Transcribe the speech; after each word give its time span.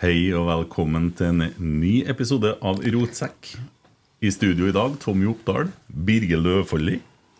Hei 0.00 0.30
og 0.32 0.46
velkommen 0.48 1.10
til 1.12 1.28
en 1.28 1.42
ny 1.60 1.98
episode 2.08 2.54
av 2.64 2.78
Rotsekk. 2.80 3.50
I 4.24 4.30
studio 4.32 4.70
i 4.70 4.72
dag 4.72 4.94
Tommy 5.02 5.26
Oppdal, 5.28 5.68
Birge 5.92 6.38
Løvfolli 6.40 6.94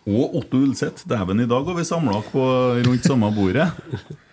og 0.05 0.35
Otto 0.37 0.59
Ulseth. 0.61 1.07
Dæven, 1.09 1.41
i 1.41 1.47
dag 1.49 1.65
har 1.65 1.79
vi 1.79 1.85
samla 1.89 2.19
rundt 2.85 3.09
samme 3.09 3.33
bordet. 3.33 3.65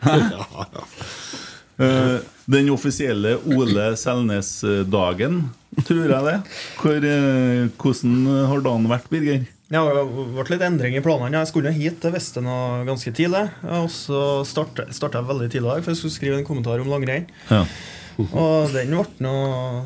Eh, 1.78 2.16
Den 2.50 2.72
offisielle 2.74 3.36
Ole 3.54 3.92
Selnes-dagen, 3.94 5.36
tror 5.86 6.08
jeg 6.10 6.24
det. 6.26 6.32
Hvor, 6.80 7.04
eh, 7.06 7.68
hvordan 7.78 8.16
har 8.50 8.64
dagen 8.64 8.88
vært, 8.90 9.06
Birger? 9.12 9.44
Ja, 9.70 9.84
det 9.86 10.02
ble 10.10 10.46
litt 10.50 10.64
endring 10.66 10.96
i 10.98 11.02
planene. 11.04 11.38
Jeg 11.38 11.52
skulle 11.52 11.70
hit, 11.76 12.02
jeg 12.02 12.16
visste 12.16 12.42
noe 12.42 12.82
ganske 12.88 13.12
tidlig. 13.14 13.44
Og 13.78 13.86
så 13.94 14.24
starta 14.42 14.88
jeg 14.90 15.28
veldig 15.30 15.46
tidlig 15.52 15.68
i 15.68 15.70
dag, 15.70 15.84
for 15.86 15.94
jeg 15.94 16.00
skulle 16.02 16.16
skrive 16.16 16.40
en 16.42 16.48
kommentar 16.50 16.82
om 16.82 16.90
langrenn. 16.90 17.30
Ja. 17.46 17.62
Og 18.18 18.72
den 18.74 18.90
ble 18.90 19.04
nå 19.22 19.34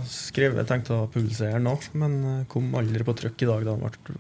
skrevet, 0.08 0.64
tenkte 0.68 0.94
å 0.96 1.08
publisere 1.12 1.58
den 1.58 1.66
nå, 1.68 1.74
men 2.00 2.14
eh, 2.24 2.40
kom 2.48 2.70
aldri 2.78 3.04
på 3.04 3.14
trykk 3.18 3.44
i 3.44 3.50
dag. 3.50 3.66
Da 3.68 3.74
den 3.76 4.16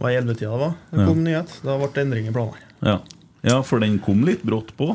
var 0.00 0.10
i 0.14 0.16
ellevetida 0.16 0.54
det 0.54 0.62
var. 0.64 0.74
Det 0.94 1.06
kom 1.10 1.20
nyhet. 1.26 1.52
Da 1.66 1.76
ble 1.76 1.90
det 1.92 2.04
endring 2.06 2.30
i 2.30 2.32
planene. 2.32 2.66
Ja. 2.80 2.96
ja, 3.44 3.58
for 3.66 3.82
den 3.84 3.98
kom 4.00 4.24
litt 4.24 4.42
brått 4.48 4.72
på. 4.78 4.94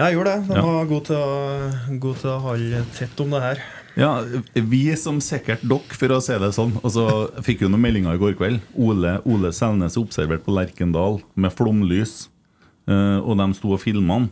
Jeg 0.00 0.16
gjorde 0.16 0.32
det. 0.34 0.48
Den 0.48 0.56
Ja. 0.58 0.66
var 0.66 0.88
god 0.90 1.04
til, 1.06 1.16
å, 1.22 1.98
god 2.02 2.16
til 2.18 2.30
å 2.32 2.38
holde 2.42 2.84
tett 2.98 3.20
om 3.22 3.30
det 3.36 3.42
her. 3.46 3.62
Ja, 3.94 4.10
Vi 4.58 4.80
som 4.98 5.20
sikkert 5.22 5.62
dere, 5.62 5.94
for 5.94 6.16
å 6.16 6.20
si 6.20 6.34
det 6.42 6.50
sånn. 6.56 6.72
Og 6.82 6.90
så 6.90 7.04
fikk 7.46 7.62
jo 7.62 7.68
noen 7.70 7.84
meldinger 7.86 8.16
i 8.18 8.18
går 8.18 8.34
kveld. 8.34 8.58
Ole, 8.74 9.20
Ole 9.24 9.52
Selnes 9.54 9.94
er 9.94 10.02
observert 10.02 10.42
på 10.42 10.50
Lerkendal 10.56 11.20
med 11.38 11.54
flomlys. 11.54 12.26
eh, 12.90 13.20
Og 13.22 13.38
de 13.38 13.46
sto 13.54 13.70
og 13.72 13.80
filma 13.80 14.18
han 14.18 14.30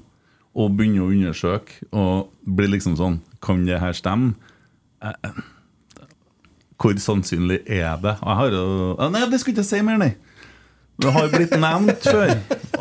og 0.53 0.75
begynner 0.77 1.07
å 1.07 1.13
undersøke. 1.15 1.79
Og 1.95 2.29
blir 2.45 2.69
liksom 2.75 2.97
sånn 2.99 3.21
Kan 3.43 3.65
det 3.67 3.81
her 3.83 3.93
stemme? 3.99 4.35
Eh, 5.03 5.41
Hvor 6.83 6.99
sannsynlig 6.99 7.61
er 7.71 7.97
det? 8.03 8.17
Jeg 8.19 8.39
har 8.41 8.55
jo 8.55 8.67
Nei, 9.13 9.27
det 9.31 9.41
skal 9.43 9.55
ikke 9.55 9.67
si 9.67 9.83
mer, 9.87 9.99
nei. 10.03 10.13
Det 11.03 11.11
har 11.15 11.31
blitt 11.33 11.55
nevnt 11.59 12.05
før 12.05 12.31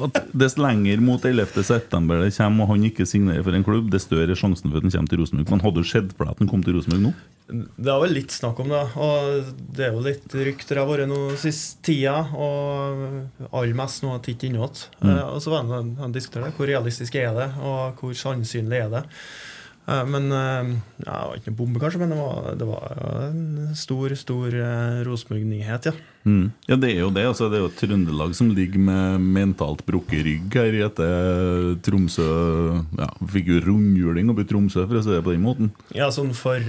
at 0.05 0.17
dess 0.35 0.57
lenger 0.59 0.99
mot 1.01 1.23
11. 1.25 1.63
september 1.65 2.19
det 2.21 2.33
kommer, 2.35 2.65
og 2.65 2.73
han 2.75 2.83
ikke 2.89 3.05
signerer 3.07 3.45
for 3.45 3.55
en 3.55 3.63
klubb, 3.65 3.87
dess 3.93 4.03
større 4.05 4.33
er 4.33 4.37
sjansen 4.37 4.69
for 4.69 4.77
at 4.81 4.85
han 4.85 4.91
kommer 4.93 5.09
til 5.13 5.21
Rosenborg. 5.21 5.49
Men 5.53 5.63
hadde 5.63 5.81
du 5.81 5.87
sett 5.87 6.11
for 6.17 6.25
deg 6.27 6.33
at 6.35 6.41
han 6.43 6.49
kom 6.51 6.65
til 6.65 6.75
Rosenborg 6.75 7.05
nå? 7.07 7.13
Det 7.51 7.89
har 7.91 8.01
vel 8.03 8.13
litt 8.15 8.31
snakk 8.35 8.59
om 8.63 8.69
det, 8.71 8.81
og 8.95 9.53
det 9.75 9.87
er 9.87 9.95
jo 9.95 10.03
litt 10.05 10.35
rykter 10.37 10.77
det 10.77 10.83
har 10.83 10.91
vært 10.91 11.09
nå 11.11 11.21
sist 11.39 11.81
tida. 11.87 12.17
Og 12.35 13.49
aller 13.51 13.75
mest 13.79 14.03
nå 14.05 14.13
har 14.13 14.21
titt 14.27 14.45
inn 14.47 14.55
igjen. 14.59 14.83
Mm. 15.01 15.09
Eh, 15.15 15.23
Og 15.31 15.41
så 15.43 15.51
var 15.55 15.65
han, 15.71 15.95
en 15.99 16.15
diskuterte 16.15 16.51
det. 16.51 16.55
Hvor 16.59 16.69
realistisk 16.71 17.17
er 17.19 17.33
det, 17.35 17.49
og 17.59 17.99
hvor 18.03 18.15
sannsynlig 18.17 18.79
er 18.85 18.93
det? 18.93 19.03
Eh, 19.91 20.05
Men 20.07 20.31
eh, 20.31 20.71
ja, 21.05 21.11
Det 21.11 21.27
var 21.27 21.37
ikke 21.39 21.51
noe 21.51 21.59
bombe, 21.59 21.81
kanskje, 21.81 22.01
men 22.01 22.13
det 22.13 22.19
var, 22.19 22.49
det 22.59 22.67
var 22.69 22.95
en 23.27 23.75
stor, 23.77 24.15
stor 24.19 24.55
eh, 24.55 25.01
ja. 25.01 25.93
Mm. 26.21 26.51
Ja, 26.69 26.75
det 26.77 26.91
er 26.91 26.99
jo 27.01 27.09
det. 27.13 27.25
Altså, 27.25 27.49
det 27.49 27.57
er 27.57 27.63
jo 27.65 27.73
Trøndelag 27.73 28.35
som 28.37 28.51
ligger 28.53 28.79
med 28.79 29.23
mentalt 29.33 29.81
brukket 29.87 30.21
rygg 30.27 30.53
her 30.53 30.75
i 30.77 30.83
etter 30.85 31.71
Tromsø 31.81 32.27
Ja, 32.99 33.07
fikk 33.33 33.49
jo 33.49 33.61
rundhjuling 33.65 34.29
oppe 34.29 34.45
i 34.45 34.49
Tromsø, 34.49 34.85
for 34.85 34.99
å 34.99 35.05
si 35.05 35.15
det 35.15 35.23
på 35.25 35.33
den 35.33 35.45
måten. 35.45 35.71
Ja, 35.97 36.11
sånn 36.13 36.35
For 36.37 36.61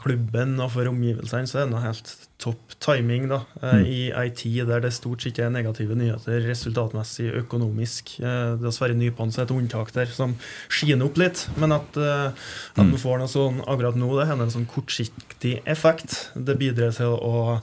klubben 0.00 0.58
og 0.60 0.74
for 0.76 0.90
omgivelsene 0.92 1.48
så 1.48 1.62
er 1.62 1.68
det 1.68 1.74
noe 1.74 1.86
helt 1.86 2.12
topp 2.40 2.74
timing 2.80 3.28
da, 3.28 3.42
eh, 3.62 3.74
Mm. 3.74 3.86
i 3.86 3.98
ei 4.16 4.30
tid 4.30 4.66
der 4.66 4.80
det 4.80 4.92
stort 4.96 5.20
sett 5.22 5.38
er 5.38 5.50
negative 5.52 5.94
nyheter 5.94 6.40
resultatmessig, 6.48 7.28
økonomisk. 7.44 8.14
Eh, 8.20 8.56
det 8.56 8.66
er 8.66 8.72
Sverre 8.72 8.96
Nypan 8.96 9.30
som 9.30 9.42
er 9.42 9.46
et 9.50 9.54
unntak 9.56 9.92
der, 9.92 10.06
som 10.06 10.34
skiner 10.68 11.04
opp 11.04 11.18
litt. 11.20 11.46
Men 11.58 11.72
at, 11.72 11.96
eh, 11.96 12.32
at 12.32 12.86
Mm. 12.86 12.96
får 12.96 13.18
noe 13.18 13.28
sånn 13.28 13.60
akkurat 13.66 13.94
nå, 13.96 14.08
det 14.18 14.26
har 14.26 14.40
en 14.40 14.50
sånn 14.50 14.66
kortsiktig 14.66 15.62
effekt. 15.66 16.30
Det 16.34 16.58
bidrar 16.58 16.92
til 16.96 17.12
å 17.18 17.60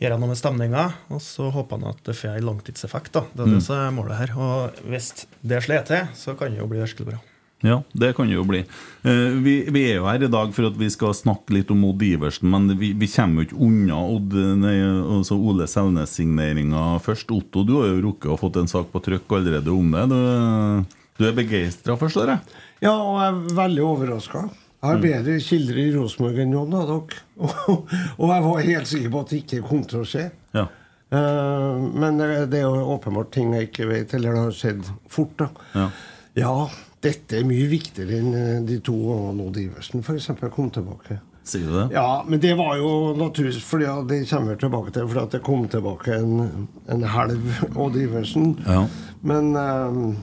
gjøre 0.00 0.18
noe 0.18 0.28
med 0.28 0.36
stemninga, 0.36 0.94
og 1.10 1.20
så 1.20 1.50
håper 1.52 1.80
han 1.80 1.88
at 1.90 2.02
det 2.04 2.14
får 2.14 2.36
en 2.36 2.42
langtidseffekt. 2.46 3.12
da. 3.12 3.20
Det 3.34 3.40
er 3.40 3.46
Mm. 3.46 3.54
det 3.54 3.62
som 3.62 3.76
er 3.76 4.02
målet 4.02 4.16
her. 4.16 4.38
Og 4.38 4.72
hvis 4.88 5.26
det 5.44 5.62
slår 5.62 5.84
til, 5.86 6.08
så 6.14 6.38
kan 6.38 6.50
det 6.50 6.58
jo 6.60 6.66
bli 6.66 6.78
virkelig 6.78 7.06
bra. 7.06 7.18
Ja, 7.64 7.78
det 7.96 8.10
kan 8.16 8.28
det 8.28 8.36
jo 8.36 8.44
bli. 8.44 8.60
Eh, 9.08 9.36
vi, 9.40 9.54
vi 9.72 9.84
er 9.88 9.96
jo 9.96 10.08
her 10.08 10.22
i 10.26 10.28
dag 10.28 10.50
for 10.52 10.68
at 10.68 10.76
vi 10.76 10.90
skal 10.92 11.14
snakke 11.16 11.54
litt 11.56 11.70
om 11.72 11.86
Odd 11.88 12.02
Iversen, 12.04 12.50
men 12.52 12.68
vi, 12.76 12.90
vi 12.92 13.08
kommer 13.08 13.40
jo 13.40 13.48
ikke 13.48 13.60
unna 13.64 14.00
Odd, 14.16 14.36
nei, 14.60 14.74
altså 14.84 15.38
Ole 15.40 15.68
Selnes-signeringa 15.70 16.98
først. 17.04 17.32
Otto, 17.32 17.64
du 17.64 17.78
har 17.80 17.88
jo 17.88 18.02
rukket 18.10 18.34
å 18.34 18.36
fått 18.40 18.60
en 18.60 18.68
sak 18.68 18.92
på 18.92 19.00
trykk 19.08 19.38
allerede 19.38 19.72
om 19.72 19.96
det. 19.96 20.04
Du, 20.12 21.00
du 21.16 21.26
er 21.30 21.40
begeistra, 21.40 21.96
forstår 22.00 22.34
jeg? 22.34 22.60
Ja, 22.84 22.92
og 22.98 23.16
jeg 23.22 23.32
er 23.32 23.58
veldig 23.62 23.88
overraska. 23.88 24.46
Jeg 24.84 24.90
har 24.90 25.00
bedre 25.00 25.40
kilder 25.40 25.80
i 25.80 25.90
Rosenborg 25.94 26.40
enn 26.44 26.50
noen 26.52 26.74
av 26.76 26.90
dere. 26.90 27.20
og 28.20 28.26
jeg 28.28 28.42
var 28.50 28.66
helt 28.66 28.90
sikker 28.90 29.12
på 29.14 29.22
at 29.24 29.30
det 29.32 29.38
ikke 29.40 29.66
kom 29.70 29.86
til 29.88 30.02
å 30.02 30.08
skje. 30.08 30.26
Ja. 30.52 30.68
Eh, 31.16 31.84
men 31.96 32.20
det 32.20 32.28
det 32.52 32.60
er 32.60 32.66
jo 32.68 32.90
åpenbart 32.98 33.32
ting 33.32 33.54
jeg 33.56 33.70
ikke 33.70 33.88
vet, 33.88 34.12
eller 34.18 34.36
det 34.36 34.42
har 34.42 34.58
skjedd 34.58 34.90
fort. 35.08 35.38
da. 35.40 35.48
Ja. 35.72 35.86
Ja, 36.34 36.52
dette 37.04 37.38
er 37.38 37.46
mye 37.48 37.68
viktigere 37.70 38.18
enn 38.18 38.34
eh, 38.38 38.58
de 38.66 38.80
to 38.84 38.96
gangene 38.96 39.46
Odd 39.48 39.60
Iversen 39.60 40.04
f.eks. 40.04 40.30
kom 40.54 40.70
tilbake. 40.74 41.20
Sier 41.44 41.66
du 41.68 41.74
det? 41.76 41.88
Ja, 41.92 42.24
men 42.28 42.40
det 42.40 42.54
var 42.56 42.78
jo 42.80 43.12
naturlig, 43.18 43.58
for 43.60 43.82
det 44.08 44.22
kommer 44.30 44.54
vi 44.54 44.60
tilbake 44.62 44.94
til, 44.96 45.08
For 45.10 45.22
at 45.26 45.34
det 45.36 45.42
kom 45.44 45.66
tilbake 45.68 46.16
en, 46.16 46.68
en 46.88 47.04
helv 47.14 47.50
Odd 47.76 47.98
Iversen. 48.00 48.54
Ja. 48.64 48.86
Men 49.28 49.52
um, 49.52 50.16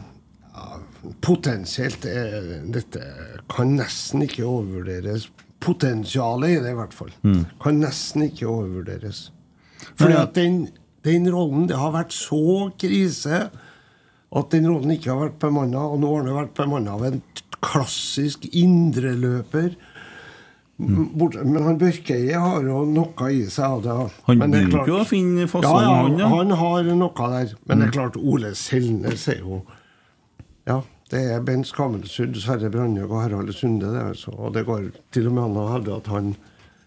ja, 0.50 0.81
potensielt 1.22 2.07
er, 2.10 2.50
Dette 2.74 3.06
kan 3.51 3.75
nesten 3.77 4.25
ikke 4.25 4.48
overvurderes. 4.50 5.30
Potensialet 5.62 6.56
i 6.56 6.62
det, 6.63 6.74
i 6.74 6.80
hvert 6.80 6.98
fall. 6.98 7.13
Mm. 7.22 7.44
Kan 7.62 7.81
nesten 7.84 8.25
ikke 8.25 8.50
overvurderes. 8.50 9.27
Fordi 9.94 10.18
at 10.18 10.34
den, 10.38 10.63
den 11.06 11.25
rollen 11.34 11.68
Det 11.69 11.77
har 11.77 11.94
vært 11.94 12.13
så 12.13 12.72
krise 12.81 13.48
at 14.31 14.51
den 14.54 14.68
rollen 14.69 14.94
ikke 14.95 15.12
har 15.12 15.25
vært 15.25 15.39
bemanna, 15.44 15.81
og 15.92 16.00
nå 16.00 16.12
har 16.16 16.28
den 16.28 16.38
vært 16.38 16.54
bemanna 16.56 16.94
av 16.95 17.04
en 17.10 17.22
klassisk 17.62 18.45
indreløper. 18.56 19.74
Mm. 20.81 21.12
Men 21.45 21.57
han 21.62 21.78
Børkeie 21.78 22.39
har 22.42 22.63
jo 22.66 22.86
noe 22.89 23.28
i 23.36 23.44
seg 23.54 23.66
av 23.68 23.81
det. 23.86 23.98
Han 24.25 24.39
Men 24.39 24.51
det 24.56 24.62
klart- 24.72 24.88
jo 24.89 25.04
finne 25.06 25.45
fasong, 25.51 25.75
ja, 25.75 25.81
ja, 25.83 25.98
han, 26.01 26.18
ja. 26.18 26.25
Mm. 26.30 26.38
han 26.38 26.56
har 26.57 26.83
noe 26.95 27.28
der. 27.36 27.54
Men 27.68 27.80
det 27.83 27.88
er 27.88 27.92
klart, 28.00 28.18
Ole 28.18 28.56
Selnes 28.56 29.28
er 29.30 29.39
jo 29.44 29.62
Ja, 30.68 30.81
det 31.10 31.19
er 31.36 31.42
Bent 31.42 31.68
Skammelsrud, 31.68 32.36
Sverre 32.38 32.69
Brandhaug 32.72 33.12
og 33.12 33.22
Harald 33.22 33.54
Sunde. 33.54 33.92
Det, 33.92 34.01
altså. 34.13 34.31
Og 34.38 34.54
det 34.54 34.66
går 34.66 34.92
til 35.12 35.27
og 35.27 35.34
med 35.34 35.44
an 35.44 35.57
å 35.57 35.69
hevde 35.74 35.95
at 35.98 36.07
han 36.07 36.36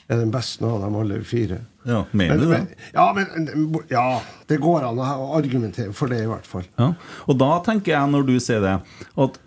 er 0.08 0.16
den 0.20 0.30
beste 0.30 0.64
av 0.64 0.80
dem 0.80 0.94
alle 0.96 1.22
fire. 1.26 1.60
Ja, 1.84 2.04
mener 2.16 2.38
du 2.40 2.46
det? 2.48 2.58
men, 2.58 2.68
ja, 2.94 3.06
men 3.12 3.84
ja, 3.90 4.04
det 4.48 4.58
går 4.62 4.86
an 4.88 5.00
å 5.04 5.34
argumentere 5.36 5.92
for 5.92 6.08
det, 6.08 6.22
i 6.24 6.28
hvert 6.30 6.46
fall. 6.48 6.64
Ja. 6.80 6.92
Og 7.28 7.38
da 7.40 7.50
tenker 7.66 7.92
jeg, 7.96 8.10
når 8.14 8.26
du 8.30 8.34
sier 8.40 8.62
det, 8.64 8.76
at 9.20 9.40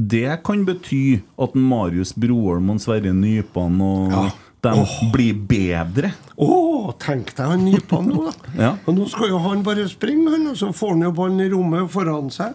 det 0.00 0.38
kan 0.46 0.62
bety 0.64 1.20
at 1.44 1.54
Marius 1.58 2.14
Broholm 2.16 2.70
og 2.72 2.80
Sverre 2.80 3.12
Nypan 3.12 3.76
og 3.84 4.14
Ja. 4.16 4.22
dem 4.62 4.84
blir 5.12 5.34
bedre. 5.34 6.12
Å, 6.40 6.94
tenk 7.02 7.34
deg 7.36 7.50
han 7.50 7.64
Nypan 7.66 8.08
nå, 8.08 8.22
da. 8.30 8.32
Ja. 8.64 8.70
Og 8.86 8.96
nå 8.96 9.08
skal 9.12 9.28
jo 9.34 9.40
han 9.44 9.62
bare 9.66 9.84
springe, 9.90 10.30
han, 10.32 10.46
og 10.54 10.56
så 10.56 10.70
får 10.72 10.94
han 10.96 11.02
jo 11.08 11.12
ballen 11.18 11.44
i 11.44 11.50
rommet 11.52 11.90
foran 11.92 12.30
seg 12.32 12.54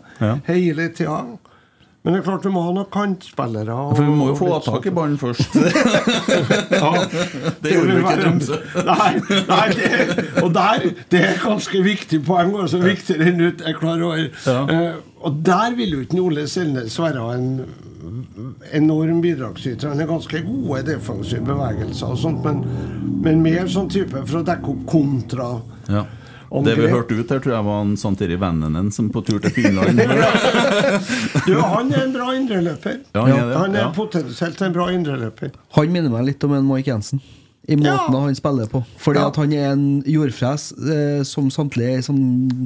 hele 0.49 0.89
tida. 0.97 1.19
Men 2.07 2.13
det 2.15 2.19
er 2.21 2.23
klart 2.23 2.43
du 2.47 2.51
må 2.55 2.61
ha 2.63 2.69
noen 2.71 2.85
kantspillere. 2.93 3.73
og- 3.75 3.97
For 3.97 4.05
vi 4.07 4.13
må 4.15 4.27
jo 4.29 4.35
få 4.39 4.47
tak 4.63 4.85
i 4.87 4.91
ballen 4.95 5.17
først. 5.19 5.57
Ja, 6.77 6.91
Det 7.61 7.73
gjorde 7.73 7.89
vi 7.89 7.97
ikke 7.99 8.13
i 8.13 8.21
Tromsø. 8.21 8.59
Nei, 8.87 9.09
nei 9.49 9.65
det, 9.75 9.89
og 10.43 10.53
der, 10.55 10.85
det 11.11 11.19
er 11.33 11.41
ganske 11.43 11.81
viktig 11.83 12.21
poeng, 12.23 12.53
også 12.63 12.79
viktigere 12.79 13.27
enn 13.33 13.43
ut 13.49 13.61
er 13.67 13.75
klar 13.75 13.99
over. 14.07 14.23
Ja. 14.47 14.61
Uh, 14.63 15.01
og 15.27 15.41
der 15.43 15.75
vil 15.75 15.97
jo 15.97 15.99
ikke 16.05 16.21
Ole 16.23 16.47
Selnes 16.47 16.95
være 17.01 17.27
en 17.35 17.49
enorm 18.77 19.19
bidragsyter. 19.21 19.89
Han 19.91 19.99
er 19.99 20.07
ganske 20.09 20.41
gode 20.45 20.83
defensive 20.87 21.43
bevegelser 21.47 22.13
og 22.13 22.21
sånt, 22.21 22.45
men, 22.45 22.63
men 23.25 23.41
mer 23.43 23.67
sånn 23.71 23.89
type 23.91 24.23
for 24.23 24.39
å 24.39 24.45
dekke 24.47 24.71
opp 24.77 24.85
kontra. 24.93 25.49
Ja. 25.91 26.05
Om 26.49 26.63
Det 26.63 26.75
vi 26.77 26.81
grep. 26.85 26.91
hørte 26.95 27.15
ut 27.19 27.29
her, 27.33 27.39
tror 27.43 27.53
jeg 27.57 27.65
var 27.67 27.81
en 27.83 27.95
Santeri 27.97 28.35
Vennenen 28.39 28.91
som 28.93 29.09
på 29.11 29.21
tur 29.27 29.39
til 29.43 29.51
Finland. 29.51 29.99
Du, 31.47 31.55
han 31.61 31.91
er 31.93 32.03
en 32.05 32.13
bra 32.15 32.29
indreløper. 32.35 33.01
Ja, 33.15 33.25
han 33.25 33.33
er 33.39 33.57
Han 33.57 33.75
er 33.75 33.81
ja. 33.87 33.89
potensielt 33.95 34.61
en 34.61 34.73
bra 34.75 34.89
indreløper. 34.93 35.51
Han 35.77 35.91
minner 35.93 36.09
meg 36.13 36.25
litt 36.31 36.43
om 36.47 36.53
en 36.57 36.65
Mike 36.67 36.89
Jensen. 36.91 37.21
I 37.67 37.75
måten 37.75 38.13
Ja. 38.15 38.19
han 38.23 38.35
spiller 38.35 38.65
på. 38.71 38.79
Fordi 38.97 39.19
Ja. 39.19 39.27
at 39.27 39.35
han 39.35 39.51
er 39.51 39.71
en 39.73 40.01
jordfres 40.07 40.69
eh, 40.87 41.23
som 41.27 41.49
samtlige 41.51 42.01
som 42.01 42.15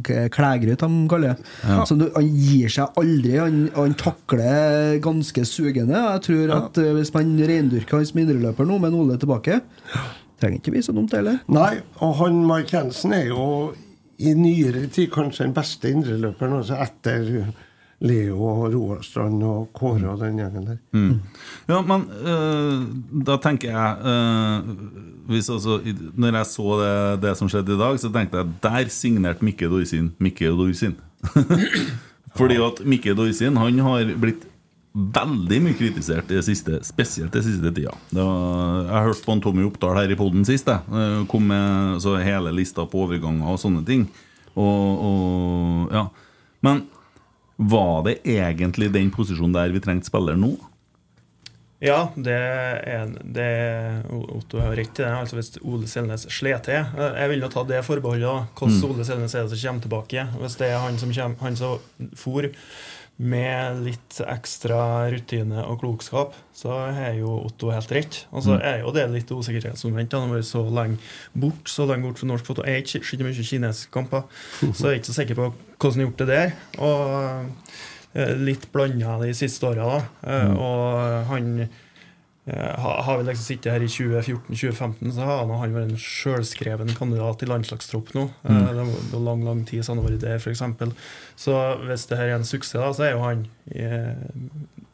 k- 0.06 0.30
klægryt, 0.30 0.78
de 0.78 1.08
kaller 1.10 1.34
det. 1.34 1.46
Så 1.90 1.98
han 1.98 2.28
gir 2.38 2.70
seg 2.70 2.88
aldri. 3.02 3.38
Han, 3.40 3.70
han 3.76 3.96
takler 3.98 5.00
ganske 5.02 5.42
sugende. 5.50 5.98
Jeg 5.98 6.22
tror 6.28 6.54
at 6.60 6.78
eh, 6.78 6.94
hvis 6.94 7.12
man 7.16 7.34
reindyrker 7.40 7.98
hans 7.98 8.14
mindreløper 8.14 8.62
indreløper 8.62 8.66
nå, 8.70 8.78
med 8.80 8.94
Ole 8.94 9.18
tilbake 9.18 9.62
Trenger 10.42 10.62
ikke 10.62 10.74
bli 10.74 10.84
så 10.86 10.96
dumt 10.96 11.14
heller. 11.14 11.42
Nei, 11.54 11.76
og 12.02 12.16
han 12.22 12.42
Mike 12.50 12.78
Hansen 12.78 13.14
er 13.14 13.28
jo 13.30 13.44
i 14.22 14.34
nyere 14.38 14.88
tid 14.94 15.12
kanskje 15.14 15.48
den 15.48 15.54
beste 15.58 15.92
indreløperen 15.92 16.60
altså 16.60 16.78
etter 16.82 17.52
Leo 18.02 18.40
og 18.50 18.74
Roar 18.74 19.02
Strand 19.06 19.44
og 19.46 19.70
Kåre 19.78 20.10
og 20.10 20.22
den 20.24 20.40
gjengen 20.42 20.66
der. 20.66 20.78
Mm. 20.98 21.20
Ja, 21.70 21.82
men 21.86 22.08
øh, 22.10 22.86
da 23.28 23.38
tenker 23.42 23.70
jeg 23.70 23.98
øh, 24.12 24.72
hvis 25.30 25.50
altså, 25.50 25.80
Når 26.16 26.38
jeg 26.38 26.46
så 26.46 26.80
det, 26.82 27.22
det 27.24 27.36
som 27.38 27.50
skjedde 27.50 27.76
i 27.76 27.82
dag, 27.82 28.00
så 28.00 28.10
tenkte 28.10 28.42
jeg 28.42 28.48
der 28.64 28.90
signerte 28.90 29.46
Mikke 29.46 29.70
Dorsin 29.70 30.12
Mikke 30.20 30.50
Dorsin. 30.50 30.96
Fordi 32.40 32.56
at 32.56 32.82
Mikke 32.86 33.14
Dorsin 33.14 33.58
han 33.58 33.80
har 33.80 34.16
blitt 34.22 34.48
veldig 34.92 35.60
mye 35.64 35.78
kritisert 35.80 36.28
det 36.28 36.42
siste, 36.44 36.82
spesielt 36.84 37.32
den 37.32 37.46
siste 37.46 37.72
tida. 37.72 37.94
Var, 38.12 38.90
jeg 38.90 39.06
hørte 39.08 39.24
på 39.26 39.36
en 39.36 39.44
Tommy 39.44 39.64
Oppdal 39.68 39.96
her 40.02 40.12
i 40.12 40.18
poden 40.20 40.44
sist. 40.48 40.68
jeg. 40.68 40.84
Eh, 40.92 41.22
Kom 41.32 41.48
med 41.48 42.02
så 42.04 42.18
hele 42.20 42.52
lista 42.56 42.84
på 42.86 43.06
overganger 43.06 43.54
og 43.54 43.62
sånne 43.62 43.86
ting. 43.88 44.08
Og, 44.52 45.06
og 45.08 45.94
ja 45.96 46.10
Men 46.60 46.82
var 47.56 48.02
det 48.04 48.18
egentlig 48.28 48.90
den 48.92 49.08
posisjonen 49.16 49.54
der 49.56 49.72
vi 49.72 49.80
trengte 49.80 50.10
spiller 50.10 50.36
nå? 50.36 50.58
Ja, 51.82 52.12
det 52.14 52.36
er, 52.36 53.14
det 53.24 53.48
Otto 54.12 54.60
har 54.62 54.76
rett 54.78 55.00
i 55.00 55.06
det. 55.06 55.14
Altså 55.18 55.40
Hvis 55.40 55.56
Ole 55.64 55.88
Selnes 55.90 56.28
slet 56.30 56.68
til 56.68 56.78
eh, 56.78 57.16
Jeg 57.24 57.32
vil 57.32 57.42
jo 57.48 57.50
ta 57.54 57.64
det 57.66 57.80
forbeholdet. 57.88 58.52
Hvordan 58.60 58.76
Hvordan 58.76 58.92
Ole 58.92 59.08
Selnes 59.08 59.34
er 59.40 59.48
det 59.48 59.56
som 59.56 59.64
kommer 59.72 59.88
tilbake? 59.88 60.28
Hvis 60.44 60.60
det 60.60 60.68
er 60.68 60.84
han 60.84 61.00
som, 61.02 61.16
kommer, 61.16 61.40
han 61.42 61.58
som 61.58 62.12
for 62.20 62.52
med 63.22 63.84
litt 63.86 64.18
ekstra 64.26 64.80
rutine 65.14 65.62
og 65.70 65.78
klokskap, 65.84 66.34
så 66.58 66.74
har 66.96 67.14
jo 67.20 67.36
Otto 67.46 67.70
helt 67.74 67.92
rett. 67.94 68.18
Og 68.34 68.42
så 68.48 68.56
er 68.58 68.80
jo 68.82 68.92
det 68.96 69.04
litt 69.14 69.30
usikkerhetsmoment. 69.30 70.14
Han 70.18 70.30
har 70.30 70.40
vært 70.40 70.50
så 70.50 70.64
lenge 70.74 70.98
bort 71.38 71.70
så 71.70 71.86
lenge 71.90 72.08
bort 72.08 72.18
fra 72.22 72.30
norsk 72.32 72.50
fotball. 72.50 72.66
Jeg 72.72 72.82
har 72.82 73.04
ikke 73.06 73.28
mye 73.28 73.46
kinesiske 73.52 73.94
kamper, 73.94 74.26
så 74.74 74.90
jeg 74.90 74.96
er 74.96 75.00
ikke 75.04 75.12
så 75.12 75.18
sikker 75.20 75.38
på 75.38 75.52
hvordan 75.52 75.92
han 75.92 76.02
har 76.02 76.08
gjort 76.10 76.24
det 76.24 76.30
der. 76.32 76.58
Og 76.82 77.46
eh, 78.18 78.34
litt 78.42 78.66
blanda 78.74 79.20
de 79.22 79.32
siste 79.38 79.70
åra, 79.70 79.86
da. 79.94 80.02
Eh, 80.28 80.52
Og 80.58 81.26
han 81.32 81.52
ha- 81.62 81.68
har 82.58 83.18
vi 83.18 83.24
liksom 83.24 83.46
sittet 83.46 83.72
her 83.72 83.84
i 83.86 83.88
2014-2015, 83.88 85.12
så 85.16 85.26
har 85.28 85.38
han, 85.44 85.54
han 85.62 85.76
vært 85.76 85.92
en 85.92 86.02
sjølskreven 86.02 86.92
kandidat 86.98 87.40
til 87.40 87.52
landslagstropp 87.52 88.12
nå. 88.18 88.26
Mm. 88.44 88.60
Det 88.68 88.86
var 89.14 89.26
lang 89.28 89.46
lang 89.46 89.62
tid 89.70 89.86
siden 89.86 90.02
han 90.02 90.04
har 90.04 90.12
vært 90.12 90.26
der, 90.26 90.42
f.eks. 90.42 90.64
Så 91.40 91.58
hvis 91.86 92.08
det 92.10 92.20
her 92.20 92.32
er 92.34 92.40
en 92.40 92.48
suksess, 92.48 92.80
da, 92.82 92.90
så 92.98 93.08
er 93.08 93.14
jo 93.14 93.22
han 93.24 93.46
eh, 93.72 94.12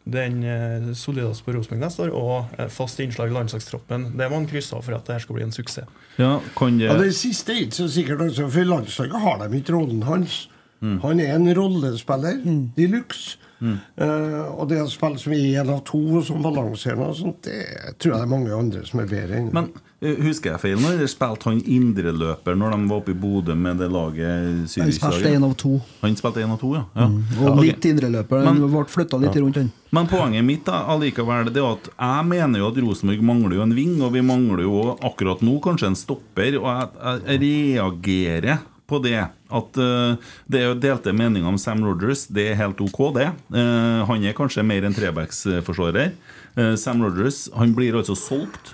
den 0.07 0.43
eh, 0.43 0.91
solideste 0.97 1.47
på 1.47 1.55
Rosenborg 1.55 1.81
neste 1.85 2.05
år, 2.05 2.13
og 2.15 2.59
eh, 2.59 2.69
fast 2.71 3.01
innslag 3.03 3.31
i 3.31 3.37
landslagstroppen. 3.39 4.11
Det 4.19 4.29
må 4.29 4.41
han 4.41 4.49
krysse 4.51 4.77
av 4.77 4.85
for 4.85 4.97
at 4.99 5.07
det 5.07 5.17
her 5.17 5.25
skal 5.25 5.39
bli 5.39 5.47
en 5.47 5.55
suksess. 5.55 5.89
Ja, 6.17 6.37
kan 6.57 6.77
det 6.77 6.91
Ja, 6.91 6.99
Det 6.99 7.15
siste 7.17 7.55
er 7.55 7.65
ikke 7.65 7.79
så 7.81 7.89
sikkert, 7.93 8.23
for 8.37 8.61
i 8.61 8.69
landslaget 8.69 9.25
har 9.25 9.43
de 9.43 9.59
ikke 9.59 9.75
rollen 9.75 10.05
hans. 10.07 10.45
Han 10.81 11.19
er 11.19 11.33
en 11.33 11.49
rollespiller 11.57 12.37
de 12.45 12.87
luxe. 12.91 13.39
Eh, 13.61 14.45
og 14.53 14.67
det 14.69 14.81
å 14.83 14.87
spille 14.91 15.17
som 15.17 15.33
én 15.33 15.69
av 15.73 15.79
to 15.87 16.21
som 16.25 16.43
balanserende, 16.45 17.33
det 17.41 17.57
tror 17.97 18.13
jeg 18.13 18.19
det 18.19 18.25
er 18.27 18.31
mange 18.35 18.53
andre 18.53 18.83
som 18.85 18.99
er 19.01 19.07
bedre 19.09 19.39
enn. 19.39 19.47
Men 19.55 19.71
eh, 20.01 20.15
husker 20.27 20.51
jeg 20.53 20.61
feil 20.61 20.77
nå? 20.83 20.91
Eller 20.93 21.09
spilte 21.09 21.49
han 21.49 21.61
indreløper 21.65 22.55
når 22.59 22.75
de 22.75 22.79
var 22.91 23.01
oppe 23.01 23.15
i 23.15 23.17
Bodø 23.17 23.55
med 23.57 23.81
det 23.81 23.89
laget 23.89 24.77
Han 24.77 24.93
spilte 24.93 25.31
én 25.33 25.43
av 25.47 25.55
to. 25.57 25.73
Han 26.03 26.15
spilte 26.19 26.43
en 26.45 26.53
av 26.53 26.61
to, 26.61 26.73
ja. 26.77 26.83
ja. 26.95 27.09
Og 27.41 27.49
Ok. 27.55 27.63
litt 27.65 27.89
indreløper. 27.89 28.43
Men- 28.45 28.61
Han 28.61 28.71
ble 28.77 28.85
flytta 28.93 29.17
litt 29.25 29.35
rundt, 29.41 29.55
han. 29.63 29.71
Men 29.91 30.07
poenget 30.11 30.43
mitt 30.43 30.65
da, 30.67 30.83
allikevel 30.93 31.47
det 31.51 31.61
er 31.63 31.71
at 31.71 31.89
jeg 31.97 32.25
mener 32.27 32.59
jo 32.59 32.67
at 32.69 32.77
Rosenborg 32.83 33.21
mangler 33.23 33.55
jo 33.55 33.61
en 33.63 33.75
ving, 33.75 34.01
og 34.03 34.11
vi 34.13 34.21
mangler 34.21 34.63
jo 34.67 34.97
akkurat 35.01 35.41
nå 35.41 35.59
kanskje 35.63 35.87
en 35.87 35.95
stopper. 35.95 36.57
Og 36.59 36.67
jeg, 36.67 37.21
jeg 37.25 37.39
reagerer 37.77 38.59
på 38.87 38.99
det. 39.03 39.19
At 39.53 39.79
uh, 39.79 40.17
det 40.49 40.61
er 40.61 40.67
jo 40.69 40.79
delte 40.81 41.13
meninger 41.15 41.47
om 41.49 41.59
Sam 41.61 41.83
Rogers. 41.85 42.25
Det 42.31 42.49
er 42.51 42.59
helt 42.59 42.81
ok, 42.83 42.99
det. 43.17 43.29
Uh, 43.53 44.03
han 44.09 44.25
er 44.25 44.35
kanskje 44.37 44.65
mer 44.65 44.87
en 44.87 44.95
trebacksforsvarer. 44.95 46.13
Uh, 46.57 46.75
Sam 46.79 47.03
Rogers 47.05 47.45
han 47.55 47.75
blir 47.77 47.97
altså 47.99 48.15
solgt 48.17 48.73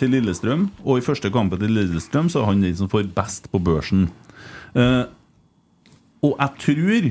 til 0.00 0.12
Lillestrøm, 0.14 0.68
og 0.84 1.00
i 1.00 1.04
første 1.04 1.30
kampen 1.32 1.60
til 1.60 1.74
Lillestrøm 1.74 2.30
så 2.32 2.42
er 2.42 2.52
han 2.52 2.62
den 2.64 2.76
som 2.78 2.90
får 2.90 3.10
best 3.16 3.50
på 3.52 3.60
børsen. 3.62 4.08
Og 6.20 6.32
jeg 6.36 6.50
tror 6.60 7.10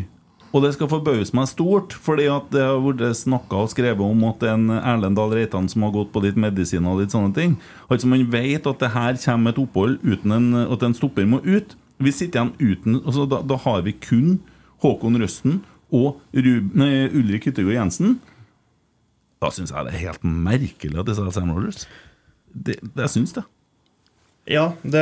og 0.50 0.64
det 0.64 0.72
skal 0.74 0.90
forbause 0.90 1.36
meg 1.38 1.50
stort, 1.52 1.94
fordi 1.94 2.26
at 2.32 2.48
det 2.54 2.64
har 2.66 2.80
vært 2.82 3.04
snakka 3.20 3.66
og 3.66 3.70
skrevet 3.70 4.02
om 4.02 4.24
at 4.32 4.42
en 4.50 4.72
Erlend 4.80 5.20
Dahl 5.20 5.36
Reitan 5.38 5.70
som 5.70 5.86
har 5.86 5.94
gått 5.94 6.10
på 6.14 6.24
litt 6.24 6.40
medisin 6.42 6.88
og 6.90 7.04
litt 7.04 7.14
sånne 7.14 7.36
ting. 7.36 7.60
Altså 7.86 8.10
Man 8.10 8.26
vet 8.34 8.66
at 8.66 8.82
det 8.82 8.90
her 8.96 9.20
kommer 9.22 9.54
et 9.54 9.62
opphold 9.62 10.00
uten 10.02 10.34
en, 10.34 10.50
at 10.66 10.86
en 10.86 10.98
stopper 10.98 11.30
må 11.30 11.44
ut. 11.46 11.78
Vi 12.00 12.14
sitter 12.16 12.40
igjen 12.40 12.56
uten 12.60 13.00
altså 13.02 13.26
da, 13.28 13.42
da 13.44 13.58
har 13.60 13.84
vi 13.84 13.94
kun 14.00 14.40
Håkon 14.84 15.20
Røsten 15.20 15.60
og 15.92 16.22
Rub, 16.32 16.76
nei, 16.78 17.10
Ulrik 17.18 17.50
Hyttegård 17.50 17.76
Jensen. 17.76 18.20
Da 19.42 19.50
syns 19.52 19.74
jeg 19.74 19.88
det 19.88 19.96
er 19.96 20.06
helt 20.06 20.24
merkelig 20.24 21.00
at 21.00 21.10
de 21.10 21.16
sa 21.18 21.28
Sam 21.34 21.52
Rogers. 21.56 21.88
Det, 22.54 22.78
det 22.96 23.10
syns 23.12 23.34
det. 23.36 23.44
Ja, 24.50 24.72
det, 24.82 25.02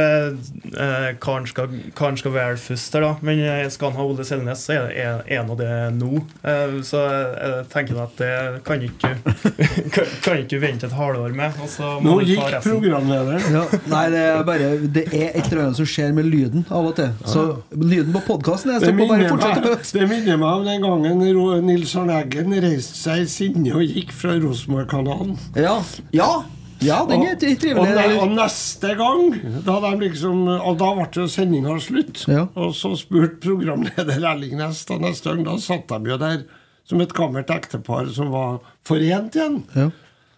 eh, 0.76 1.16
karen, 1.24 1.48
skal, 1.48 1.70
karen 1.96 2.18
skal 2.20 2.34
være 2.36 2.58
først 2.60 2.94
her, 2.98 3.06
da. 3.06 3.12
Men 3.24 3.40
eh, 3.40 3.70
skal 3.72 3.94
han 3.94 4.00
ha 4.02 4.06
Ole 4.10 4.26
Selnes, 4.28 4.66
så 4.68 4.74
er 4.76 4.88
det 4.90 4.98
er- 5.06 5.40
av 5.40 5.48
nå 5.48 5.56
det 5.56 5.70
nå. 5.96 6.10
Eh, 6.44 6.74
så 6.84 7.04
jeg 7.08 7.68
tenker 7.72 8.02
at 8.04 8.18
det 8.20 8.32
kan 8.68 8.84
ikke 8.84 9.14
kan, 9.96 10.12
kan 10.26 10.42
ikke 10.42 10.60
vente 10.60 10.90
et 10.90 10.96
halvår 10.98 11.36
med. 11.38 11.56
Nå 12.04 12.18
gikk 12.28 12.58
programlederen. 12.66 13.48
Ja, 13.54 13.64
nei, 13.88 14.04
det 14.12 14.26
er 14.26 14.44
bare 14.48 14.74
Det 14.92 15.06
er 15.14 15.32
et 15.32 15.48
eller 15.48 15.68
annet 15.68 15.80
som 15.80 15.88
skjer 15.88 16.12
med 16.18 16.28
lyden 16.28 16.68
av 16.68 16.92
og 16.92 16.98
til. 17.00 17.14
Så 17.24 17.46
lyden 17.72 18.12
på 18.18 18.26
podkasten 18.28 18.76
er 18.76 18.84
Det 18.84 18.92
bare 18.98 19.16
minner, 19.16 19.32
fortsett 19.32 19.64
meg, 19.64 19.88
det 20.02 20.10
minner 20.12 20.44
meg 20.44 20.60
om 20.60 20.68
den 20.68 20.84
gangen 20.84 21.66
Nils 21.68 21.96
Arne 21.96 22.20
Eggen 22.20 22.52
reiste 22.68 23.00
seg 23.00 23.24
i 23.24 23.32
sinne 23.32 23.76
og 23.78 23.86
gikk 23.88 24.12
fra 24.18 24.36
Rosenborg-kanalen. 24.42 25.38
Ja. 25.56 25.80
ja. 26.12 26.32
Ja, 26.86 27.00
den 27.10 27.24
er 27.26 27.38
trivelig, 27.40 27.74
Og, 27.82 27.88
og, 27.90 28.16
og 28.28 28.34
neste 28.38 28.94
gang, 29.00 29.38
da, 29.66 29.78
liksom, 29.98 30.44
og 30.58 30.78
da 30.78 30.92
ble 30.98 31.08
jo 31.24 31.28
sendinga 31.32 31.78
slutt. 31.82 32.26
Ja. 32.30 32.46
Og 32.54 32.76
så 32.78 32.94
spurte 33.00 33.40
programleder 33.48 34.22
Erling 34.22 34.58
Næss 34.60 34.84
da 34.90 35.00
neste 35.02 35.34
gang. 35.34 35.46
Da 35.48 35.58
satt 35.62 35.90
de 35.90 36.14
jo 36.14 36.20
der 36.22 36.44
som 36.88 37.02
et 37.04 37.16
gammelt 37.18 37.50
ektepar 37.52 38.12
som 38.14 38.30
var 38.32 38.60
forent 38.88 39.36
igjen. 39.36 39.64
Ja. 39.76 39.90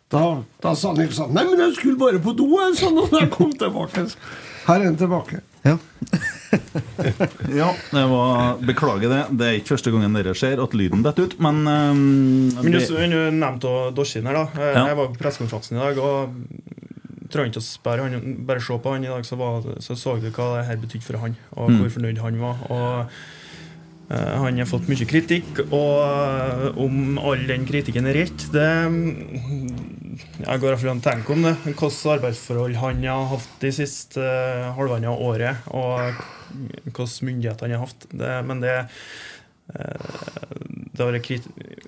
Da, 0.09 0.23
da 0.63 0.73
sa 0.73 0.95
Nils 0.97 1.19
sånn 1.19 1.35
Nei, 1.37 1.43
men 1.45 1.59
jeg 1.61 1.75
skulle 1.77 1.99
bare 1.99 2.21
på 2.23 2.33
do, 2.37 2.47
jeg, 2.55 2.79
sånn, 2.79 2.97
og 2.97 3.11
da 3.11 3.25
jeg 3.25 3.33
kom 3.35 3.51
tilbake. 3.53 4.07
Her 4.69 4.79
er 4.79 4.87
han 4.87 4.97
tilbake. 4.97 5.43
Ja. 5.65 5.77
Ja, 7.53 7.67
det 7.91 8.03
var, 8.09 8.57
beklage 8.65 9.09
det. 9.09 9.19
Det 9.37 9.45
er 9.47 9.57
ikke 9.59 9.73
første 9.75 9.91
gangen 9.93 10.15
dere 10.17 10.33
ser 10.37 10.61
at 10.63 10.73
lyden 10.77 11.03
detter 11.05 11.27
ut, 11.29 11.35
men 11.43 11.59
um, 11.67 11.99
Men 12.63 12.73
du, 12.73 12.79
du 12.79 13.17
nevnte 13.35 13.71
Dorsin 13.95 14.25
her, 14.29 14.33
da. 14.39 14.45
Jeg, 14.57 14.75
Ja. 14.75 14.85
jeg 14.91 14.97
var 14.99 15.09
på 15.13 15.19
pressekonferansen 15.21 15.77
i 15.77 15.81
dag, 15.83 15.99
og 16.03 16.33
trenger 17.29 17.51
ikke 17.51 17.61
å 17.61 17.67
spørre 17.67 18.07
han, 18.09 18.37
bare 18.49 18.63
se 18.65 18.77
på 18.81 18.93
han 18.95 19.05
i 19.05 19.11
dag, 19.11 19.25
så, 19.27 19.37
var, 19.39 19.67
så 19.85 19.95
så 19.99 20.15
du 20.21 20.29
hva 20.33 20.47
det 20.57 20.65
her 20.71 20.79
betydde 20.81 21.05
for 21.05 21.21
han, 21.21 21.35
og 21.55 21.69
Mm. 21.69 21.77
hvor 21.83 21.93
fornøyd 21.97 22.21
han 22.25 22.39
var. 22.41 22.63
Og 22.69 22.87
eh, 23.03 23.05
han 24.09 24.57
har 24.57 24.65
fått 24.65 24.87
mye 24.89 25.05
kritikk, 25.05 25.59
og 25.67 25.99
eh, 26.01 26.79
om 26.81 27.19
all 27.21 27.43
den 27.45 27.67
kritikken 27.69 28.09
er 28.09 28.17
rett, 28.23 28.45
det 28.49 28.65
Jeg 30.39 30.61
går 30.63 30.71
iallfall 30.71 30.91
an 30.95 31.03
å 31.03 31.05
tenke 31.05 31.35
om 31.35 31.45
det. 31.45 31.53
Hvilke 31.67 31.89
arbeidsforhold 32.15 32.79
han 32.81 33.05
har 33.05 33.29
hatt 33.35 33.61
de 33.61 33.71
siste 33.75 34.23
uh, 34.23 34.71
halvannet 34.79 35.13
året, 35.13 35.61
og 35.69 36.17
hvilke 36.87 37.05
myndigheter 37.27 37.67
han 37.67 37.77
har 37.77 37.85
hatt. 37.85 38.09
Det, 38.09 38.33
men 38.49 38.65
det 38.65 38.75
eh, 38.79 40.49
det 40.89 41.05
har 41.05 41.13
vært 41.13 41.29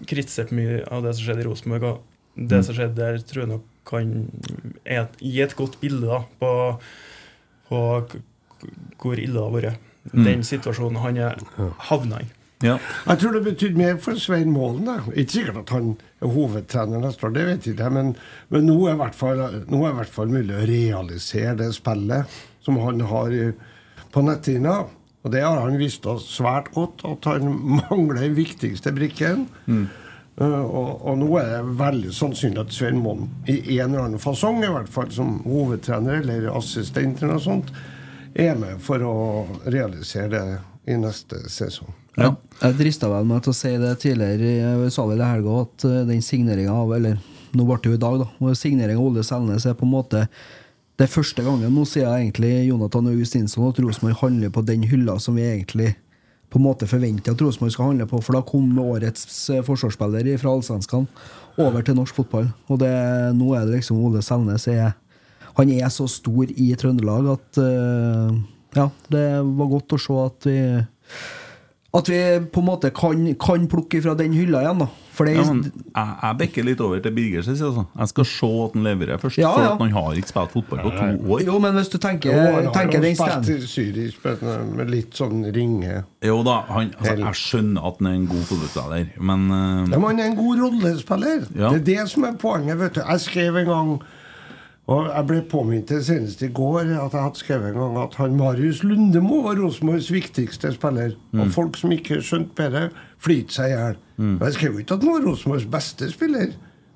kritisert 0.07 0.53
mye 0.55 0.83
av 0.93 1.01
det 1.03 1.17
som 1.17 1.25
skjedde 1.25 1.43
i 1.43 1.49
Rosenborg. 1.49 1.89
Og 1.89 2.47
det 2.53 2.61
som 2.67 2.77
skjedde 2.77 3.01
der, 3.01 3.17
tror 3.27 3.43
jeg 3.43 3.53
nok 3.55 3.65
kan 3.89 4.13
gi 5.19 5.41
et 5.41 5.57
godt 5.57 5.81
bilde 5.81 6.05
da, 6.05 6.21
på, 6.39 6.51
på 7.67 7.81
hvor 9.01 9.17
ille 9.17 9.33
det 9.33 9.41
har 9.41 9.55
vært. 9.57 9.90
Den 10.12 10.43
situasjonen 10.43 11.01
han 11.03 11.17
er 11.17 11.41
havna 11.89 12.22
i. 12.24 12.29
ja. 12.65 12.77
Jeg 13.08 13.20
tror 13.22 13.36
det 13.36 13.43
betydde 13.46 13.77
mer 13.77 13.98
for 14.01 14.17
Svein 14.17 14.51
Målen. 14.53 14.86
da. 14.86 14.98
Ikke 15.13 15.38
sikkert 15.38 15.62
at 15.63 15.75
han 15.75 15.91
er 16.22 16.34
hovedtrener 16.34 17.03
neste 17.03 17.27
år, 17.27 17.36
det 17.36 17.46
vet 17.48 17.67
jeg 17.67 17.75
ikke. 17.75 17.89
Men, 17.89 18.15
men 18.50 18.65
nå, 18.65 18.77
er 18.89 18.98
i 18.98 19.12
fall, 19.17 19.43
nå 19.70 19.84
er 19.86 19.93
i 19.93 20.00
hvert 20.00 20.15
fall 20.15 20.34
mulig 20.34 20.58
å 20.58 20.65
realisere 20.70 21.55
det 21.62 21.72
spillet 21.77 22.41
som 22.65 22.77
han 22.81 23.01
har 23.10 23.34
i, 23.34 23.48
på 24.13 24.25
netthinna. 24.25 24.75
Og 25.22 25.34
det 25.34 25.43
har 25.46 25.60
han 25.62 25.77
visst 25.77 26.05
oss 26.10 26.25
svært 26.34 26.72
godt, 26.74 27.03
at 27.05 27.25
han 27.29 27.50
mangler 27.81 28.24
den 28.24 28.38
viktigste 28.38 28.93
brikken. 28.96 29.46
Uh, 30.41 30.63
og, 30.63 30.91
og 31.05 31.17
nå 31.22 31.27
er 31.38 31.50
det 31.51 31.75
veldig 31.77 32.13
sannsynlig 32.15 32.63
at 32.63 32.74
Svein 32.74 33.01
Målen 33.03 33.27
i 33.51 33.77
en 33.77 33.91
eller 33.91 34.08
annen 34.08 34.22
fasong, 34.22 34.63
i 34.63 34.70
hvert 34.72 34.89
fall 34.89 35.12
som 35.13 35.41
hovedtrener 35.46 36.22
eller 36.24 36.48
assistent 36.55 37.22
eller 37.22 37.36
noe 37.36 37.43
sånt, 37.43 37.74
er 38.33 38.55
med 38.59 38.79
for 38.83 39.03
å 39.05 39.15
realisere 39.65 40.29
det 40.31 40.93
i 40.93 40.97
neste 40.97 41.43
sesong. 41.50 41.91
Ja. 42.17 42.33
Jeg 42.59 42.77
drista 42.79 43.07
vel 43.11 43.27
meg 43.29 43.43
til 43.45 43.53
å 43.53 43.55
si 43.55 43.71
det 43.79 43.91
tidligere, 44.01 44.55
jeg 44.59 44.93
sa 44.93 45.05
vel 45.07 45.21
i 45.21 45.27
helga, 45.29 45.61
at 45.63 45.85
eh, 45.88 46.01
den 46.09 46.23
signeringa 46.25 46.73
av 46.75 46.91
Eller 46.97 47.21
nå 47.55 47.67
ble 47.67 47.77
det 47.83 47.91
jo 47.91 48.00
i 48.00 48.01
dag, 48.01 48.23
da. 48.23 48.55
Signeringa 48.57 49.00
av 49.00 49.07
Ole 49.07 49.23
Selnes 49.23 49.67
er 49.67 49.77
på 49.77 49.88
en 49.88 49.95
måte 49.95 50.25
det 51.00 51.07
er 51.07 51.15
første 51.15 51.41
gangen 51.41 51.71
nå 51.73 51.81
sier 51.89 52.03
jeg 52.03 52.27
egentlig 52.27 52.50
Jonathan 52.67 53.07
Augustinsson 53.09 53.71
at 53.71 53.79
Rosenborg 53.81 54.19
handler 54.19 54.51
på 54.53 54.61
den 54.67 54.83
hylla 54.85 55.15
som 55.23 55.39
vi 55.39 55.47
egentlig 55.47 55.95
på 56.51 56.59
en 56.59 56.65
måte 56.67 56.85
forventer 56.85 57.33
at 57.33 57.41
Rosenborg 57.41 57.73
skal 57.73 57.88
handle 57.89 58.05
på. 58.11 58.19
For 58.21 58.35
da 58.35 58.43
kom 58.45 58.67
årets 58.83 59.23
eh, 59.50 59.63
forsvarsspiller 59.65 60.29
fra 60.38 60.51
allsvenskene 60.51 61.63
over 61.63 61.88
til 61.88 61.97
norsk 61.97 62.19
fotball. 62.19 62.51
Og 62.69 62.81
det, 62.83 62.91
nå 63.38 63.55
er 63.55 63.65
det 63.65 63.79
liksom 63.79 64.01
Ole 64.03 64.21
Selnes 64.25 64.67
er 64.69 64.91
Han 65.60 65.70
er 65.75 65.89
så 65.93 66.08
stor 66.10 66.46
i 66.55 66.72
Trøndelag 66.79 67.31
at 67.36 67.62
uh, 67.62 68.34
Ja, 68.77 68.89
det 69.12 69.25
var 69.43 69.72
godt 69.77 69.98
å 69.98 70.00
se 70.00 70.20
at 70.25 70.48
vi 70.48 70.58
at 71.91 72.08
vi 72.08 72.17
på 72.55 72.62
en 72.62 72.67
måte 72.70 72.88
kan, 72.96 73.25
kan 73.36 73.65
plukke 73.67 74.00
fra 74.03 74.13
den 74.15 74.31
hylla 74.31 74.62
igjen, 74.63 74.77
da. 74.79 74.86
For 75.12 75.27
det, 75.27 75.34
Ja, 75.36 75.43
men 75.50 75.65
jeg, 75.67 76.12
jeg 76.24 76.38
bekker 76.39 76.63
litt 76.70 76.79
over 76.86 77.01
til 77.03 77.12
Birgers 77.17 77.50
side. 77.50 77.65
Altså. 77.67 77.84
Jeg 78.00 78.12
skal 78.13 78.27
se 78.31 78.51
at 78.63 78.77
han 78.77 78.86
leverer 78.88 79.20
først. 79.20 79.39
Ja, 79.41 79.50
For 79.51 79.65
ja. 79.65 79.74
at 79.74 79.81
han 79.84 79.91
har 79.98 80.15
ikke 80.22 80.31
spilt 80.31 80.53
fotball 80.55 80.79
på 80.86 80.93
to 80.96 81.10
år. 81.36 81.43
Jo, 81.50 81.58
men 81.65 81.75
hvis 81.75 81.91
du 81.91 81.98
tenker, 82.00 82.31
Jo, 82.31 82.46
han 82.55 82.70
tenker 82.72 83.03
den 83.03 83.17
med- 84.24 84.72
med 84.77 84.89
litt 84.96 85.20
sånn 85.20 85.43
ringe 85.51 86.05
Jo 86.24 86.39
da, 86.48 86.62
han, 86.72 86.93
altså, 86.96 87.17
jeg 87.25 87.36
skjønner 87.41 87.88
at 87.91 88.00
han 88.00 88.08
er 88.08 88.15
en 88.22 88.27
god 88.31 88.48
fotballspiller, 88.53 89.12
men 89.20 89.46
uh, 89.51 89.91
Ja, 89.91 90.00
men 90.00 90.08
han 90.08 90.20
er 90.24 90.31
en 90.31 90.39
god 90.39 90.63
rollespiller. 90.63 91.43
Ja. 91.60 91.74
Det 91.75 91.81
er 91.81 91.86
det 91.91 92.10
som 92.10 92.24
er 92.24 92.39
poenget. 92.39 92.79
vet 92.79 92.93
du 92.96 93.01
Jeg 93.03 93.20
skrev 93.20 93.58
en 93.65 93.67
gang 93.67 93.93
Og 94.91 95.05
jeg 95.07 95.27
ble 95.29 95.41
påminnet 95.51 95.91
senest 96.03 96.41
i 96.43 96.50
går 96.51 96.89
at 96.89 97.13
jeg 97.13 97.24
hadde 97.24 97.39
skrevet 97.39 97.69
en 97.69 97.77
gang 97.79 98.00
at 98.01 98.17
han 98.19 98.33
Marius 98.39 98.81
Lundemo 98.83 99.38
var 99.45 99.60
Rosenborgs 99.62 100.10
viktigste 100.12 100.74
spiller. 100.75 101.13
Og 101.38 101.53
folk 101.53 101.77
som 101.79 101.93
ikke 101.95 102.19
skjønte 102.25 102.57
bedre, 102.57 102.89
flirte 103.21 103.55
seg 103.55 103.71
i 103.71 103.77
hjel. 103.77 104.01
Og 104.39 104.43
Jeg 104.48 104.57
skrev 104.57 104.74
jo 104.75 104.83
ikke 104.83 104.98
at 104.98 105.05
han 105.05 105.13
var 105.13 105.27
Rosenborgs 105.29 105.69
beste 105.77 106.10
spiller. 106.12 106.51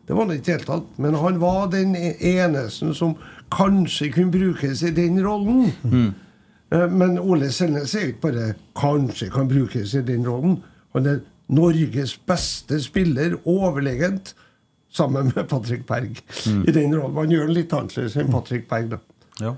Det 0.05 0.15
var 0.15 0.25
han 0.27 0.35
ikke 0.35 0.43
i 0.43 0.45
det 0.45 0.55
hele 0.57 0.69
tatt. 0.69 0.99
Men 1.01 1.17
han 1.21 1.39
var 1.41 1.69
den 1.73 1.95
e- 1.95 2.17
eneste 2.35 2.91
som 2.97 3.15
kanskje 3.53 4.11
kunne 4.13 4.33
brukes 4.33 4.83
i 4.83 4.91
den 4.93 5.21
rollen. 5.25 5.71
Mm. 5.83 6.11
Men 6.91 7.19
Ole 7.21 7.51
Selnes 7.53 7.95
er 7.95 8.09
ikke 8.09 8.21
bare 8.31 8.53
'kanskje 8.75 9.29
kan 9.29 9.47
brukes 9.47 9.93
i 9.93 10.01
den 10.01 10.25
rollen'. 10.25 10.61
Han 10.93 11.05
er 11.05 11.19
Norges 11.47 12.17
beste 12.17 12.81
spiller, 12.81 13.35
overlegent, 13.45 14.35
sammen 14.95 15.31
med 15.35 15.47
Patrick 15.51 15.85
Berg. 15.87 16.17
I 16.47 16.71
den 16.71 16.95
rollen. 16.95 17.15
Han 17.19 17.31
gjør 17.33 17.49
den 17.49 17.57
litt 17.57 17.75
annerledes 17.75 18.17
enn 18.19 18.31
Patrick 18.33 18.67
Berg, 18.71 18.95
da. 18.95 18.99
ja. 19.41 19.53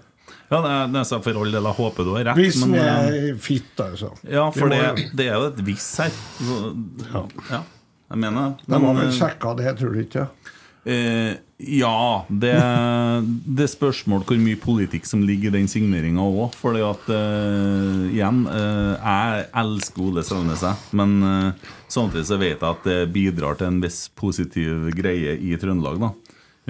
ja, 0.50 0.62
det 0.90 1.04
er, 1.04 1.24
for 1.24 1.42
all 1.44 1.54
del. 1.54 1.70
Jeg 1.70 1.80
håper 1.82 2.08
du 2.08 2.14
har 2.16 2.30
rett. 2.32 2.42
Hvis 2.42 2.60
men, 2.66 2.78
eh, 2.82 3.18
er 3.32 3.42
fit, 3.42 3.74
altså. 3.84 4.14
ja, 4.26 4.48
for 4.56 4.74
det, 4.74 5.10
det 5.18 5.30
er 5.30 5.38
jo 5.38 5.50
et 5.52 5.66
hvis 5.68 5.90
her. 6.04 6.22
Så, 6.42 6.62
ja, 7.52 7.64
jeg 8.08 8.24
mener 8.24 8.40
det. 8.42 8.70
De 8.72 8.80
har 8.86 9.02
vel 9.02 9.10
eh, 9.10 9.18
sjekka 9.22 9.58
det, 9.60 9.74
tror 9.82 9.94
du 9.94 10.06
ikke? 10.06 10.30
Eh, 10.88 11.36
ja, 11.58 12.24
det, 12.30 12.54
det 13.50 13.64
er 13.66 13.72
spørsmål 13.72 14.22
hvor 14.30 14.38
mye 14.40 14.60
politikk 14.62 15.08
som 15.10 15.24
ligger 15.26 15.50
i 15.50 15.58
den 15.58 15.70
signeringa 15.72 16.22
òg. 16.22 16.54
For 16.56 16.78
at 16.78 17.10
eh, 17.12 18.04
igjen, 18.14 18.44
eh, 18.52 18.94
jeg 18.96 19.48
elsker 19.64 20.06
Ole 20.06 20.24
Selnes. 20.28 20.64
Men 20.96 21.18
eh, 21.26 21.74
samtidig 21.88 22.26
så 22.30 22.38
vet 22.42 22.58
jeg 22.60 22.70
at 22.70 22.84
det 22.88 22.98
bidrar 23.14 23.58
til 23.60 23.68
en 23.72 23.82
viss 23.84 24.08
positiv 24.16 24.90
greie 24.96 25.38
i 25.40 25.56
Trøndelag. 25.60 26.00
da 26.04 26.14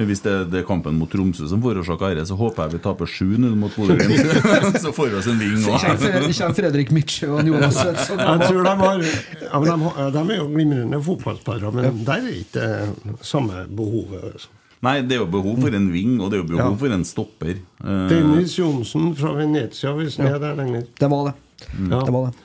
hvis 0.05 0.19
det, 0.21 0.33
det 0.51 0.59
er 0.61 0.65
kampen 0.67 0.93
mot 0.99 1.09
Tromsø 1.09 1.47
som 1.49 1.61
forårsaker 1.63 2.11
dette, 2.13 2.27
så 2.29 2.35
håper 2.37 2.67
jeg 2.67 2.75
vi 2.75 2.81
taper 2.83 3.09
7-0 3.09 3.55
mot 3.57 3.73
Bodø-Glimt. 3.73 4.75
så 4.83 4.91
får 4.93 5.07
vi 5.09 5.15
oss 5.17 5.29
en 5.31 5.39
ving 5.41 5.55
òg. 5.65 5.79
Kommer 5.81 6.53
Fredrik 6.59 6.91
Mitsjø 6.93 7.31
og 7.33 7.49
Jonas 7.49 7.79
Svensson. 7.79 8.21
Jeg 8.21 8.43
tror 8.51 8.67
de 8.67 8.75
har 8.83 9.01
ja, 9.01 9.61
de, 9.63 9.77
har- 9.87 10.11
de 10.13 10.21
er 10.21 10.37
jo 10.37 10.45
glimrende 10.53 10.99
fotballspillere, 11.07 11.73
men 11.73 11.97
der 12.05 12.21
er 12.29 12.37
ikke 12.43 12.67
det 12.67 13.15
samme 13.25 13.63
behovet. 13.73 14.27
Altså. 14.35 14.53
Nei, 14.85 14.95
det 15.01 15.17
er 15.17 15.23
jo 15.23 15.31
behov 15.33 15.57
for 15.65 15.73
en 15.79 15.89
ving, 15.89 16.13
og 16.21 16.29
det 16.29 16.37
er 16.37 16.43
jo 16.43 16.49
behov 16.51 16.75
Ja. 16.75 16.79
for 16.83 16.93
en 16.93 17.07
stopper. 17.15 17.55
Eh, 17.81 18.05
Dennis 18.13 18.53
Johnsen 18.59 19.15
fra 19.17 19.33
Venezia, 19.39 19.95
hvis 19.97 20.19
han 20.21 20.29
er 20.35 20.37
der 20.45 20.61
lenger. 20.61 20.85
Det 20.93 21.09
var 21.09 21.31
det. 21.31 21.35
Mm. 21.73 21.89
Det 21.89 22.13
var 22.13 22.29
det. 22.29 22.35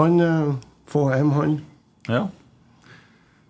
Han 0.00 0.20
eh, 0.24 1.30
han. 1.36 1.58
Ja. 2.08 2.26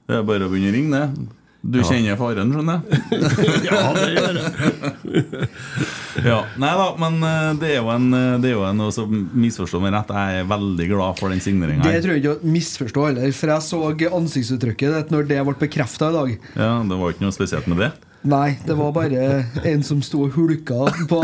Det 0.04 0.20
er 0.20 0.26
bare 0.28 0.46
å 0.46 0.52
begynne 0.52 0.70
å 0.70 0.76
ringe, 0.76 1.00
det. 1.00 1.40
Du 1.64 1.78
kjenner 1.80 2.18
faren, 2.20 2.50
skjønner 2.52 2.82
jeg? 2.84 3.20
Ja, 3.70 3.78
det 3.96 4.08
gjør 4.12 4.40
jeg. 4.40 5.46
Ja. 6.24 6.36
Nei 6.60 6.70
da, 6.78 6.84
men 7.00 7.16
eh, 7.26 7.48
det 7.60 7.70
er 7.72 7.80
jo 7.80 7.88
en, 7.92 8.04
eh, 8.14 8.36
det 8.40 8.52
er 8.52 8.54
jo 8.54 8.62
en 8.64 8.82
også 8.84 9.02
Misforstå 9.10 9.80
meg 9.82 9.92
rett, 9.96 10.12
jeg 10.14 10.44
er 10.44 10.46
veldig 10.48 10.86
glad 10.92 11.18
for 11.18 11.32
den 11.32 11.42
signeringa. 11.42 11.84
Det 11.88 12.04
tror 12.04 12.14
jeg 12.14 12.22
ikke 12.22 12.36
å 12.36 12.52
misforstå 12.54 13.06
heller, 13.08 13.34
for 13.36 13.52
jeg 13.52 13.66
så 13.66 13.80
ansiktsuttrykket 14.20 14.94
ditt 14.98 15.12
når 15.12 15.28
det 15.32 15.40
ble 15.48 15.56
bekrefta 15.64 16.12
i 16.12 16.16
dag. 16.16 16.34
Ja, 16.54 16.70
det 16.86 17.00
var 17.00 17.12
ikke 17.16 17.26
noe 17.26 17.36
spesielt 17.36 17.68
med 17.72 17.82
det. 17.82 17.90
Nei, 18.24 18.54
det 18.64 18.76
var 18.78 18.94
bare 18.96 19.24
en 19.68 19.82
som 19.84 20.00
sto 20.04 20.22
og 20.24 20.36
hulka 20.38 20.86
på, 21.10 21.20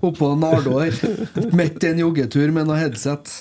oppå 0.00 0.30
Nardår 0.40 0.96
midt 1.52 1.84
i 1.84 1.90
en 1.90 2.00
joggetur 2.06 2.54
med 2.56 2.70
noe 2.70 2.78
headset. 2.80 3.34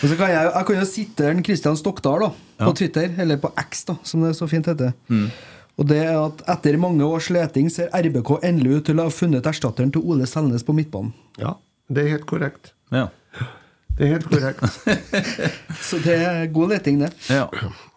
Og 0.00 0.08
så 0.08 0.16
kan 0.16 0.30
jeg, 0.32 0.50
jeg 0.54 0.66
kan 0.66 0.76
jo 0.80 0.84
sitte 0.88 1.26
den 1.28 1.42
Kristian 1.44 1.76
Stokdal 1.76 2.20
da, 2.24 2.28
på 2.60 2.70
Ja. 2.70 2.72
Twitter, 2.76 3.10
eller 3.20 3.36
på 3.40 3.50
X, 3.60 3.84
da, 3.88 3.96
som 4.02 4.22
det 4.24 4.34
så 4.38 4.48
fint 4.48 4.66
heter. 4.70 4.92
Og 5.80 5.86
det 5.88 5.98
er 6.04 6.16
at 6.18 6.42
Etter 6.48 6.76
mange 6.80 7.04
års 7.04 7.28
leting 7.32 7.70
ser 7.72 7.88
RBK 7.96 8.38
endelig 8.44 8.78
ut 8.80 8.84
til 8.90 9.00
å 9.00 9.06
ha 9.08 9.12
funnet 9.12 9.46
erstatteren 9.48 9.92
til 9.92 10.02
Ole 10.04 10.26
Selnes 10.28 10.64
på 10.66 10.74
midtbanen. 10.76 11.12
Ja, 11.40 11.54
det 11.88 12.04
er 12.04 12.14
helt 12.16 12.26
korrekt. 12.28 12.72
Ja. 12.92 13.08
Det 14.00 14.06
er 14.06 14.14
helt 14.14 14.30
korrekt. 14.32 14.62
Så 15.90 15.98
det 16.00 16.14
er 16.24 16.46
god 16.54 16.70
leting, 16.72 17.02
det. 17.02 17.10
Ja. 17.28 17.50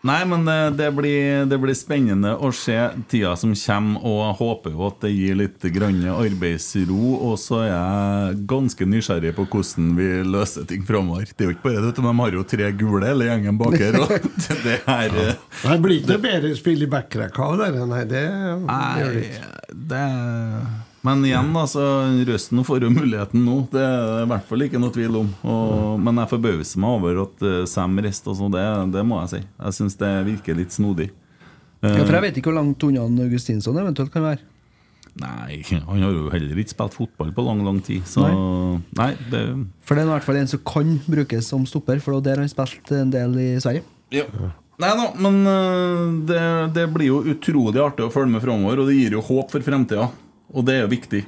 Nei, 0.04 0.18
men 0.28 0.44
eh, 0.52 0.66
det 0.76 0.90
blir, 0.98 1.46
det 1.48 1.60
blir 1.64 1.78
spennende 1.80 2.34
å 2.36 2.50
se 2.52 2.76
tida 3.08 3.38
som 3.40 3.54
kommer, 3.56 4.04
og 4.04 4.20
jeg 4.20 4.38
håper 4.42 4.76
jo 4.76 4.84
at 4.90 5.00
det 5.06 5.14
gir 5.14 5.40
litt 5.40 5.64
arbeidsro. 5.64 7.00
Og 7.30 7.40
så 7.40 7.62
er 7.64 7.72
jeg 7.72 8.44
ganske 8.52 8.90
nysgjerrig 8.92 9.32
på 9.40 9.48
hvordan 9.48 9.96
vi 9.96 10.12
løser 10.28 10.68
ting 10.68 10.84
framover. 10.84 11.32
Det 11.32 11.48
er 11.48 11.54
jo 11.54 11.56
ikke 11.56 11.70
bare 11.70 11.88
det, 11.88 11.96
de 11.96 12.16
har 12.20 12.40
jo 12.40 12.48
tre 12.52 12.72
gule, 12.76 13.08
hele 13.08 13.32
gjengen 13.32 13.64
bak 13.64 13.80
her. 13.80 14.02
Og 14.04 14.32
det 14.68 14.80
her 14.84 15.20
ja. 15.24 15.36
Det 15.64 15.84
blir 15.86 16.02
ikke 16.02 16.18
noe 16.18 16.26
bedre 16.28 16.56
spill 16.60 16.84
i 16.84 16.92
backrekka 16.92 17.48
av 17.54 17.62
det. 17.64 17.76
Nei, 17.80 18.08
det 18.12 18.26
gjør 18.28 19.14
det 19.22 19.30
ikke. 19.30 19.54
det 19.94 20.08
Men 21.04 21.26
igjen, 21.28 21.50
altså, 21.60 21.82
Røsten 22.30 22.62
får 22.64 22.86
jo 22.86 22.92
muligheten 22.96 23.42
nå. 23.44 23.58
Det 23.74 23.82
er 23.84 24.06
det 24.08 24.22
i 24.24 24.30
hvert 24.32 24.46
fall 24.48 24.64
ikke 24.64 24.80
noe 24.80 24.94
tvil 24.96 25.18
om. 25.20 25.34
Og, 25.44 25.98
men 26.00 26.22
jeg 26.22 26.32
forbauser 26.32 26.80
meg 26.80 26.96
over 27.00 27.20
at 27.26 27.44
eh, 27.44 27.66
Sam 27.68 27.98
rister 28.06 28.32
og 28.32 28.40
sånn, 28.40 28.54
det, 28.56 28.64
det 28.96 29.04
må 29.10 29.20
jeg 29.26 29.34
si. 29.34 29.42
Jeg 29.66 29.78
syns 29.80 30.00
det 30.00 30.12
virker 30.30 30.56
litt 30.62 30.72
snodig. 30.76 31.10
Eh, 31.84 31.92
Ja, 31.92 32.06
for 32.08 32.16
jeg 32.16 32.24
vet 32.30 32.40
ikke 32.40 32.54
hvor 32.54 32.62
langt 32.62 32.86
unna 32.88 33.04
Augustinsson 33.26 33.82
eventuelt 33.84 34.14
kan 34.16 34.24
være. 34.30 34.46
Nei, 35.20 35.60
han 35.70 35.84
har 36.02 36.10
jo 36.10 36.30
heller 36.34 36.58
ikke 36.64 36.74
spilt 36.74 36.96
fotball 36.98 37.36
på 37.36 37.44
lang, 37.46 37.60
lang 37.68 37.84
tid. 37.86 38.02
Så 38.10 38.24
nei, 38.98 39.12
det 39.30 39.44
For 39.86 39.94
det 39.94 40.06
er 40.06 40.08
i 40.08 40.14
hvert 40.16 40.26
fall 40.26 40.40
en 40.40 40.50
som 40.50 40.64
kan 40.66 40.96
brukes 41.06 41.52
som 41.52 41.68
stopper, 41.70 42.00
for 42.02 42.16
det 42.18 42.32
er 42.32 42.40
der 42.40 42.46
han 42.48 42.50
spilte 42.50 43.04
en 43.04 43.12
del 43.14 43.36
i 43.44 43.50
Sverige. 43.62 43.84
ja. 44.16 44.26
Nei 44.82 44.90
da, 44.98 45.04
men 45.22 45.36
øh, 45.46 46.14
det, 46.26 46.40
det 46.74 46.88
blir 46.96 47.12
jo 47.12 47.20
utrolig 47.30 47.78
artig 47.78 48.08
å 48.08 48.10
følge 48.12 48.34
med 48.34 48.42
framover, 48.42 48.80
og 48.82 48.88
det 48.90 48.96
gir 48.98 49.14
jo 49.14 49.22
håp 49.22 49.52
for 49.54 49.62
fremtida. 49.62 50.08
Og 50.54 50.66
det 50.68 50.78
er 50.78 50.86
jo 50.86 50.92
viktig. 50.94 51.24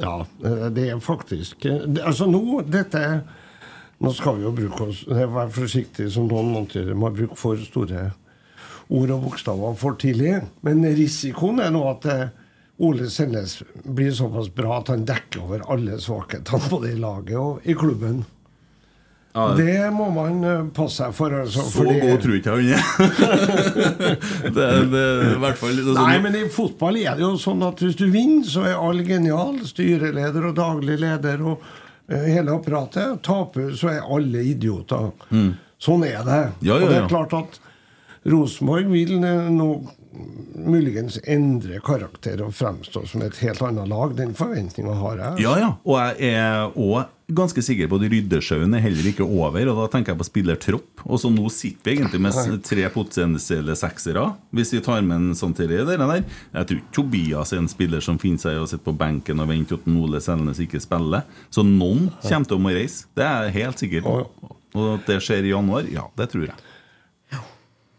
Ja, 0.00 0.20
eh, 0.44 0.68
det 0.76 0.90
er 0.90 1.00
faktisk 1.00 1.64
eh, 1.64 1.86
Altså 2.04 2.26
nå, 2.28 2.60
dette 2.68 3.00
Nå 4.04 4.10
skal 4.12 4.36
vi 4.36 4.44
jo 4.44 4.52
bruke 4.52 4.90
oss 4.90 5.06
det 5.08 5.22
er 5.24 5.30
Være 5.32 5.54
forsiktig 5.56 6.10
som 6.12 6.26
noen 6.28 6.50
antyder, 6.58 6.92
med 6.92 7.14
å 7.14 7.16
bruke 7.16 7.38
for 7.40 7.60
store 7.64 8.10
ord 8.92 9.10
og 9.10 9.24
bokstaver 9.24 9.72
for 9.74 9.96
tidlig. 9.98 10.36
Men 10.62 10.84
risikoen 10.94 11.58
er 11.58 11.72
nå 11.74 11.80
at 11.90 12.04
eh, 12.12 12.28
Ole 12.86 13.08
Selnes 13.10 13.56
blir 13.82 14.12
såpass 14.14 14.50
bra 14.54 14.76
at 14.78 14.92
han 14.92 15.06
dekker 15.08 15.42
over 15.42 15.64
alle 15.72 15.96
svakhetene 15.98 16.70
både 16.70 16.92
i 16.92 17.00
laget 17.00 17.40
og 17.40 17.66
i 17.66 17.74
klubben. 17.74 18.20
Ja, 19.36 19.46
Det 19.58 19.90
må 19.92 20.06
man 20.14 20.38
eh, 20.48 20.62
passe 20.72 21.02
seg 21.02 21.12
for. 21.16 21.34
Altså, 21.42 21.60
så 21.66 21.82
fordi- 21.82 21.98
god 22.00 22.22
tror 22.22 22.36
ikke 22.38 22.54
jeg 22.64 22.78
har 22.78 23.02
er. 23.36 24.16
det, 24.56 24.68
det 24.94 25.02
i 25.34 25.40
hvert 25.42 25.58
fall 25.60 25.80
Nei, 25.98 26.14
men 26.24 26.38
i 26.38 26.44
fotball 26.52 26.96
er 27.02 27.18
det 27.18 27.26
jo 27.26 27.34
sånn 27.40 27.64
at 27.66 27.82
hvis 27.84 27.98
du 28.00 28.06
vinner, 28.12 28.46
så 28.48 28.64
er 28.70 28.78
alle 28.80 29.04
genial. 29.04 29.58
Styreleder 29.68 30.48
og 30.50 30.56
daglig 30.56 30.96
leder 31.02 31.42
og 31.52 31.60
uh, 31.60 32.16
hele 32.24 32.54
apparatet. 32.56 33.20
Taper, 33.26 33.74
så 33.76 33.92
er 33.92 34.08
alle 34.08 34.40
idioter. 34.54 35.12
Sånn 35.76 36.06
er 36.08 36.22
det. 36.24 36.40
Mm. 36.56 36.64
Ja, 36.64 36.72
ja, 36.72 36.80
Og 36.80 36.88
det 36.88 36.98
er 37.02 37.10
klart 37.12 37.36
at 37.36 37.60
Rosenborg 38.26 38.88
vil 38.90 39.18
eh, 39.20 39.50
nå 39.52 39.68
muligens 40.66 41.18
endre 41.28 41.76
karakter 41.84 42.40
og 42.46 42.54
fremstå 42.56 43.02
som 43.06 43.22
et 43.26 43.36
helt 43.44 43.60
annet 43.62 43.90
lag. 43.92 44.14
Den 44.16 44.32
forventninga 44.34 44.94
har 45.02 45.20
jeg. 45.20 45.44
Ja, 45.44 45.52
ja. 45.60 45.68
Og 45.84 46.00
jeg 46.00 46.32
er 46.40 46.72
òg 46.72 47.12
ganske 47.28 47.62
sikker 47.64 47.88
på 47.90 47.98
at 47.98 48.06
ryddesjauen 48.10 48.74
er 48.76 48.84
heller 48.84 49.08
ikke 49.10 49.26
over. 49.26 49.70
Og 49.72 49.80
da 49.80 49.86
tenker 49.92 50.12
jeg 50.14 50.20
på 50.20 50.28
spillertropp. 50.28 51.04
Og 51.06 51.20
så 51.22 51.30
nå 51.32 51.48
sitter 51.52 51.90
vi 51.90 51.96
egentlig 51.96 52.20
med 52.22 52.60
tre 52.66 52.86
potensielle 52.94 53.76
seksere, 53.78 54.28
hvis 54.54 54.74
vi 54.76 54.82
tar 54.84 55.02
med 55.06 55.16
en 55.16 55.38
sånn 55.38 55.56
det 55.56 55.70
der. 55.72 55.96
Jeg 55.96 56.68
tror 56.68 56.78
ikke 56.78 56.94
Tobias 56.94 57.52
er 57.54 57.62
en 57.62 57.70
spiller 57.72 58.04
som 58.04 58.20
finner 58.22 58.42
seg 58.42 58.58
i 58.58 58.62
å 58.62 58.68
sitte 58.70 58.86
på 58.86 58.96
benken 58.96 59.42
og 59.42 59.50
vente 59.50 59.78
at 59.78 59.88
Ole 59.90 60.20
Selnes 60.22 60.62
ikke 60.62 60.80
spiller. 60.82 61.26
Så 61.50 61.64
noen 61.66 62.10
kommer 62.22 62.46
til 62.46 62.58
å 62.58 62.62
må 62.62 62.74
reise. 62.76 63.06
Det 63.16 63.26
er 63.26 63.48
jeg 63.48 63.58
helt 63.62 63.82
sikker 63.82 64.06
på. 64.06 64.16
Og 64.76 64.88
at 64.98 65.06
det 65.08 65.22
skjer 65.24 65.46
i 65.46 65.54
januar, 65.54 65.86
ja, 65.88 66.06
det 66.18 66.30
tror 66.32 66.50
jeg. 66.50 66.56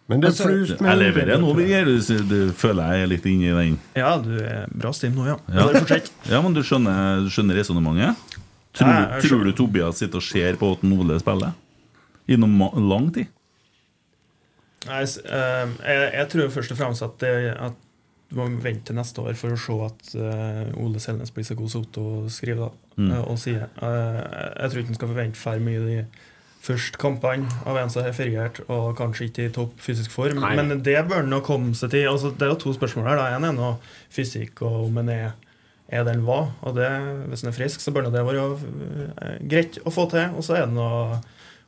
Men 0.08 0.22
det 0.24 0.30
er 0.30 0.36
flust 0.40 0.80
med 0.80 0.88
Jeg 0.88 1.00
leverer 1.02 1.42
nå, 1.42 1.50
Birger. 1.58 1.90
Du, 1.90 2.20
du 2.30 2.54
føler 2.56 2.94
jeg 2.96 3.04
er 3.04 3.10
litt 3.12 3.26
inni 3.28 3.50
den. 3.52 3.74
Ja, 3.98 4.14
du 4.24 4.38
er 4.40 4.70
bra 4.72 4.94
stim 4.96 5.18
nå, 5.18 5.26
ja. 5.28 5.36
Ja. 5.52 5.66
Ja, 6.32 6.40
men 6.46 6.56
du 6.56 6.62
skjønner, 6.64 7.26
du 7.26 7.32
skjønner 7.34 7.60
resonnementet? 7.60 8.16
Tror, 8.78 8.92
Ja, 8.94 9.20
tror 9.24 9.44
du 9.48 9.52
Tobias 9.58 9.98
sitter 10.04 10.22
og 10.22 10.24
ser 10.28 10.58
på 10.60 10.72
at 10.76 10.84
Ole 10.86 11.18
spiller? 11.20 11.54
I 12.28 12.36
noe 12.38 12.70
lang 12.84 13.10
tid? 13.16 13.28
Nei, 14.88 15.02
s- 15.04 15.18
eh, 15.26 15.68
jeg, 15.84 16.14
jeg 16.14 16.30
tror 16.32 16.50
først 16.54 16.72
og 16.76 16.78
fremst 16.80 17.04
at, 17.04 17.18
det, 17.24 17.34
at 17.58 17.76
du 18.30 18.36
må 18.38 18.46
vente 18.62 18.86
til 18.90 18.96
neste 19.00 19.24
år 19.24 19.36
for 19.40 19.56
å 19.56 19.60
se 19.60 19.76
at 19.88 20.10
uh, 20.20 20.84
Ole 20.84 21.00
Selnes 21.00 21.32
blir 21.34 21.46
så 21.48 21.56
god 21.58 21.72
som 21.72 21.86
Otto 21.88 22.04
skriver 22.32 22.68
da, 22.68 22.74
Mm. 22.98 23.12
eh, 23.14 23.24
og 23.30 23.38
sier. 23.38 23.68
Uh, 23.78 24.18
jeg 24.58 24.70
tror 24.72 24.80
ikke 24.82 24.90
han 24.90 24.96
skal 24.98 25.10
forvente 25.12 25.38
for 25.38 25.60
mye 25.62 25.82
de 25.86 25.98
første 26.66 26.98
kampene 26.98 27.46
av 27.70 27.78
en 27.78 27.92
som 27.94 28.02
har 28.04 28.16
feriert 28.18 28.58
og 28.74 28.96
kanskje 28.98 29.28
ikke 29.30 29.44
i 29.46 29.52
topp 29.54 29.76
fysisk 29.86 30.10
form. 30.12 30.40
Nei. 30.42 30.56
Men 30.58 30.82
det 30.84 30.96
bør 31.08 31.22
han 31.22 31.42
komme 31.46 31.76
seg 31.78 31.92
til. 31.94 32.08
Altså, 32.10 32.32
det 32.34 32.42
er 32.48 32.56
jo 32.56 32.58
to 32.64 32.74
spørsmål 32.74 33.06
her. 33.12 33.20
da. 33.22 33.28
En 33.38 33.46
er 33.46 33.54
nå 33.54 33.70
fysikk, 34.10 34.64
og 34.66 34.88
om 34.90 34.98
han 34.98 35.10
er, 35.14 35.32
er 35.88 36.04
den 36.08 36.24
hva. 36.28 36.42
Og 36.68 36.76
det, 36.78 36.90
hvis 37.32 37.44
den 37.44 37.52
er 37.52 37.56
frisk, 37.56 37.84
så 37.84 37.94
bør 37.96 38.10
det 38.12 38.26
være 38.28 38.46
eh, 38.52 39.38
greit 39.48 39.80
å 39.88 39.94
få 39.94 40.08
til. 40.12 40.36
Og 40.36 40.46
så 40.46 40.60
er 40.60 40.68
det 40.68 40.76
noe 40.76 41.20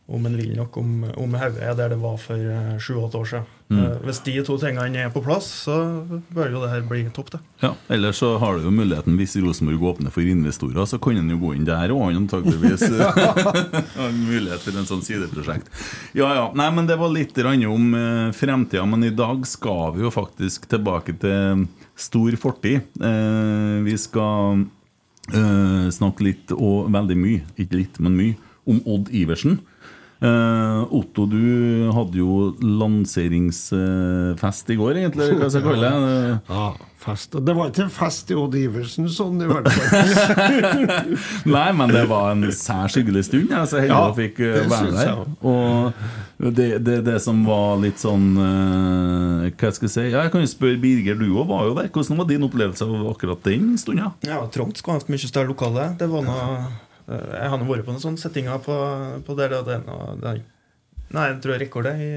om 0.09 0.25
en 0.25 0.35
vil 0.37 0.55
nok 0.57 0.77
om, 0.81 1.03
om 1.21 1.35
hodet 1.37 1.61
er 1.61 1.75
der 1.77 1.91
det 1.93 1.99
var 2.01 2.17
for 2.21 2.41
eh, 2.41 2.77
sju-åtte 2.81 3.19
år 3.19 3.27
siden. 3.29 3.49
Mm. 3.69 3.79
Eh, 3.83 3.97
hvis 4.07 4.21
de 4.25 4.33
to 4.45 4.55
tingene 4.57 5.03
er 5.03 5.11
på 5.13 5.21
plass, 5.21 5.47
så 5.67 5.75
bør 6.33 6.49
jo 6.55 6.61
det 6.63 6.71
her 6.71 6.87
bli 6.89 7.03
topp, 7.13 7.29
det. 7.35 7.41
Ja, 7.61 7.75
Ellers 7.93 8.21
så 8.23 8.31
har 8.41 8.57
du 8.57 8.65
jo 8.65 8.73
muligheten, 8.73 9.17
hvis 9.19 9.37
Rosenborg 9.37 9.85
åpner 9.91 10.13
for 10.13 10.25
investorer, 10.25 10.81
så 10.89 10.97
kan 11.01 11.19
en 11.21 11.29
jo 11.29 11.37
gå 11.43 11.53
inn 11.57 11.67
der 11.67 11.93
òg, 11.93 12.17
antakeligvis 12.17 12.87
mulighet 14.31 14.65
for 14.65 14.81
en 14.81 14.89
sånn 14.89 15.05
sideprosjekt. 15.05 15.69
Ja 16.17 16.31
ja. 16.39 16.49
Nei, 16.57 16.71
men 16.73 16.89
det 16.89 16.97
var 17.01 17.13
litt 17.13 17.37
om 17.69 17.93
eh, 17.93 18.33
fremtida, 18.33 18.85
men 18.89 19.05
i 19.05 19.13
dag 19.13 19.45
skal 19.47 19.93
vi 19.97 20.07
jo 20.07 20.13
faktisk 20.13 20.65
tilbake 20.71 21.13
til 21.21 21.67
stor 21.99 22.35
fortid. 22.39 22.85
Vi 23.85 23.95
skal 23.99 24.63
snakke 25.29 26.23
litt 26.25 26.53
og 26.55 26.87
veldig 26.89 27.17
mye, 27.19 27.41
ikke 27.59 27.75
litt, 27.83 27.99
men 28.01 28.15
mye, 28.17 28.37
om 28.69 28.79
Odd 28.89 29.11
Iversen. 29.13 29.59
Eh, 30.19 30.83
Otto, 30.91 31.23
du 31.31 31.87
hadde 31.95 32.19
jo 32.19 32.49
lanseringsfest 32.59 34.67
i 34.73 34.75
går, 34.79 34.97
egentlig. 35.05 35.29
Hva 35.39 35.47
skal 35.47 35.61
jeg 35.61 35.67
kalle 35.69 35.87
det? 35.87 35.93
Ja, 36.49 36.65
fest. 36.99 37.31
Det 37.47 37.53
var 37.55 37.69
ikke 37.71 37.85
fest 37.93 38.27
i 38.33 38.35
Odd 38.35 38.55
Iversen 38.59 39.07
sånn, 39.13 39.39
i 39.45 39.47
hvert 39.47 39.69
fall. 39.71 39.95
Nei, 41.55 41.69
men 41.79 41.87
det 41.95 42.03
var 42.11 42.33
en 42.33 42.43
særs 42.51 42.97
hyggelig 42.99 43.23
stund. 43.29 43.47
Jeg 43.55 43.63
så 43.71 43.79
heldig 43.79 43.95
Ja, 43.95 44.01
å 44.09 44.11
fikk 44.17 44.35
eh, 44.43 44.57
det 44.57 44.65
være 44.73 44.91
der. 44.97 45.13
Og 45.39 46.51
det, 46.59 46.67
det, 46.83 46.97
det 47.07 47.15
som 47.23 47.39
var 47.47 47.79
litt 47.83 47.99
sånn 47.99 48.27
eh, 48.39 49.47
Hva 49.59 49.69
skal 49.75 49.89
jeg 49.89 49.91
si 49.91 50.03
Ja, 50.07 50.21
Jeg 50.23 50.31
kan 50.31 50.39
jo 50.45 50.47
spørre 50.47 50.77
Birger, 50.79 51.17
du 51.19 51.25
òg 51.33 51.47
var 51.49 51.65
jo 51.67 51.73
der. 51.79 51.89
Hvordan 51.95 52.19
var 52.21 52.27
din 52.29 52.45
opplevelse 52.47 52.83
av 52.87 53.07
akkurat 53.13 53.41
den 53.47 53.73
stunda? 53.79 54.11
Ja, 54.27 54.43
Trangt 54.51 54.77
skulle 54.83 54.99
hatt 54.99 55.09
mye 55.11 55.19
større 55.31 55.47
lokale. 55.51 55.83
Det 55.99 56.07
var 56.11 56.21
noe 56.27 56.45
Jeg 57.09 57.49
har 57.51 57.65
vært 57.65 57.87
på 57.87 57.95
noen 57.95 58.03
sånne 58.03 58.21
settinger 58.21 58.61
på, 58.63 58.77
på 59.25 59.35
der 59.39 59.59
og 59.59 59.67
det 59.69 59.81
noe 59.87 60.15
det 60.21 60.39
Nei, 61.09 61.23
jeg 61.31 61.39
tror 61.41 61.55
jeg 61.55 61.63
rekordet 61.63 61.95
i 62.05 62.09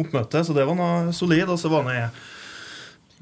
oppmøtet, 0.00 0.46
så 0.46 0.54
det 0.56 0.64
var 0.64 0.76
noe 0.78 1.12
solid. 1.12 1.50
Og 1.52 1.58
så 1.60 1.68
var 1.68 1.82
nå 1.84 1.92
jeg 1.92 2.06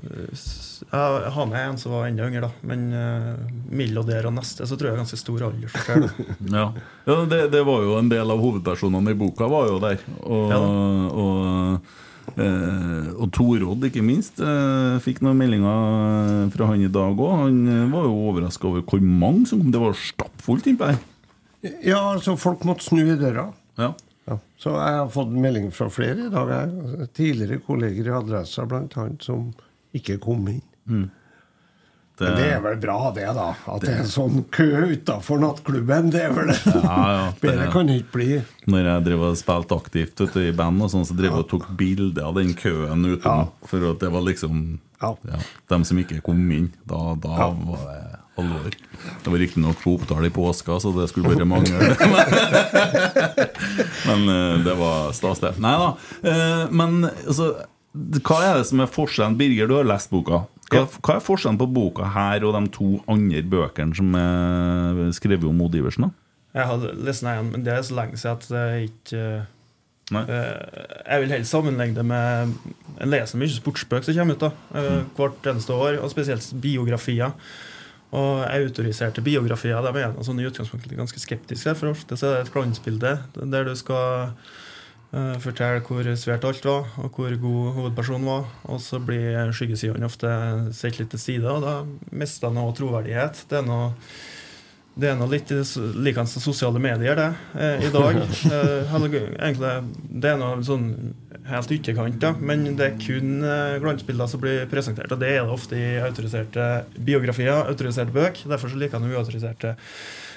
eh, 0.06 0.44
Jeg 0.92 1.32
har 1.34 1.48
med 1.50 1.58
en 1.64 1.80
som 1.82 1.96
var 1.96 2.06
enda 2.06 2.28
yngre, 2.30 2.44
da. 2.46 2.52
Men 2.70 2.84
uh, 2.94 3.32
mellom 3.66 4.04
og 4.04 4.12
der 4.12 4.28
og 4.30 4.36
neste, 4.36 4.68
så 4.70 4.78
tror 4.78 4.92
jeg 4.92 4.94
er 4.94 5.02
ganske 5.02 5.18
stor 5.18 5.48
aldersforskjell. 5.48 6.06
Ja, 6.60 6.68
ja 7.10 7.18
det, 7.26 7.40
det 7.56 7.64
var 7.66 7.82
jo 7.82 7.98
en 7.98 8.12
del 8.12 8.34
av 8.36 8.38
hovedpersonene 8.44 9.16
i 9.16 9.18
boka 9.18 9.50
var 9.50 9.66
jo 9.72 9.82
der. 9.82 10.06
Og, 10.22 10.54
Ja 10.54 10.62
og, 12.36 12.42
eh, 12.42 13.10
og 13.16 13.30
Torodd, 13.34 13.84
ikke 13.88 14.04
minst, 14.04 14.40
eh, 14.42 14.96
fikk 15.02 15.22
noen 15.24 15.38
meldinger 15.40 16.50
fra 16.54 16.70
han 16.70 16.82
i 16.82 16.92
dag 16.92 17.18
òg. 17.18 17.36
Han 17.42 17.60
eh, 17.66 17.84
var 17.92 18.08
jo 18.08 18.16
overraska 18.30 18.70
over 18.70 18.86
hvor 18.86 19.02
mange 19.02 19.46
som 19.46 19.62
kom. 19.62 19.74
Det 19.74 19.82
var 19.82 19.98
stappfullt 19.98 20.66
innpå 20.70 20.90
der. 20.90 20.98
Ja, 21.82 22.00
altså, 22.12 22.36
folk 22.38 22.64
måtte 22.68 22.84
snu 22.86 23.02
i 23.04 23.16
døra. 23.18 23.48
Ja. 23.80 23.92
Ja. 24.26 24.38
Så 24.58 24.72
jeg 24.74 24.96
har 24.98 25.08
fått 25.14 25.30
melding 25.30 25.68
fra 25.74 25.86
flere 25.92 26.26
i 26.26 26.32
dag. 26.32 26.48
Jeg. 26.50 27.08
Tidligere 27.14 27.60
kolleger 27.66 28.08
i 28.10 28.16
Adressa 28.16 28.64
annet, 28.66 29.22
som 29.22 29.52
ikke 29.94 30.18
kom 30.22 30.48
inn. 30.50 30.62
Det, 32.18 32.24
Men 32.24 32.36
det 32.40 32.44
er 32.54 32.60
vel 32.64 32.76
bra, 32.80 33.10
det, 33.12 33.26
da. 33.36 33.50
At 33.68 33.82
det 33.84 33.92
er 33.92 34.06
sånn 34.08 34.38
kø 34.54 34.64
utafor 34.94 35.36
nattklubben. 35.42 36.08
Det 36.14 36.22
er 36.24 36.32
vel 36.32 36.48
det. 36.48 36.56
Ja, 36.72 36.94
ja, 37.12 37.24
det- 37.28 37.40
Bedre 37.44 37.66
kan 37.74 37.90
det 37.90 37.98
ikke 38.00 38.14
bli. 38.16 38.28
Når 38.72 38.88
jeg 38.88 39.04
drev 39.10 39.24
og 39.28 39.36
spilte 39.36 39.76
aktivt 39.76 40.22
ute 40.24 40.46
i 40.48 40.52
band, 40.56 40.80
og 40.82 40.88
sånn, 40.94 41.04
så 41.04 41.12
drev 41.18 41.34
jeg 41.34 41.44
og 41.44 41.48
tok 41.50 41.66
bilde 41.76 42.24
av 42.24 42.38
den 42.40 42.54
køen. 42.56 43.04
Ja. 43.20 43.36
For 43.68 43.84
at 43.92 44.00
det 44.00 44.10
var 44.16 44.24
liksom 44.24 44.78
Ja. 45.02 45.10
ja, 45.28 45.38
Dem 45.68 45.84
som 45.84 45.98
ikke 46.00 46.22
kom 46.24 46.40
inn. 46.50 46.70
Da, 46.88 47.14
da 47.20 47.34
Ja. 47.36 47.50
var 47.52 47.84
det 47.92 48.15
alvor. 48.42 48.70
Det 49.24 49.32
var 49.32 49.38
riktignok 49.42 49.78
på 49.82 49.96
opptale 49.98 50.30
i 50.30 50.34
påska, 50.34 50.78
så 50.82 50.88
det 50.96 51.08
skulle 51.10 51.34
bare 51.34 51.48
mangle. 51.48 51.76
men 54.08 54.28
eh, 54.28 54.58
det 54.64 54.74
var 54.78 55.12
stas, 55.16 55.40
det. 55.42 55.54
Nei 55.62 55.74
da. 55.80 55.88
Eh, 56.26 56.64
Men 56.70 57.04
altså, 57.08 57.50
hva 57.96 58.38
er 58.44 58.58
det 58.60 58.66
som 58.70 58.82
er 58.84 58.90
forskjellen? 58.92 59.38
Birger, 59.40 59.66
du 59.70 59.74
har 59.78 59.88
lest 59.88 60.10
boka. 60.12 60.42
Hva, 60.72 60.82
hva 60.98 61.16
er 61.16 61.22
forskjellen 61.24 61.58
på 61.60 61.68
boka 61.70 62.04
her 62.16 62.44
og 62.44 62.56
de 62.58 62.64
to 62.74 62.88
andre 63.12 63.42
bøkene 63.46 63.94
som 63.96 64.14
er 64.18 65.12
skrevet 65.16 65.46
om 65.48 65.60
Odd 65.66 65.76
Iversen? 65.78 66.08
da? 66.08 66.12
Jeg 66.56 66.64
har 66.70 66.86
lest 67.04 67.22
den 67.22 67.30
igjen, 67.34 67.50
men 67.52 67.64
det 67.66 67.72
er 67.76 67.82
så 67.84 67.94
lenge 67.98 68.16
siden 68.16 68.36
at 68.40 68.46
jeg 68.56 68.90
ikke 68.90 69.22
Nei. 70.14 70.22
eh, 70.30 70.58
Jeg 71.10 71.22
vil 71.24 71.32
helst 71.34 71.50
sammenlegge 71.52 71.96
det 71.98 72.04
med 72.06 72.52
Jeg 73.00 73.08
leser 73.10 73.40
mye 73.42 73.50
sportsbøker 73.52 74.06
som 74.06 74.16
kommer 74.20 74.36
ut 74.38 74.44
da 74.46 74.50
eh, 74.80 75.00
hvert 75.18 75.48
eneste 75.52 75.72
år, 75.76 75.98
og 76.00 76.12
spesielt 76.12 76.46
biografier. 76.62 77.30
Og 78.14 78.44
autoriserte 78.46 79.24
biografier 79.24 79.82
de 79.82 80.04
er 80.04 80.14
sånn 80.24 80.38
i 80.40 80.46
utgangspunktet 80.46 80.94
ganske 80.98 81.20
skeptiske, 81.20 81.74
for 81.78 81.90
ofte 81.90 82.18
så 82.18 82.28
er 82.28 82.36
det 82.36 82.46
et 82.46 82.54
glansbilde 82.54 83.16
der 83.34 83.66
du 83.66 83.72
skal 83.76 84.30
uh, 85.10 85.34
fortelle 85.42 85.82
hvor 85.86 86.06
svært 86.14 86.46
alt 86.46 86.68
var, 86.68 86.86
og 87.02 87.18
hvor 87.18 87.34
god 87.42 87.74
hovedpersonen 87.80 88.30
var. 88.30 88.46
Og 88.70 88.80
så 88.84 89.02
blir 89.02 89.50
skyggesidene 89.56 90.06
ofte 90.06 90.30
sett 90.76 91.00
litt 91.00 91.10
til 91.14 91.22
side, 91.22 91.50
og 91.50 91.66
da 91.66 91.80
mister 92.14 92.54
noe 92.54 92.74
troverdighet. 92.78 93.46
Det 93.50 93.60
er 93.60 93.68
noe 93.68 93.92
det 94.96 95.10
er 95.10 95.16
noe 95.18 95.28
litt 95.28 95.50
likende 96.00 96.40
sosiale 96.40 96.80
medier, 96.80 97.18
det, 97.18 97.26
eh, 97.60 97.84
i 97.84 97.92
dag. 97.92 98.16
Eh, 98.56 98.94
egentlig, 98.96 99.72
det 100.22 100.30
er 100.30 100.38
noe 100.40 100.62
sånn 100.64 100.86
helt 101.50 101.70
ytterkant, 101.76 102.18
da. 102.22 102.32
Men 102.40 102.64
det 102.76 102.86
er 102.90 103.00
kun 103.00 103.40
eh, 103.46 103.78
glansbilder 103.82 104.26
som 104.30 104.40
blir 104.42 104.66
presentert, 104.70 105.12
og 105.12 105.20
det 105.22 105.32
er 105.36 105.42
det 105.46 105.52
ofte 105.56 105.78
i 105.78 105.96
autoriserte 106.02 106.68
biografier, 107.06 107.64
autoriserte 107.70 108.12
bøk. 108.14 108.44
Derfor 108.50 108.72
så 108.72 108.78
liker 108.80 108.98
han 109.00 109.10
uautoriserte 109.12 109.76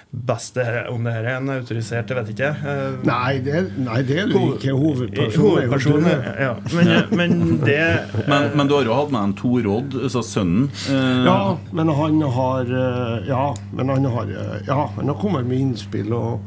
best. 0.09 0.55
Om 0.89 1.03
det 1.05 1.11
her 1.13 1.25
er 1.29 1.35
en 1.37 1.49
autorisert, 1.53 2.07
det 2.09 2.15
vet 2.17 2.29
jeg 2.31 2.37
ikke. 2.39 2.69
Eh, 2.71 2.95
Nei, 3.05 3.33
det, 3.45 3.59
nei, 3.85 3.99
det 4.07 4.15
er 4.23 4.31
jo 4.33 4.39
ikke 4.55 4.73
hovedpersonen. 4.73 6.07
Det 6.07 6.15
er 6.15 6.39
ja. 6.47 6.53
Men, 6.73 6.93
men 7.19 7.59
det 7.61 7.81
Men, 8.27 8.47
men 8.57 8.67
du 8.71 8.73
har 8.79 8.87
jo 8.89 8.95
hatt 8.97 9.11
med 9.13 9.21
en 9.27 9.35
Torodd, 9.37 9.99
altså 10.01 10.23
sønnen. 10.25 10.69
eh, 10.89 11.25
Ja, 11.27 11.37
men 11.77 11.93
han 11.93 12.21
har 12.39 12.73
Ja, 13.29 13.43
men 13.73 13.89
han 13.93 14.05
har 14.15 14.33
Ja, 14.67 14.79
han 14.97 15.13
har 15.13 15.19
kommet 15.21 15.45
med 15.45 15.59
innspill, 15.61 16.09
og, 16.17 16.39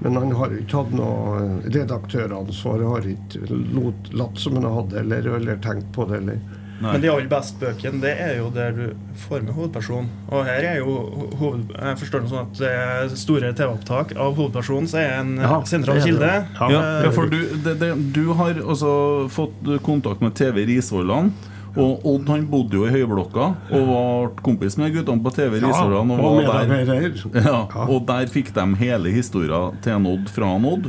men 0.00 0.16
han 0.18 0.32
har 0.36 0.50
jo 0.52 0.58
ikke 0.64 0.80
hatt 0.82 0.92
noe 0.92 1.38
redaktøransvar 1.70 1.70
redaktøransvar. 1.70 2.82
Har 2.90 3.06
ikke 3.08 4.18
latt 4.18 4.38
som 4.42 4.58
han 4.58 4.66
hadde, 4.74 4.98
eller, 5.00 5.28
eller 5.38 5.56
tenkt 5.64 5.90
på 5.94 6.04
det, 6.10 6.18
eller 6.22 6.38
Men 6.84 7.00
de 7.00 7.08
aller 7.08 7.28
beste 7.30 7.56
bøkene, 7.62 8.00
det 8.02 8.10
er 8.20 8.32
jo 8.40 8.48
der 8.52 8.72
du 8.76 8.82
får 9.22 9.44
med 9.46 9.54
hovedpersonen. 9.54 10.08
Og 10.34 10.42
her 10.44 10.66
er 10.72 10.80
jo 10.82 10.96
ho- 11.14 11.28
hoved... 11.40 11.70
Jeg 11.78 12.00
forstår 12.02 12.24
det 12.24 12.32
sånn 12.32 12.42
at 12.42 12.58
det 12.58 12.72
er 12.74 13.14
store 13.22 13.52
TV-opptak 13.56 14.12
av 14.20 14.34
hovedpersonen, 14.36 14.88
så 14.90 14.98
er 15.00 15.14
en 15.22 15.36
Ja, 15.38 15.60
sentral 15.70 15.96
er 15.96 16.02
det. 16.02 16.08
kilde. 16.10 16.32
Ja. 16.58 16.68
Ja, 16.74 16.82
ja, 17.06 17.10
for 17.14 17.30
du, 17.30 17.38
det, 17.64 17.76
det, 17.80 17.92
du 18.18 18.24
har 18.36 18.58
altså 18.60 18.92
fått 19.32 19.62
kontakt 19.86 20.20
med 20.26 20.34
TV 20.36 20.64
Risvollan. 20.74 21.30
Og 21.74 22.04
Odd 22.06 22.28
han 22.30 22.44
bodde 22.50 22.78
jo 22.78 22.84
i 22.86 22.92
Høyblokka 22.92 23.46
og 23.74 23.86
var 23.88 24.28
kompis 24.46 24.76
med 24.78 24.94
guttene 24.94 25.24
på 25.24 25.32
TV 25.34 25.56
Ja, 25.58 25.72
og 25.72 26.12
og, 26.14 26.36
var 26.46 26.68
der, 26.68 27.16
ja, 27.34 27.56
og 27.88 28.04
der 28.06 28.30
fikk 28.30 28.52
de 28.54 28.66
hele 28.78 29.14
historia 29.14 29.66
til 29.82 29.96
en 29.96 30.06
Odd 30.12 30.30
fra 30.30 30.52
en 30.54 30.68
Odd. 30.70 30.86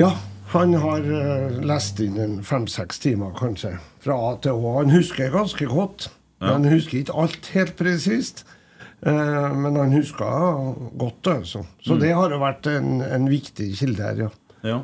Ja, 0.00 0.10
han 0.52 0.74
har 0.82 1.06
uh, 1.06 1.62
lest 1.66 2.02
inn 2.02 2.18
en 2.22 2.36
fem-seks 2.46 3.00
timer, 3.02 3.32
kanskje. 3.38 3.76
Fra 4.02 4.18
A 4.28 4.34
til 4.42 4.58
Å. 4.58 4.76
Han 4.80 4.92
husker 4.94 5.32
ganske 5.34 5.70
godt. 5.70 6.10
Ja. 6.40 6.52
Han 6.56 6.66
husker 6.68 7.00
ikke 7.00 7.16
alt 7.22 7.50
helt 7.54 7.74
presist. 7.78 8.44
Uh, 9.06 9.52
men 9.54 9.78
han 9.78 9.94
husker 9.94 10.74
godt, 10.98 11.32
altså. 11.32 11.64
Så 11.84 11.98
det 12.02 12.12
har 12.16 12.34
jo 12.34 12.42
vært 12.42 12.68
en, 12.72 13.00
en 13.04 13.30
viktig 13.30 13.72
kilde 13.78 14.02
her, 14.02 14.26
ja. 14.26 14.30
Ja. 14.66 14.78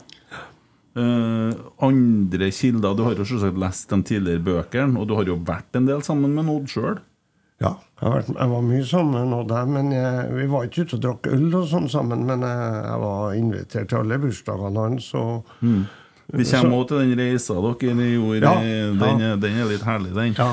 Eh, 0.93 1.53
andre 1.81 2.51
kilder 2.53 2.93
Du 2.99 3.07
har 3.07 3.17
jo 3.17 3.25
selvsagt 3.25 3.57
lest 3.61 3.89
de 3.89 3.99
tidligere 4.11 4.43
bøkene, 4.45 5.01
og 5.01 5.09
du 5.09 5.15
har 5.17 5.25
jo 5.31 5.39
vært 5.41 5.79
en 5.79 5.89
del 5.89 6.03
sammen 6.05 6.35
med 6.37 6.51
Odd 6.53 6.69
sjøl. 6.73 7.01
Ja, 7.63 7.77
jeg, 8.03 8.11
vært, 8.11 8.29
jeg 8.35 8.51
var 8.51 8.63
mye 8.67 8.85
sammen 8.91 9.31
med 9.31 9.39
Odd, 9.39 9.55
men 9.71 9.91
jeg, 9.95 10.29
vi 10.35 10.47
var 10.51 10.69
ikke 10.69 10.85
ute 10.85 10.99
og 10.99 11.03
drakk 11.07 11.31
øl 11.33 11.49
og 11.63 11.67
sånn 11.71 11.89
sammen. 11.93 12.27
Men 12.29 12.45
jeg, 12.45 12.69
jeg 12.91 13.03
var 13.07 13.35
invitert 13.39 13.91
til 13.93 14.03
alle 14.03 14.21
bursdagene 14.27 14.87
hans. 14.89 15.09
Og, 15.19 15.51
Vi 15.63 16.47
kommer 16.51 16.79
også 16.83 16.89
til 16.93 17.03
den 17.03 17.19
reisa 17.23 17.57
dere 17.63 18.07
gjorde. 18.13 18.45
Ja, 18.45 18.55
Den, 19.03 19.27
ja. 19.27 19.35
den 19.37 19.59
er 19.63 19.73
litt 19.73 19.85
herlig, 19.89 20.15
den. 20.19 20.37
ja. 20.39 20.53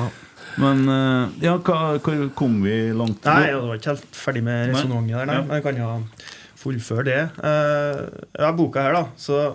Men 0.58 0.82
uh, 0.90 1.30
ja, 1.42 1.54
hva, 1.62 1.96
hvor 2.02 2.22
kom 2.34 2.56
vi 2.64 2.90
langt? 2.96 3.22
Nei, 3.24 3.50
jeg 3.52 3.60
var 3.62 3.78
ikke 3.78 3.92
helt 3.94 4.16
ferdig 4.18 4.42
med 4.46 4.72
resonnementet 4.72 5.14
der, 5.14 5.28
nei. 5.28 5.36
Ja. 5.36 5.44
Men 5.46 5.54
jeg 5.56 5.64
kan 5.66 5.78
jo 5.78 5.90
fullføre 6.60 7.04
det. 7.06 7.20
Uh, 7.38 8.00
ja, 8.34 8.50
boka 8.56 8.82
her, 8.88 8.96
da, 8.98 9.04
så 9.20 9.38
eh, 9.44 9.52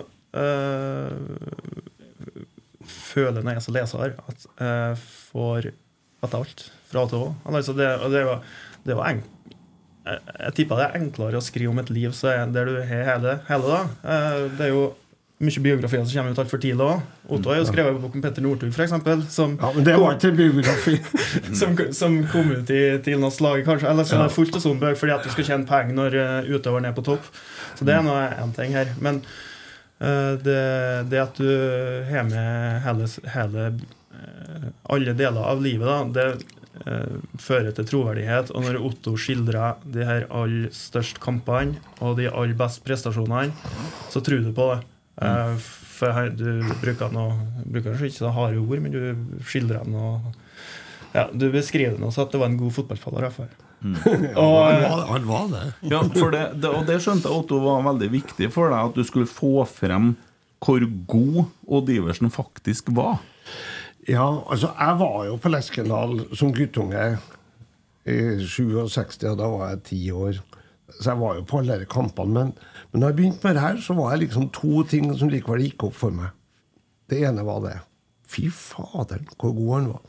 føler 2.86 3.42
når 3.42 3.56
jeg 3.58 3.64
som 3.66 3.76
leser 3.76 4.12
at 4.28 4.44
jeg 4.60 4.98
får 5.32 5.70
at 6.26 6.34
alt 6.38 6.66
fra 6.90 7.02
A 7.02 7.08
til 7.10 7.24
Å. 7.24 7.30
Altså 7.50 7.74
det, 7.76 7.88
det 8.12 8.22
var, 8.28 8.44
det 8.86 8.96
var 8.98 9.10
enk, 9.12 9.24
jeg, 10.06 10.20
jeg 10.38 10.54
tipper 10.60 10.78
det 10.80 10.86
er 10.86 11.00
enklere 11.00 11.40
å 11.40 11.44
skrive 11.44 11.72
om 11.72 11.80
et 11.82 11.90
liv 11.92 12.14
så 12.16 12.30
er, 12.32 12.46
der 12.54 12.68
du 12.70 12.76
har 12.78 13.10
hele, 13.10 13.34
hele 13.48 13.72
da. 13.72 13.80
Eh, 14.06 14.44
det 14.58 14.68
er 14.68 14.72
jo 14.72 14.84
mye 15.44 15.60
biografier 15.60 16.00
som 16.08 16.16
kommer 16.16 16.32
ut 16.32 16.38
altfor 16.40 16.60
tidlig 16.62 16.80
òg. 16.86 17.00
Otto 17.36 17.50
har 17.52 17.58
jo 17.58 17.66
skrevet 17.68 17.92
en 17.92 17.98
bok 18.00 18.14
om 18.16 18.22
Petter 18.24 18.40
Northug, 18.46 18.70
f.eks. 18.72 18.94
Som, 19.34 19.58
ja, 19.60 19.68
men 19.74 19.84
det 19.84 19.96
var 20.00 20.14
ikke 20.16 20.30
biografi. 20.38 20.94
som, 21.60 21.74
som 21.98 22.16
kom 22.32 22.54
ut 22.54 22.70
i 22.72 22.78
Tidenes 23.04 23.42
lag, 23.44 23.60
kanskje. 23.66 23.90
Eller 23.90 24.08
som 24.08 24.22
Ja. 24.22 24.30
er 24.30 24.32
fullt 24.38 24.56
av 24.56 24.64
sånne 24.64 24.80
bøker 24.86 25.02
fordi 25.02 25.12
at 25.18 25.26
du 25.26 25.34
skal 25.34 25.48
tjene 25.50 25.68
penger 25.68 25.98
når 25.98 26.16
utøveren 26.56 26.88
er 26.88 26.96
på 26.96 27.04
topp. 27.10 27.28
Så 27.76 27.84
det 27.84 27.98
er 27.98 28.06
nå 28.06 28.14
én 28.16 28.54
ting 28.56 28.72
her. 28.78 28.94
Men 29.04 29.20
eh, 29.26 29.44
det, 30.44 30.62
det 31.08 31.22
at 31.22 31.38
du 31.40 31.48
har 32.10 32.26
med 32.28 32.82
hele, 32.84 33.08
hele 33.32 33.64
eh, 33.70 34.68
alle 34.92 35.14
deler 35.16 35.48
av 35.52 35.62
livet, 35.64 35.88
da, 35.88 36.02
det 36.12 36.26
eh, 36.84 37.16
fører 37.40 37.72
til 37.76 37.88
troverdighet. 37.88 38.52
Og 38.52 38.66
når 38.66 38.80
Otto 38.90 39.16
skildrer 39.20 39.80
de 39.88 40.04
her 40.04 40.28
aller 40.28 40.68
største 40.76 41.22
kampene 41.22 41.80
og 42.00 42.18
de 42.20 42.28
aller 42.28 42.56
beste 42.58 42.84
prestasjonene, 42.84 43.56
så 44.12 44.20
tror 44.20 44.44
du 44.44 44.52
på 44.56 44.70
det. 44.74 44.80
Eh, 45.24 45.68
for 45.96 46.12
her, 46.12 46.28
du 46.36 46.60
bruker 46.82 47.12
noe 47.14 47.38
bruker 47.64 47.96
ikke 47.96 48.18
så 48.18 48.32
harde 48.36 48.60
ord, 48.60 48.82
men 48.84 48.92
du 48.92 49.40
skildrer 49.48 49.88
noe 49.88 50.34
ja, 51.16 51.24
Du 51.32 51.48
beskriver 51.52 51.96
så 52.12 52.26
at 52.26 52.34
det 52.34 52.40
var 52.42 52.50
en 52.50 52.58
god 52.60 52.74
fotballspiller. 52.76 53.30
Mm. 53.80 53.96
Og, 54.40 54.56
Han 54.66 54.82
var, 54.82 55.06
han 55.12 55.26
var 55.28 55.48
det. 55.52 55.64
Ja, 55.88 56.02
for 56.12 56.32
det, 56.34 56.44
det, 56.60 56.70
og 56.70 56.86
det 56.88 57.00
skjønte 57.04 57.30
jeg 57.30 57.42
Otto 57.42 57.60
var 57.64 57.84
veldig 57.86 58.08
viktig 58.12 58.50
for 58.54 58.72
deg, 58.72 58.90
at 58.90 58.98
du 58.98 59.04
skulle 59.06 59.28
få 59.30 59.64
frem 59.68 60.14
hvor 60.64 60.82
god 61.06 61.42
Odd 61.68 61.90
Iversen 61.92 62.32
faktisk 62.32 62.88
var. 62.96 63.20
Ja, 64.08 64.24
altså, 64.46 64.70
jeg 64.72 64.98
var 65.00 65.24
jo 65.28 65.38
på 65.42 65.50
Leskendal 65.52 66.20
som 66.38 66.54
guttunge 66.54 67.16
i 68.06 68.16
67, 68.40 69.26
og 69.26 69.38
da 69.40 69.48
var 69.50 69.74
jeg 69.74 69.82
ti 69.90 70.00
år. 70.14 70.40
Så 70.96 71.10
jeg 71.10 71.20
var 71.20 71.38
jo 71.38 71.44
på 71.46 71.60
alle 71.60 71.80
de 71.82 71.88
kampene. 71.90 72.32
Men, 72.32 72.52
men 72.92 73.02
da 73.02 73.10
jeg 73.10 73.18
begynte 73.18 73.46
med 73.46 73.58
det 73.58 73.64
her, 73.66 73.80
så 73.82 73.96
var 73.98 74.14
det 74.14 74.26
liksom 74.26 74.48
to 74.54 74.84
ting 74.88 75.10
som 75.18 75.30
likevel 75.32 75.64
gikk 75.66 75.88
opp 75.88 75.98
for 75.98 76.14
meg. 76.14 76.32
Det 77.10 77.20
ene 77.26 77.44
var 77.46 77.62
det. 77.66 77.76
Fy 78.26 78.48
faderen, 78.50 79.26
hvor 79.38 79.54
god 79.54 79.72
han 79.76 79.88
var. 79.92 80.04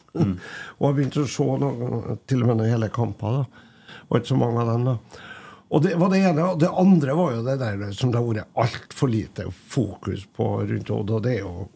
og 0.77 0.85
jeg 0.87 0.97
begynte 0.97 1.23
å 1.23 1.31
se 1.31 1.47
noe, 1.61 2.17
til 2.25 2.43
og 2.43 2.51
med 2.51 2.61
noen 2.61 2.71
hele 2.73 2.91
kamper. 2.93 3.41
da. 3.41 3.65
Og 4.07 4.19
ikke 4.19 4.31
så 4.31 4.39
mange 4.39 4.63
av 4.63 4.71
dem, 4.73 4.87
da. 4.89 5.23
Og 5.67 5.83
det 5.83 5.95
var 5.99 6.09
det 6.13 6.21
ene. 6.23 6.45
Og 6.53 6.59
det 6.63 6.69
andre 6.71 7.15
var 7.17 7.33
jo 7.35 7.43
det 7.45 7.57
der 7.61 7.81
som 7.95 8.11
det 8.13 8.21
har 8.21 8.27
vært 8.29 8.61
altfor 8.63 9.11
lite 9.11 9.49
fokus 9.51 10.25
på 10.35 10.47
rundt 10.69 10.91
Odd, 10.95 11.11
og 11.11 11.23
det 11.27 11.33
er 11.37 11.43
jo 11.43 11.67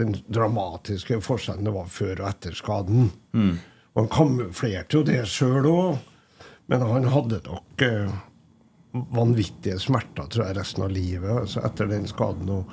den 0.00 0.14
dramatiske 0.32 1.20
forskjellen 1.22 1.66
det 1.68 1.74
var 1.74 1.90
før 1.92 2.22
og 2.24 2.30
etter 2.30 2.56
skaden. 2.56 3.10
Og 3.94 4.00
han 4.00 4.10
kamuflerte 4.12 4.96
jo 4.98 5.04
det 5.06 5.20
sjøl 5.28 5.66
òg, 5.70 5.98
men 6.70 6.84
han 6.86 7.08
hadde 7.12 7.40
nok 7.46 7.82
eh, 7.84 8.12
vanvittige 8.92 9.78
smerter 9.78 10.26
tror 10.30 10.48
jeg, 10.48 10.56
resten 10.58 10.84
av 10.86 10.92
livet 10.94 11.30
altså 11.30 11.62
etter 11.66 11.90
den 11.90 12.08
skaden. 12.10 12.50
Og, 12.50 12.72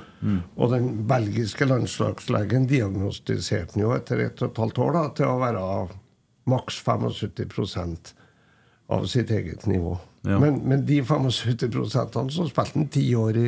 og 0.58 0.72
den 0.74 1.04
belgiske 1.10 1.68
landslagslegen 1.70 2.68
diagnostiserte 2.70 3.76
den 3.76 3.86
jo 3.86 3.94
etter 3.96 4.24
ett 4.26 4.42
og 4.42 4.52
et 4.52 4.62
halvt 4.64 4.82
år 4.86 4.98
da, 4.98 5.04
til 5.20 5.30
å 5.30 5.42
være 5.44 5.66
maks 6.48 6.80
75% 6.86 8.14
av 8.98 9.06
sitt 9.12 9.32
eget 9.36 9.68
nivå. 9.68 9.98
Ja. 10.28 10.40
Men, 10.40 10.62
men 10.68 10.86
de 10.88 11.02
75 11.04 11.86
så 12.34 12.48
spilte 12.50 12.80
han 12.80 12.90
ti 12.92 13.06
år 13.16 13.40
i 13.40 13.48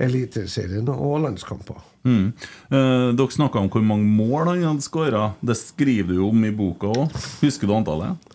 Eliteserien 0.00 0.88
og 0.88 1.18
landskamper. 1.26 1.76
Mm. 2.08 2.30
Eh, 2.72 3.08
dere 3.12 3.34
snakka 3.34 3.60
om 3.60 3.68
hvor 3.68 3.82
mange 3.84 4.08
mål 4.08 4.54
han 4.54 4.62
hadde 4.64 4.86
skåra. 4.86 5.26
Det 5.44 5.58
skriver 5.60 6.16
du 6.16 6.22
om 6.24 6.46
i 6.46 6.52
boka 6.56 6.88
òg. 6.88 7.18
Husker 7.42 7.68
du 7.68 7.74
antallet? 7.76 8.29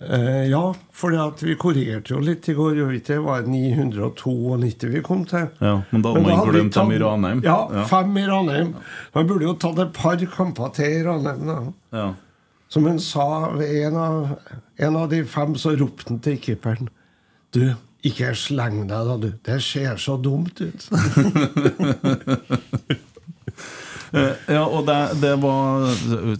Eh, 0.00 0.46
ja, 0.50 0.74
for 0.94 1.10
vi 1.42 1.56
korrigerte 1.58 2.12
jo 2.14 2.20
litt 2.22 2.46
i 2.48 2.54
går. 2.54 2.76
Jo 2.78 2.84
ikke? 2.94 3.16
Det 3.16 3.22
var 3.24 3.42
992 3.50 4.86
vi 4.92 5.00
kom 5.02 5.24
til. 5.26 5.48
Ja, 5.58 5.72
men 5.90 6.02
da 6.04 6.12
hadde 6.12 6.22
Men 6.22 6.36
man 6.38 6.48
glemt 6.52 6.74
dem 6.76 6.92
i 6.94 6.98
Ranheim. 7.02 7.40
Ja, 7.44 7.56
Ja. 7.72 7.82
fem 7.90 8.16
i 8.16 8.22
Ranheim. 8.26 8.74
Man 9.14 9.26
burde 9.26 9.42
jo 9.48 9.54
tatt 9.54 9.78
et 9.78 9.92
par 9.92 10.16
kamper 10.16 10.70
til 10.74 11.00
i 11.00 11.02
Ranheim. 11.02 11.46
da. 11.46 11.58
Ja. 11.98 12.14
Som 12.68 12.86
han 12.86 12.98
sa 13.00 13.50
en 13.58 13.96
av, 13.96 14.38
en 14.78 14.96
av 14.96 15.08
de 15.10 15.24
fem, 15.24 15.54
så 15.56 15.74
ropte 15.78 16.08
han 16.08 16.18
til 16.20 16.36
keeperen 16.38 16.88
Du, 17.50 17.74
ikke 18.04 18.34
sleng 18.36 18.86
deg, 18.86 19.06
da, 19.08 19.16
du. 19.16 19.32
Det 19.42 19.62
ser 19.62 19.96
så 19.96 20.16
dumt 20.22 20.60
ut. 20.60 20.88
Eh, 24.12 24.54
ja, 24.54 24.62
og 24.64 24.86
det, 24.88 24.96
det 25.20 25.34
var 25.42 25.84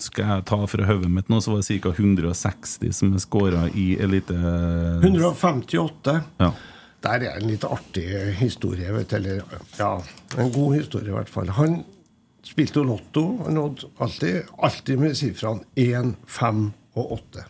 Skal 0.00 0.24
jeg 0.24 0.44
ta 0.48 0.58
fra 0.70 0.86
hodet 0.88 1.10
mitt 1.12 1.28
nå, 1.28 1.40
så 1.44 1.52
var 1.52 1.60
det 1.60 1.80
ca. 1.84 1.92
160 1.92 2.94
som 2.96 3.12
er 3.12 3.22
skåra 3.22 3.66
i 3.76 3.90
elite... 4.00 4.36
158. 5.02 6.16
Ja. 6.40 6.50
Der 7.04 7.28
er 7.28 7.36
en 7.38 7.46
litt 7.50 7.66
artig 7.68 8.08
historie. 8.40 8.90
Vet 8.96 9.12
eller 9.18 9.44
ja, 9.78 9.92
en 10.36 10.52
god 10.54 10.74
historie 10.80 11.12
i 11.12 11.16
hvert 11.18 11.30
fall. 11.30 11.52
Han 11.60 11.82
spilte 12.46 12.80
jo 12.80 12.88
Lotto. 12.88 13.24
og 13.44 13.52
nådde 13.54 13.92
alltid, 14.02 14.52
alltid 14.58 14.98
med 14.98 15.16
sifrene 15.18 15.66
1, 15.78 16.14
5 16.26 16.68
og 16.98 17.12
8. 17.20 17.48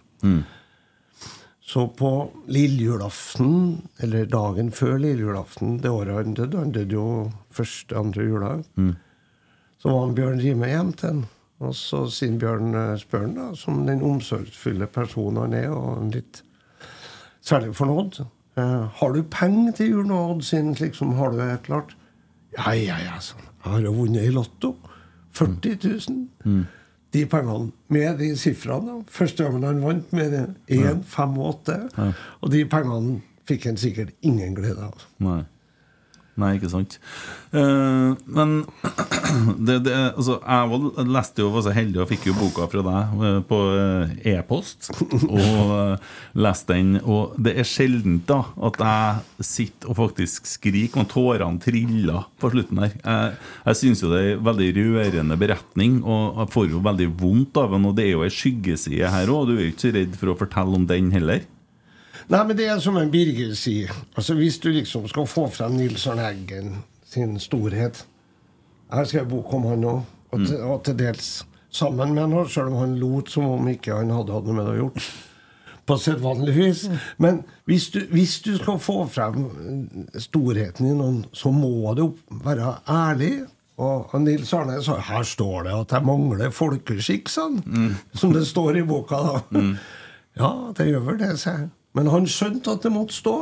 Så 1.68 1.84
på 1.92 2.10
lillejulaften, 2.48 3.82
eller 4.00 4.24
dagen 4.32 4.70
før 4.72 4.96
lillejulaften, 5.02 5.78
det 5.84 5.90
året 5.92 6.16
han 6.16 6.34
døde 6.34 6.62
Han 6.62 6.72
døde 6.72 6.96
jo 6.96 7.08
første, 7.52 7.96
andre 7.96 8.24
jula. 8.24 8.52
Så 9.78 9.92
var 9.92 10.06
han 10.06 10.14
Bjørn 10.16 10.40
Rime 10.42 10.70
hjem 10.70 10.92
til 10.98 11.08
han. 11.12 11.24
Og 11.58 11.74
så 11.74 12.04
sier 12.14 12.38
Bjørn 12.38 12.74
eh, 12.78 12.96
spør 13.00 13.24
han, 13.26 13.36
da, 13.38 13.48
som 13.58 13.80
den 13.86 14.02
omsorgsfulle 14.06 14.86
personen 14.94 15.40
han 15.42 15.56
er, 15.58 15.70
og 15.74 16.12
litt 16.14 16.42
særlig 17.42 17.72
fornøyd 17.78 18.20
eh, 18.22 18.84
Har 19.00 19.14
du 19.14 19.22
penger 19.30 19.74
til 19.78 19.94
jul 19.94 20.08
nå, 20.10 20.18
Odd, 20.34 20.44
siden 20.46 20.74
liksom, 20.78 21.16
har 21.18 21.34
du 21.34 21.40
det 21.42 21.62
klart? 21.66 21.94
Ja, 22.56 22.74
ja, 22.74 22.98
ja, 23.02 23.18
sånn. 23.22 23.42
Jeg 23.64 23.72
har 23.74 23.86
jo 23.86 23.94
vunnet 23.96 24.26
i 24.26 24.34
Lotto. 24.34 24.76
40 25.38 25.78
000. 25.84 26.64
De 27.14 27.24
pengene 27.30 27.70
med 27.94 28.18
de 28.18 28.32
sifrene. 28.36 29.02
Første 29.12 29.44
gangen 29.44 29.66
han 29.66 29.82
vant 29.84 30.10
med 30.16 30.32
det 30.34 30.44
1, 30.74 31.04
5 31.06 31.36
og 31.38 31.50
8. 31.68 31.76
Og 32.42 32.50
de 32.52 32.64
pengene 32.70 33.20
fikk 33.48 33.68
han 33.70 33.78
sikkert 33.80 34.14
ingen 34.26 34.56
glede 34.56 34.88
av. 34.88 35.04
Nei. 35.24 35.42
Nei, 36.38 36.54
ikke 36.58 36.70
sant. 36.70 36.96
Uh, 37.50 38.14
men 38.30 38.60
det, 39.66 39.80
det, 39.86 39.94
altså, 40.14 40.36
jeg 40.38 40.70
var, 40.70 41.08
leste 41.08 41.42
jo, 41.42 41.50
var 41.54 41.64
så 41.66 41.72
heldig 41.74 42.02
og 42.04 42.10
fikk 42.10 42.28
jo 42.28 42.36
boka 42.36 42.68
fra 42.70 42.84
deg 42.84 43.24
eh, 43.24 43.38
på 43.48 43.58
uh, 43.72 44.12
e-post. 44.34 44.90
Og 45.38 46.38
leste 46.38 46.76
den. 46.76 46.94
Og 47.02 47.34
det 47.42 47.56
er 47.58 47.68
sjelden 47.68 48.20
da 48.28 48.40
at 48.68 48.78
jeg 48.84 49.48
sitter 49.48 49.90
og 49.90 49.98
faktisk 49.98 50.46
skriker, 50.48 51.02
og 51.02 51.10
tårene 51.10 51.62
triller 51.62 52.28
på 52.40 52.52
slutten 52.52 52.82
her. 52.84 52.94
Jeg, 53.02 53.36
jeg 53.66 53.80
syns 53.82 54.04
jo 54.04 54.12
det 54.12 54.22
er 54.22 54.32
en 54.36 54.46
veldig 54.48 54.70
rørende 54.78 55.38
beretning, 55.40 56.00
og 56.04 56.42
jeg 56.44 56.54
får 56.54 56.72
jo 56.74 56.84
veldig 56.86 57.10
vondt 57.18 57.62
av 57.62 57.74
den. 57.74 57.90
Og 57.90 57.98
det 57.98 58.06
er 58.06 58.14
jo 58.14 58.26
ei 58.26 58.32
skyggeside 58.32 59.12
her 59.14 59.34
òg, 59.34 59.48
du 59.50 59.56
er 59.56 59.64
jo 59.66 59.72
ikke 59.72 59.88
så 59.88 59.94
redd 59.96 60.18
for 60.20 60.32
å 60.32 60.38
fortelle 60.38 60.78
om 60.78 60.86
den 60.88 61.10
heller? 61.14 61.46
Nei, 62.28 62.42
men 62.44 62.56
det 62.58 62.66
er 62.68 62.80
som 62.84 62.96
en 63.00 63.10
Birger 63.12 63.54
sier. 63.56 63.92
Altså, 64.14 64.34
Hvis 64.36 64.58
du 64.60 64.68
liksom 64.74 65.06
skal 65.08 65.26
få 65.26 65.46
frem 65.52 65.78
Nils 65.78 66.06
Arne 66.10 66.26
Eggen 66.28 66.74
sin 67.08 67.38
storhet 67.40 68.02
Jeg 68.90 68.96
har 68.98 69.04
skrevet 69.08 69.28
bok 69.30 69.52
om 69.56 69.64
han 69.70 69.84
òg, 69.84 70.02
og, 70.32 70.46
til- 70.46 70.60
og 70.64 70.82
til 70.84 70.96
dels 70.96 71.44
sammen 71.72 72.14
med 72.14 72.22
han, 72.32 72.48
selv 72.48 72.68
om 72.72 72.78
han 72.82 72.98
lot 73.00 73.28
som 73.30 73.44
om 73.44 73.68
ikke 73.68 73.94
han 73.96 74.10
hadde 74.12 74.32
hatt 74.32 74.44
noe 74.48 74.54
med 74.56 74.66
det 74.66 74.74
å 74.74 74.78
gjøre. 74.82 75.02
På 75.88 75.96
sedvanlig 76.00 76.54
vis. 76.56 76.82
Men 77.18 77.42
hvis 77.68 77.86
du, 77.92 78.00
hvis 78.12 78.38
du 78.44 78.54
skal 78.58 78.78
få 78.80 79.06
frem 79.08 79.46
storheten 80.20 80.88
i 80.88 80.94
noen, 80.96 81.22
så 81.32 81.48
må 81.52 81.94
du 81.96 82.06
være 82.44 82.74
ærlig. 82.88 83.46
Og 83.78 84.12
Nils 84.20 84.52
Arne 84.56 84.80
sa 84.84 84.96
her 85.00 85.22
står 85.24 85.64
det 85.68 85.72
at 85.76 85.92
jeg 85.96 86.04
mangler 86.08 86.50
folkeskikk, 86.52 87.28
sånn. 87.32 87.60
Som 88.14 88.32
det 88.36 88.44
står 88.48 88.80
i 88.80 88.82
boka. 88.88 89.16
da. 89.52 89.62
Ja, 90.36 90.50
det 90.76 90.88
gjør 90.90 91.04
vel 91.12 91.18
det, 91.24 91.32
sa 91.40 91.50
jeg. 91.56 91.68
Men 91.98 92.10
han 92.14 92.28
skjønte 92.30 92.76
at 92.76 92.84
det 92.86 92.94
måtte 92.94 93.16
stå. 93.16 93.34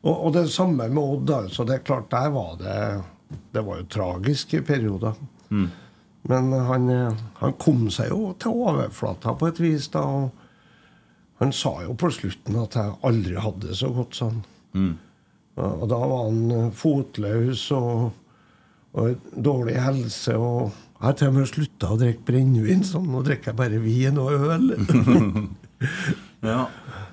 Og, 0.00 0.14
og 0.14 0.32
det 0.34 0.48
samme 0.50 0.88
med 0.90 1.02
Odd. 1.02 1.30
altså 1.30 1.60
Så 1.60 1.66
det 1.68 1.76
er 1.76 1.86
klart, 1.86 2.10
der 2.10 2.30
var 2.34 2.56
det 2.58 2.78
Det 3.54 3.62
var 3.62 3.78
jo 3.78 3.86
tragiske 3.94 4.62
perioder. 4.66 5.14
Men 6.28 6.52
han, 6.52 6.88
han 7.38 7.52
kom 7.62 7.86
seg 7.94 8.10
jo 8.10 8.32
til 8.42 8.58
overflata 8.66 9.36
på 9.38 9.48
et 9.48 9.60
vis, 9.62 9.86
da. 9.94 10.02
Og 10.02 11.38
han 11.40 11.54
sa 11.56 11.72
jo 11.86 11.94
på 11.96 12.10
slutten 12.12 12.58
at 12.60 12.76
jeg 12.76 12.98
aldri 13.08 13.38
hadde 13.40 13.70
det 13.70 13.78
så 13.78 13.88
godt, 13.94 14.18
sånn'. 14.18 14.42
Mm. 14.74 14.92
Og, 15.56 15.70
og 15.70 15.86
da 15.88 15.98
var 15.98 16.26
han 16.26 16.50
eh, 16.56 16.66
fotløs 16.76 17.62
og, 17.76 18.10
og 18.92 19.30
dårlig 19.34 19.78
helse. 19.80 20.36
og 20.36 20.70
jeg 21.00 21.06
har 21.06 21.16
til 21.16 21.30
og 21.30 21.34
med 21.38 21.48
slutta 21.48 21.94
å 21.94 21.96
drikke 21.96 22.26
brennevin. 22.28 22.84
Sånn. 22.84 23.08
Nå 23.08 23.22
drikker 23.24 23.54
jeg 23.54 23.56
bare 23.56 23.80
vin 23.80 24.20
og 24.20 24.50
øl. 24.52 24.70
Ja. 26.40 26.70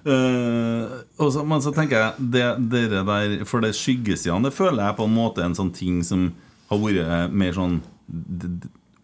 Eh, 0.08 0.98
og 1.20 1.32
så, 1.36 1.44
men 1.44 1.64
så 1.64 1.74
tenker 1.76 2.00
jeg 2.00 2.28
det, 2.32 2.44
dere 2.72 3.02
der, 3.04 3.34
For 3.50 3.60
det 3.64 3.74
skyggesidene 3.76 4.48
det 4.48 4.56
føler 4.56 4.86
jeg 4.86 4.96
på 5.00 5.08
en 5.08 5.16
måte 5.18 5.44
en 5.44 5.58
sånn 5.58 5.74
ting 5.76 6.00
som 6.08 6.30
har 6.70 6.80
vært 6.80 7.34
mer 7.36 7.56
sånn 7.56 7.82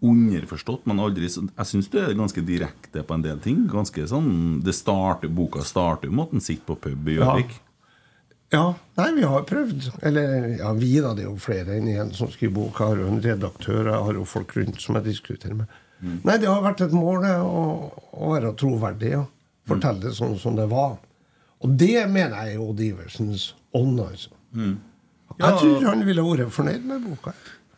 underforstått, 0.04 0.86
men 0.88 1.02
aldri 1.04 1.28
Jeg 1.28 1.68
syns 1.68 1.90
du 1.92 1.98
er 2.00 2.16
ganske 2.16 2.44
direkte 2.44 3.04
på 3.04 3.18
en 3.18 3.26
del 3.26 3.42
ting. 3.44 3.66
Ganske 3.72 4.08
sånn 4.08 4.62
Det 4.64 4.76
starter, 4.76 5.32
Boka 5.32 5.64
starter 5.68 6.08
jo 6.08 6.16
med 6.16 6.30
at 6.30 6.40
en 6.40 6.48
sitter 6.48 6.68
på 6.72 6.80
pub 6.88 7.12
i 7.12 7.20
Gjøvik. 7.20 7.54
Ja, 8.54 8.66
nei, 9.00 9.08
vi 9.18 9.24
har 9.26 9.46
prøvd. 9.50 9.88
Eller 10.06 10.50
ja, 10.60 10.72
vi, 10.78 10.92
da. 11.02 11.16
Det 11.18 11.24
er 11.26 11.32
jo 11.32 11.40
flere 11.42 11.80
enn 11.80 11.88
én 11.90 12.12
som 12.14 12.30
skriver 12.30 12.54
bok. 12.60 12.80
Jeg 12.80 12.92
har 12.92 13.02
jo 13.02 13.08
en 13.10 13.24
redaktør, 13.24 13.88
jeg 13.90 14.04
har 14.08 14.20
jo 14.20 14.26
folk 14.30 14.54
rundt 14.60 14.84
som 14.84 15.00
jeg 15.00 15.08
diskuterer 15.08 15.58
med. 15.64 15.80
Nei, 16.04 16.36
det 16.38 16.52
har 16.52 16.62
vært 16.62 16.84
et 16.84 16.94
mål 16.94 17.26
å, 17.32 17.64
å 18.14 18.34
være 18.36 18.52
troverdig. 18.60 19.16
ja. 19.16 19.24
Fortelle 19.70 20.04
det 20.04 20.14
sånn 20.18 20.38
som 20.40 20.58
det 20.60 20.68
var. 20.72 20.98
Og 21.64 21.76
det 21.80 22.06
mener 22.12 22.36
jeg 22.44 22.58
er 22.58 22.64
Odd 22.64 22.82
Iversens 22.84 23.52
ånd, 23.76 24.00
altså. 24.04 24.34
Jeg 25.40 25.60
tror 25.60 25.86
han 25.88 26.06
ville 26.06 26.24
vært 26.26 26.54
fornøyd 26.54 26.88
med 26.88 27.06
boka. 27.08 27.34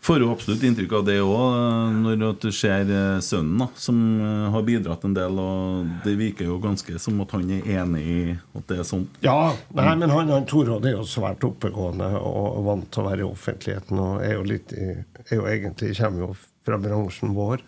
Får 0.06 0.22
jo 0.22 0.28
absolutt 0.30 0.62
inntrykk 0.68 0.92
av 1.00 1.06
det 1.08 1.16
òg, 1.24 1.96
når 2.04 2.36
du 2.44 2.52
ser 2.54 2.92
eh, 2.94 3.22
sønnen, 3.26 3.64
da, 3.64 3.68
som 3.80 4.02
eh, 4.22 4.44
har 4.54 4.66
bidratt 4.68 5.06
en 5.08 5.16
del. 5.18 5.40
Og 5.42 5.96
det 6.04 6.14
virker 6.20 6.46
jo 6.46 6.60
ganske 6.62 7.00
som 7.02 7.24
at 7.24 7.34
han 7.34 7.48
er 7.56 7.70
enig 7.80 8.04
i 8.04 8.20
at 8.36 8.68
det 8.70 8.78
er 8.84 8.86
sånn. 8.86 9.08
Ja, 9.26 9.56
nei, 9.74 9.88
men 9.96 10.14
han, 10.14 10.30
han 10.30 10.46
Torodd 10.50 10.86
er 10.86 11.00
jo 11.00 11.08
svært 11.10 11.48
oppegående 11.48 12.12
og 12.20 12.60
vant 12.68 12.92
til 12.94 13.02
å 13.02 13.08
være 13.08 13.26
i 13.26 13.30
offentligheten. 13.32 14.04
Og 14.04 14.22
er 14.22 14.36
jo, 14.36 14.46
litt 14.52 14.76
i, 14.78 14.92
er 15.26 15.40
jo 15.40 15.50
egentlig 15.50 15.96
kommer 15.98 16.28
jo 16.28 16.30
fra 16.68 16.78
bransjen 16.86 17.34
vår. 17.34 17.66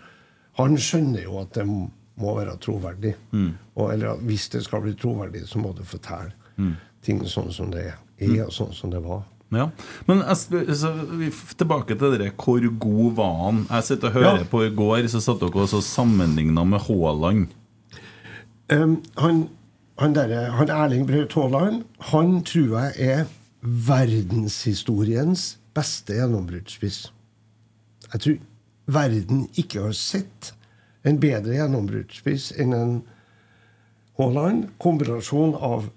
Han 0.61 0.77
skjønner 0.77 1.25
jo 1.25 1.41
at 1.41 1.57
det 1.57 1.65
må 1.65 1.87
være 2.17 2.57
troverdig. 2.63 3.13
Og, 3.75 3.93
eller 3.93 4.17
hvis 4.25 4.49
det 4.49 4.63
skal 4.65 4.81
bli 4.81 4.93
troverdig, 4.97 5.43
så 5.47 5.59
må 5.61 5.73
du 5.77 5.83
fortelle 5.85 6.33
ting 7.05 7.19
sånn 7.29 7.51
som 7.53 7.69
det 7.71 7.83
er, 7.91 7.97
og 8.45 8.51
sånn 8.55 8.73
som 8.73 8.89
det 8.91 9.03
var. 9.05 9.21
Ja, 9.53 9.69
Men 10.09 10.19
jeg 10.27 10.75
så 10.75 10.89
tilbake 11.55 11.95
til 11.95 12.17
dere 12.17 12.33
Hvor 12.35 12.59
god 12.83 13.13
var 13.15 13.35
han? 13.45 13.61
Jeg 13.69 13.83
sitter 13.87 14.07
og 14.09 14.13
hører 14.17 14.41
Ja. 14.41 14.43
på 14.51 14.63
i 14.65 14.73
går, 14.75 15.07
så 15.07 15.21
satt 15.23 15.39
dere 15.39 15.61
også 15.63 15.79
sammenligna 15.81 16.65
med 16.67 16.81
Haaland. 16.83 17.47
Um, 18.69 18.97
han, 19.15 19.47
han, 19.99 20.13
der, 20.17 20.49
han 20.51 20.67
Erling 20.69 21.07
Braut 21.07 21.31
Haaland 21.33 21.85
Han 22.11 22.43
tror 22.43 22.75
jeg 22.75 22.93
er 22.99 23.25
verdenshistoriens 24.27 25.57
beste 25.77 26.17
gjennombruddsspiss. 26.17 26.99
Jeg 28.13 28.21
tror 28.23 28.37
verden 28.87 29.47
ikke 29.59 29.83
har 29.87 29.95
sett 29.97 30.53
en 31.07 31.19
bedre 31.21 31.55
gjennombruddsspiss 31.57 32.51
enn 32.59 32.75
en 32.75 32.95
Haaland. 34.17 34.71
Kombinasjon 34.81 35.55
av 35.55 35.89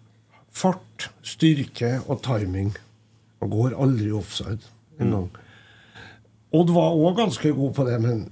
fart, 0.50 1.10
styrke 1.26 1.98
og 2.06 2.22
timing. 2.26 2.74
Han 3.40 3.52
går 3.52 3.76
aldri 3.80 4.10
offside 4.12 4.60
engang. 5.00 5.30
Mm. 5.30 5.46
Odd 6.60 6.74
var 6.74 6.98
òg 6.98 7.16
ganske 7.20 7.52
god 7.54 7.74
på 7.76 7.86
det, 7.86 7.96
men 8.02 8.26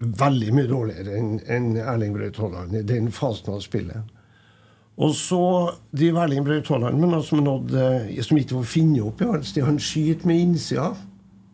veldig 0.00 0.52
mye 0.52 0.68
dårligere 0.68 1.16
enn 1.56 1.78
Erling 1.80 2.12
Braut 2.16 2.36
Haaland 2.42 2.74
i 2.76 2.84
den 2.84 3.08
fasen 3.14 3.54
av 3.54 3.62
spillet. 3.64 4.12
Og 4.96 5.12
så 5.16 5.42
driver 5.92 6.24
Erling 6.24 6.44
Braut 6.44 6.68
Haaland 6.72 7.04
som, 7.24 7.44
som 7.46 8.40
ikke 8.40 8.58
var 8.58 8.68
funnet 8.68 9.04
opp 9.04 9.22
i 9.22 9.30
hans 9.30 9.52
tid. 9.52 9.64
Han 9.64 9.80
skyter 9.80 10.28
med 10.28 10.42
innsida. 10.42 10.90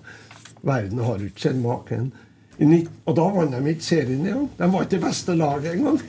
Verden 0.61 0.99
har 1.05 1.15
jo 1.19 1.25
ikke 1.29 1.45
sett 1.47 1.59
maken. 1.61 2.11
Og 2.59 3.15
da 3.15 3.25
vant 3.35 3.53
de 3.53 3.69
ikke 3.69 3.85
serien 3.85 4.23
igjen. 4.25 4.47
De 4.57 4.69
var 4.73 4.85
ikke 4.85 4.95
det 4.95 5.01
beste 5.03 5.35
laget 5.37 5.75
engang. 5.75 5.99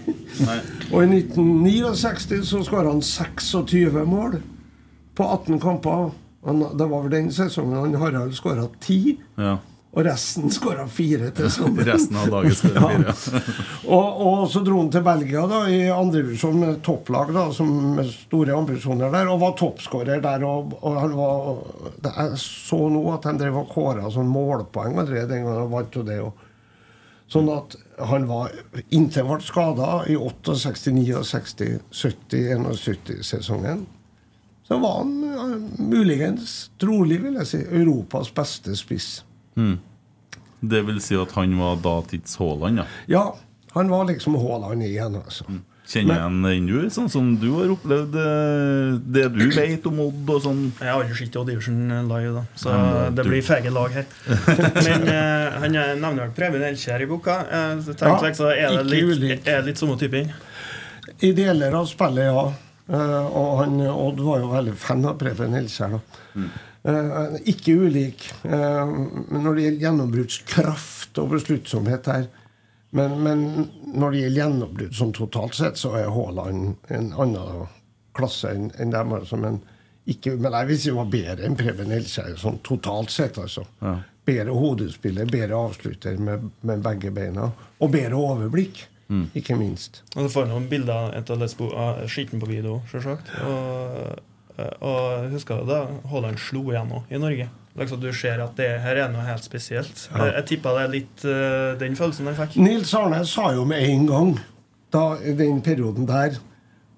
Og 0.92 1.02
i 1.04 1.18
1969 1.20 2.46
så 2.48 2.62
skåra 2.64 2.88
han 2.92 3.02
26 3.04 4.04
mål 4.08 4.38
på 5.18 5.26
18 5.26 5.60
kamper. 5.60 6.10
Han, 6.46 6.62
det 6.78 6.86
var 6.88 7.02
vel 7.04 7.12
den 7.12 7.32
sesongen 7.34 7.76
han 7.76 7.98
Harald 8.00 8.32
skåra 8.38 8.68
10, 8.80 9.18
Ja. 9.36 9.58
Og 9.88 10.04
resten 10.04 10.50
skåra 10.52 10.84
fire 10.92 11.30
til 11.34 11.48
sammen. 11.54 11.80
Resten 11.86 12.18
av 12.20 12.28
laget 12.32 12.58
skåra 12.60 12.90
fire, 12.90 13.14
ja. 13.14 13.42
og, 13.96 14.20
og 14.28 14.42
så 14.52 14.62
dro 14.66 14.82
han 14.82 14.90
til 14.92 15.06
Belgia 15.06 15.44
da 15.50 15.62
i 15.72 15.78
andredivisjon 15.92 16.58
med 16.60 16.82
topplag 16.86 17.32
da, 17.34 17.46
som, 17.56 17.70
med 17.96 18.10
store 18.12 18.56
ambisjoner 18.58 19.14
der, 19.14 19.30
og 19.32 19.40
var 19.42 19.56
toppskårer 19.58 20.20
der. 20.24 20.44
Og, 20.48 20.76
og 20.82 20.98
han 21.00 21.16
var, 21.16 21.62
Jeg 22.04 22.42
så 22.42 22.82
nå 22.92 23.06
at 23.14 23.30
han 23.30 23.40
drev 23.40 23.62
og 23.62 23.72
kåra 23.72 24.12
sånn 24.12 24.28
målpoeng 24.30 25.00
allerede 25.00 25.32
den 25.32 25.46
gangen 25.46 25.64
han 25.64 25.72
vant 25.72 26.00
det. 26.10 26.20
Og, 26.26 26.44
sånn 27.28 27.48
at 27.52 27.76
han 28.08 28.24
var 28.28 28.52
inntil 28.88 29.26
han 29.28 29.40
ble 29.40 29.44
skada 29.44 29.92
i 30.08 30.16
68, 30.16 31.22
69, 31.24 31.80
70, 31.92 32.68
71-sesongen. 32.68 33.86
Så 34.68 34.76
var 34.78 34.98
han 35.00 35.12
eh, 35.24 35.56
muligens, 35.80 36.70
trolig 36.80 37.22
vil 37.22 37.38
jeg 37.40 37.48
si, 37.48 37.60
Europas 37.72 38.28
beste 38.36 38.76
spiss. 38.76 39.22
Mm. 39.58 39.76
Det 40.74 40.80
vil 40.88 41.00
si 41.02 41.14
at 41.18 41.32
han 41.38 41.52
var 41.58 41.76
datids 41.82 42.38
Haaland, 42.40 42.80
ja. 42.82 42.86
Ja, 43.10 43.24
han 43.74 43.90
var 43.92 44.06
liksom 44.08 44.34
Haaland 44.40 44.82
igjen, 44.86 45.18
altså. 45.20 45.44
Kjenner 45.88 46.18
igjen 46.18 46.42
den 46.44 46.66
du, 46.68 46.90
sånn 46.92 47.06
som 47.08 47.28
du 47.40 47.46
har 47.54 47.70
opplevd 47.72 48.16
eh, 48.20 48.96
det 49.14 49.22
du 49.32 49.46
vet 49.56 49.86
om 49.88 50.02
Odd 50.04 50.32
og 50.34 50.42
sånn? 50.44 50.58
Jeg 50.82 50.90
har 50.90 50.98
aldri 51.00 51.16
sett 51.16 51.38
Odd 51.40 51.48
Iversen 51.54 51.78
live, 52.10 52.32
da, 52.34 52.42
så 52.60 52.74
Ja, 52.74 52.82
det 53.08 53.24
du- 53.24 53.30
blir 53.30 53.40
feige 53.46 53.72
lag 53.72 53.94
her. 53.96 54.04
Men 54.88 55.06
uh, 55.08 55.56
han 55.62 55.78
er- 55.80 55.94
nevner 55.96 56.26
vel 56.26 56.34
Preben 56.36 56.66
Elkjær 56.68 57.06
i 57.06 57.08
boka. 57.08 57.38
Uh, 57.48 57.80
tenkte, 57.88 58.04
Ja, 58.04 58.18
liksom, 58.26 58.50
er 58.52 58.68
det 58.68 58.84
ikke 58.84 58.90
litt, 58.92 59.16
ulik. 59.24 59.46
er 59.48 59.62
det 59.62 59.70
litt 59.70 59.80
samme 59.80 59.96
typen? 60.02 60.28
I 61.24 61.32
deler 61.38 61.78
av 61.80 61.88
spillet, 61.88 62.28
ja. 62.34 62.44
Uh, 62.88 63.24
og 63.36 63.50
han, 63.62 63.80
Odd 63.88 64.20
var 64.28 64.44
jo 64.44 64.52
veldig 64.52 64.76
fan 64.84 65.06
av 65.08 65.16
Preben 65.20 65.56
Elkjær. 65.56 65.96
da. 65.96 66.00
Eh, 66.36 66.64
ikke 67.52 67.74
ulik. 67.84 68.28
eh, 68.44 68.86
men 69.28 69.42
når 69.44 69.54
det 69.58 69.64
gjelder 69.64 69.82
gjennombruddskraft 69.86 71.18
og 71.22 71.30
besluttsomhet 71.34 72.06
her 72.12 72.28
men, 72.96 73.18
men 73.20 73.40
når 73.92 74.10
det 74.14 74.20
gjelder 74.22 74.40
gjennombrudd 74.40 74.94
sånn 74.96 75.10
totalt 75.12 75.54
sett, 75.58 75.76
så 75.76 75.90
er 75.98 76.06
Haaland 76.08 76.76
en 76.88 77.10
annen 77.20 77.66
klasse 78.16 78.48
enn 78.54 78.70
enn 78.80 78.94
dem. 78.94 79.12
Altså, 79.12 79.36
men, 79.36 79.58
ikke, 80.08 80.32
men 80.40 80.54
jeg 80.56 80.68
vil 80.70 80.78
si 80.80 80.94
var 80.96 81.10
bedre 81.12 81.44
enn 81.44 81.56
Preben 81.58 81.92
Elskjær 81.92 82.38
sånn 82.40 82.56
totalt 82.64 83.12
sett. 83.12 83.36
altså. 83.42 83.66
Ja. 83.84 83.92
Bedre 84.24 84.56
hodespiller, 84.56 85.28
bedre 85.28 85.60
avslutter 85.68 86.16
med, 86.16 86.48
med 86.64 86.80
begge 86.88 87.12
beina. 87.12 87.50
Og 87.84 87.92
bedre 87.92 88.16
overblikk, 88.16 88.86
ikke 89.36 89.56
minst. 89.60 90.00
Og 90.16 90.24
Du 90.24 90.32
får 90.32 90.48
noen 90.48 90.66
bilder 90.72 91.12
etter 91.20 91.36
å 91.36 91.50
bo- 91.60 91.70
av 91.76 92.00
skitten 92.08 92.40
på 92.40 92.48
video, 92.48 92.80
sjølsagt. 92.88 93.28
Og, 93.44 94.00
eh, 94.00 94.16
og 94.58 95.24
jeg 95.24 95.32
husker 95.36 95.64
da 95.68 95.84
Haaland 96.10 96.40
slo 96.42 96.64
igjennom 96.72 97.06
i 97.10 97.20
Norge. 97.20 97.48
Liksom 97.78 98.00
Du 98.02 98.08
ser 98.16 98.40
at 98.42 98.56
det 98.58 98.68
her 98.82 99.04
er 99.04 99.12
noe 99.12 99.22
helt 99.26 99.46
spesielt. 99.46 100.08
Ja. 100.10 100.24
Jeg, 100.24 100.34
jeg 100.40 100.46
tippa 100.52 100.74
det 100.74 100.84
er 100.84 100.94
litt 100.94 101.26
eh, 101.28 101.72
den 101.78 101.98
følelsen 101.98 102.30
jeg 102.30 102.38
fikk. 102.40 102.58
Nils 102.62 102.94
Arne 102.98 103.22
sa 103.28 103.52
jo 103.54 103.66
med 103.68 103.84
en 103.86 104.06
gang, 104.08 104.32
da, 104.94 105.04
i 105.22 105.36
den 105.38 105.62
perioden 105.62 106.08
der 106.08 106.40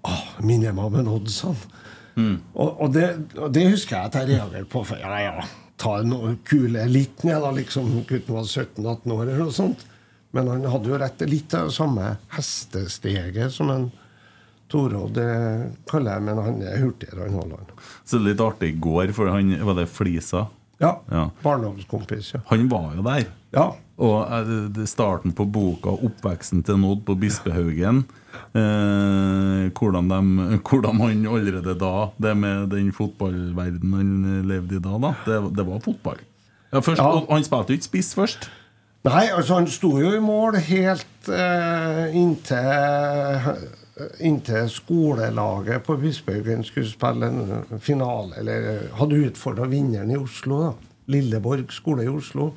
Åh, 0.09 0.41
minner 0.41 0.73
meg 0.73 0.87
om 0.89 0.95
en 0.97 1.11
Oddsson. 1.13 1.59
Mm. 2.17 2.37
Og, 2.55 2.69
og, 2.71 2.87
det, 2.95 3.09
og 3.37 3.51
det 3.53 3.67
husker 3.69 3.99
jeg 3.99 4.09
at 4.09 4.17
jeg 4.17 4.31
reagerte 4.31 4.71
på. 4.73 4.81
For 4.89 4.97
ja, 4.97 5.19
ja, 5.21 5.45
ta 5.81 5.99
en 6.01 6.39
kule 6.49 6.87
litt 6.89 7.25
ned, 7.29 7.37
da, 7.45 7.51
liksom. 7.53 7.91
Gutten 8.09 8.39
var 8.39 8.49
17-18 8.49 9.13
år 9.13 9.23
eller 9.27 9.43
noe 9.45 9.53
sånt. 9.53 9.85
Men 10.37 10.49
han 10.49 10.65
hadde 10.73 10.93
jo 10.93 10.99
rett 11.03 11.19
til 11.21 11.33
litt 11.35 11.53
av 11.59 11.69
det 11.69 11.77
samme 11.77 12.15
hestesteget 12.33 13.53
som 13.53 13.73
en 13.73 13.89
Torodd 14.71 15.17
det 15.19 15.29
kaller 15.91 16.17
jeg, 16.17 16.27
men 16.29 16.41
han 16.45 16.63
er 16.63 16.81
hurtigere 16.85 17.27
enn 17.27 17.37
Haaland. 17.39 17.75
Så 18.05 18.19
det 18.19 18.31
litt 18.31 18.45
artig 18.45 18.73
i 18.75 18.81
går, 18.83 19.13
for 19.17 19.31
han 19.33 19.53
var 19.67 19.79
det 19.81 19.89
Flisa. 19.91 20.47
Ja. 20.81 20.95
Ja. 21.13 21.27
Barndomskompis, 21.43 22.35
ja. 22.35 22.41
Han 22.49 22.69
var 22.71 22.95
jo 22.97 23.05
der. 23.05 23.27
Ja. 23.53 23.67
Og 24.01 24.31
eh, 24.33 24.85
starten 24.89 25.35
på 25.37 25.45
boka 25.45 25.93
'Oppveksten 25.93 26.63
til 26.65 26.79
Nod 26.81 27.03
på 27.05 27.19
Bispehaugen' 27.21 28.07
eh, 28.57 29.67
hvordan, 29.77 30.09
de, 30.09 30.21
hvordan 30.69 31.03
han 31.03 31.27
allerede 31.27 31.75
da, 31.77 32.09
det 32.17 32.37
med 32.37 32.71
den 32.73 32.93
fotballverdenen 32.97 33.93
han 33.99 34.49
levde 34.49 34.79
i 34.79 34.81
da, 34.81 34.97
da 35.03 35.13
det, 35.27 35.43
det 35.59 35.67
var 35.67 35.85
fotball. 35.85 36.23
Ja, 36.73 36.81
først. 36.81 37.03
Han 37.03 37.45
spilte 37.45 37.75
jo 37.75 37.81
ikke 37.81 37.91
spiss 37.91 38.15
først. 38.15 38.49
Nei, 39.05 39.27
altså 39.33 39.57
han 39.57 39.69
sto 39.69 39.95
jo 39.97 40.13
i 40.13 40.21
mål 40.23 40.59
helt 40.65 41.29
eh, 41.33 42.17
inntil 42.17 43.55
Inntil 44.21 44.69
skolelaget 44.71 45.85
på 45.87 45.97
Bispehaugen 46.01 46.65
skulle 46.65 46.91
spille 46.91 47.27
en 47.27 47.81
finale, 47.81 48.41
eller 48.41 48.89
hadde 48.99 49.21
utfordra 49.29 49.69
vinneren 49.71 50.11
i 50.11 50.19
Oslo. 50.21 50.63
da 50.63 50.73
Lilleborg 51.11 51.73
skole 51.75 52.05
i 52.07 52.09
Oslo. 52.09 52.53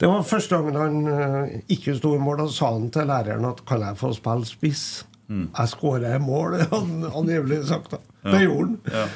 Det 0.00 0.08
var 0.10 0.24
første 0.26 0.56
gangen 0.56 0.76
han 0.80 1.12
eh, 1.12 1.60
ikke 1.70 1.94
sto 1.94 2.16
i 2.16 2.18
mål. 2.18 2.40
Da 2.42 2.48
sa 2.50 2.72
han 2.72 2.90
til 2.90 3.06
læreren 3.06 3.44
at 3.46 3.64
'kan 3.64 3.80
jeg 3.80 3.96
få 3.96 4.12
spille 4.12 4.44
spiss'? 4.44 5.04
Jeg 5.32 5.68
skårer 5.68 6.18
mål, 6.18 6.58
han 6.72 7.04
angivelig 7.14 7.64
sagt. 7.68 7.90
da 7.90 8.30
Det 8.30 8.42
gjorde 8.42 8.66
han. 8.66 8.78
Ja. 8.92 9.06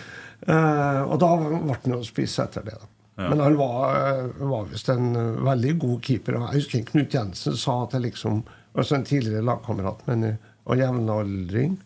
Uh, 0.47 1.13
og 1.13 1.21
da 1.21 1.37
ble 1.37 1.75
han 1.75 1.93
jo 1.93 2.05
spiss 2.05 2.39
etter 2.39 2.63
det. 2.63 2.77
da 2.81 2.87
Ja. 3.17 3.31
Men 3.31 3.41
han 3.41 3.57
var, 3.57 3.97
eh, 3.97 4.25
var 4.39 4.65
visst 4.65 4.89
en 4.89 5.17
eh, 5.17 5.45
veldig 5.45 5.79
god 5.79 6.03
keeper. 6.05 6.35
Jeg 6.37 6.61
husker 6.61 6.83
Knut 6.85 7.15
Jensen 7.15 7.57
sa 7.57 7.77
til 7.89 8.05
liksom, 8.05 8.43
altså 8.77 8.99
en 8.99 9.07
tidligere 9.09 9.45
lagkamerat 9.45 10.03
men, 10.07 10.25
eh, 10.25 10.46
og 10.67 10.81
jevnaldring 10.81 11.77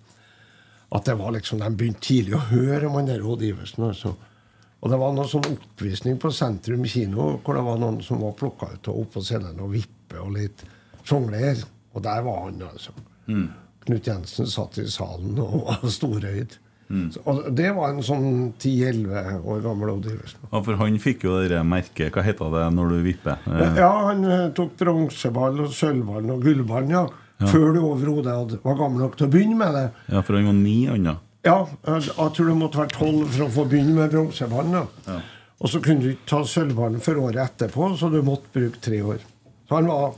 at 0.91 1.07
det 1.07 1.15
var 1.21 1.35
liksom, 1.37 1.61
de 1.63 1.71
begynte 1.79 2.03
tidlig 2.03 2.35
å 2.35 2.47
høre 2.51 2.89
om 2.89 2.97
han 2.99 3.11
der 3.11 3.23
Odd 3.23 3.45
Iversen. 3.47 3.85
Altså. 3.93 4.15
Og 4.81 4.91
det 4.91 4.99
var 4.99 5.13
noe 5.15 5.29
sånn 5.31 5.47
oppvisning 5.53 6.17
på 6.19 6.33
Sentrum 6.35 6.83
kino 6.89 7.35
hvor 7.45 7.59
det 7.59 7.63
var 7.67 7.79
noen 7.79 8.01
som 8.03 8.23
var 8.25 8.35
plukka 8.39 8.73
ut 8.73 8.91
og 8.91 9.05
opp 9.05 9.13
på 9.19 9.23
scenen 9.27 9.61
og 9.63 9.75
vippe 9.77 10.19
og 10.19 10.33
litt 10.35 10.65
sjongler. 11.07 11.63
Og 11.95 12.03
der 12.03 12.25
var 12.27 12.43
han, 12.49 12.59
altså. 12.67 12.97
Knut 13.87 14.11
Jensen 14.11 14.51
satt 14.51 14.81
i 14.83 14.89
salen 14.91 15.39
og 15.39 15.63
var 15.69 15.87
storøyd. 15.87 16.59
Så, 16.91 17.21
og 17.31 17.53
det 17.55 17.69
var 17.77 17.93
en 17.93 18.03
sånn 18.03 18.31
10-11 18.59 19.45
år 19.47 19.61
gammel 19.63 19.93
Odd 19.93 20.09
Iversen. 20.11 20.43
Ja, 20.49 20.59
For 20.59 20.75
han 20.81 20.97
fikk 20.99 21.23
jo 21.29 21.37
det 21.47 21.61
merket. 21.63 22.11
Hva 22.17 22.25
heter 22.27 22.51
det 22.51 22.65
når 22.75 22.97
du 22.97 23.03
vipper? 23.05 23.45
Ja, 23.79 23.91
han 24.09 24.27
eh, 24.27 24.49
tok 24.59 24.75
bronseball 24.81 25.69
og 25.69 25.71
sølvball 25.77 26.33
og 26.35 26.43
gullball, 26.43 26.91
ja. 26.91 27.05
Ja. 27.41 27.49
Før 27.49 27.73
du 27.73 27.81
overhodet 27.81 28.61
var 28.63 28.77
gammel 28.77 29.01
nok 29.01 29.17
til 29.17 29.29
å 29.29 29.33
begynne 29.33 29.57
med 29.57 29.77
det. 29.77 29.87
Ja, 30.13 30.21
for 30.21 30.37
han 30.37 30.49
var 30.51 30.57
ni, 30.59 30.77
han 30.91 31.09
da. 31.09 31.17
Ja, 31.47 31.59
jeg, 31.89 32.11
tror 32.37 32.51
du 32.51 32.57
måtte 32.59 32.83
være 32.83 32.93
tolv 32.93 33.31
for 33.33 33.47
å 33.47 33.53
få 33.55 33.65
begynne 33.71 33.97
med 33.97 34.13
bronseballen. 34.13 34.91
Ja. 35.07 35.21
Og 35.61 35.73
så 35.73 35.81
kunne 35.85 36.05
du 36.05 36.13
ikke 36.13 36.29
ta 36.29 36.43
sølvballen 36.49 37.01
for 37.05 37.21
året 37.21 37.41
etterpå, 37.47 37.95
så 37.97 38.11
du 38.13 38.21
måtte 38.25 38.53
bruke 38.53 38.81
tre 38.85 39.01
år. 39.05 39.25
Så 39.69 39.79
han 39.79 39.89
var 39.89 40.15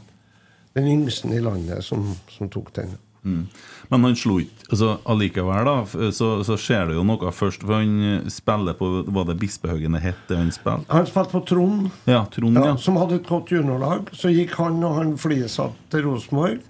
den 0.75 0.89
yngste 0.91 1.31
i 1.35 1.41
landet 1.43 1.85
som, 1.87 2.05
som 2.31 2.51
tok 2.51 2.73
den. 2.75 2.95
Mm. 3.23 3.47
Men 3.93 4.05
han 4.09 4.17
slo 4.19 4.41
ikke 4.43 4.65
altså, 4.73 4.89
Allikevel, 5.07 5.69
da, 5.69 6.09
så, 6.11 6.29
så 6.43 6.57
skjer 6.59 6.89
det 6.91 6.97
jo 6.97 7.05
noe 7.07 7.31
først. 7.31 7.63
For 7.63 7.79
han 7.79 8.25
spiller 8.33 8.75
på 8.75 8.89
Var 9.07 9.29
det 9.29 9.37
Bispehaugen 9.39 9.95
det 9.95 10.03
het, 10.03 10.25
han 10.33 10.51
spilte? 10.55 10.91
Han 10.91 11.07
spilte 11.07 11.37
på 11.37 11.45
Trond, 11.53 11.87
Ja, 12.11 12.25
Trond, 12.35 12.59
ja, 12.59 12.73
ja. 12.73 12.77
som 12.83 12.99
hadde 12.99 13.21
et 13.21 13.29
godt 13.29 13.53
juniorlag. 13.55 14.11
Så 14.17 14.33
gikk 14.35 14.57
han 14.59 14.83
og 14.83 14.99
han 14.99 15.15
Flisa 15.23 15.71
til 15.93 16.09
Rosenborg. 16.09 16.65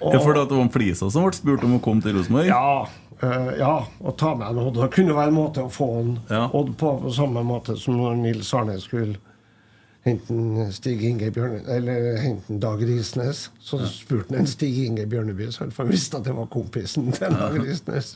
Og- 0.00 0.14
Ja, 0.14 0.20
for 0.20 0.34
det 0.34 0.46
var 0.50 0.68
Flisa 0.72 1.10
som 1.10 1.24
ble 1.26 1.32
spurt 1.36 1.64
om 1.64 1.78
å 1.78 1.82
komme 1.82 2.02
til 2.02 2.14
Rosenborg? 2.16 2.46
Ja, 2.46 2.88
uh, 3.22 3.52
ja, 3.58 3.86
å 4.04 4.16
ta 4.16 4.34
med 4.34 4.48
en 4.52 4.58
Odd. 4.66 4.74
Det 4.82 4.90
kunne 4.94 5.14
være 5.16 5.28
en 5.32 5.34
måte 5.34 5.64
å 5.64 5.70
få 5.72 5.88
en 6.00 6.18
Ja. 6.30 6.48
Odd 6.52 6.76
på, 6.78 6.92
på 7.02 7.12
samme 7.14 7.42
måte 7.44 7.76
som 7.78 7.96
når 7.98 8.16
Nils 8.22 8.52
Arne 8.54 8.78
skulle 8.80 9.16
hente 10.06 10.30
en 10.32 10.70
Stig 10.72 11.02
Inge 11.04 11.30
Bjørne, 11.34 11.64
eller 11.68 12.16
hente 12.22 12.52
en 12.52 12.60
Dag 12.62 12.80
Risnes. 12.86 13.48
Så 13.60 13.80
spurte 13.90 14.30
han 14.32 14.40
en 14.44 14.46
Stig 14.46 14.78
Inge 14.86 15.04
Bjørneby, 15.10 15.50
så 15.52 15.66
han 15.76 15.90
visste 15.90 16.16
at 16.20 16.24
det 16.24 16.36
var 16.36 16.46
kompisen 16.46 17.10
til 17.12 17.34
Dag 17.34 17.58
Risnes. 17.60 18.14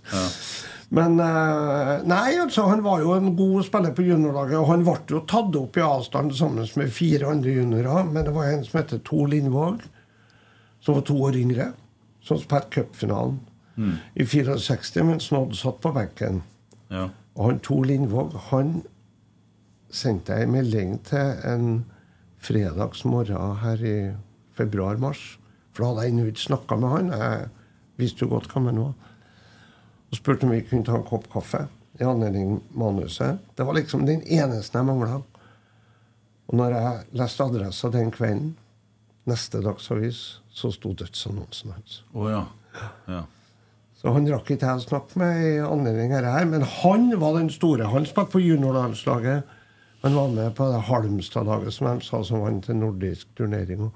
Men 0.92 1.18
uh, 1.20 2.00
Nei, 2.06 2.36
altså, 2.38 2.66
han 2.68 2.82
var 2.84 3.00
jo 3.00 3.14
en 3.16 3.34
god 3.36 3.64
spiller 3.64 3.92
på 3.96 4.04
juniorlaget, 4.06 4.58
og 4.60 4.66
han 4.70 4.84
ble 4.86 4.96
jo 5.10 5.22
tatt 5.28 5.56
opp 5.56 5.76
i 5.76 5.84
avstand 5.84 6.34
sammen 6.36 6.68
med 6.76 6.92
fire 6.92 7.30
andre 7.32 7.50
juniorer. 7.58 8.04
Men 8.12 8.24
det 8.28 8.34
var 8.36 8.50
en 8.52 8.64
som 8.64 8.78
heter 8.80 9.00
Tor 9.04 9.26
Lindvåg, 9.32 9.82
som 10.82 10.98
var 10.98 11.06
to 11.06 11.16
år 11.22 11.38
yngre, 11.38 11.72
som 12.22 12.40
spilte 12.40 12.70
cupfinalen 12.74 13.40
i 14.14 14.26
64, 14.26 15.04
mens 15.06 15.30
Nodd 15.32 15.54
satt 15.56 15.80
på 15.82 15.92
benken. 15.94 16.42
Ja. 16.92 17.08
Og 17.38 17.48
han 17.48 17.62
Tor 17.64 17.86
Lindvåg 17.88 18.34
han 18.50 18.82
sendte 19.92 20.36
jeg 20.36 20.48
en 20.48 20.54
melding 20.54 20.96
til 21.08 21.38
en 21.48 21.66
fredagsmorgen 22.42 23.62
her 23.62 23.84
i 23.86 23.96
februar-mars. 24.56 25.38
For 25.72 25.84
da 25.84 25.90
hadde 25.90 26.06
jeg 26.06 26.12
ennå 26.12 26.26
ikke 26.28 26.46
snakka 26.46 26.78
med 26.80 26.92
han. 26.92 27.12
Jeg 27.16 27.48
visste 28.00 28.26
jo 28.26 28.32
godt 28.34 28.50
hvem 28.52 28.68
han 28.70 28.82
var. 28.82 29.12
Og 30.12 30.18
spurte 30.18 30.48
om 30.48 30.52
vi 30.52 30.64
kunne 30.66 30.84
ta 30.84 30.98
en 30.98 31.08
kopp 31.08 31.28
kaffe 31.32 31.66
i 32.00 32.04
anledning 32.08 32.58
manuset. 32.76 33.40
Det 33.56 33.64
var 33.64 33.76
liksom 33.78 34.04
den 34.08 34.24
eneste 34.24 34.80
jeg 34.80 34.88
mangla. 34.88 35.22
Og 36.48 36.58
når 36.58 36.76
jeg 36.76 37.20
leste 37.20 37.46
adressa 37.46 37.92
den 37.92 38.12
kvelden, 38.12 38.52
neste 39.28 39.62
Dagsavis 39.64 40.41
så 40.54 40.70
sto 40.74 40.92
dødsannonsen 40.98 41.72
hans. 41.72 42.02
Oh, 42.12 42.28
ja. 42.30 42.44
ja. 43.08 43.22
Så 44.02 44.12
han 44.12 44.26
rakk 44.28 44.50
ikke 44.50 44.66
jeg 44.66 44.82
å 44.82 44.84
snakke 44.84 45.18
med 45.22 45.42
i 45.46 45.50
anledning 45.62 46.12
her, 46.14 46.26
men 46.50 46.64
han 46.82 47.10
var 47.20 47.36
den 47.38 47.50
store. 47.54 47.86
Han 47.92 48.04
spilte 48.08 48.32
på 48.34 48.42
juniorlandslaget. 48.42 49.44
Han 50.02 50.16
var 50.18 50.32
med 50.34 50.54
på 50.58 50.66
det 50.72 50.80
Halmstad-laget 50.88 51.76
som 51.76 51.86
de 51.92 52.02
sa 52.04 52.22
som 52.26 52.42
vant 52.42 52.66
en 52.72 52.80
nordisk 52.82 53.28
turnering. 53.38 53.92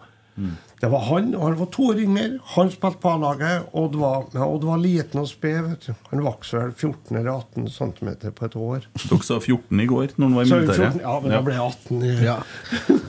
Det 0.80 0.90
var 0.92 1.00
han, 1.08 1.30
og 1.34 1.42
han 1.46 1.54
var 1.58 1.68
to 1.72 1.86
år 1.90 2.00
yngre. 2.04 2.26
Han 2.54 2.68
spilte 2.70 3.00
på 3.02 3.08
A-laget. 3.16 3.70
Odd 3.72 3.96
var, 3.98 4.26
ja, 4.36 4.44
Odd 4.44 4.66
var 4.68 4.78
liten 4.82 5.22
og 5.22 5.30
sped. 5.30 5.62
vet 5.64 5.86
du. 5.88 5.94
Han 6.12 6.22
vokste 6.26 6.60
vel 6.60 6.74
14 6.76 7.16
eller 7.16 7.30
18 7.32 7.70
cm 7.72 8.10
på 8.36 8.44
et 8.46 8.56
år. 8.60 8.86
Dere 9.08 9.22
sa 9.26 9.40
14 9.40 9.80
i 9.80 9.88
går, 9.90 10.12
når 10.20 10.28
han 10.28 10.36
var 10.36 10.44
i 10.46 10.50
Så 10.52 10.60
militæret. 10.60 11.00
ja, 11.02 11.16
men 11.24 11.34
da 11.34 11.40
ble 11.48 11.56
jeg 11.56 11.72
18 11.72 12.04
i 12.04 12.14
Ja. 12.28 12.36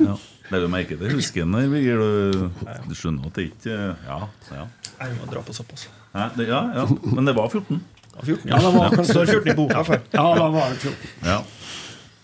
Ja. 0.08 0.18
Det 0.48 0.60
du 0.64 0.68
merker 0.72 1.00
det, 1.00 1.12
husker 1.12 1.42
jeg 1.44 1.50
når 1.52 1.68
Birger. 1.74 2.02
Du, 2.02 2.68
du 2.88 2.96
skjønner 2.96 3.28
at 3.28 3.36
det 3.40 3.50
ikke 3.52 3.76
Ja. 4.08 4.20
ja. 4.54 4.66
Jeg 4.98 5.18
må 5.20 5.28
dra 5.30 5.44
på 5.46 5.54
såpass. 5.54 5.88
Ja, 6.14 6.30
det, 6.38 6.48
ja, 6.50 6.62
ja. 6.80 6.86
Men 7.04 7.28
det 7.28 7.36
var 7.38 7.50
14. 7.52 7.82
Ja, 8.16 8.22
14, 8.24 8.50
Ja, 8.50 8.58
det 8.64 8.72
var 8.74 8.96
kanskje 8.96 9.14
Står 9.14 9.32
14 9.36 9.52
i 9.52 9.56
boka. 9.58 9.84
Ja, 10.16 10.26
da 10.40 10.48
var 10.54 10.72
det 10.74 10.80
14. 10.82 11.12
Ja. 11.28 11.38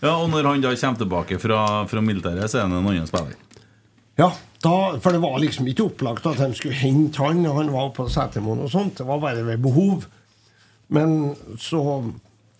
ja, 0.00 0.14
Og 0.16 0.28
når 0.32 0.48
han 0.50 0.64
da 0.64 0.72
kommer 0.74 1.02
tilbake 1.04 1.38
fra, 1.42 1.60
fra 1.90 2.02
militæret, 2.02 2.50
så 2.50 2.58
er 2.62 2.66
han 2.66 2.74
en 2.78 2.88
annen 2.90 3.06
spiller. 3.10 3.36
Ja, 4.18 4.30
da, 4.64 4.74
for 5.02 5.14
det 5.14 5.20
var 5.22 5.38
liksom 5.42 5.66
ikke 5.70 5.88
opplagt 5.90 6.26
at 6.30 6.38
de 6.40 6.54
skulle 6.56 6.76
hente 6.78 7.22
han 7.22 7.42
når 7.44 7.60
han 7.60 7.72
var 7.74 7.92
på 7.96 8.06
Setermoen 8.10 8.62
og 8.64 8.70
sånt. 8.72 8.96
Det 9.00 9.06
var 9.06 9.22
bare 9.22 9.44
ved 9.46 9.62
behov. 9.62 10.06
Men 10.94 11.34
så 11.60 11.80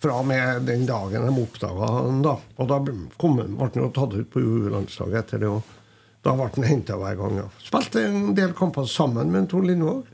fra 0.05 0.19
og 0.21 0.27
med 0.29 0.67
den 0.69 0.85
dagen 0.85 1.25
de 1.25 1.41
oppdaga 1.41 1.91
han, 1.97 2.21
da 2.25 2.37
Og 2.61 2.69
da 2.69 2.77
kom 3.17 3.39
ble 3.39 3.47
han 3.57 3.79
jo 3.81 3.91
tatt 3.93 4.13
ut 4.13 4.29
på 4.29 4.41
U-landslaget 4.43 5.23
etter 5.23 5.41
det. 5.41 5.49
Og 5.49 6.25
da 6.25 6.35
ble 6.37 6.49
han 6.53 6.67
henta 6.69 6.97
hver 7.01 7.17
gang. 7.17 7.39
ja. 7.41 7.47
Spilte 7.63 8.03
en 8.05 8.35
del 8.37 8.53
kamper 8.57 8.85
sammen 8.89 9.33
med 9.33 9.49
Tor 9.49 9.65
Lindvåg. 9.65 10.11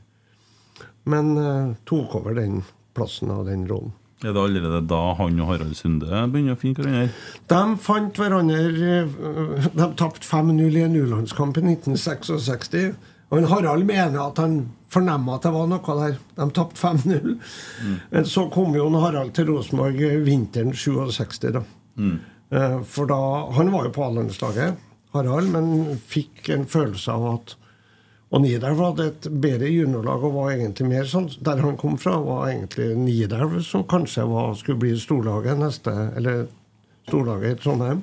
Men 1.04 1.34
uh, 1.36 1.74
tok 1.84 2.14
over 2.20 2.38
den 2.38 2.62
plassen 2.96 3.32
av 3.34 3.44
den 3.50 3.66
rollen. 3.68 3.92
Er 4.22 4.32
det 4.32 4.38
allerede 4.38 4.84
da 4.86 5.00
han 5.18 5.40
og 5.42 5.48
Harald 5.50 5.74
Sunde 5.74 6.06
begynner 6.30 6.54
å 6.54 6.60
finne 6.60 6.78
hverandre? 6.78 7.06
De 7.50 7.62
fant 7.82 8.20
hverandre 8.20 8.60
øh, 8.62 9.64
De 9.74 9.88
tapte 9.98 10.28
5-0 10.28 10.76
i 10.78 10.84
en 10.86 10.94
U-landskamp 10.94 11.58
i 11.58 11.64
1966. 11.72 12.94
Og 13.34 13.48
Harald 13.50 13.88
mener 13.88 14.20
at 14.28 14.38
han 14.38 14.60
fornemma 14.92 15.38
at 15.38 15.46
det 15.46 15.54
var 15.54 15.70
noe 15.70 15.96
der. 15.98 16.18
De 16.36 16.48
tapte 16.54 16.80
5-0. 16.80 17.32
Mm. 17.32 17.96
Så 18.28 18.46
kom 18.52 18.76
jo 18.76 18.90
Harald 19.02 19.34
til 19.36 19.48
Rosenborg 19.50 19.98
vinteren 20.26 20.74
67. 20.76 21.48
da. 21.56 21.64
Mm. 21.96 22.20
For 22.84 23.08
da 23.08 23.18
Han 23.56 23.72
var 23.72 23.86
jo 23.86 23.94
på 23.96 24.04
A-landslaget, 24.04 24.80
Harald, 25.14 25.48
men 25.52 25.98
fikk 26.08 26.50
en 26.52 26.66
følelse 26.68 27.12
av 27.12 27.28
at 27.34 27.56
og 28.32 28.40
Nidelv 28.40 28.80
hadde 28.80 29.06
et 29.10 29.26
bedre 29.44 29.68
juniorlag 29.68 30.22
og 30.24 30.36
var 30.38 30.54
egentlig 30.54 30.86
mer 30.88 31.08
sånn 31.08 31.26
Der 31.44 31.60
han 31.60 31.76
kom 31.76 31.98
fra, 32.00 32.14
var 32.16 32.46
egentlig 32.48 32.94
Nidelv 32.96 33.58
som 33.66 33.84
kanskje 33.84 34.24
var, 34.24 34.54
skulle 34.56 34.80
bli 34.80 34.94
storlaget 34.96 35.60
neste 35.60 35.92
Eller 36.16 36.46
storlaget 37.08 37.58
i 37.58 37.60
Trondheim. 37.60 38.00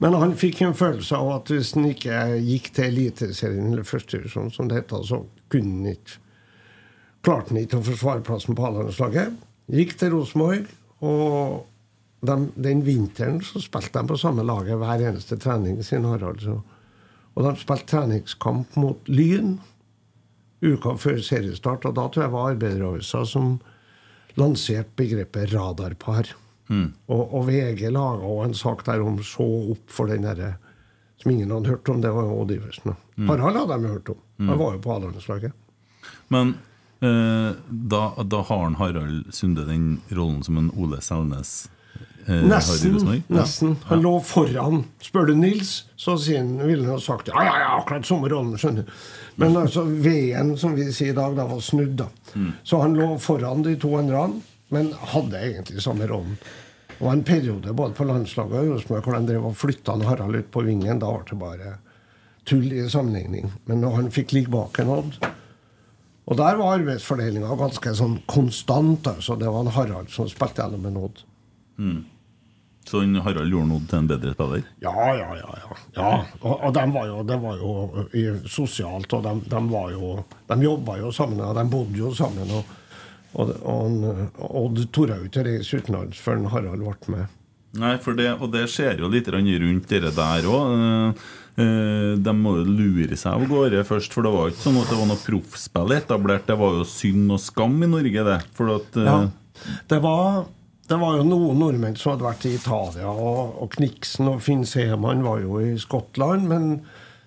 Men 0.00 0.16
han 0.16 0.32
fikk 0.38 0.62
en 0.64 0.76
følelse 0.76 1.18
av 1.18 1.28
at 1.34 1.50
hvis 1.52 1.74
han 1.76 1.90
ikke 1.90 2.20
gikk 2.40 2.70
til 2.72 2.86
Eliteserien 2.86 3.66
eller 3.74 3.84
førstedivisjon, 3.84 4.48
som 4.54 4.70
det 4.70 4.78
heter, 4.78 5.02
så 5.04 5.18
kunne 5.52 5.96
ikke 5.96 6.18
Klarte 7.20 7.52
han 7.52 7.58
ikke 7.60 7.76
å 7.76 7.84
forsvare 7.84 8.22
plassen 8.24 8.56
på 8.56 8.64
A-landslaget. 8.64 9.34
Gikk 9.68 9.90
til 10.00 10.14
Rosenborg, 10.14 10.70
og 11.04 11.66
dem- 12.24 12.52
den 12.56 12.80
vinteren 12.86 13.42
så 13.44 13.60
spilte 13.60 14.00
de 14.00 14.08
på 14.08 14.16
samme 14.16 14.40
laget 14.42 14.78
hver 14.80 15.02
eneste 15.10 15.36
trening, 15.36 15.82
sin 15.84 16.04
Harald. 16.08 16.40
Så. 16.40 16.62
Og 17.36 17.44
de 17.44 17.52
spilte 17.60 17.86
treningskamp 17.92 18.74
mot 18.80 19.04
Lyn 19.06 19.58
uka 20.62 20.96
før 20.96 21.20
seriestart. 21.20 21.84
Og 21.84 21.94
da 21.94 22.08
tror 22.08 22.22
jeg 22.24 22.32
var 22.32 22.54
Arbeideravisa 22.54 23.26
som 23.26 23.60
lanserte 24.40 24.88
begrepet 24.96 25.52
radarpar. 25.52 26.32
Og, 26.70 27.34
og 27.34 27.46
VG 27.48 27.90
laga 27.92 28.44
en 28.46 28.54
sak 28.54 28.84
der 28.86 29.02
om 29.02 29.18
så 29.18 29.44
opp 29.74 29.90
for 29.90 30.06
den 30.06 30.22
derre 30.22 30.54
som 31.22 31.30
ingen 31.30 31.50
hadde 31.50 31.68
hørt 31.68 31.88
om. 31.88 32.00
Det 32.00 32.10
var 32.10 32.32
Odd 32.32 32.50
Iversen. 32.54 32.94
Mm. 33.16 33.28
Harald 33.28 33.56
hadde 33.56 33.82
de 33.82 33.88
hørt 33.94 34.08
om. 34.08 34.20
Han 34.38 34.58
var 34.58 34.72
jo 34.76 34.80
på 34.84 34.92
A-landslaget. 34.94 35.52
Men 36.28 36.54
eh, 37.00 37.52
da, 37.68 38.02
da 38.24 38.40
har 38.48 38.62
han 38.64 38.74
Harald 38.80 39.34
Sunde 39.34 39.64
den 39.68 40.00
rollen 40.08 40.42
som 40.46 40.58
en 40.58 40.70
Ole 40.76 41.00
Selnes 41.04 41.68
eh, 42.26 42.34
Nesten. 42.34 42.94
Rosenborg? 42.94 43.22
Ja. 43.26 43.34
nesten. 43.40 43.76
Han 43.84 44.02
lå 44.02 44.14
foran. 44.24 44.84
Spør 45.02 45.26
du 45.28 45.34
Nils, 45.34 45.84
så 45.96 46.16
han, 46.16 46.54
ville 46.66 46.86
han 46.86 46.94
ha 46.96 47.00
sagt 47.00 47.28
ja, 47.28 47.44
ja, 47.44 47.58
ja, 47.60 47.74
akkurat 47.82 48.06
samme 48.08 48.30
rollen. 48.32 48.56
skjønner 48.58 48.86
du. 48.88 48.94
Men 49.40 49.56
altså, 49.56 49.84
veden, 49.84 50.54
som 50.60 50.74
vi 50.76 50.88
sier 50.92 51.12
i 51.14 51.16
dag, 51.16 51.36
da 51.36 51.46
var 51.48 51.60
snudd. 51.64 51.96
da. 52.00 52.08
Så 52.64 52.80
han 52.80 52.96
lå 52.96 53.14
foran 53.18 53.62
de 53.64 53.76
to 53.80 53.94
andre, 53.98 54.26
men 54.68 54.92
hadde 55.12 55.40
egentlig 55.40 55.82
samme 55.82 56.08
rollen. 56.10 56.36
Det 57.00 57.06
var 57.06 57.12
en 57.12 57.24
periode 57.24 57.72
både 57.72 57.94
på 57.96 58.04
landslaget 58.04 58.58
og 58.60 58.74
Rosenborg 58.74 59.06
hvor 59.06 59.14
de 59.16 59.28
drev 59.30 59.44
og 59.48 59.54
flytta 59.56 59.94
Harald 60.04 60.36
ut 60.36 60.50
på 60.52 60.60
vingen. 60.66 60.98
Da 61.00 61.08
ble 61.08 61.22
det 61.30 61.38
bare 61.40 61.70
tull 62.44 62.66
i 62.76 62.82
sammenligning. 62.92 63.46
Men 63.64 63.86
han 63.88 64.10
fikk 64.12 64.34
ligge 64.36 64.52
bak 64.52 64.76
en 64.82 64.90
Odd 64.92 65.16
Og 66.28 66.36
der 66.36 66.58
var 66.60 66.74
arbeidsfordelinga 66.76 67.56
ganske 67.56 67.94
sånn 67.96 68.18
konstant. 68.28 69.08
altså 69.14 69.38
Det 69.40 69.48
var 69.48 69.64
en 69.64 69.72
Harald 69.78 70.12
som 70.12 70.28
spilte 70.28 70.60
gjennom 70.60 70.84
en 70.90 70.98
Odd. 71.06 71.22
Så 72.84 73.00
en 73.00 73.16
Harald 73.24 73.48
gjorde 73.48 73.70
noe 73.70 73.88
til 73.88 74.02
en 74.02 74.10
bedre 74.12 74.34
spiller? 74.36 74.68
Ja, 74.84 75.08
ja, 75.16 75.30
ja. 75.40 75.56
ja. 75.56 75.80
ja. 75.96 76.12
Og, 76.42 76.52
og 76.52 76.76
de 76.76 76.84
var 76.98 77.08
jo, 77.08 77.22
det 77.32 77.40
var 77.40 77.64
jo 77.64 78.04
i, 78.12 78.26
sosialt, 78.44 79.16
og 79.16 79.24
de, 79.24 79.34
de 79.48 79.64
var 79.72 79.88
jo 79.96 80.12
De 80.52 80.60
jobba 80.68 81.00
jo 81.00 81.16
sammen, 81.16 81.40
og 81.48 81.56
de 81.56 81.64
bodde 81.72 81.96
jo 82.04 82.12
sammen. 82.12 82.52
Og, 82.60 82.76
og, 83.38 83.52
Odd 84.50 84.80
torde 84.94 85.20
jo 85.20 85.28
ikke 85.28 85.44
reise 85.46 85.78
utenlands 85.78 86.18
før 86.18 86.42
Harald 86.50 86.82
ble 86.82 87.14
med. 87.14 87.36
Nei, 87.78 87.92
for 88.02 88.18
det, 88.18 88.32
og 88.42 88.50
det 88.50 88.64
skjer 88.72 88.98
jo 88.98 89.10
litt 89.12 89.28
rundt 89.30 89.86
dere 89.90 90.10
der 90.10 90.48
òg. 90.50 91.20
De 92.24 92.32
må 92.34 92.54
jo 92.58 92.64
lure 92.66 93.16
seg 93.18 93.36
av 93.36 93.44
gårde 93.50 93.82
først, 93.86 94.14
for 94.14 94.26
det 94.26 94.32
var 94.34 94.48
jo 94.48 94.54
ikke 94.54 94.64
sånn 94.64 94.78
at 94.80 94.90
det 94.90 94.98
var 94.98 95.08
noe 95.10 95.22
proffspill 95.22 95.94
etablert. 95.94 96.46
Det 96.48 96.56
var 96.58 96.78
jo 96.80 96.86
synd 96.88 97.34
og 97.36 97.42
skam 97.42 97.76
i 97.84 97.90
Norge, 97.90 98.24
det. 98.26 98.38
For 98.56 98.74
at 98.78 98.98
eh, 98.98 99.10
Ja. 99.10 99.20
Det 99.90 99.98
var, 100.00 100.46
det 100.88 100.96
var 100.96 101.18
jo 101.18 101.26
noen 101.28 101.58
nordmenn 101.60 101.98
som 102.00 102.14
hadde 102.14 102.24
vært 102.24 102.46
i 102.48 102.54
Italia, 102.56 103.10
og, 103.12 103.58
og 103.60 103.74
Kniksen 103.74 104.30
og 104.30 104.40
Finn 104.40 104.62
Seemann 104.64 105.20
var 105.26 105.42
jo 105.44 105.58
i 105.60 105.74
Skottland. 105.78 106.48
Men 106.48 106.70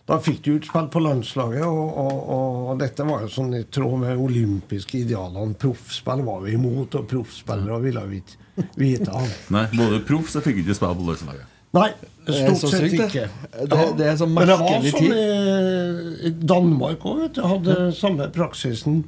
da 0.10 0.18
fikk 0.20 0.42
de 0.44 0.58
utspill 0.58 0.90
på 0.92 1.00
landslaget, 1.00 1.64
og, 1.64 1.98
og, 2.04 2.58
og 2.74 2.80
dette 2.82 3.06
var 3.08 3.22
jo 3.24 3.30
sånn 3.32 3.54
i 3.56 3.62
tråd 3.72 3.94
med 4.02 4.20
olympiske 4.20 4.98
idealene. 5.06 5.56
Proffspill 5.62 6.26
var 6.28 6.42
vi 6.44 6.58
imot, 6.58 6.98
og 7.00 7.06
proffspillere 7.08 7.78
ville 7.86 8.04
vi 8.12 8.20
ikke 8.20 8.68
vite 8.82 9.14
av. 9.16 9.30
Nei, 9.56 9.66
både 9.80 10.02
proff 10.08 10.28
så 10.34 10.44
fikk 10.44 10.60
ikke 10.66 10.76
spille 10.76 10.98
på 11.00 11.08
landslaget. 11.08 11.50
Nei, 11.74 11.88
stort 12.28 12.60
sett 12.62 12.84
sykt, 12.84 13.00
ikke. 13.08 13.24
Det- 13.72 13.94
det 13.98 14.06
er 14.12 14.18
så 14.20 14.28
merkelig 14.30 14.92
tid. 14.94 15.08
Men 15.10 15.18
det 15.18 15.30
var 15.40 15.64
sånn 16.12 16.28
i, 16.28 16.34
Danmark 16.52 17.08
òg, 17.10 17.22
vet 17.24 17.40
du. 17.40 17.42
Hadde 17.50 17.78
samme 17.98 18.28
praksisen. 18.36 19.00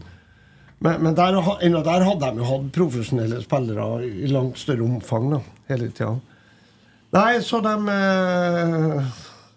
Men, 0.79 1.03
men 1.05 1.13
der, 1.17 1.37
ennå 1.63 1.83
der 1.85 2.03
hadde 2.07 2.31
de 2.31 2.41
jo 2.41 2.47
hatt 2.49 2.71
profesjonelle 2.75 3.43
spillere 3.43 3.85
i 4.07 4.31
langt 4.31 4.57
større 4.63 4.83
omfang 4.87 5.29
da, 5.35 5.43
hele 5.69 5.91
tida. 5.91 6.15
Nei, 7.15 7.37
så 7.45 7.61
de 7.63 7.75
eh, 7.93 9.13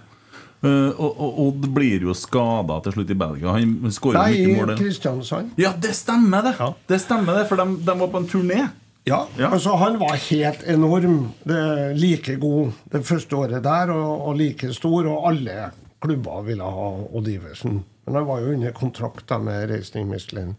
Uh, 0.61 0.92
og, 1.01 1.38
Odd 1.40 1.70
blir 1.72 2.03
jo 2.05 2.12
skada 2.12 2.82
til 2.84 2.92
slutt 2.92 3.12
i 3.14 3.16
Belgia. 3.16 3.55
Han 3.57 3.92
skårer 3.96 4.20
mye 4.28 4.57
mål. 4.59 4.66
Nei, 4.68 4.74
i 4.74 4.80
Kristiansand. 4.82 5.55
Ja, 5.61 5.70
det 5.72 5.94
stemmer, 5.96 6.44
det! 6.44 6.53
Det 6.90 6.98
stemmer 7.01 7.38
det, 7.38 7.46
For 7.48 7.57
de, 7.57 7.78
de 7.86 7.94
var 8.03 8.11
på 8.12 8.20
en 8.20 8.28
turné. 8.28 8.66
Ja, 9.09 9.22
altså 9.48 9.78
Han 9.80 9.96
var 9.98 10.18
helt 10.28 10.66
enorm. 10.68 11.30
Det, 11.48 11.96
like 11.96 12.36
god 12.36 12.74
det 12.92 13.07
første 13.09 13.36
året 13.36 13.64
der, 13.64 13.92
og, 13.94 14.26
og 14.28 14.36
like 14.36 14.72
stor. 14.76 15.09
Og 15.09 15.30
alle 15.30 15.70
klubber 16.05 16.44
ville 16.44 16.64
ha 16.76 16.90
Odd 17.09 17.32
Iversen. 17.32 17.80
Men 18.05 18.20
han 18.20 18.28
var 18.28 18.44
jo 18.44 18.53
under 18.53 18.76
kontrakt 18.76 19.28
da 19.32 19.40
med 19.40 19.70
Reisning 19.72 20.12
Michelin. 20.12 20.55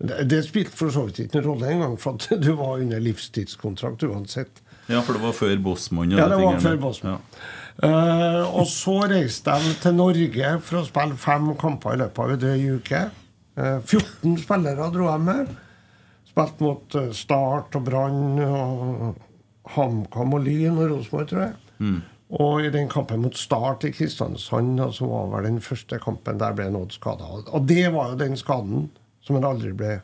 Det, 0.00 0.38
spilte 0.46 0.72
for 0.72 0.92
så 0.92 1.04
vidt 1.08 1.26
ikke 1.26 1.40
noen 1.40 1.46
rolle 1.50 1.72
engang, 1.74 1.96
for 2.00 2.16
du 2.40 2.52
var 2.56 2.80
under 2.80 3.02
livstidskontrakt 3.04 4.04
uansett. 4.08 4.62
Ja, 4.88 5.02
for 5.04 5.14
det 5.14 5.22
var 5.22 5.34
før 5.36 5.56
Bosman? 5.62 6.14
Ja, 6.14 6.24
det 6.24 6.38
var 6.40 6.46
tingene 6.46 6.62
før 6.64 6.78
Bosman. 6.86 7.18
Ja. 7.18 7.48
Uh, 7.80 8.56
og 8.60 8.66
så 8.68 8.96
reiste 9.08 9.54
de 9.62 9.74
til 9.80 9.94
Norge 9.96 10.52
for 10.64 10.80
å 10.80 10.86
spille 10.88 11.16
fem 11.20 11.50
kamper 11.60 11.96
i 11.96 12.00
løpet 12.02 12.22
av 12.24 12.32
en 12.34 12.40
drøy 12.42 12.64
uke. 12.80 13.02
Uh, 13.60 13.78
14 13.84 14.40
spillere 14.42 14.88
dro 14.94 15.10
de 15.10 15.18
med. 15.24 15.52
Spilte 16.30 16.64
mot 16.64 16.96
eh, 16.96 17.10
Start 17.16 17.74
og 17.74 17.86
Brann 17.88 18.38
og 18.44 19.16
HamKam 19.74 20.36
og 20.36 20.44
Lyn 20.46 20.78
og 20.78 20.92
Rosenborg, 20.92 21.26
tror 21.28 21.42
jeg. 21.42 21.96
Og 22.38 22.62
i 22.62 22.70
den 22.70 22.86
kampen 22.88 23.24
mot 23.24 23.36
Start 23.36 23.84
i 23.88 23.90
Kristiansand, 23.90 24.38
som 24.78 24.84
altså 24.84 25.08
var 25.10 25.32
vel 25.32 25.48
den 25.48 25.58
første 25.64 25.98
kampen, 26.02 26.38
der 26.38 26.54
ble 26.54 26.68
Odd 26.78 26.94
skada. 26.94 27.26
Og 27.50 27.66
det 27.66 27.88
var 27.90 28.12
jo 28.12 28.20
den 28.20 28.38
skaden 28.38 28.86
som 29.30 29.38
han 29.38 29.46
aldri 29.46 29.70
ble 29.78 30.00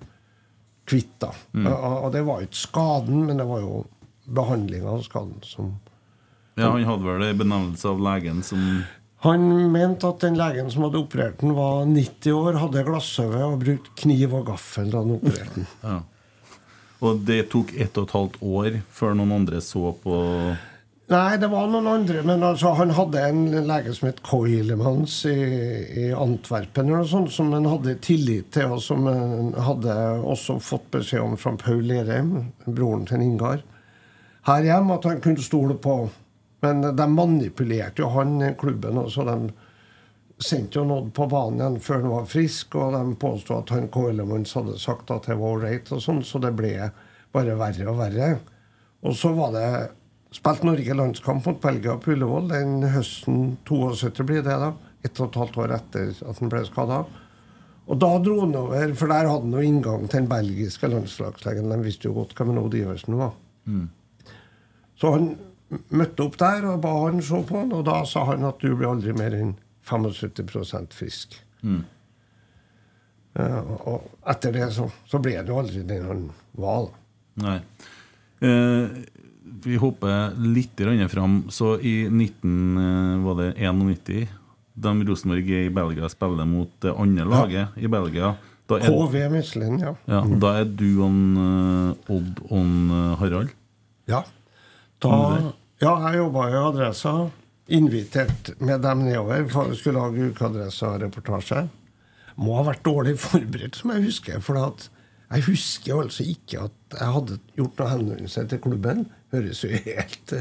kvitt. 0.86 1.16
da. 1.18 1.32
Mm. 1.52 1.66
Og 1.72 2.12
det 2.14 2.22
var 2.22 2.40
jo 2.40 2.46
ikke 2.46 2.62
skaden, 2.62 3.24
men 3.26 3.42
det 3.42 3.46
var 3.48 3.64
jo 3.64 3.80
behandlinga 4.26 4.90
av 4.94 5.02
skaden 5.06 5.42
som 5.42 5.74
Ja, 6.56 6.70
Han 6.70 6.86
hadde 6.88 7.04
vel 7.04 7.22
en 7.26 7.38
benevnelse 7.38 7.88
av 7.90 7.98
legen 8.00 8.38
som 8.46 8.62
Han 9.26 9.42
mente 9.74 10.08
at 10.08 10.22
den 10.22 10.38
legen 10.38 10.70
som 10.70 10.86
hadde 10.86 11.02
operert 11.02 11.40
den, 11.42 11.52
var 11.56 11.84
90 11.90 12.32
år, 12.32 12.58
hadde 12.62 12.84
glasshøve 12.86 13.42
og 13.44 13.58
brukte 13.60 13.92
kniv 13.98 14.34
og 14.38 14.46
gaffel 14.52 14.88
da 14.92 15.02
han 15.02 15.16
opererte 15.18 15.58
den. 15.58 15.66
ja. 15.82 15.98
Og 17.04 17.20
det 17.28 17.42
tok 17.52 17.74
ett 17.76 17.98
og 18.00 18.06
et 18.06 18.14
halvt 18.16 18.38
år 18.40 18.78
før 18.94 19.18
noen 19.18 19.34
andre 19.36 19.60
så 19.60 19.90
på 20.00 20.14
Nei, 21.06 21.36
det 21.38 21.46
var 21.46 21.68
noen 21.70 21.86
andre, 21.86 22.18
men 22.26 22.42
altså, 22.42 22.72
han 22.74 22.90
hadde 22.96 23.20
en 23.28 23.44
lege 23.68 23.92
som 23.94 24.08
het 24.08 24.24
Koilemans 24.26 25.20
i, 25.30 25.34
i 26.02 26.06
Antwerpen, 26.10 26.88
eller 26.88 27.04
noe 27.04 27.06
sånt, 27.06 27.30
som 27.30 27.52
han 27.54 27.68
hadde 27.70 27.92
tillit 28.02 28.48
til, 28.56 28.72
og 28.74 28.80
som 28.82 29.06
han 29.06 29.52
hadde 29.68 29.94
også 30.26 30.56
fått 30.58 30.88
beskjed 30.96 31.22
om 31.22 31.36
fra 31.38 31.52
Paul 31.60 31.84
Lerheim, 31.86 32.32
broren 32.66 33.04
til 33.06 33.22
Ingar, 33.22 33.62
her 34.48 34.66
hjemme, 34.66 34.96
at 34.96 35.06
han 35.06 35.22
kunne 35.22 35.44
stole 35.46 35.76
på. 35.78 35.94
Men 36.66 36.82
de 36.98 37.06
manipulerte 37.12 38.02
jo 38.02 38.08
han, 38.16 38.40
klubben, 38.58 38.98
og 38.98 39.12
så 39.14 39.28
de 39.28 39.36
sendte 40.42 40.80
jo 40.80 40.88
Odd 40.90 41.12
på 41.14 41.28
banen 41.30 41.60
igjen 41.60 41.78
før 41.86 42.02
han 42.02 42.14
var 42.16 42.26
frisk, 42.32 42.74
og 42.82 42.96
de 42.96 43.14
påstod 43.22 43.60
at 43.60 43.76
han 43.76 43.86
Koilemans 43.94 44.56
hadde 44.58 44.74
sagt 44.82 45.14
at 45.14 45.30
det 45.30 45.38
var 45.38 45.54
ålreit, 45.54 45.94
og 45.94 46.02
sånn, 46.02 46.24
så 46.26 46.42
det 46.42 46.50
ble 46.58 46.74
bare 47.30 47.54
verre 47.62 47.86
og 47.94 48.02
verre. 48.02 48.32
Og 49.06 49.14
så 49.14 49.30
var 49.38 49.54
det 49.54 49.70
Spilte 50.34 50.66
Norge 50.66 50.94
landskamp 50.94 51.46
mot 51.46 51.60
Belgia 51.62 51.94
på 52.02 52.12
Ullevål 52.12 52.48
den 52.50 52.82
høsten 52.92 53.56
72 53.68 54.24
blir 54.26 54.42
det, 54.44 54.56
da. 54.60 54.72
Ett 55.06 55.20
og 55.22 55.28
et 55.30 55.38
halvt 55.40 55.56
år 55.62 55.74
etter 55.76 56.10
at 56.28 56.40
han 56.42 56.50
ble 56.52 56.64
skada. 56.66 57.04
Og 57.86 57.98
da 58.02 58.08
dro 58.18 58.40
han 58.42 58.56
over, 58.58 58.94
for 58.98 59.06
der 59.12 59.28
hadde 59.30 59.44
han 59.46 59.52
jo 59.54 59.62
inngang 59.62 60.08
til 60.10 60.18
den 60.24 60.28
belgiske 60.30 60.88
landslagslegen. 60.90 61.70
De 61.70 61.78
visste 61.84 62.08
jo 62.08 62.16
godt 62.16 62.34
hvem 62.34 62.56
Odd 62.58 62.74
Iversen 62.74 63.14
var. 63.20 63.36
Så 64.98 65.12
han 65.14 65.28
møtte 65.94 66.24
opp 66.26 66.36
der 66.42 66.66
og 66.72 66.80
ba 66.82 66.92
han 67.04 67.22
se 67.22 67.38
på 67.46 67.60
han, 67.60 67.72
og 67.76 67.84
da 67.86 68.00
sa 68.06 68.24
han 68.32 68.44
at 68.48 68.58
du 68.62 68.72
blir 68.74 68.90
aldri 68.90 69.14
mer 69.16 69.34
enn 69.38 69.54
75 69.86 70.90
frisk. 70.94 71.38
Mm. 71.62 71.84
og- 73.36 73.86
og 73.86 74.04
etter 74.32 74.52
det 74.52 74.72
så, 74.72 74.90
så 75.06 75.18
ble 75.22 75.32
det 75.42 75.48
jo 75.52 75.58
aldri 75.60 75.82
den 75.86 76.04
han 76.06 76.30
var. 76.56 76.86
Nei. 77.36 77.58
Eh, 78.40 78.88
vi 79.66 79.78
hopper 79.82 80.34
litt 80.38 80.80
fram. 81.10 81.44
Så 81.50 81.76
i 81.80 82.08
19, 82.08 82.78
eh, 82.78 83.24
var 83.24 83.40
det 83.42 83.54
91, 83.58 84.28
da 84.74 84.92
Rosenborg 84.92 85.50
i 85.50 85.70
Belgia 85.70 86.08
spiller 86.08 86.44
mot 86.44 86.70
det 86.80 86.92
andre 86.92 87.24
laget 87.24 87.76
i 87.76 87.88
Belgia 87.88 88.36
da 88.66 88.78
er, 88.82 88.90
KV 88.90 89.28
Michelin, 89.30 89.78
ja. 89.78 89.92
ja, 90.10 90.20
da 90.42 90.52
er 90.60 90.66
du 90.66 90.88
og 91.04 91.18
eh, 91.38 92.14
Odd 92.16 92.40
og 92.48 92.56
eh, 92.66 93.12
Harald. 93.20 93.52
Ja. 94.10 94.24
Da, 95.02 95.18
ja, 95.82 95.92
jeg 96.08 96.18
jobba 96.18 96.48
i 96.50 96.56
Adressa. 96.58 97.14
Invitert 97.76 98.52
med 98.62 98.82
dem 98.82 99.04
nedover 99.06 99.46
for 99.50 99.70
å 99.70 99.78
skulle 99.78 100.02
lage 100.02 100.32
ukeadressa-reportasje. 100.32 101.66
Må 102.42 102.58
ha 102.58 102.66
vært 102.66 102.84
dårlig 102.86 103.16
forberedt, 103.22 103.78
som 103.78 103.94
jeg 103.94 104.06
husker. 104.08 104.42
For 104.42 104.58
at 104.60 104.88
jeg 105.30 105.46
husker 105.46 106.02
altså 106.02 106.26
ikke 106.26 106.66
at 106.66 106.98
jeg 106.98 107.14
hadde 107.16 107.38
gjort 107.58 107.80
noe 107.80 107.92
henvendelse 107.94 108.46
til 108.50 108.62
klubben. 108.66 109.06
Høres 109.36 109.62
jo 109.64 109.70
helt 109.70 110.34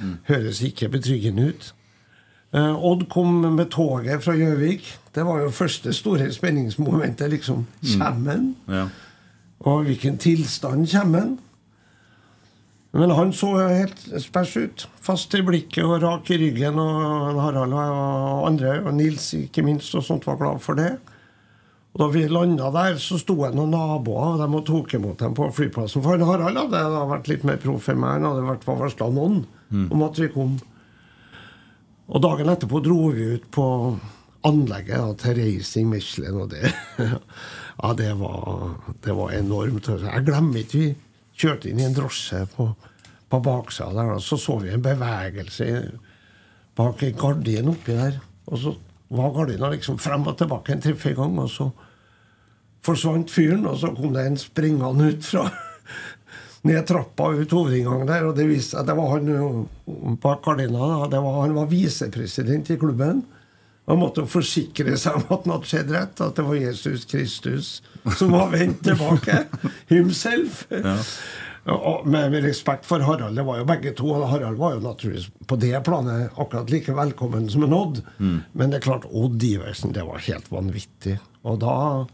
mm. 0.00 0.16
Høres 0.30 0.62
ikke 0.66 0.88
betryggende 0.92 1.50
ut. 1.50 1.68
Uh, 2.54 2.74
Odd 2.74 3.06
kom 3.12 3.44
med 3.54 3.70
toget 3.70 4.24
fra 4.24 4.34
Gjøvik. 4.34 4.88
Det 5.14 5.26
var 5.26 5.44
jo 5.44 5.52
første 5.54 5.92
store 5.94 6.32
spenningsmomentet. 6.34 7.30
liksom. 7.30 7.66
Kommer 7.98 8.32
han? 8.32 8.48
Ja. 8.68 8.88
Og 9.60 9.84
hvilken 9.86 10.18
tilstand 10.18 10.88
kommer 10.90 11.26
han? 11.26 11.38
Men 12.92 13.12
han 13.14 13.30
så 13.32 13.52
jo 13.54 13.68
helt 13.70 14.00
spæsj 14.18 14.56
ut. 14.64 14.88
Fast 15.02 15.34
i 15.38 15.42
blikket 15.46 15.84
og 15.86 16.02
rak 16.02 16.30
i 16.34 16.40
ryggen. 16.40 16.78
Og 16.82 17.38
Harald 17.38 17.76
og 17.76 18.48
andre, 18.48 18.80
og 18.82 18.94
Nils 18.98 19.28
ikke 19.38 19.62
minst, 19.62 19.94
og 19.94 20.04
sånt 20.04 20.26
var 20.26 20.40
glad 20.40 20.58
for 20.64 20.78
det. 20.78 20.96
Og 21.90 21.98
Da 22.04 22.06
vi 22.14 22.28
landa 22.28 22.70
der, 22.70 22.98
så 23.02 23.18
sto 23.18 23.34
det 23.40 23.54
noen 23.58 23.72
naboer 23.74 24.38
dem 24.38 24.54
og 24.54 24.66
tok 24.68 24.94
imot 24.94 25.18
dem 25.18 25.34
på 25.34 25.48
flyplassen. 25.52 26.04
For 26.04 26.22
Harald 26.22 26.58
hadde 26.60 26.82
da 26.94 27.04
vært 27.10 27.28
litt 27.28 27.42
mer 27.44 27.58
proff 27.58 27.88
enn 27.90 27.98
meg. 27.98 28.20
Han 28.20 28.28
hadde 28.30 28.46
vært 28.46 28.66
varsla 28.68 29.08
noen 29.10 29.42
om 29.90 30.02
at 30.06 30.18
vi 30.18 30.28
kom. 30.30 30.56
Og 32.10 32.22
dagen 32.22 32.50
etterpå 32.50 32.80
dro 32.82 33.10
vi 33.14 33.26
ut 33.34 33.50
på 33.54 33.66
anlegget 34.46 35.02
da, 35.02 35.14
til 35.20 35.36
Racing 35.38 35.90
Michelin, 35.90 36.38
og 36.42 36.50
det 36.54 36.70
Ja, 37.80 37.92
det 37.96 38.12
var, 38.20 38.76
det 39.04 39.14
var 39.16 39.32
enormt. 39.32 39.88
Jeg 39.88 40.24
glemmer 40.26 40.60
ikke 40.60 40.78
vi 40.78 40.88
kjørte 41.40 41.70
inn 41.70 41.80
i 41.80 41.86
en 41.86 41.96
drosje 41.96 42.42
på, 42.54 42.66
på 43.32 43.40
baksida 43.44 43.94
der, 43.96 44.14
og 44.18 44.24
så 44.24 44.36
så 44.40 44.58
vi 44.60 44.72
en 44.74 44.84
bevegelse 44.84 45.68
bak 46.76 47.02
ei 47.06 47.14
gardin 47.16 47.72
oppi 47.72 47.96
der. 47.96 48.20
Og 48.50 48.60
så 48.60 48.74
var 49.10 49.32
gardina 49.34 49.70
liksom 49.72 49.98
frem 49.98 50.26
og 50.30 50.36
tilbake 50.38 50.74
en 50.74 50.84
tre-fire 50.84 51.18
ganger, 51.18 51.46
og 51.46 51.50
så 51.50 51.70
forsvant 52.86 53.32
fyren, 53.32 53.66
og 53.68 53.80
så 53.80 53.90
kom 53.96 54.14
det 54.14 54.24
en 54.26 54.38
springende 54.40 55.10
ut 55.10 55.26
fra 55.26 55.48
ned 56.68 56.86
trappa 56.88 57.32
ut 57.34 57.52
hovedinngangen 57.56 58.08
der, 58.08 58.28
og 58.28 58.38
det 58.38 58.48
viste 58.50 58.76
seg 58.76 58.84
at 58.84 58.90
det 58.90 58.96
var 59.00 59.12
han 59.16 59.28
jo 59.32 59.50
bak 60.22 60.42
gardina. 60.46 60.78
Da. 60.78 61.10
Det 61.16 61.22
var, 61.26 61.42
han 61.42 61.58
var 61.58 61.70
visepresident 61.70 62.70
i 62.70 62.78
klubben. 62.80 63.22
Han 63.90 63.98
måtte 63.98 64.26
forsikre 64.30 64.94
seg 65.00 65.16
om 65.18 65.24
at 65.26 65.46
han 65.46 65.54
hadde 65.56 65.70
skjedd 65.72 65.94
rett, 65.96 66.20
at 66.22 66.36
det 66.38 66.46
var 66.46 66.58
Jesus 66.60 67.06
Kristus 67.10 67.70
som 68.16 68.36
var 68.36 68.52
vendt 68.54 68.84
tilbake. 68.86 69.44
Himself. 69.92 70.62
Og 71.68 72.06
med, 72.08 72.32
respekt 72.40 72.86
for 72.88 73.04
Harald, 73.04 73.36
det 73.36 73.44
var 73.44 73.58
jo 73.60 73.66
begge 73.68 73.92
to. 73.96 74.06
og 74.14 74.28
Harald 74.30 74.56
var 74.56 74.78
jo 74.78 74.84
naturligvis 74.84 75.28
på 75.46 75.58
det 75.60 75.74
planet 75.84 76.30
akkurat 76.40 76.70
like 76.72 76.94
velkommen 76.96 77.50
som 77.52 77.66
en 77.66 77.76
Odd. 77.76 78.00
Men 78.18 78.70
det 78.70 78.80
er 78.80 78.86
klart, 78.86 79.04
Odd 79.12 79.44
Iversen, 79.44 79.92
det 79.92 80.06
var 80.08 80.24
helt 80.24 80.48
vanvittig. 80.52 81.18
Og 81.44 81.60
da 81.60 82.06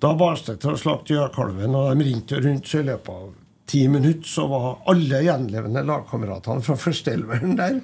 da 0.00 0.12
det 0.16 0.56
til 0.60 0.74
å 0.74 0.80
slakte 0.80 1.14
gjøkalven, 1.16 1.74
og 1.76 1.90
de 1.96 2.06
ringte 2.08 2.40
rundt, 2.40 2.68
så 2.68 2.80
i 2.80 2.88
løpet 2.88 3.08
av 3.12 3.32
ti 3.70 3.82
minutter 3.88 4.28
så 4.28 4.46
var 4.50 4.68
alle 4.90 5.20
gjenlevende 5.24 5.82
lagkameratene 5.86 6.64
fra 6.64 6.76
førsteelveren 6.80 7.56
der. 7.58 7.80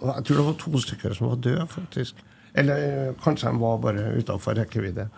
Og 0.00 0.06
jeg 0.14 0.26
tror 0.26 0.38
det 0.38 0.46
var 0.48 0.58
to 0.62 0.82
stykker 0.84 1.16
som 1.16 1.30
var 1.32 1.40
døde, 1.44 1.66
faktisk. 1.72 2.22
Eller 2.58 2.84
eh, 2.84 3.10
kanskje 3.22 3.50
de 3.50 3.60
var 3.60 3.82
bare 3.82 4.12
utafor 4.18 4.56
rekkevidde. 4.58 5.08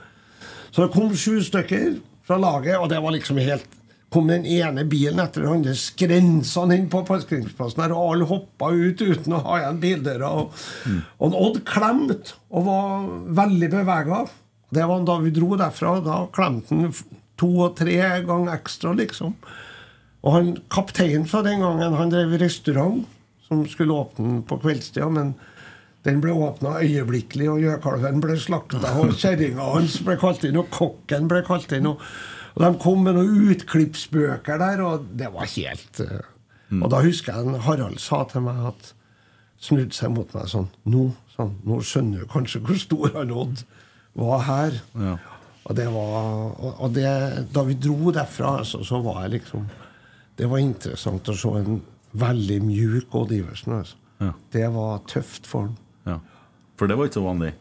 Så 0.71 0.83
det 0.83 0.95
kom 0.95 1.13
sju 1.17 1.41
stykker 1.45 2.01
fra 2.27 2.41
laget, 2.41 2.79
og 2.79 2.89
det 2.91 3.01
var 3.05 3.15
liksom 3.15 3.39
helt 3.43 3.80
kom 4.11 4.27
den 4.31 4.47
ene 4.47 4.85
bilen 4.91 5.23
etter 5.23 5.45
den 5.45 5.61
andre 5.61 5.77
skrensende 5.79 6.77
inn 6.79 6.89
på 6.91 7.05
parkeringsplassen 7.07 7.85
her, 7.85 7.95
og 7.95 8.15
alle 8.15 8.29
hoppa 8.31 8.73
ut 8.75 9.03
uten 9.03 9.37
å 9.37 9.43
ha 9.45 9.61
igjen 9.61 9.81
bildøra. 9.85 10.31
Og, 10.41 10.65
og 11.23 11.37
Odd 11.39 11.61
klemte 11.69 12.35
og 12.51 12.67
var 12.67 13.09
veldig 13.41 13.71
bevega. 13.77 14.25
Det 14.75 14.87
var 14.91 15.07
da 15.07 15.17
vi 15.23 15.35
dro 15.35 15.55
derfra. 15.59 15.97
Da 16.03 16.25
klemte 16.35 16.75
han 16.75 16.95
to 17.41 17.51
og 17.67 17.77
tre 17.79 18.01
ganger 18.27 18.53
ekstra, 18.57 18.97
liksom. 18.99 19.37
Og 20.21 20.35
han, 20.35 20.51
kapteinen 20.73 21.29
fra 21.31 21.45
den 21.47 21.63
gangen 21.65 21.97
han 21.97 22.13
drev 22.13 22.35
restaurant 22.43 23.07
som 23.47 23.63
skulle 23.71 23.97
åpne 23.97 24.43
på 24.47 24.59
kveldstida, 24.63 25.09
men 25.11 25.33
den 26.07 26.21
ble 26.23 26.33
åpna 26.33 26.79
øyeblikkelig, 26.81 27.49
og 27.51 27.63
gjøkalven 27.65 28.21
ble 28.23 28.37
slakta, 28.41 28.83
og 29.01 29.15
kjerringa 29.21 29.71
hans 29.75 29.99
ble 30.07 30.17
kalt 30.21 30.45
inn, 30.49 30.61
og 30.61 30.71
kokken 30.75 31.27
ble 31.31 31.43
kalt 31.47 31.73
inn. 31.77 31.89
Og, 31.91 32.05
og 32.55 32.63
de 32.65 32.71
kom 32.83 33.05
med 33.07 33.17
noen 33.17 33.51
utklippsbøker 33.53 34.61
der, 34.63 34.83
og 34.85 35.11
det 35.19 35.31
var 35.35 35.51
helt 35.53 36.01
mm. 36.71 36.81
Og 36.83 36.89
da 36.93 37.03
husker 37.05 37.35
jeg 37.35 37.47
en 37.47 37.63
Harald 37.67 38.01
sa 38.03 38.25
til 38.31 38.45
meg 38.47 38.63
at 38.73 38.93
snudde 39.61 39.95
seg 39.97 40.15
mot 40.15 40.33
meg 40.35 40.49
sånn 40.51 40.71
Nå, 40.91 41.11
sånn, 41.35 41.55
nå 41.69 41.81
skjønner 41.85 42.25
du 42.25 42.31
kanskje 42.31 42.63
hvor 42.65 42.81
stor 42.81 43.15
han 43.19 43.35
Odd 43.35 43.63
var 44.19 44.43
her. 44.43 44.81
Ja. 44.99 45.15
Og 45.71 45.77
det 45.79 45.87
var 45.93 46.17
og, 46.59 46.81
og 46.83 46.95
det, 46.97 47.07
Da 47.55 47.63
vi 47.69 47.77
dro 47.79 48.11
derfra, 48.15 48.57
altså, 48.65 48.83
så 48.87 48.99
var 49.05 49.23
jeg 49.25 49.37
liksom 49.39 49.69
Det 50.39 50.49
var 50.51 50.63
interessant 50.65 51.29
å 51.31 51.37
se 51.37 51.55
en 51.61 51.81
veldig 52.21 52.59
mjuk 52.67 53.15
Odd 53.15 53.35
Iversen. 53.37 53.77
Altså. 53.77 53.99
Ja. 54.21 54.33
Det 54.53 54.67
var 54.75 55.03
tøft 55.09 55.47
for 55.47 55.69
han. 55.69 55.77
Ja. 56.09 56.17
For 56.81 56.91
det 56.91 56.97
var 56.99 57.07
ikke 57.07 57.21
så 57.21 57.27
vanlig. 57.29 57.53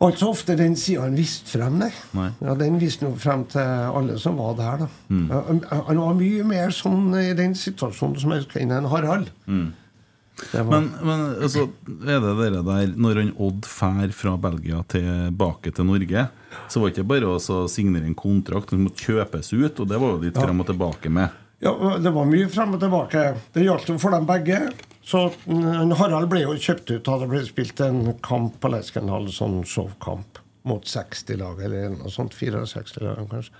Det 0.00 0.16
så 0.16 0.30
ofte 0.32 0.54
den 0.56 0.76
sida 0.80 1.02
han 1.02 1.14
viste 1.18 1.50
frem, 1.58 1.74
nei. 1.78 1.90
Nei. 2.16 2.30
Ja, 2.40 2.54
Den 2.56 2.78
viste 2.80 3.04
han 3.04 3.18
frem 3.20 3.42
til 3.52 3.60
alle 3.60 4.16
som 4.18 4.38
var 4.40 4.54
der. 4.56 4.78
da. 4.86 4.88
Mm. 5.10 5.26
Han 5.30 5.60
han 5.70 5.98
var 6.00 6.14
mye 6.16 6.44
mer 6.48 6.70
sånn 6.72 7.10
i 7.20 7.34
den 7.36 7.52
situasjonen 7.54 8.18
som 8.18 8.32
jeg 8.32 8.40
husker 8.46 8.60
enn 8.64 8.88
Harald. 8.88 9.28
Det 9.46 10.62
var, 10.64 10.70
Men, 10.72 10.86
men 11.04 11.24
altså, 11.44 11.66
er 12.08 12.20
det 12.24 12.30
dere 12.38 12.62
der 12.64 12.94
Når 12.96 13.18
han 13.20 13.32
Odd 13.44 13.66
fær 13.68 14.08
fra 14.16 14.38
Belgia 14.40 14.78
tilbake 14.88 15.68
til 15.76 15.84
Norge, 15.84 16.22
så 16.70 16.80
var 16.80 16.88
det 16.88 16.96
ikke 16.96 17.10
bare 17.10 17.34
å 17.36 17.66
signere 17.68 18.08
en 18.08 18.16
kontrakt, 18.16 18.70
den 18.72 18.86
måtte 18.86 19.04
kjøpes 19.04 19.52
ut, 19.52 19.80
og 19.84 19.88
det 19.90 19.98
var 20.00 20.14
jo 20.16 20.22
litt 20.24 20.36
Ja. 20.40 20.46
frem 20.46 20.60
og 20.64 20.66
tilbake 20.70 21.10
med. 21.12 21.28
ja, 21.60 21.74
det 22.00 22.12
var 22.14 22.24
mye 22.24 22.48
frem 22.48 22.72
og 22.72 22.80
tilbake. 22.80 23.34
Det 23.52 23.66
gjaldt 23.66 23.88
jo 23.92 23.98
for 23.98 24.10
dem 24.16 24.24
begge. 24.24 24.72
Så 25.10 25.24
mm, 25.46 25.96
Harald 25.98 26.30
ble 26.30 26.44
jo 26.44 26.54
kjøpt 26.54 26.92
ut 26.92 27.08
det 27.08 27.30
ble 27.32 27.42
spilt 27.48 27.82
en 27.82 28.12
kamp 28.22 28.60
på 28.62 28.70
Lerkendal, 28.70 29.26
sånn 29.34 29.64
showkamp 29.66 30.38
mot 30.68 30.86
60 30.86 31.40
lag, 31.40 31.60
eller 31.66 31.96
noe 31.96 32.12
sånt. 32.12 32.36
64 32.36 33.02
lag, 33.08 33.24
kanskje. 33.30 33.54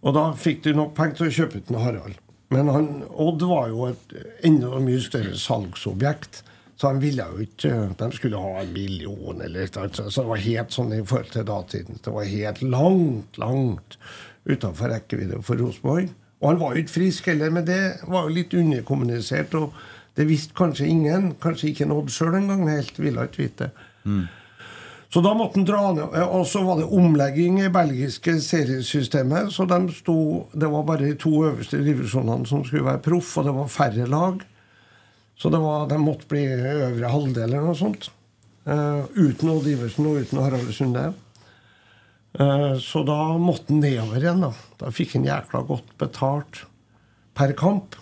Og 0.00 0.16
da 0.16 0.30
fikk 0.34 0.64
de 0.64 0.74
nok 0.74 0.94
penger 0.96 1.18
til 1.18 1.28
å 1.28 1.36
kjøpe 1.38 1.60
ut 1.60 1.70
en 1.70 1.82
Harald. 1.84 2.20
Men 2.50 2.70
han, 2.74 2.88
Odd 3.10 3.44
var 3.46 3.68
jo 3.70 3.90
et 3.92 4.14
enda 4.46 4.80
mye 4.82 5.02
større 5.04 5.36
salgsobjekt. 5.38 6.42
Så 6.80 6.88
han 6.88 7.02
ville 7.02 7.26
jo 7.28 7.44
ikke 7.44 7.74
De 8.00 8.06
skulle 8.16 8.40
ha 8.40 8.62
en 8.62 8.72
million 8.72 9.42
eller 9.44 9.66
et 9.66 9.76
eller 9.76 9.90
annet. 9.90 10.00
Så 10.00 10.24
det 10.24 10.30
var 10.30 10.42
helt 10.46 10.74
sånn 10.74 10.94
i 10.96 11.02
forhold 11.04 11.34
til 11.34 11.46
datiden. 11.46 12.00
Det 12.02 12.14
var 12.16 12.32
helt 12.32 12.62
langt, 12.64 13.38
langt 13.38 13.98
utafor 14.48 14.90
rekkevidde 14.94 15.42
for 15.46 15.60
Rosenborg. 15.60 16.08
Og 16.40 16.48
han 16.48 16.60
var 16.62 16.72
jo 16.72 16.82
ikke 16.82 16.96
frisk 16.96 17.28
heller, 17.28 17.52
men 17.52 17.66
det 17.68 17.82
var 18.08 18.24
jo 18.24 18.34
litt 18.38 18.56
underkommunisert. 18.56 19.54
Og 19.60 19.76
det 20.20 20.28
visste 20.28 20.56
kanskje 20.56 20.90
ingen. 20.92 21.32
Kanskje 21.40 21.70
ikke 21.72 21.86
en 21.88 21.96
Odd 21.96 22.12
sjøl 22.12 22.36
engang 22.42 22.68
helt. 22.68 23.00
Ville 23.00 23.24
ikke 23.24 23.46
vite 23.46 23.70
det. 23.70 23.88
Så 25.10 25.18
da 25.24 25.32
måtte 25.34 25.58
han 25.58 25.66
dra 25.66 25.80
ned. 25.96 26.12
eh, 26.14 26.28
Og 26.28 26.46
så 26.46 26.62
var 26.62 26.78
det 26.78 26.86
omlegging 26.86 27.58
i 27.64 27.70
belgiske 27.72 28.36
seriesystemet. 28.44 29.50
Så 29.50 29.66
de 29.66 29.80
sto, 29.96 30.46
det 30.52 30.68
var 30.70 30.84
bare 30.86 31.08
de 31.08 31.16
to 31.18 31.32
øverste 31.48 31.80
divisjonene 31.82 32.46
som 32.46 32.62
skulle 32.64 32.86
være 32.86 33.02
proff, 33.02 33.32
og 33.38 33.48
det 33.48 33.54
var 33.56 33.72
færre 33.72 34.06
lag. 34.06 34.44
Så 35.40 35.50
det 35.50 35.58
var, 35.58 35.88
de 35.88 35.98
måtte 35.98 36.28
bli 36.28 36.44
øvre 36.52 37.10
halvdel 37.10 37.48
eller 37.48 37.64
noe 37.64 37.78
sånt. 37.78 38.10
Uh, 38.68 39.08
uten 39.16 39.50
Odd 39.50 39.66
Iversen 39.72 40.06
og 40.06 40.20
uten 40.20 40.38
Harald 40.44 40.68
Sunde. 40.76 41.06
Uh, 42.38 42.76
så 42.78 43.02
da 43.08 43.16
måtte 43.40 43.72
han 43.72 43.80
nedover 43.80 44.20
igjen. 44.20 44.44
Da 44.44 44.52
Da 44.84 44.92
fikk 44.94 45.16
han 45.16 45.24
jækla 45.26 45.64
godt 45.66 45.96
betalt 45.98 46.66
per 47.34 47.56
kamp. 47.56 47.96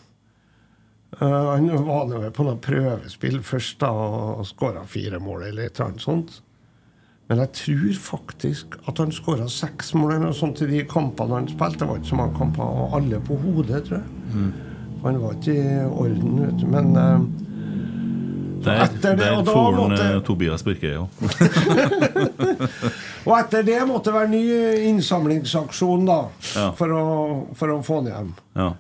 Eh, 1.21 1.51
han 1.51 1.85
var 1.87 2.05
nå 2.07 2.21
på 2.31 2.45
noe 2.47 2.57
prøvespill 2.63 3.41
først 3.43 3.81
da, 3.83 3.89
og 3.91 4.45
skåra 4.47 4.85
fire 4.87 5.19
mål 5.23 5.43
eller 5.49 5.63
et 5.67 5.75
eller 5.81 5.87
annet 5.91 6.03
sånt. 6.05 6.37
Men 7.29 7.39
jeg 7.43 7.51
tror 7.59 7.95
faktisk 8.01 8.67
at 8.89 8.99
han 9.03 9.11
skåra 9.13 9.49
seks 9.53 9.91
mål 9.99 10.13
eller 10.15 10.27
noe 10.31 10.37
sånt 10.39 10.63
i 10.65 10.69
de 10.71 10.85
kampene 10.89 11.35
han 11.41 11.49
spilte. 11.51 11.79
Det 11.83 11.89
var 11.91 11.97
ikke 12.01 12.13
så 12.15 12.21
mange 12.23 12.39
kamper, 12.39 12.65
og 12.85 12.95
alle 12.97 13.19
på 13.27 13.35
hodet, 13.43 13.83
tror 13.89 13.99
jeg. 13.99 14.09
Han 15.03 15.19
var 15.23 15.33
ikke 15.37 15.55
i 15.59 15.61
orden, 15.91 16.33
vet 16.47 16.57
du. 16.63 16.67
Men 16.73 16.87
uh, 16.97 17.19
Der, 18.65 18.75
etter 18.87 19.13
det, 19.19 19.29
der 19.29 19.45
får 19.47 19.73
måtte- 19.77 20.09
eh, 20.15 20.23
Tobias 20.27 20.63
Børke, 20.67 20.89
ja. 20.97 21.05
Og 23.29 23.35
etter 23.37 23.63
det 23.67 23.79
måtte 23.87 24.09
det 24.11 24.17
være 24.17 24.31
ny 24.33 24.43
innsamlingsaksjon, 24.89 26.07
da. 26.09 26.17
Ja. 26.57 26.67
For, 26.79 26.89
å, 26.97 27.05
for 27.59 27.67
å 27.77 27.79
få 27.87 27.95
han 28.03 28.11
hjem. 28.15 28.31
ja. 28.59 28.71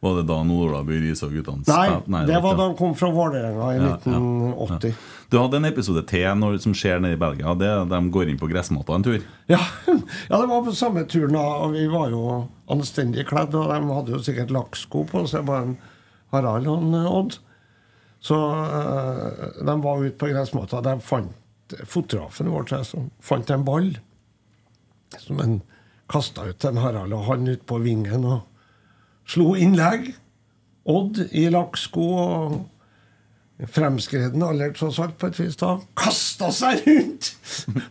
Var 0.00 0.14
det 0.16 0.22
da 0.30 0.36
Ola 0.40 0.80
By 0.84 0.96
og 1.12 1.32
guttene 1.34 1.66
Nei, 1.68 1.88
spilte? 1.92 2.20
det 2.30 2.38
var 2.40 2.54
da 2.56 2.66
han 2.70 2.76
kom 2.78 2.94
fra 2.96 3.10
Vålerenga 3.12 3.66
i 3.68 3.76
Ja, 3.76 3.88
ja, 3.90 3.96
1980. 3.98 4.94
Du 5.28 5.36
hadde 5.36 5.58
en 5.60 5.68
episode 5.68 6.02
til 6.08 6.46
som 6.64 6.74
skjer 6.74 7.02
nede 7.04 7.18
i 7.18 7.20
Belgia. 7.20 7.52
Det, 7.54 7.68
de 7.90 8.00
går 8.14 8.30
inn 8.32 8.40
på 8.40 8.48
gressmatta 8.48 8.96
en 8.96 9.04
tur. 9.04 9.20
Ja. 9.52 9.60
ja, 10.30 10.40
det 10.40 10.48
var 10.48 10.64
på 10.64 10.72
samme 10.72 11.04
turen. 11.04 11.36
da, 11.36 11.68
Vi 11.68 11.84
var 11.92 12.08
jo 12.10 12.24
anstendig 12.72 13.26
kledd, 13.28 13.54
og 13.54 13.68
de 13.68 13.94
hadde 13.94 14.16
jo 14.16 14.22
sikkert 14.24 14.54
lakksko 14.56 15.04
på 15.10 15.26
seg, 15.28 15.44
bare 15.44 15.68
en 15.68 15.76
Harald 16.32 16.70
og 16.70 16.80
en 16.80 16.96
Odd. 17.04 17.36
Så 18.24 18.36
øh, 18.40 19.64
de 19.66 19.76
var 19.84 20.00
ute 20.00 20.16
på 20.16 20.32
gressmatta. 20.32 20.80
De 20.80 20.96
fant 21.04 21.36
fotografen 21.86 22.48
vår 22.50 22.72
som 22.88 23.10
fant 23.22 23.50
en 23.50 23.64
ball 23.64 23.92
som 25.18 25.38
en 25.42 25.60
kasta 26.10 26.48
ut 26.48 26.58
til 26.58 26.78
Harald, 26.80 27.12
og 27.14 27.28
han 27.28 27.48
ut 27.48 27.62
på 27.66 27.78
vingen 27.84 28.24
og 28.26 28.40
slo 29.30 29.54
innlegg. 29.58 30.10
Odd 30.90 31.20
i 31.36 31.46
lakksko 31.52 32.04
og 32.18 32.54
fremskreden 33.68 34.40
alder 34.42 34.72
tross 34.72 34.96
alt 35.02 35.18
på 35.20 35.28
et 35.28 35.36
vis 35.36 35.58
da 35.60 35.74
kasta 36.00 36.48
seg 36.54 36.80
rundt! 36.86 37.28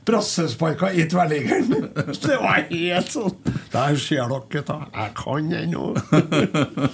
Brassesparka 0.07 0.89
i 0.97 1.05
tverrliggeren. 1.09 1.91
Det 2.25 2.39
var 2.41 2.63
helt 2.71 3.13
sånn 3.13 3.35
Der 3.69 3.99
ser 4.01 4.25
dere, 4.31 4.41
gutta. 4.49 4.79
Jeg 4.95 5.13
kan 5.19 5.53
ennå. 5.61 5.91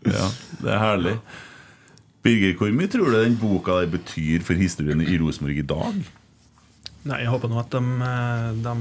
Ja, 0.00 0.26
det 0.60 0.68
er 0.72 0.78
herlig. 0.80 1.12
Birger, 2.24 2.54
hvor 2.56 2.70
mye 2.76 2.88
tror 2.92 3.08
du 3.12 3.16
den 3.18 3.34
boka 3.40 3.78
der 3.80 3.88
betyr 3.92 4.44
for 4.44 4.56
historien 4.56 5.00
i 5.04 5.16
Rosenborg 5.20 5.60
i 5.60 5.64
dag? 5.64 5.98
Nei, 7.08 7.18
Jeg 7.22 7.30
håper 7.32 7.48
nå 7.52 7.58
at 7.60 7.72
de, 7.72 7.80
eh, 8.04 8.46
de 8.64 8.74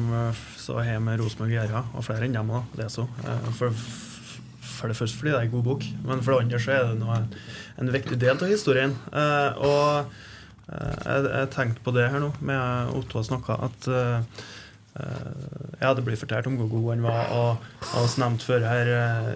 så 0.60 0.80
har 0.84 1.00
med 1.04 1.20
Rosenborg 1.22 1.54
å 1.54 1.58
gjøre, 1.62 1.84
og 1.96 2.06
flere 2.08 2.28
enn 2.28 2.36
dem 2.36 2.52
òg, 2.52 2.76
leser 2.80 3.08
hun. 3.08 3.76
For, 4.80 4.92
det 4.92 4.98
første 4.98 5.20
fordi 5.20 5.34
det 5.34 5.40
er 5.40 5.48
en 5.50 5.56
god 5.58 5.66
bok, 5.68 5.86
men 6.08 6.24
for 6.24 6.34
det 6.34 6.46
andre 6.46 6.62
så 6.64 6.76
er 6.76 6.88
det 6.88 7.00
noe, 7.02 7.20
en 7.80 7.92
viktig 7.94 8.20
del 8.22 8.38
av 8.38 8.52
historien. 8.52 8.96
Eh, 9.12 9.60
og 9.60 10.14
eh, 10.72 10.96
jeg, 11.06 11.28
jeg 11.28 11.52
tenkte 11.56 11.84
på 11.86 11.94
det 11.96 12.08
her 12.14 12.24
nå, 12.24 12.32
med 12.40 12.96
Otto 12.96 13.20
har 13.20 13.28
snakka, 13.28 13.60
at 13.68 13.90
eh, 13.92 14.42
eh, 15.04 15.30
ja, 15.84 15.94
det 15.94 16.06
blir 16.08 16.20
fortalt 16.20 16.50
om 16.50 16.58
hvor 16.62 16.72
god 16.74 16.90
han 16.96 17.06
var, 17.08 17.36
og, 17.36 17.70
og 18.00 18.18
nevnt 18.24 18.48
før 18.48 18.68
her, 18.68 18.94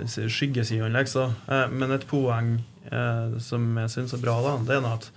skyggesidene, 0.08 0.94
liksom. 0.98 1.36
Eh, 1.52 1.68
men 1.76 1.96
et 1.96 2.08
poeng 2.10 2.56
eh, 2.89 3.39
som 3.44 3.72
jeg 3.84 3.96
syns 3.98 4.16
er 4.16 4.24
bra, 4.24 4.39
da, 4.48 4.58
det 4.70 4.80
er 4.80 4.91
at 4.91 5.10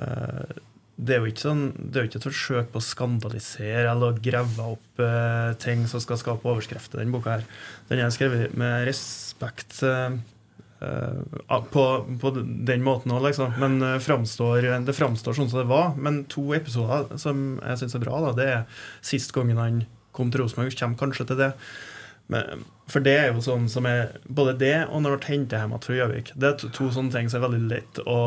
eh, 0.00 0.58
det 1.00 1.14
er 1.14 1.22
jo 1.22 1.30
ikke 1.30 1.44
sånn 1.46 1.62
Det 1.76 1.96
er 1.96 2.04
jo 2.04 2.10
ikke 2.10 2.20
et 2.20 2.26
forsøk 2.28 2.72
på 2.72 2.80
å 2.80 2.84
skandalisere 2.84 3.86
eller 3.92 4.12
å 4.12 4.22
grave 4.22 4.66
opp 4.74 5.02
eh, 5.04 5.52
ting 5.62 5.86
som 5.90 6.02
skal 6.02 6.20
skape 6.20 6.48
overskrifter, 6.48 7.00
den 7.00 7.14
boka 7.14 7.38
her. 7.38 7.46
Den 7.88 8.02
er 8.04 8.12
skrevet 8.14 8.56
med 8.58 8.84
respekt 8.88 9.80
eh, 9.86 10.18
eh, 10.84 11.54
på, 11.72 11.86
på 12.22 12.34
den 12.36 12.84
måten 12.86 13.14
òg, 13.16 13.24
liksom. 13.30 13.56
Men 13.62 13.78
eh, 13.86 13.96
framstår, 14.04 14.68
det 14.86 14.96
framstår 14.96 15.38
sånn 15.38 15.50
som 15.52 15.62
det 15.62 15.70
var. 15.70 15.94
Men 15.96 16.24
to 16.32 16.50
episoder 16.56 17.16
som 17.22 17.58
jeg 17.62 17.82
syns 17.82 17.96
er 17.96 18.04
bra, 18.04 18.20
da, 18.26 18.34
det 18.36 18.50
er 18.50 18.84
sist 19.12 19.32
gangen 19.36 19.60
han 19.60 19.84
kom 20.16 20.32
til 20.32 20.44
Rosenborg. 20.44 20.76
Kommer 20.76 21.00
kanskje 21.00 21.30
til 21.30 21.40
det. 21.40 21.54
Men, 22.30 22.64
for 22.90 23.02
det 23.02 23.14
er 23.18 23.28
jo 23.30 23.42
sånn 23.42 23.68
som 23.70 23.86
er 23.86 24.16
Både 24.26 24.52
det 24.58 24.74
og 24.90 25.02
når 25.02 25.18
du 25.18 25.26
henter 25.30 25.62
hjem 25.62 25.74
fra 25.82 25.96
Gjøvik. 25.96 26.32
Det 26.38 26.48
er 26.48 26.56
to, 26.58 26.70
to 26.74 26.88
sånne 26.94 27.14
ting 27.14 27.30
som 27.30 27.40
er 27.40 27.46
veldig 27.46 27.70
lett 27.70 28.00
å 28.02 28.18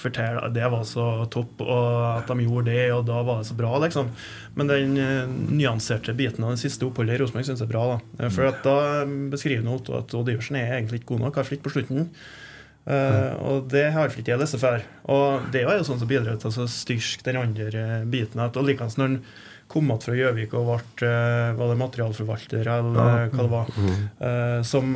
fortelle 0.00 0.14
fortelle. 0.14 0.48
Det 0.54 0.70
var 0.70 0.84
så 0.88 1.26
topp, 1.32 1.62
og 1.64 1.90
at 2.18 2.30
de 2.30 2.46
gjorde 2.46 2.70
det, 2.70 2.86
og 2.94 3.04
da 3.08 3.22
var 3.26 3.40
det 3.40 3.48
så 3.48 3.58
bra, 3.58 3.72
liksom. 3.82 4.10
Men 4.54 4.70
den 4.70 4.96
eh, 5.00 5.34
nyanserte 5.50 6.14
biten 6.16 6.44
av 6.44 6.54
det 6.54 6.62
siste 6.62 6.86
oppholdet 6.86 7.16
i 7.16 7.22
Rosenborg 7.22 7.48
syns 7.48 7.62
jeg 7.62 7.68
er 7.68 7.74
bra. 7.74 7.84
da 7.94 8.24
Eh, 8.24 8.30
For 8.30 8.48
at 8.48 8.62
da 8.64 9.04
beskriver 9.32 9.70
Otto 9.74 9.98
at 9.98 10.14
Odd 10.14 10.30
Iversen 10.32 10.58
er 10.60 10.78
egentlig 10.78 11.02
ikke 11.02 11.14
god 11.14 11.26
nok, 11.26 11.38
har 11.40 11.54
ikke 11.56 11.68
på 11.68 11.76
slutten. 11.76 12.10
Uh, 12.84 13.32
og 13.40 13.70
det 13.72 13.86
har 13.94 14.12
ikke 14.12 14.34
jeg 14.34 14.40
lest 14.42 14.58
før. 14.60 14.82
Og 15.08 15.46
det 15.54 15.62
er 15.64 15.78
jo 15.78 15.86
sånn 15.88 16.02
som 16.02 16.08
bidrar 16.08 16.36
til 16.36 16.52
å 16.52 16.66
styrke 16.68 17.24
den 17.24 17.40
andre 17.40 17.70
eh, 17.80 18.04
biten. 18.04 18.42
At, 18.44 18.58
og 18.60 18.66
likeens 18.68 18.98
når 19.00 19.22
kom 19.74 19.90
igjen 19.90 20.04
fra 20.06 20.18
Gjøvik 20.18 20.54
og 20.58 20.70
ble 20.70 21.08
eh, 21.10 21.56
var 21.58 21.72
det 21.72 21.80
materialforvalter, 21.82 22.70
eller 22.78 23.28
hva 23.34 23.42
det 23.42 23.50
var, 23.52 23.74
mm. 23.74 24.64
som 24.66 24.94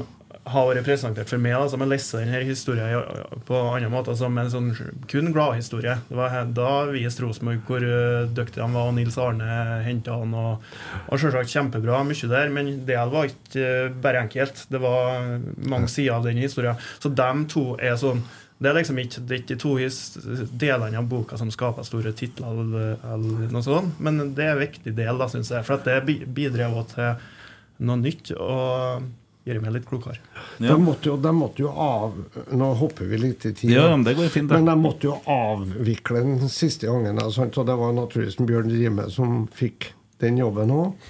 har 0.49 0.69
vært 0.69 0.87
presentert 0.87 1.29
for 1.31 1.41
meg, 1.43 1.55
da, 1.57 1.69
som 1.71 1.83
har 1.83 1.91
lest 1.91 2.15
denne 2.17 2.41
historien 2.47 3.43
på 3.49 3.59
andre 3.59 3.91
måter 3.93 4.17
som 4.19 4.37
en 4.41 4.51
sånn 4.53 4.71
kun 5.11 5.33
gladhistorie. 5.35 5.99
Det 6.09 6.19
var 6.19 6.37
Da 6.57 6.73
viste 6.91 7.25
Rosenborg 7.25 7.63
hvor 7.69 7.85
eh, 7.85 8.29
dyktig 8.37 8.63
de 8.63 8.69
var, 8.75 8.89
og 8.89 8.97
Nils 8.97 9.19
Arne 9.21 9.83
henta 9.85 10.19
han. 10.21 10.35
Og, 10.39 10.67
og 11.09 11.21
selvsagt 11.21 11.53
kjempebra, 11.53 12.03
mye 12.07 12.33
der, 12.33 12.53
men 12.55 12.73
det 12.89 12.99
var 13.13 13.31
ikke 13.31 13.65
eh, 13.65 13.95
bare 14.05 14.25
enkelt. 14.25 14.67
Det 14.73 14.83
var 14.83 15.39
mange 15.59 15.91
sider 15.93 16.19
av 16.19 16.29
den 16.29 16.41
historien. 16.41 16.79
Så 17.03 17.13
de 17.13 17.31
to 17.53 17.71
er 17.81 17.99
sånn 18.01 18.25
det 18.59 18.71
er 18.71 18.75
liksom 18.75 18.99
ikke, 18.99 19.23
det 19.23 19.35
er 19.35 19.41
ikke 19.43 19.55
de 19.55 19.61
to 19.63 20.49
delene 20.59 20.99
av 20.99 21.07
boka 21.11 21.39
som 21.39 21.51
skaper 21.55 21.87
store 21.87 22.11
titler, 22.19 22.59
eller, 22.65 22.97
eller 23.07 23.53
noe 23.55 23.63
sånt, 23.63 24.01
men 24.03 24.33
det 24.35 24.49
er 24.49 24.57
en 24.57 24.65
viktig 24.65 24.95
del, 24.97 25.21
da, 25.21 25.29
syns 25.31 25.53
jeg. 25.55 25.67
For 25.67 25.79
at 25.79 25.87
det 25.87 26.19
bidrar 26.35 26.75
også 26.75 26.97
til 26.97 27.87
noe 27.87 28.01
nytt 28.01 28.33
og 28.35 29.07
gjør 29.49 29.61
meg 29.63 29.77
litt 29.77 29.87
klokere. 29.89 30.19
Ja. 30.59 30.73
De, 30.73 30.79
måtte 30.83 31.11
jo, 31.11 31.17
de 31.23 31.33
måtte 31.35 31.63
jo 31.63 31.71
av 31.73 32.17
Nå 32.53 32.71
hopper 32.81 33.09
vi 33.09 33.21
litt 33.23 33.47
i 33.49 33.53
tid. 33.57 33.73
Ja, 33.77 33.87
men 33.95 34.05
det 34.07 34.17
går 34.19 34.33
fint, 34.33 34.51
det. 34.51 34.59
Men 34.59 34.69
de 34.69 34.77
måtte 34.81 35.09
jo 35.09 35.15
avvikle 35.31 36.25
den 36.27 36.51
siste 36.53 36.91
gangen. 36.91 37.21
sant? 37.33 37.57
Og 37.57 37.69
det 37.69 37.79
var 37.79 37.95
naturligvis 37.97 38.41
Bjørn 38.43 38.73
Rime 38.75 39.07
som 39.15 39.47
fikk 39.55 39.93
den 40.23 40.41
jobben 40.43 40.75
òg. 40.75 41.09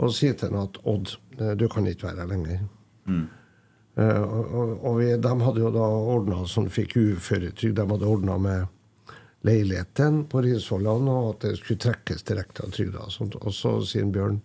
Og 0.00 0.14
sier 0.16 0.32
til 0.40 0.54
ham 0.54 0.64
at 0.64 0.80
Odd, 0.88 1.12
du 1.60 1.66
kan 1.68 1.86
ikke 1.86 2.08
være 2.08 2.24
her 2.24 2.32
lenger. 2.32 2.64
Eh, 3.10 3.20
og 4.00 4.76
og, 4.78 4.92
vi, 4.98 5.10
de 5.20 5.32
hadde 5.44 5.60
jo 5.60 5.72
da 5.74 5.86
ordna 5.86 6.44
så 6.46 6.62
han 6.62 6.70
fikk 6.72 6.96
uføretrygd. 6.96 7.76
De 7.76 7.88
hadde 7.90 8.08
ordna 8.08 8.38
med 8.40 9.10
leiligheten 9.44 10.24
på 10.28 10.42
Risvollan, 10.44 11.08
og 11.08 11.34
at 11.34 11.44
det 11.46 11.58
skulle 11.58 11.80
trekkes 11.80 12.24
direkte 12.28 12.64
av 12.64 12.72
trygda. 12.76 13.06
Og, 13.08 13.36
og 13.40 13.54
så 13.56 13.76
sier 13.88 14.08
Bjørn 14.12 14.40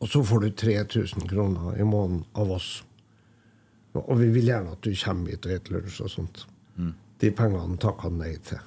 og 0.00 0.08
så 0.08 0.22
får 0.24 0.40
du 0.40 0.50
3000 0.50 1.28
kroner 1.28 1.80
i 1.80 1.84
måneden 1.84 2.24
av 2.32 2.52
oss. 2.52 2.68
Og 3.92 4.14
vi 4.20 4.30
vil 4.32 4.48
gjerne 4.48 4.72
at 4.72 4.84
du 4.86 4.94
kommer 4.96 5.34
hit 5.34 5.44
og 5.44 5.52
spiser 5.52 5.74
lunsj 5.74 6.02
og 6.06 6.12
sånt. 6.14 6.44
De 7.20 7.30
pengene 7.36 7.76
takka 7.80 8.08
han 8.08 8.16
nei 8.22 8.32
til. 8.48 8.62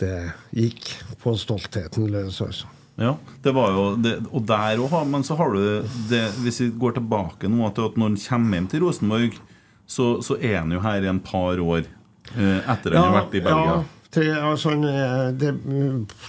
Det 0.00 0.14
gikk 0.56 0.94
på 1.20 1.34
stoltheten 1.36 2.08
løs, 2.10 2.40
altså. 2.40 2.70
Ja, 3.02 3.16
det 3.42 3.52
var 3.56 3.72
jo 3.74 3.86
det, 3.98 4.12
Og 4.30 4.44
der 4.46 4.80
òg, 4.82 4.92
men 5.10 5.24
så 5.26 5.34
har 5.38 5.54
du 5.54 5.88
det 6.10 6.22
Hvis 6.44 6.60
vi 6.62 6.68
går 6.78 6.94
tilbake 7.00 7.50
nå 7.50 7.70
til 7.74 7.88
at 7.88 7.96
når 7.98 8.12
han 8.12 8.20
kommer 8.22 8.60
hjem 8.60 8.68
til 8.70 8.84
Rosenborg, 8.84 9.40
så, 9.86 10.06
så 10.24 10.36
er 10.38 10.60
han 10.60 10.72
jo 10.72 10.82
her 10.84 11.02
i 11.04 11.10
en 11.10 11.20
par 11.24 11.60
år 11.60 11.82
eh, 11.82 12.60
etter 12.70 12.94
han 12.94 13.08
har 13.10 13.16
vært 13.18 13.34
i 13.36 13.42
Belgia. 13.44 13.72
Ja, 13.74 14.04
tre, 14.14 14.28
altså, 14.52 14.76
eh, 14.88 15.24
det 15.36 15.50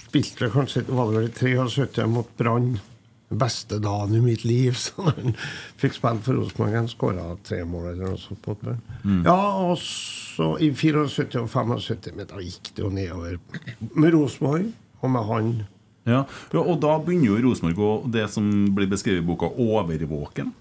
spilte 0.08 0.50
kanskje 0.52 0.84
var 0.90 1.12
det 1.12 1.20
vel 1.20 1.30
i 1.30 1.54
73 1.62 2.08
mot 2.10 2.34
Brann. 2.40 2.74
Beste 3.34 3.78
dagen 3.82 4.14
i 4.18 4.20
mitt 4.22 4.44
liv. 4.44 4.76
Så 4.84 5.06
han 5.08 5.32
fikk 5.80 5.96
spille 5.96 6.20
for 6.26 6.36
Rosenborg. 6.38 6.76
Han 6.76 6.90
skåra 6.92 7.28
tre 7.46 7.62
mål 7.66 7.92
eller 7.94 8.12
noe 8.12 8.20
sånt. 8.20 8.44
mot 8.50 8.60
Brann. 8.60 8.82
Mm. 9.02 9.22
Ja, 9.24 9.38
og 9.64 9.78
så 9.80 10.50
i 10.58 10.72
74 10.74 11.40
og 11.40 11.48
75, 11.50 12.10
men 12.18 12.28
da 12.30 12.42
gikk 12.42 12.74
det 12.74 12.84
jo 12.84 12.90
nedover 12.92 13.38
med 13.94 14.18
Rosenborg 14.18 14.72
og 15.00 15.14
med 15.14 15.30
han. 15.30 15.54
Ja, 16.04 16.24
Og 16.60 16.76
da 16.82 16.98
begynner 17.00 17.32
jo 17.32 17.48
Rosenborg 17.48 17.80
å 17.80 18.10
det 18.12 18.26
som 18.32 18.48
blir 18.76 18.90
beskrevet 18.90 19.22
i 19.22 19.26
boka, 19.26 19.48
overvåken. 19.48 20.52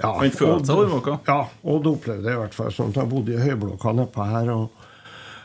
Ja, 0.00 0.14
Han 0.18 0.32
følte 0.32 0.70
seg 0.70 0.78
overvåka. 0.78 1.18
Ja, 1.28 1.42
Odd 1.68 1.86
opplevde 1.90 2.24
det 2.26 2.36
i 2.36 2.40
hvert 2.40 2.56
fall 2.56 2.72
sånn. 2.72 2.94
Han 2.96 3.10
bodde 3.10 3.36
i 3.36 3.42
høyblokka 3.42 3.92
nedpå 3.98 4.24
her. 4.30 4.48
og 4.54 4.70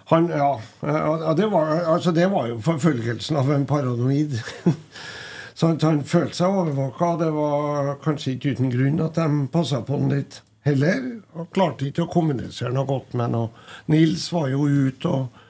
han, 0.07 0.29
ja, 0.31 1.33
det, 1.35 1.49
var, 1.51 1.73
altså 1.83 2.13
det 2.15 2.29
var 2.31 2.47
jo 2.47 2.61
forfølgelsen 2.63 3.37
av 3.37 3.49
en 3.51 3.65
paranoid. 3.67 4.37
Så 5.57 5.67
han, 5.67 5.79
han 5.81 6.03
følte 6.07 6.37
seg 6.37 6.53
overvåka. 6.61 7.09
Det 7.19 7.31
var 7.35 7.89
kanskje 8.05 8.37
ikke 8.37 8.53
uten 8.55 8.71
grunn 8.71 9.01
at 9.03 9.19
de 9.19 9.47
passa 9.51 9.81
på 9.83 9.99
han 9.99 10.13
litt 10.13 10.39
heller. 10.63 11.01
Og 11.35 11.49
klarte 11.51 11.89
ikke 11.89 12.05
å 12.05 12.11
kommunisere 12.13 12.71
noe 12.71 12.87
godt 12.87 13.17
med 13.19 13.35
han. 13.35 13.51
Nils 13.91 14.29
var 14.31 14.47
jo 14.53 14.63
ute, 14.69 15.11
og 15.11 15.43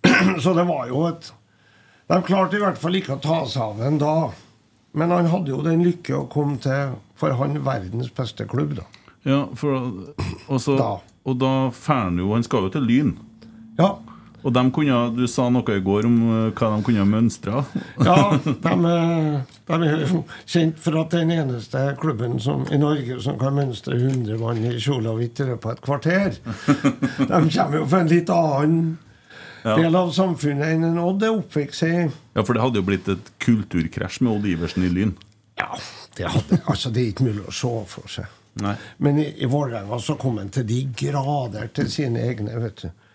Så 0.40 0.54
det 0.56 0.64
var 0.64 0.88
jo 0.88 1.04
et 1.10 1.28
De 2.10 2.18
klarte 2.26 2.58
i 2.58 2.62
hvert 2.62 2.78
fall 2.82 2.96
ikke 2.98 3.16
å 3.16 3.22
ta 3.22 3.40
seg 3.46 3.62
av 3.62 3.82
en 3.86 3.98
da. 4.02 4.14
Men 4.98 5.12
han 5.14 5.28
hadde 5.30 5.52
jo 5.52 5.60
den 5.62 5.84
lykke 5.86 6.16
å 6.18 6.24
komme 6.32 6.58
til, 6.62 6.96
for 7.14 7.36
han, 7.38 7.60
verdens 7.62 8.10
beste 8.16 8.46
klubb, 8.50 8.74
da. 8.80 8.86
Ja, 9.28 9.44
for, 9.54 9.76
og, 10.48 10.56
så, 10.64 10.74
Da. 10.80 10.92
og 11.28 11.34
da 11.38 11.50
han 11.86 12.16
jo 12.18 12.30
Han 12.32 12.42
skal 12.46 12.64
jo 12.66 12.70
til 12.72 12.86
Lyn. 12.88 13.10
Ja, 13.78 13.90
Og 14.42 14.54
de 14.56 14.62
kunne, 14.72 14.96
du 15.12 15.26
sa 15.28 15.50
noe 15.52 15.74
i 15.76 15.82
går 15.84 16.06
om 16.08 16.14
eh, 16.24 16.52
hva 16.56 16.70
de 16.72 16.84
kunne 16.86 17.04
mønstre. 17.04 17.60
Ja, 18.08 18.14
de, 18.40 18.70
er- 18.88 19.42
de 19.68 19.78
er 19.90 20.04
jo 20.06 20.22
kjent 20.48 20.80
for 20.80 20.96
at 21.02 21.12
den 21.12 21.30
eneste 21.34 21.82
klubben 22.00 22.38
som, 22.40 22.64
i 22.72 22.78
Norge 22.80 23.18
som 23.20 23.36
kan 23.38 23.52
mønstre 23.60 23.98
100 24.00 24.40
mann 24.40 24.64
i 24.64 24.78
kjole 24.80 25.12
og 25.12 25.20
hvitt 25.20 25.42
i 25.44 25.50
løpet 25.52 25.68
av 25.68 25.76
et 25.76 25.84
kvarter. 25.84 26.40
De 27.28 27.42
kommer 27.52 27.76
jo 27.82 27.84
fra 27.92 28.00
en 28.00 28.10
litt 28.16 28.32
annen 28.32 28.80
Ja. 29.64 29.76
del 29.76 29.96
av 29.98 30.12
samfunnet 30.16 30.74
enn 30.74 30.86
en 30.88 31.00
Odd 31.02 31.24
er 31.26 31.34
oppvokst 31.36 31.84
i. 31.84 32.06
Ja, 32.36 32.44
for 32.44 32.56
det 32.56 32.62
hadde 32.64 32.80
jo 32.80 32.86
blitt 32.86 33.10
et 33.12 33.32
kulturkrasj 33.42 34.22
med 34.24 34.32
Odd 34.38 34.48
Iversen 34.48 34.86
i 34.86 34.92
Lyn. 34.92 35.14
Ja, 35.60 35.74
det, 36.16 36.30
hadde, 36.32 36.60
altså, 36.64 36.92
det 36.94 37.02
er 37.02 37.12
ikke 37.12 37.28
mulig 37.28 37.44
å 37.44 37.54
se 37.54 37.74
for 37.90 38.10
seg. 38.10 38.38
Nei. 38.60 38.74
Men 39.04 39.20
i, 39.20 39.28
i 39.44 39.48
Vålerenga 39.50 40.00
så 40.02 40.16
kom 40.20 40.40
han 40.40 40.50
til 40.54 40.66
de 40.68 40.80
grader 40.96 41.70
til 41.76 41.90
sine 41.92 42.24
egne, 42.26 42.56
vet 42.62 42.84
du. 42.86 43.06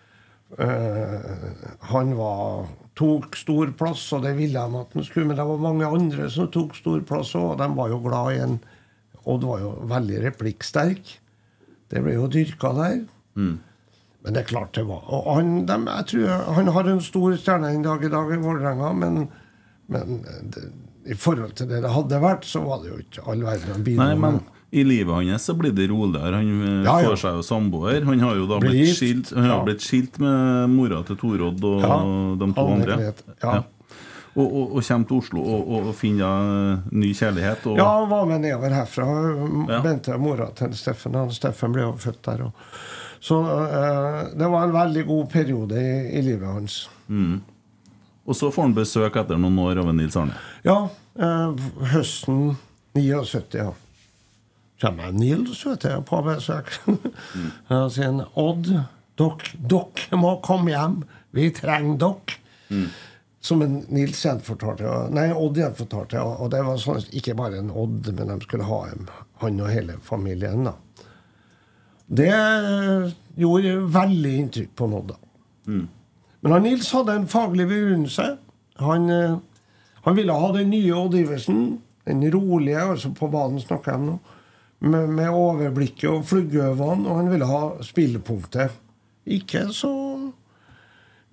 Uh, 0.56 1.50
han 1.90 2.12
var, 2.16 2.68
tok 2.96 3.34
stor 3.36 3.72
plass, 3.76 4.04
og 4.14 4.22
det 4.24 4.36
ville 4.38 4.62
han 4.62 4.78
at 4.78 4.94
han 4.94 5.04
skulle, 5.04 5.26
men 5.26 5.38
det 5.40 5.46
var 5.48 5.62
mange 5.64 5.90
andre 5.98 6.28
som 6.32 6.48
tok 6.54 6.76
stor 6.78 7.02
plass 7.08 7.34
òg, 7.34 7.56
og 7.56 7.60
de 7.60 7.70
var 7.74 7.90
jo 7.92 8.02
glad 8.06 8.32
i 8.36 8.42
en 8.46 8.58
Odd 9.26 9.42
var 9.42 9.58
jo 9.58 9.72
veldig 9.90 10.20
replikksterk. 10.22 11.08
Det 11.90 11.98
ble 11.98 12.12
jo 12.14 12.28
dyrka 12.30 12.70
der. 12.76 13.00
Men 14.26 14.34
det 14.34 14.40
er 14.42 14.48
klart 14.50 14.72
det 14.74 14.82
var 14.88 15.04
Og 15.14 15.26
han, 15.36 15.50
de, 15.68 15.74
jeg 15.86 16.06
tror 16.10 16.54
han 16.58 16.68
har 16.74 16.88
en 16.90 17.00
stor 17.04 17.36
stjerne 17.38 17.68
en 17.70 17.84
dag 17.86 18.02
i 18.02 18.10
dag 18.10 18.32
i 18.34 18.38
Vålerenga, 18.42 18.88
men, 18.98 19.20
men 19.86 20.16
det, 20.50 20.64
i 21.06 21.14
forhold 21.14 21.52
til 21.54 21.68
det 21.70 21.78
det 21.84 21.92
hadde 21.94 22.18
vært, 22.24 22.42
så 22.50 22.64
var 22.66 22.80
det 22.82 22.90
jo 22.90 22.96
ikke 23.04 23.22
all 23.30 23.44
verden 23.46 23.84
Nei, 23.86 24.08
men 24.18 24.40
med. 24.40 24.48
i 24.74 24.82
livet 24.82 25.14
hans 25.14 25.46
så 25.46 25.54
blir 25.54 25.70
det 25.76 25.86
roligere. 25.92 26.40
Han 26.40 26.50
eh, 26.66 26.72
Ja, 26.88 26.96
ja. 27.04 27.12
får 27.12 27.20
seg 27.22 27.38
jo 27.38 27.44
samboer. 27.46 28.00
Han 28.08 28.24
har 28.26 28.34
jo 28.40 28.48
da 28.50 28.58
blitt, 28.64 28.74
blitt 28.80 28.98
skilt, 28.98 29.30
han 29.36 29.46
har 29.46 29.60
Ja. 29.60 29.62
blitt 29.68 29.86
skilt 29.86 30.18
med 30.18 30.74
mora 30.74 30.98
til 31.06 31.20
Torodd 31.22 31.62
og 31.70 31.86
de 32.42 32.50
to 32.58 32.66
andre. 32.74 32.98
Ja. 33.44 33.54
Og, 34.36 34.44
og, 34.50 34.74
og 34.76 34.82
kommer 34.84 35.06
til 35.08 35.16
Oslo 35.22 35.40
og, 35.54 35.70
og, 35.78 35.94
finner 35.96 36.50
eh, 36.74 36.90
ny 36.92 37.14
kjærlighet. 37.16 37.62
Og, 37.70 37.78
Ja, 37.78 37.86
han 38.02 38.10
var 38.10 38.26
med 38.28 38.42
nedover 38.42 38.74
herfra. 38.82 39.06
Bente 39.86 40.12
er 40.12 40.18
mora 40.20 40.50
til 40.58 40.74
Steffen. 40.76 41.14
Han 41.16 41.30
Steffen 41.32 41.72
ble 41.72 41.86
jo 41.86 41.94
født 42.02 42.24
der. 42.26 42.42
Og. 42.50 42.66
Så 43.26 43.40
uh, 43.42 44.20
det 44.38 44.50
var 44.52 44.68
en 44.68 44.76
veldig 44.76 45.02
god 45.08 45.30
periode 45.32 45.80
i, 45.80 45.96
i 46.18 46.22
livet 46.22 46.46
hans. 46.46 46.76
og 48.26 48.34
så 48.38 48.52
får 48.54 48.68
han 48.68 48.76
besøk 48.76 49.18
etter 49.18 49.38
noen 49.38 49.58
år 49.62 49.82
av 49.82 49.90
en 49.90 49.98
Nils 50.02 50.16
Arne. 50.18 50.38
Ja, 50.66 50.84
Uh, 51.16 51.56
høsten 51.94 52.56
79, 52.92 53.56
ja. 53.56 53.70
Kommer 54.80 55.12
Nils 55.16 55.62
vet 55.64 55.86
jeg, 55.88 56.02
på 56.04 56.20
besøk. 56.26 56.74
Og 57.72 57.92
sier 57.94 58.18
Odd, 58.36 58.68
dere 59.16 60.20
må 60.20 60.34
komme 60.44 60.74
hjem. 60.74 60.98
Vi 61.32 61.48
trenger 61.56 61.96
dere. 62.02 62.82
Som 63.46 63.62
en 63.64 63.78
Nils 63.94 64.20
gjenfortalte, 64.26 65.06
nei, 65.16 65.30
Odd 65.32 65.56
gjenfortalte. 65.62 66.20
Og 66.20 66.50
det 66.52 66.60
var 66.66 66.80
sånn, 66.82 67.00
ikke 67.16 67.36
bare 67.38 67.62
en 67.62 67.72
Odd, 67.72 68.12
men 68.12 68.34
de 68.34 68.40
skulle 68.44 68.68
ha 68.68 68.82
ham, 68.90 69.08
han 69.40 69.62
og 69.64 69.72
hele 69.72 69.96
familien. 70.04 70.68
da. 70.68 70.76
Det 72.06 72.30
gjorde 73.36 73.74
veldig 73.92 74.34
inntrykk 74.40 74.72
på 74.78 74.88
Odd. 74.98 75.14
Mm. 75.66 75.86
Men 76.40 76.52
han 76.52 76.62
Nils 76.62 76.92
hadde 76.94 77.16
en 77.18 77.28
faglig 77.28 77.66
begrunnelse. 77.68 78.36
Han, 78.78 79.10
eh, 79.10 79.36
han 80.04 80.16
ville 80.16 80.32
ha 80.32 80.52
den 80.54 80.70
nye 80.70 80.94
Odd 80.94 81.16
Iversen, 81.18 81.80
den 82.06 82.22
rolige, 82.30 82.80
altså 82.80 83.10
på 83.10 83.28
banen 83.32 83.60
snakker 83.60 83.92
jeg 83.92 84.00
om 84.00 84.06
nå, 84.06 84.18
med, 84.86 85.08
med 85.08 85.28
overblikket 85.34 86.10
og 86.12 86.26
fluggøvene, 86.28 87.08
og 87.08 87.16
han 87.22 87.30
ville 87.32 87.48
ha 87.50 87.62
spillepunktet. 87.82 88.76
Ikke 89.26 89.66
så 89.74 89.90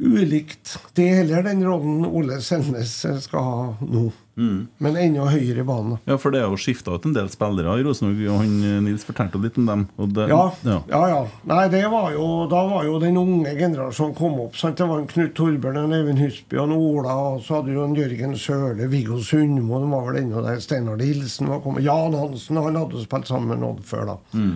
ulikt 0.04 0.78
det 0.98 1.08
heller, 1.10 1.44
den 1.46 1.64
rollen 1.66 2.04
Ole 2.06 2.42
Selnes 2.44 3.00
skal 3.24 3.48
ha 3.48 3.64
nå. 3.82 4.10
Men 4.36 4.96
enda 4.98 5.28
høyere 5.30 5.62
i 5.62 5.66
banen. 5.68 6.00
Ja, 6.10 6.16
for 6.18 6.34
det 6.34 6.40
er 6.42 6.48
jo 6.50 6.58
skifta 6.58 6.96
ut 6.96 7.04
en 7.06 7.14
del 7.14 7.28
spillere 7.30 7.76
i 7.78 7.84
Rosenborg, 7.86 8.32
han 8.42 8.56
eh, 8.66 8.80
Nils 8.82 9.04
fortalte 9.06 9.38
litt 9.38 9.60
om 9.62 9.68
dem. 9.70 9.84
Det, 10.16 10.26
Ja, 10.32 10.48
ja. 10.66 10.80
ja, 10.90 11.02
ja. 11.12 11.20
Nei, 11.52 11.68
det 11.70 11.84
var 11.94 12.10
jo, 12.16 12.26
da 12.50 12.64
var 12.72 12.88
jo 12.88 12.96
den 13.04 13.20
unge 13.22 13.54
generasjonen 13.60 14.16
kom 14.18 14.40
opp. 14.42 14.58
sant? 14.58 14.80
Det 14.82 14.90
var 14.90 15.04
en 15.04 15.08
Knut 15.12 15.36
Torbjørn, 15.38 15.78
en 15.84 15.94
Øyvind 16.00 16.24
Husby 16.24 16.58
og 16.58 16.66
en 16.66 16.76
Ola, 16.80 17.14
og 17.36 17.46
så 17.46 17.60
hadde 17.60 17.76
du 17.78 17.84
en 17.86 17.94
Jørgen 18.00 18.34
Søle, 18.42 18.90
Viggo 18.90 19.22
Sundmo, 19.22 19.84
de 19.86 19.92
var 19.94 20.10
vel 20.10 20.22
ennå 20.24 20.42
der. 20.48 20.58
Steinar 20.66 20.98
Hilsen 21.06 21.54
var 21.54 21.62
kommet. 21.62 21.86
Jan 21.86 22.18
Hansen, 22.18 22.58
han 22.58 22.82
hadde 22.82 23.06
spilt 23.06 23.30
sammen 23.30 23.54
med 23.54 23.70
Odd 23.70 23.86
før, 23.86 24.16
da. 24.16 24.48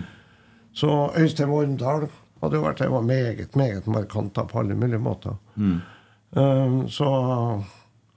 Så 0.78 0.90
Øystein 1.18 1.50
Wormdal 1.54 2.08
hadde 2.42 2.58
jo 2.58 2.64
vært 2.64 2.82
det 2.82 2.90
var 2.92 3.06
meget, 3.06 3.56
meget 3.58 3.86
markant 3.90 4.38
på 4.38 4.60
alle 4.60 4.76
mulige 4.78 5.02
måter. 5.02 5.36
Um, 5.58 6.82
så 6.92 7.08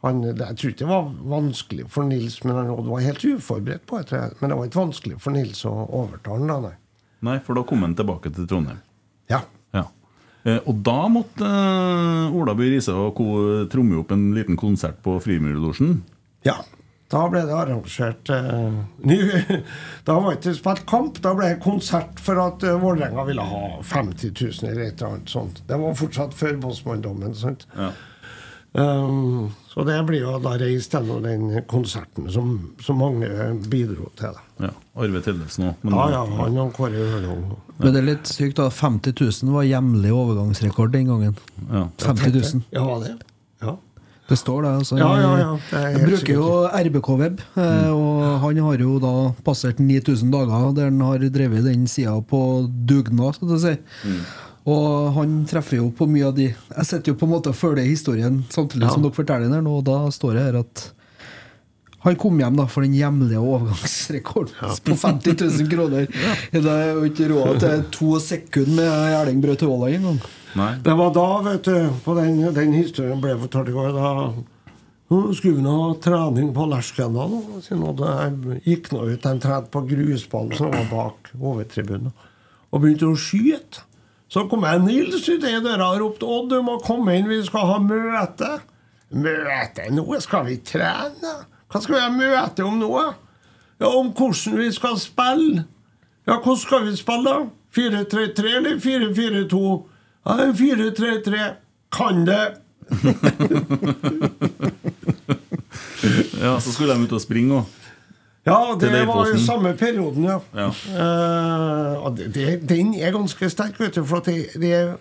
han, 0.02 0.22
jeg 0.26 0.58
tror 0.58 0.72
ikke 0.72 0.82
det 0.82 0.90
var 0.90 1.10
vanskelig 1.32 1.88
for 1.94 2.08
Nils, 2.10 2.40
men 2.44 2.58
han 2.58 2.72
var 2.88 3.04
helt 3.06 3.26
uforberedt 3.26 3.86
på 3.90 4.02
det. 4.10 4.22
Men 4.40 4.50
det 4.50 4.58
var 4.58 4.70
ikke 4.70 4.82
vanskelig 4.82 5.20
for 5.22 5.36
Nils 5.36 5.62
å 5.70 5.74
overtale 5.86 6.42
han 6.42 6.50
da, 6.50 6.60
nei. 6.66 6.78
Nei, 7.22 7.38
for 7.46 7.58
da 7.58 7.64
kom 7.70 7.86
han 7.86 7.94
tilbake 7.98 8.32
til 8.34 8.48
Trondheim. 8.50 8.80
Ja. 9.30 9.44
Ja. 9.78 9.86
Eh, 10.42 10.58
og 10.66 10.82
da 10.82 10.98
måtte 11.14 11.46
eh, 11.46 12.34
Ola 12.34 12.56
By 12.58 12.72
Riise 12.74 12.96
og 12.98 13.14
co. 13.20 13.28
tromme 13.70 14.00
opp 14.02 14.14
en 14.16 14.32
liten 14.34 14.58
konsert 14.58 14.98
på 15.06 15.20
Frimurlosjen. 15.22 16.00
Ja. 16.48 16.58
Da 17.12 17.26
ble 17.28 17.42
det 17.44 17.56
arrangert 17.56 18.30
eh, 18.32 18.78
ny, 19.04 19.18
Da 20.08 20.16
var 20.16 20.32
det 20.32 20.38
ikke 20.40 20.54
spilt 20.62 20.86
kamp, 20.88 21.20
da 21.24 21.34
ble 21.36 21.50
det 21.54 21.64
konsert 21.64 22.22
for 22.24 22.40
at 22.40 22.64
uh, 22.64 22.78
Vålerenga 22.80 23.26
ville 23.28 23.44
ha 23.44 23.66
50 23.84 24.32
000 24.32 24.70
eller 24.72 24.86
et 24.86 25.02
eller 25.02 25.18
annet 25.18 25.34
sånt. 25.34 25.60
Det 25.68 25.80
var 25.82 25.98
fortsatt 26.00 26.38
før 26.38 26.56
Bosman-dommen. 26.64 27.36
Ja. 27.76 27.92
Um, 28.72 29.52
så 29.68 29.84
det 29.84 29.98
blir 30.08 30.24
jo 30.24 30.38
da 30.40 30.54
reist 30.60 30.94
gjennom 30.96 31.26
den 31.26 31.66
konserten 31.68 32.30
som, 32.32 32.54
som 32.80 33.02
mange 33.04 33.28
bidro 33.68 34.08
til. 34.20 34.32
Da. 34.32 34.70
Ja, 34.70 34.72
Arve 35.04 35.22
Tellefsen 35.26 35.68
òg. 35.68 35.84
Ja, 35.92 36.06
ja, 36.14 36.22
han 36.38 36.60
og 36.64 36.72
Kåre 36.78 37.04
Ørnung. 37.04 37.44
Men 37.82 37.92
det 37.92 38.00
er 38.00 38.08
litt 38.08 38.32
sykt, 38.32 38.56
da. 38.62 38.70
50 38.72 39.18
000 39.20 39.52
var 39.58 39.68
hjemlig 39.68 40.14
overgangsrekord 40.16 40.96
den 40.96 41.12
gangen. 41.12 41.36
Ja. 41.68 41.86
50 42.06 42.38
000. 42.38 42.64
Ja, 42.72 42.88
det? 43.04 43.18
Ja. 43.66 43.76
Det 44.32 44.38
står 44.40 44.62
det. 44.64 44.70
Altså, 44.82 44.98
Ja, 45.00 45.10
ja, 45.20 45.32
ja, 45.42 45.50
det 45.72 45.82
jeg 45.98 46.06
bruker 46.08 46.38
jo 46.38 46.46
RBK-web, 46.72 47.42
eh, 47.60 47.90
og 47.92 48.22
han 48.46 48.62
har 48.64 48.84
jo 48.86 48.94
da 49.04 49.12
passert 49.44 49.82
9000 49.84 50.32
dager 50.32 50.72
der 50.78 50.88
han 50.88 51.02
har 51.04 51.26
drevet 51.28 51.66
den 51.68 51.84
sida 51.92 52.14
på 52.24 52.40
dugnad, 52.88 53.36
skal 53.36 53.52
du 53.52 53.58
si. 53.60 53.76
Og 54.72 55.12
han 55.18 55.40
treffer 55.50 55.80
jo 55.82 55.90
på 55.98 56.06
mye 56.06 56.28
av 56.28 56.36
de 56.38 56.52
Jeg 56.54 56.86
sitter 56.86 57.12
jo 57.12 57.18
på 57.18 57.26
en 57.26 57.32
måte 57.34 57.50
og 57.50 57.58
følger 57.58 57.88
historien 57.88 58.44
samtidig 58.54 58.92
som 58.94 59.02
dere 59.02 59.16
forteller 59.18 59.48
den 59.50 59.56
her 59.58 59.64
nå, 59.66 59.80
og 59.82 59.88
da 59.88 59.96
står 60.14 60.38
det 60.38 60.44
her 60.48 60.60
at 60.62 60.84
han 62.02 62.16
kom 62.18 62.38
hjem 62.42 62.56
da 62.58 62.66
for 62.66 62.82
den 62.86 62.96
hjemlige 62.98 63.38
overgangsrekorden 63.38 64.54
på 64.86 64.96
50 64.98 65.36
000 65.38 65.68
kroner. 65.70 66.08
Det 66.54 66.62
er 66.66 66.94
jo 66.96 67.04
ikke 67.10 67.28
råd 67.30 67.60
til 67.62 67.84
to 67.94 68.16
sekunder 68.22 68.74
med 68.80 69.18
Erling 69.20 69.42
Braut 69.44 69.62
Haaland 69.62 70.00
engang. 70.00 70.22
Nei. 70.58 70.72
Det 70.84 70.94
var 71.00 71.14
da, 71.16 71.28
vet 71.46 71.68
du, 71.68 71.76
på 72.04 72.16
den, 72.18 72.42
den 72.56 72.74
historien 72.76 73.22
ble 73.24 73.38
fortalt 73.40 73.70
i 73.72 73.76
går, 73.76 73.94
da 73.96 74.10
skulle 75.36 75.60
vi 75.60 75.68
ha 75.68 75.94
trening 76.04 76.54
på 76.56 76.66
Lerskenda. 76.72 77.28
Jeg 77.68 78.62
gikk 78.64 78.92
nå 78.94 79.06
ut, 79.10 79.22
de 79.24 79.40
trente 79.44 79.72
på 79.72 79.84
grusballen 79.90 80.56
som 80.56 80.72
var 80.72 80.88
bak 80.92 81.32
hovedtribunen, 81.40 82.14
og 82.72 82.84
begynte 82.84 83.10
å 83.10 83.18
skyte. 83.20 83.84
Så 84.32 84.46
kom 84.48 84.64
jeg 84.64 84.80
Nils 84.86 85.28
ut 85.28 85.44
i 85.44 85.58
døra 85.60 85.90
og 85.92 86.00
ropte 86.00 86.26
'Odd, 86.26 86.50
du 86.50 86.62
må 86.64 86.78
komme 86.80 87.18
inn, 87.18 87.28
vi 87.28 87.42
skal 87.44 87.68
ha 87.68 87.80
møte'. 87.84 88.62
Møte? 89.12 89.90
Nå 89.92 90.20
skal 90.24 90.46
vi 90.48 90.56
trene? 90.64 91.34
Hva 91.68 91.82
skal 91.84 91.96
vi 91.96 92.02
ha 92.02 92.12
møte 92.16 92.64
om 92.64 92.80
nå? 92.80 92.92
Ja, 93.82 93.88
Om 93.88 94.14
hvordan 94.14 94.58
vi 94.58 94.72
skal 94.72 94.96
spille. 95.00 95.66
Ja, 96.28 96.38
hvordan 96.38 96.58
skal 96.58 96.86
vi 96.86 96.96
spille, 96.96 97.24
da? 97.24 97.50
4-3-3 97.76 98.56
eller 98.56 98.80
4-4-2? 98.80 99.84
Ja, 100.26 100.54
4-3-3. 100.54 101.40
Kan 101.92 102.26
det? 102.26 102.56
Ja, 106.42 106.60
Så 106.60 106.72
skulle 106.74 106.94
de 106.94 107.06
ut 107.06 107.14
og 107.14 107.22
springe 107.22 107.62
òg. 107.62 107.78
Ja, 108.46 108.74
det 108.82 108.90
var 109.06 109.30
i 109.30 109.38
samme 109.38 109.76
perioden, 109.78 110.24
ja. 110.26 110.40
Ja. 110.58 110.72
Uh, 112.02 112.08
det, 112.18 112.64
den 112.70 112.96
er 112.98 113.14
ganske 113.14 113.50
sterk, 113.54 113.78
vet 113.80 113.96
du, 113.96 114.02
for 114.10 114.24
det, 114.26 114.48
det 114.58 114.72
er 114.74 114.96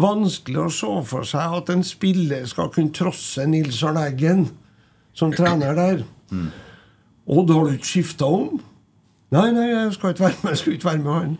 vanskelig 0.00 0.62
å 0.62 0.70
se 0.72 0.94
for 1.10 1.28
seg 1.28 1.58
at 1.58 1.68
en 1.74 1.84
spiller 1.84 2.46
skal 2.48 2.70
kunne 2.72 2.94
trosse 2.96 3.44
Nils 3.44 3.82
Arne 3.84 4.06
Eggen 4.08 4.46
som 5.12 5.28
trener 5.34 5.76
der. 5.76 6.00
Odd, 7.28 7.52
har 7.52 7.68
du 7.68 7.76
ikke 7.76 7.90
skifta 7.92 8.30
om? 8.32 8.62
Nei, 9.30 9.50
nei, 9.54 9.66
jeg 9.68 9.92
skal 9.98 10.14
ikke 10.14 10.24
være 10.24 10.40
med. 10.40 10.50
Jeg 10.54 10.62
skal 10.62 10.72
ikke 10.78 10.88
være 10.88 11.04
med 11.04 11.12
han. 11.18 11.36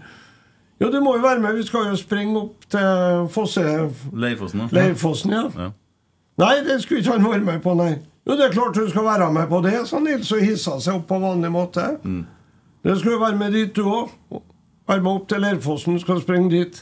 Jo, 0.80 0.88
du 0.90 1.00
må 1.04 1.16
jo 1.16 1.22
være 1.22 1.40
med. 1.44 1.58
Vi 1.60 1.66
skal 1.68 1.90
jo 1.90 1.96
springe 2.00 2.38
opp 2.40 2.64
til 2.72 3.26
Fosse... 3.34 3.64
Leirfossen, 4.16 4.62
ja. 4.64 4.68
Leirfossen, 4.72 5.34
ja. 5.36 5.42
Ja. 5.56 5.70
Nei, 6.40 6.54
det 6.64 6.78
skulle 6.82 7.02
ikke 7.02 7.18
han 7.18 7.26
være 7.28 7.44
med 7.44 7.60
på, 7.60 7.74
nei. 7.76 7.98
Jo, 8.28 8.36
det 8.36 8.46
er 8.46 8.54
klart 8.54 8.76
du 8.76 8.86
skal 8.88 9.04
være 9.04 9.32
med 9.32 9.48
på 9.50 9.60
det, 9.64 9.74
sa 9.88 9.98
Nils 10.00 10.30
og 10.32 10.40
hissa 10.44 10.78
seg 10.80 11.00
opp 11.00 11.08
på 11.10 11.18
vanlig 11.20 11.50
måte. 11.52 11.84
Det 12.84 12.94
skulle 12.98 13.18
jo 13.18 13.24
være 13.24 13.36
med 13.40 13.52
dit, 13.56 13.74
du 13.76 13.84
òg. 13.90 14.14
Være 14.88 15.04
med 15.04 15.12
opp 15.12 15.28
til 15.28 15.44
Leirfossen, 15.44 16.00
skal 16.00 16.22
springe 16.22 16.48
dit. 16.54 16.80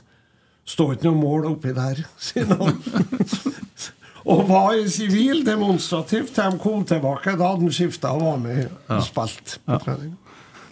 Står 0.68 0.94
ikke 0.94 1.08
noe 1.08 1.18
mål 1.18 1.48
oppi 1.54 1.72
der, 1.74 2.04
sier 2.28 2.50
han. 2.54 2.78
og 4.30 4.44
var 4.50 4.76
i 4.78 4.86
sivil, 4.92 5.42
demonstrativt, 5.46 6.34
til 6.36 6.52
de 6.54 6.62
kom 6.62 6.84
tilbake. 6.86 7.34
Da 7.34 7.50
hadde 7.54 7.66
han 7.66 7.74
skifta 7.74 8.14
og 8.14 8.26
var 8.28 8.42
med 8.42 8.66
og 8.92 9.02
spilt 9.06 9.58
på 9.66 9.82
trening. 9.86 10.14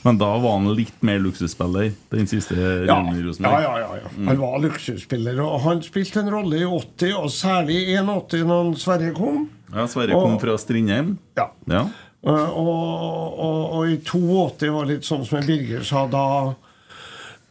Men 0.07 0.19
da 0.21 0.29
var 0.39 0.53
han 0.61 0.69
litt 0.79 1.01
mer 1.03 1.19
luksusspiller, 1.19 1.89
den 2.13 2.29
siste 2.31 2.55
Ja, 2.87 2.95
runden 2.95 3.17
i 3.17 3.23
ja, 3.23 3.27
Rosenborg. 3.27 3.63
ja, 3.65 3.79
ja, 3.83 3.95
ja. 3.99 4.11
Han 4.29 4.39
var 4.39 4.61
luksusspiller, 4.63 5.41
og 5.43 5.57
han 5.65 5.81
spilte 5.83 6.21
en 6.23 6.31
rolle 6.31 6.61
i 6.61 6.67
80, 6.69 7.15
og 7.19 7.33
særlig 7.35 7.81
i 7.89 7.97
81 7.99 8.45
når 8.47 8.69
Sverre 8.79 9.09
kom. 9.17 9.49
Ja, 9.73 9.89
Sverre 9.91 10.15
kom 10.15 10.37
fra 10.39 10.55
Strindheim. 10.63 11.17
Ja. 11.39 11.49
Ja. 11.67 11.81
Uh, 12.27 12.55
og, 12.59 13.41
og, 13.47 13.59
og 13.79 13.91
i 13.91 13.99
82 13.99 14.71
var 14.77 14.87
litt 14.89 15.07
sånn 15.07 15.27
som 15.27 15.43
Birger 15.47 15.83
sa, 15.87 16.05
da, 16.11 16.55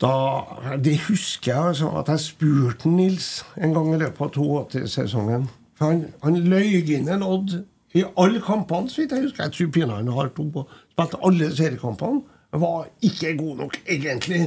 da 0.03 0.13
Det 0.83 0.95
husker 1.09 1.51
jeg 1.51 1.71
altså, 1.73 1.91
at 1.99 2.11
jeg 2.11 2.23
spurte 2.23 2.91
Nils 2.91 3.29
en 3.55 3.75
gang 3.75 3.93
i 3.93 3.99
løpet 4.01 4.39
av 4.39 4.47
82-sesongen. 4.71 5.49
For 5.75 5.91
han, 5.91 6.05
han 6.23 6.39
løy 6.47 6.79
inn 6.95 7.11
en 7.11 7.23
Odd 7.23 7.57
i 7.95 8.03
alle 8.19 8.39
kampene, 8.43 8.91
så 8.91 9.03
vidt 9.03 9.15
jeg 9.15 9.27
husker. 9.27 9.43
Jeg 9.43 9.55
tror 9.55 9.75
pinadø 9.75 9.99
han 9.99 10.15
har 10.17 10.31
to 10.35 10.47
på. 10.55 10.65
Spilte 10.95 11.19
alle 11.27 11.51
seriekampene. 11.55 12.23
Var 12.55 12.87
ikke 13.03 13.33
god 13.39 13.61
nok, 13.65 13.77
egentlig. 13.85 14.41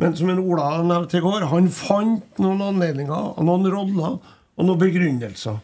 Men 0.00 0.16
som 0.16 0.30
en 0.32 0.40
Ola 0.40 0.82
nevnte 0.84 1.18
i 1.18 1.24
går, 1.24 1.44
han 1.50 1.68
fant 1.72 2.40
noen 2.40 2.62
anledninger, 2.64 3.34
noen 3.44 3.68
roller 3.72 4.16
og 4.16 4.64
noen 4.64 4.80
begrunnelser. 4.80 5.60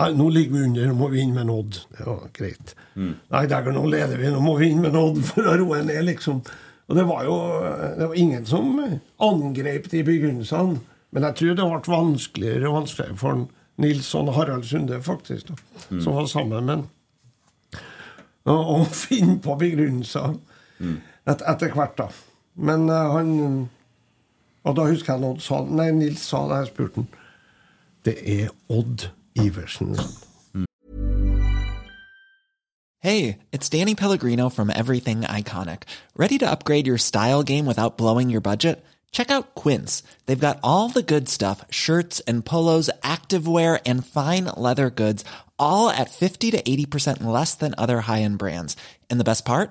Nei, 0.00 0.08
nå 0.16 0.28
ligger 0.32 0.54
vi 0.54 0.64
under, 0.68 0.86
nå 0.88 0.96
må 0.96 1.08
vi 1.12 1.20
inn 1.24 1.34
med 1.36 1.50
Odd. 1.52 1.80
Det 1.96 2.06
var 2.06 2.28
greit. 2.36 2.74
Nei, 2.96 3.44
dæger, 3.50 3.74
nå 3.76 3.84
leder 3.90 4.20
vi, 4.20 4.30
nå 4.32 4.40
må 4.44 4.54
vi 4.60 4.70
inn 4.72 4.82
med 4.84 4.96
Odd 4.96 5.20
for 5.26 5.48
å 5.50 5.56
roe 5.60 5.82
ned, 5.84 6.04
liksom. 6.08 6.40
Og 6.90 6.96
det 6.98 7.04
var 7.06 7.26
jo 7.26 7.36
det 7.98 8.08
var 8.08 8.16
ingen 8.18 8.46
som 8.48 8.72
angrep 9.22 9.90
de 9.92 10.02
begrunnelsene. 10.06 10.80
Men 11.10 11.26
jeg 11.26 11.38
tror 11.40 11.56
det 11.58 11.66
ble 11.66 11.94
vanskeligere 11.96 12.70
og 12.70 12.76
vanskeligere 12.80 13.18
for 13.18 13.44
Nilsson 13.80 14.28
og 14.30 14.36
Harald 14.36 14.66
Sunde, 14.68 15.00
faktisk, 15.02 15.50
da, 15.50 15.56
som 16.02 16.16
var 16.16 16.28
sammen 16.30 16.66
med 16.66 16.74
ham, 16.76 16.88
Å 18.50 18.56
å 18.76 18.84
finne 18.88 19.36
på 19.42 19.54
begrunnelser 19.60 20.38
et, 20.80 21.42
etter 21.46 21.72
hvert, 21.74 21.98
da. 21.98 22.08
Men 22.56 22.88
eh, 22.88 23.12
han 23.14 23.68
Og 24.64 24.76
da 24.76 24.88
husker 24.90 25.14
jeg 25.14 25.24
Odd 25.24 25.40
sa 25.40 25.62
Nei, 25.64 25.90
Nils 25.96 26.20
sa 26.20 26.42
da 26.48 26.60
jeg 26.60 26.72
spurte 26.72 27.00
han. 27.00 27.08
Det 28.04 28.16
er 28.20 28.50
Odd 28.68 29.08
Iversen. 29.40 29.96
Hey, 33.02 33.38
it's 33.50 33.70
Danny 33.70 33.94
Pellegrino 33.94 34.50
from 34.50 34.68
Everything 34.68 35.22
Iconic. 35.22 35.84
Ready 36.16 36.36
to 36.36 36.50
upgrade 36.50 36.86
your 36.86 36.98
style 36.98 37.42
game 37.42 37.64
without 37.64 37.96
blowing 37.96 38.28
your 38.28 38.42
budget? 38.42 38.84
Check 39.10 39.30
out 39.30 39.54
Quince. 39.54 40.02
They've 40.26 40.46
got 40.48 40.60
all 40.62 40.90
the 40.90 41.02
good 41.02 41.28
stuff 41.28 41.64
shirts 41.70 42.20
and 42.20 42.44
polos, 42.44 42.90
activewear, 43.02 43.80
and 43.86 44.06
fine 44.06 44.50
leather 44.56 44.90
goods, 44.90 45.24
all 45.58 45.88
at 45.88 46.10
50 46.10 46.50
to 46.50 46.62
80% 46.62 47.22
less 47.22 47.54
than 47.54 47.74
other 47.78 48.02
high 48.02 48.20
end 48.20 48.36
brands. 48.38 48.76
And 49.08 49.18
the 49.18 49.24
best 49.24 49.46
part? 49.46 49.70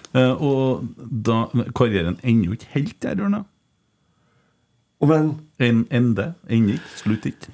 Eh, 0.13 0.41
og 0.43 0.83
da 1.25 1.45
Karrieren 1.75 2.19
ender 2.23 2.45
jo 2.45 2.51
ikke 2.57 2.67
helt 2.73 2.97
der, 3.01 3.15
Ørna. 3.15 3.43
Men 5.01 5.39
en, 5.59 5.85
Ende? 5.91 6.33
Ender 6.49 6.73
ikke? 6.73 6.91
Slutt 6.97 7.25
ikke? 7.25 7.47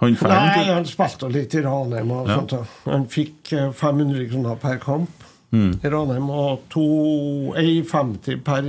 Han 0.00 0.14
Nei, 0.22 0.64
han 0.70 0.84
spilte 0.86 1.28
litt 1.30 1.54
i 1.54 1.60
Ranheim. 1.62 2.10
og 2.10 2.28
Ja. 2.28 2.36
sånt. 2.38 2.66
Han 2.84 3.06
fikk 3.06 3.52
eh, 3.52 3.72
500 3.72 4.28
kroner 4.30 4.54
per 4.56 4.78
kamp 4.78 5.10
Mm. 5.50 5.80
i 5.82 5.88
Ranheim 5.88 6.28
og 6.30 6.60
1,50 6.70 8.36
per 8.44 8.62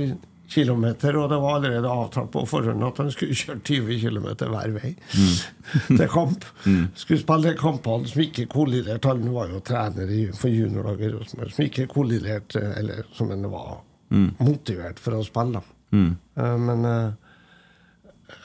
km. 0.50 0.84
Og 1.16 1.28
det 1.30 1.38
var 1.42 1.56
allerede 1.56 1.88
avtalt 1.90 2.30
på 2.34 2.42
forhånd 2.50 2.82
at 2.86 2.98
han 3.02 3.10
skulle 3.14 3.34
kjøre 3.38 3.60
20 3.64 3.98
km 4.02 4.26
hver 4.50 4.74
vei 4.76 4.92
til 5.86 6.08
kamp. 6.10 6.44
Skulle 6.94 7.20
spille 7.22 7.54
kampene 7.60 8.10
som 8.10 8.22
ikke 8.24 8.46
kolliderte. 8.50 9.08
Han 9.14 9.30
var 9.34 9.48
jo 9.54 9.60
trener 9.64 10.12
for 10.38 10.48
juniorlaget 10.52 11.06
i 11.08 11.12
Rosenborg, 11.14 11.52
som 11.56 11.64
ikke 11.68 11.86
kolliderte, 11.94 12.62
eller 12.80 13.06
som 13.16 13.30
han 13.34 13.46
var 13.52 13.78
Mm. 14.10 14.32
motivert 14.42 14.98
for 14.98 15.14
å 15.14 15.22
spille. 15.22 15.60
Mm. 15.94 16.16
Eh, 16.36 16.56
Men 16.58 16.84
eh, 16.84 17.12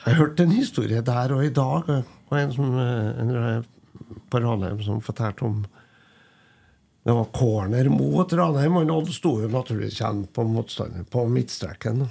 jeg 0.06 0.16
hørte 0.20 0.43
en 0.45 0.51
historie 0.53 1.01
der 1.01 1.34
og 1.34 1.41
i 1.43 1.49
dag. 1.49 1.89
eh, 1.89 2.03
Og 2.30 2.38
en 2.39 2.51
som 2.53 2.78
eh, 2.78 3.22
en 3.22 3.32
eh, 3.36 3.64
på 4.30 4.41
Ranheim 4.43 4.84
som 4.86 5.01
fortalte 5.01 5.41
om 5.43 5.64
Det 7.06 7.14
var 7.14 7.26
corner 7.34 7.89
mot 7.89 8.34
Ranheim, 8.34 8.78
og 8.80 8.89
Odd 8.89 9.12
sto 9.14 9.36
jo 9.43 9.47
naturligvis 9.53 9.99
igjen 9.99 10.24
på 10.34 10.41
motstander 10.49 11.03
på 11.06 11.28
midtstreken. 11.30 12.08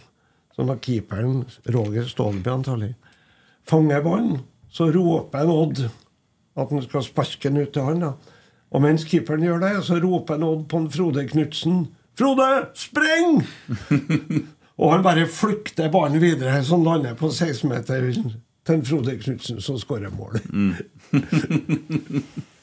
Så 0.54 0.66
da 0.68 0.76
keeperen, 0.78 1.40
Roger 1.74 2.06
Stålby 2.06 2.52
antagelig, 2.52 2.92
fanger 3.66 4.04
ballen, 4.04 4.44
så 4.70 4.86
roper 4.94 5.42
en 5.42 5.50
Odd 5.50 5.82
at 6.54 6.70
han 6.70 6.86
skal 6.86 7.02
sparke 7.02 7.50
den 7.50 7.64
ut 7.64 7.74
til 7.74 7.88
han. 7.88 8.06
da. 8.06 8.12
Og 8.70 8.86
mens 8.86 9.02
keeperen 9.10 9.42
gjør 9.42 9.66
det, 9.66 9.72
så 9.82 9.98
roper 9.98 10.38
en 10.38 10.46
Odd 10.52 10.64
på 10.70 10.84
en 10.84 10.88
Frode 10.94 11.26
Knutsen. 11.26 11.82
Frode, 12.14 12.48
spreng! 12.78 13.42
Og 14.78 14.94
han 14.94 15.02
bare 15.02 15.26
flykter 15.26 15.90
ballen 15.90 16.22
videre, 16.22 16.62
som 16.62 16.86
lander 16.86 17.18
på 17.18 17.34
16-meteren 17.34 18.30
til 18.62 18.78
en 18.78 18.86
Frode 18.86 19.18
Knutsen, 19.18 19.58
som 19.58 19.74
skårer 19.82 20.14
mål. 20.14 20.38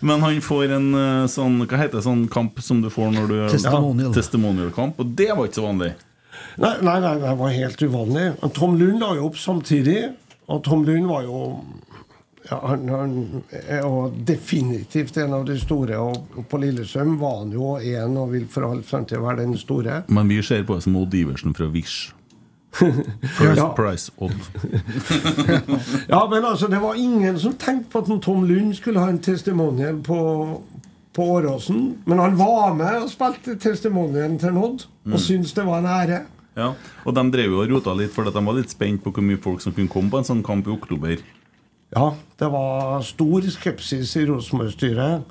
Men 0.00 0.22
han 0.22 0.38
får 0.44 0.74
en 0.76 0.88
eh, 0.94 1.24
sånn 1.30 1.56
Hva 1.64 1.80
heter 1.80 1.98
det, 1.98 2.04
sånn 2.06 2.26
kamp 2.30 2.60
som 2.62 2.82
du 2.84 2.90
får 2.92 3.10
når 3.16 3.32
du 3.32 3.36
Testimonial. 3.50 4.10
Ja, 4.10 4.14
testimonial-kamp, 4.14 5.00
og 5.00 5.16
det 5.18 5.32
var 5.32 5.48
ikke 5.48 5.60
så 5.60 5.66
vanlig. 5.66 5.92
Nei, 6.58 6.74
nei, 6.82 6.96
nei, 7.02 7.14
det 7.22 7.34
var 7.38 7.52
helt 7.54 7.82
uvanlig. 7.82 8.24
Tom 8.54 8.78
Lund 8.78 9.02
la 9.02 9.12
jo 9.18 9.28
opp 9.30 9.38
samtidig. 9.38 10.00
Og 10.48 10.62
Tom 10.66 10.84
Lund 10.86 11.06
var 11.10 11.26
jo 11.26 11.42
ja, 12.48 12.58
han, 12.64 12.88
han 12.88 13.42
er 13.50 13.82
jo 13.82 14.08
definitivt 14.26 15.16
en 15.20 15.34
av 15.36 15.44
de 15.48 15.58
store. 15.60 15.98
Og 16.00 16.46
på 16.48 16.60
Lillestrøm 16.62 17.18
var 17.20 17.42
han 17.42 17.52
jo 17.52 17.74
en 17.76 18.16
og 18.16 18.32
vil 18.32 18.46
for 18.50 18.68
all 18.70 18.80
fremtid 18.86 19.20
være 19.22 19.42
den 19.42 19.58
store. 19.60 20.02
Men 20.08 20.30
vi 20.32 20.40
ser 20.42 20.64
på 20.68 20.78
det 20.78 20.86
som 20.86 20.96
Odd 21.00 21.14
Iversen 21.18 21.56
fra 21.56 21.68
Wish. 21.74 22.14
First 23.38 23.56
Ja. 23.56 23.68
Price 23.74 24.12
Odd. 24.18 24.32
Ja, 26.08 26.28
men 26.30 26.44
altså, 26.44 26.66
det 26.68 26.78
var 26.82 26.94
ingen 26.94 27.38
som 27.40 27.54
tenkte 27.58 27.90
på 27.92 27.98
at 28.04 28.22
Tom 28.22 28.44
Lund 28.48 28.74
skulle 28.76 29.00
ha 29.00 29.08
en 29.10 29.18
testimonial 29.24 30.00
på, 30.04 30.18
på 31.16 31.22
Åråsen. 31.38 31.98
Men 32.04 32.18
han 32.22 32.36
var 32.38 32.74
med 32.76 33.02
og 33.02 33.10
spilte 33.12 33.56
testimonialen 33.60 34.38
til 34.38 34.56
og 34.58 34.84
Mm. 35.08 35.16
syntes 35.18 35.54
det 35.56 35.64
var 35.64 35.78
en 35.78 35.86
ære. 35.88 36.18
Ja, 36.58 36.72
og 37.06 37.14
de 37.16 37.22
drev 37.32 37.50
jo 37.54 37.60
og 37.62 37.70
rota 37.70 37.94
litt, 37.96 38.10
for 38.12 38.24
de 38.28 38.42
var 38.44 38.52
litt 38.58 38.68
spent 38.70 39.00
på 39.00 39.10
hvor 39.14 39.24
mye 39.24 39.38
folk 39.40 39.62
som 39.64 39.72
kunne 39.72 39.88
komme 39.88 40.10
på 40.12 40.18
en 40.20 40.26
sånn 40.28 40.42
kamp 40.44 40.66
i 40.68 40.70
oktober. 40.74 41.16
Ja, 41.96 42.10
det 42.36 42.50
var 42.52 43.00
stor 43.08 43.40
skepsis 43.48 44.12
i 44.20 44.26
Rosenborg-styret. 44.28 45.22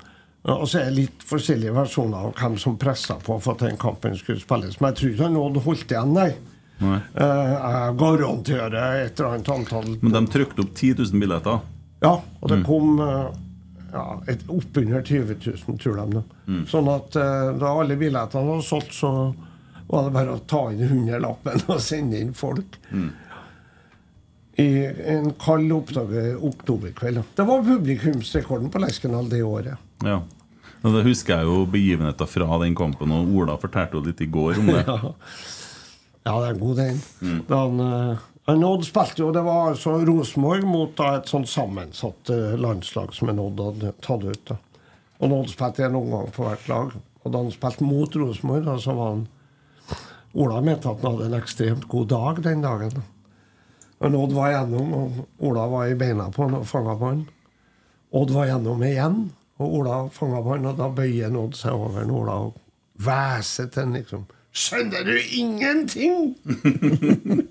Og 0.48 0.64
så 0.66 0.80
er 0.80 0.88
det 0.90 0.96
litt 0.96 1.22
forskjellige 1.28 1.74
versjoner 1.76 2.26
av 2.26 2.32
hvem 2.40 2.56
som 2.58 2.74
pressa 2.80 3.14
på 3.22 3.36
for 3.40 3.52
at 3.54 3.62
den 3.68 3.76
kampen 3.78 4.16
skulle 4.18 4.40
spilles. 4.42 4.80
Men 4.80 4.90
jeg 4.90 4.98
tror 4.98 5.12
ikke 5.14 5.30
Nådd 5.36 5.62
holdt 5.68 5.92
igjen, 5.94 6.14
nei. 6.16 6.30
Nei. 6.80 7.00
Eh, 7.14 7.52
Jeg 7.58 7.96
garanterer 7.98 9.04
et 9.04 9.18
eller 9.20 9.34
annet 9.34 9.48
antall 9.50 9.88
Men 10.00 10.12
de 10.14 10.20
trykte 10.30 10.62
opp 10.62 10.74
10 10.78 10.94
000 11.00 11.20
billetter. 11.24 11.60
Ja, 12.02 12.12
og 12.40 12.48
det 12.52 12.58
Mm. 12.60 12.64
kom 12.68 13.00
eh, 13.00 13.28
ja, 13.92 14.04
oppunder 14.48 15.02
20 15.02 15.36
000, 15.66 15.78
tror 15.82 15.96
de. 16.12 16.22
Mm. 16.46 16.64
Sånn 16.70 16.88
at 16.92 17.16
eh, 17.16 17.52
da 17.58 17.72
alle 17.80 17.96
billettene 17.98 18.46
var 18.46 18.60
solgt, 18.62 18.92
så 18.94 19.12
var 19.88 20.04
det 20.04 20.12
bare 20.12 20.34
å 20.36 20.42
ta 20.46 20.66
inn 20.70 20.86
hundrelappen 20.86 21.62
og 21.72 21.80
sende 21.80 22.20
inn 22.20 22.34
folk. 22.36 22.76
Mm. 22.92 23.10
I 24.58 24.68
en 25.14 25.30
kald 25.38 25.70
oktoberkveld. 25.72 27.22
Det 27.34 27.44
var 27.46 27.62
publikumsrekorden 27.62 28.70
på 28.74 28.80
Lerkendal 28.82 29.28
det 29.30 29.42
året. 29.46 29.76
Ja. 30.04 30.20
Og 30.82 30.92
Det 30.94 31.04
husker 31.08 31.38
jeg 31.40 31.46
jo 31.48 31.64
begivenheter 31.66 32.26
fra 32.30 32.58
den 32.62 32.74
kampen, 32.78 33.10
og 33.14 33.30
Ola 33.34 33.56
fortalte 33.58 33.98
jo 33.98 34.04
litt 34.06 34.20
i 34.22 34.26
går 34.30 34.58
om 34.62 34.66
det. 34.74 34.84
Ja. 34.88 35.14
Ja, 36.28 36.36
det 36.42 36.48
er 36.48 36.54
en 36.56 36.60
god 36.60 36.76
den. 36.76 36.98
Mm. 37.24 37.80
Eh, 37.80 38.26
han 38.48 38.64
Odd 38.64 38.84
spilte 38.84 39.22
jo 39.22 39.30
Det 39.32 39.42
var 39.44 39.70
altså 39.70 39.94
Rosenborg 40.04 40.66
mot 40.68 40.94
da, 40.96 41.14
et 41.18 41.30
sånt 41.30 41.48
sammensatt 41.48 42.32
eh, 42.34 42.56
landslag 42.60 43.14
som 43.16 43.32
en 43.32 43.40
Odd 43.40 43.62
hadde 43.64 43.94
tatt 44.04 44.26
ut. 44.26 44.42
da. 44.50 44.58
Og 45.24 45.34
Odd 45.40 45.52
spilte 45.54 45.86
en 45.86 45.96
omgang 45.98 46.28
på 46.34 46.44
hvert 46.44 46.68
lag. 46.68 46.92
Og 47.24 47.32
da 47.32 47.42
han 47.42 47.52
spilte 47.54 47.86
mot 47.86 48.20
Rosenborg, 48.20 48.68
så 48.84 48.96
var 48.96 49.14
han 49.14 49.26
Ola 50.38 50.60
mente 50.60 50.90
at 50.90 51.00
han 51.00 51.16
hadde 51.16 51.30
en 51.30 51.40
ekstremt 51.40 51.88
god 51.88 52.10
dag 52.12 52.42
den 52.44 52.62
dagen. 52.62 52.92
da. 53.00 53.06
Men 53.98 54.14
Odd 54.14 54.36
var 54.36 54.52
igjennom, 54.52 54.94
og 54.94 55.44
Ola 55.48 55.66
var 55.72 55.88
i 55.88 55.98
beina 55.98 56.28
på 56.30 56.44
han 56.44 56.60
og 56.60 56.68
fanga 56.68 56.94
på 57.00 57.08
han. 57.08 57.24
Odd 58.20 58.32
var 58.36 58.50
gjennom 58.50 58.84
igjen, 58.84 59.22
og 59.58 59.78
Ola 59.80 60.02
fanga 60.14 60.42
på 60.44 60.54
han, 60.54 60.68
og 60.68 60.76
da 60.78 60.90
bøyer 60.92 61.38
Odd 61.40 61.56
seg 61.58 61.74
over 61.74 62.04
en 62.04 62.12
Ola 62.14 62.36
og 62.46 62.60
hveser 63.02 63.72
til 63.72 63.88
han 63.88 63.96
liksom. 63.96 64.28
Skjønner 64.52 65.04
du 65.06 65.14
ingenting?! 65.18 66.34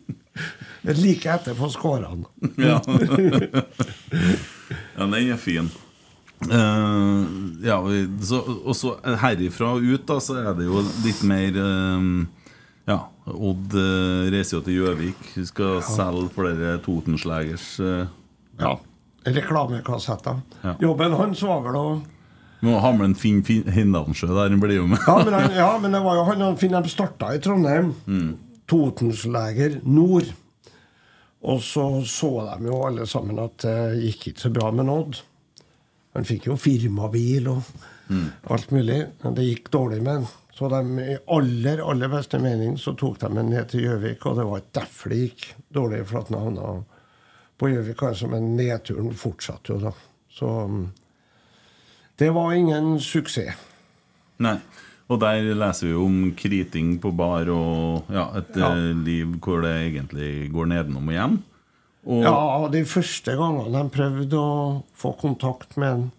like 0.97 1.29
etterpå 1.29 1.69
skåra 1.69 2.07
han. 2.11 2.25
Ja. 2.57 2.81
ja, 4.97 5.05
den 5.05 5.13
er 5.31 5.37
fin. 5.41 5.69
Uh, 6.37 7.25
ja, 7.65 7.79
så, 8.21 8.43
og 8.61 8.75
så 8.77 8.93
herifra 9.23 9.71
og 9.73 9.85
ut, 9.87 10.03
da, 10.05 10.19
så 10.21 10.37
er 10.37 10.51
det 10.57 10.67
jo 10.67 10.83
litt 11.01 11.23
mer 11.25 11.55
uh, 11.57 12.03
Ja, 12.87 12.99
Odd 13.25 13.73
uh, 13.73 14.27
reiser 14.31 14.59
jo 14.59 14.65
til 14.67 14.77
Gjøvik. 14.77 15.23
Vi 15.33 15.47
skal 15.49 15.81
selge 15.85 16.29
flere 16.35 16.77
Totenslegers 16.85 17.71
uh, 17.81 18.05
Ja. 18.61 18.75
Reklamekassetter. 19.27 20.37
Ja. 20.61 20.77
Jobben 20.79 21.17
hans 21.17 21.41
var 21.43 21.65
vel 21.65 21.75
å 21.75 21.87
Må 22.65 22.79
ha 22.81 22.89
med 22.95 23.05
en 23.11 23.15
Finn 23.15 23.43
fin 23.45 23.67
Hindalensjø 23.69 24.27
der, 24.31 24.49
han 24.49 24.59
blir 24.63 24.79
jo 24.79 24.87
med. 24.89 24.99
ja 25.05 25.17
men, 25.23 25.33
han, 25.37 25.51
ja, 25.53 25.69
men 25.83 25.93
det 25.93 26.01
var 26.05 26.15
jo 26.17 26.23
han 26.31 26.57
Finn 26.57 26.73
de 26.73 26.89
starta 26.89 27.33
i 27.35 27.39
Trondheim. 27.43 27.91
Mm. 28.07 28.31
Totensleger 28.67 29.79
Nord. 29.85 30.31
Og 31.47 31.61
så 31.61 31.83
så 32.09 32.31
de 32.57 32.65
jo 32.71 32.79
alle 32.87 33.05
sammen 33.07 33.37
at 33.43 33.59
det 33.63 33.75
gikk 34.01 34.31
ikke 34.31 34.47
så 34.47 34.51
bra 34.55 34.71
med 34.73 34.89
Odd. 34.89 35.19
Han 36.17 36.25
fikk 36.25 36.49
jo 36.49 36.57
firmabil 36.59 37.51
og 37.53 37.61
Mm. 38.07 38.29
alt 38.49 38.69
mulig. 38.71 39.01
Men 39.21 39.33
det 39.35 39.43
gikk 39.43 39.65
dårlig 39.73 39.97
med 40.01 40.13
han. 40.13 40.27
Så 40.55 40.69
de, 40.71 40.79
i 41.03 41.17
aller 41.27 41.81
aller 41.83 42.07
beste 42.07 42.39
mening 42.39 42.77
så 42.79 42.93
tok 42.97 43.17
de 43.19 43.27
ham 43.27 43.49
ned 43.49 43.67
til 43.69 43.81
Gjøvik, 43.83 44.23
og 44.25 44.37
det 44.39 44.45
var 44.47 44.61
derfor 44.73 45.09
det 45.11 45.17
gikk 45.25 45.43
dårlig. 45.75 45.99
For 46.07 46.21
at 46.21 46.29
han 46.31 46.39
havna 46.39 46.69
på 47.59 47.67
Gjøvik, 47.73 48.01
altså, 48.07 48.29
men 48.31 48.55
nedturen 48.55 49.11
fortsatte 49.13 49.73
jo 49.75 49.81
da. 49.83 49.91
Så 50.31 50.47
mm, 50.71 50.85
det 52.17 52.29
var 52.35 52.53
ingen 52.57 52.97
suksess. 52.99 53.55
Nei. 54.39 54.57
Og 55.07 55.21
der 55.21 55.39
leser 55.55 55.87
vi 55.87 55.93
jo 55.93 56.01
om 56.05 56.17
kriting 56.35 56.97
på 56.99 57.13
bar 57.15 57.47
og 57.53 58.09
ja, 58.11 58.25
et 58.41 58.57
Ja. 58.59 58.73
eh, 58.75 58.91
liv 59.05 59.37
hvor 59.39 59.61
det 59.63 59.71
egentlig 59.93 60.51
går 60.51 60.67
nedenom 60.73 61.07
og 61.07 61.15
hjem. 61.15 61.37
Og, 62.07 62.23
Ja, 62.23 62.67
de 62.71 62.81
første 62.87 63.35
gangene 63.39 63.71
de 63.71 63.89
prøvde 63.95 64.35
å 64.39 64.83
få 64.95 65.13
kontakt 65.19 65.77
med 65.77 65.87
han 65.89 66.11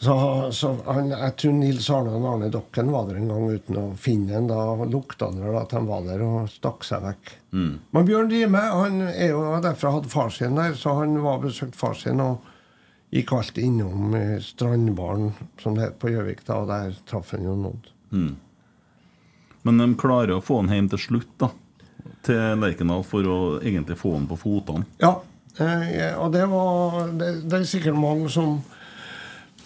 så, 0.00 0.14
så 0.52 0.72
han, 0.88 1.10
Jeg 1.14 1.36
tror 1.40 1.52
Nils 1.56 1.86
Arne 1.92 2.10
og 2.18 2.24
Arne 2.32 2.50
Dokken 2.52 2.90
var 2.92 3.06
der 3.08 3.20
en 3.20 3.28
gang 3.30 3.44
uten 3.54 3.76
å 3.78 3.84
finne 3.96 4.34
en. 4.36 4.48
Da 4.50 4.74
lukta 4.90 5.28
han 5.30 5.38
vel 5.40 5.56
at 5.60 5.70
de 5.72 5.80
var 5.86 6.02
der 6.08 6.24
og 6.26 6.48
stakk 6.52 6.84
seg 6.84 7.04
vekk. 7.06 7.30
Mm. 7.54 7.70
Men 7.94 8.08
Bjørn 8.08 8.32
Rime 8.32 8.64
han 8.74 8.98
er 9.06 9.30
jo 9.30 9.44
derfra 9.64 9.94
hadde 9.94 10.10
far 10.12 10.32
sin 10.34 10.56
der, 10.58 10.74
så 10.76 10.96
han 10.98 11.14
var 11.22 11.38
og 11.38 11.46
besøkte 11.46 11.78
far 11.78 11.94
sin 11.96 12.20
og 12.24 12.40
gikk 13.14 13.32
alltid 13.32 13.64
innom 13.64 14.14
eh, 14.14 14.38
Strandbaren, 14.42 15.32
som 15.62 15.76
det 15.76 15.86
het 15.86 16.00
på 16.02 16.10
Gjøvik, 16.10 16.42
da, 16.46 16.58
og 16.62 16.70
der 16.72 16.96
traff 17.08 17.30
han 17.36 17.46
jo 17.46 17.54
noen. 17.58 17.84
Mm. 18.10 18.32
Men 19.64 19.80
de 19.80 19.90
klarer 20.00 20.36
å 20.36 20.42
få 20.44 20.60
han 20.62 20.72
hjem 20.74 20.90
til 20.92 21.04
slutt, 21.06 21.30
da. 21.40 21.52
Til 22.26 22.58
Lerkendal 22.60 23.04
for 23.06 23.28
å 23.28 23.38
egentlig 23.62 23.96
få 24.00 24.16
han 24.16 24.26
på 24.28 24.38
fotene. 24.40 24.88
Ja, 25.00 25.14
eh, 25.56 26.12
og 26.18 26.34
det 26.34 26.44
var 26.50 27.12
det, 27.14 27.30
det 27.46 27.60
er 27.60 27.68
sikkert 27.68 28.00
mange 28.00 28.32
som 28.32 28.58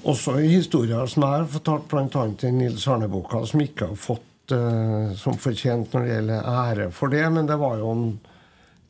også 0.07 0.39
i 0.39 0.53
historier 0.53 1.09
som 1.11 1.25
jeg 1.25 1.41
har 1.41 1.51
fortalt, 1.51 1.89
bl.a. 1.91 2.27
i 2.47 2.55
Nils 2.55 2.87
Arne-boka, 2.91 3.43
som 3.49 3.63
ikke 3.65 3.91
har 3.91 3.99
fått 3.99 4.55
eh, 4.55 5.15
som 5.19 5.39
fortjent 5.41 5.95
når 5.95 6.05
det 6.05 6.13
gjelder 6.15 6.51
ære 6.53 6.91
for 6.95 7.15
det. 7.15 7.25
Men 7.35 7.49
det 7.49 7.59
var 7.59 7.81
jo 7.81 7.95
en 7.95 8.11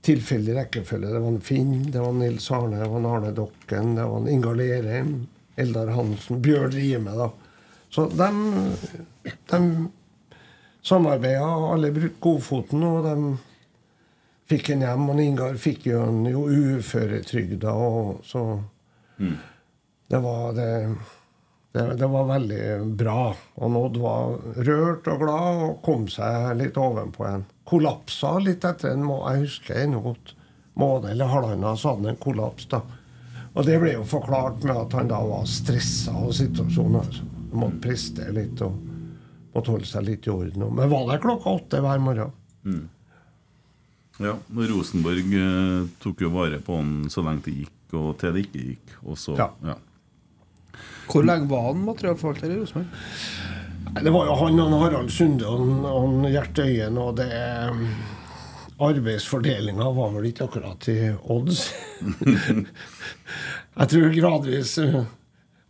tilfeldig 0.07 0.55
rekkefølge. 0.57 1.11
Det 1.13 1.21
var 1.21 1.29
en 1.33 1.45
Finn, 1.45 1.75
det 1.93 2.01
var 2.01 2.15
Nils 2.17 2.51
Arne, 2.55 2.79
det 2.81 2.89
var 2.89 3.01
en 3.01 3.11
Arne 3.11 3.35
Dokken, 3.37 3.95
det 3.99 4.07
var 4.07 4.21
en 4.21 4.29
Ingar 4.29 4.57
Lerheim, 4.59 5.13
Eldar 5.59 5.93
Hansen, 5.97 6.43
Bjørn 6.43 6.73
Rime. 6.73 7.17
da. 7.19 7.31
Så 7.91 8.07
de, 8.13 8.29
de 9.51 9.61
samarbeida, 10.83 11.45
alle 11.73 11.93
brukte 11.93 12.21
godfoten, 12.21 12.85
og 12.85 13.05
de 13.09 13.37
fikk 14.49 14.73
en 14.75 14.85
hjem. 14.87 15.07
Og 15.11 15.23
Ingar 15.25 15.61
fikk 15.61 15.89
jo 15.91 16.03
en 16.07 16.25
jo 16.29 16.47
uføretrygda, 16.49 17.73
og 17.73 18.21
så 18.29 18.45
det 20.09 20.19
var, 20.25 20.53
det, 20.57 20.95
det, 21.73 21.85
det 22.01 22.07
var 22.07 22.31
veldig 22.31 22.63
bra. 22.97 23.23
Og 23.59 23.79
Odd 23.83 24.01
var 24.01 24.37
rørt 24.69 25.11
og 25.11 25.25
glad 25.25 25.65
og 25.67 25.81
kom 25.85 26.07
seg 26.13 26.55
litt 26.61 26.79
ovenpå 26.81 27.27
en. 27.29 27.45
Kollapsa 27.69 28.35
litt 28.41 28.65
etter 28.65 28.95
en 28.95 29.05
må 29.05 29.19
Jeg 29.29 29.45
husker 29.47 29.83
ennå 29.85 30.01
godt. 30.05 30.35
Måned 30.79 31.11
eller 31.11 31.29
halvannen 31.33 31.77
så 31.77 31.93
hadde 31.93 32.07
han 32.07 32.15
en 32.15 32.23
kollaps. 32.23 32.69
da. 32.71 32.81
Og 33.55 33.65
det 33.67 33.79
ble 33.83 33.93
jo 33.97 34.05
forklart 34.07 34.63
med 34.65 34.77
at 34.77 34.93
han 34.95 35.09
da 35.11 35.19
var 35.27 35.45
stressa 35.51 36.15
av 36.17 36.31
situasjonen. 36.37 37.01
altså. 37.01 37.25
Han 37.51 37.61
måtte 37.65 37.81
prestere 37.89 38.33
litt 38.37 38.61
og 38.63 38.77
måtte 39.55 39.73
holde 39.75 39.89
seg 39.91 40.05
litt 40.07 40.29
i 40.29 40.31
orden. 40.31 40.69
Men 40.77 40.93
var 40.93 41.09
der 41.11 41.19
klokka 41.25 41.57
åtte 41.59 41.81
hver 41.83 41.99
morgen. 42.05 42.31
Mm. 42.65 42.87
Ja, 44.19 44.33
og 44.35 44.63
Rosenborg 44.71 45.35
eh, 45.39 45.85
tok 46.03 46.23
jo 46.25 46.31
vare 46.35 46.59
på 46.63 46.77
han 46.81 46.95
så 47.13 47.23
lenge 47.27 47.45
det 47.47 47.55
gikk, 47.61 47.93
og 47.95 48.17
til 48.19 48.35
det 48.35 48.47
ikke 48.47 48.65
gikk. 48.73 48.97
Og 49.05 49.19
så, 49.19 49.37
Ja. 49.39 49.51
ja. 49.65 49.77
Hvor 51.09 51.25
lenge 51.25 51.49
var 51.49 51.73
han 51.73 51.85
materialforvalter 51.87 52.51
i 52.53 52.59
Rosenborg? 52.59 52.87
Det 53.97 54.11
var 54.13 54.29
jo 54.29 54.35
han 54.39 54.61
og 54.63 54.81
Harald 54.83 55.11
Sunde 55.13 55.49
og, 55.49 55.63
og 55.89 56.27
Gjert 56.31 56.59
Øyen, 56.63 56.99
og 57.01 57.17
det 57.19 57.29
Arbeidsfordelinga 58.79 59.89
var 59.97 60.13
vel 60.15 60.29
ikke 60.29 60.47
akkurat 60.47 60.89
i 60.93 60.99
odds. 61.35 61.65
Jeg 63.79 63.91
tror 63.93 64.15
gradvis 64.15 64.77
eh, 64.83 65.01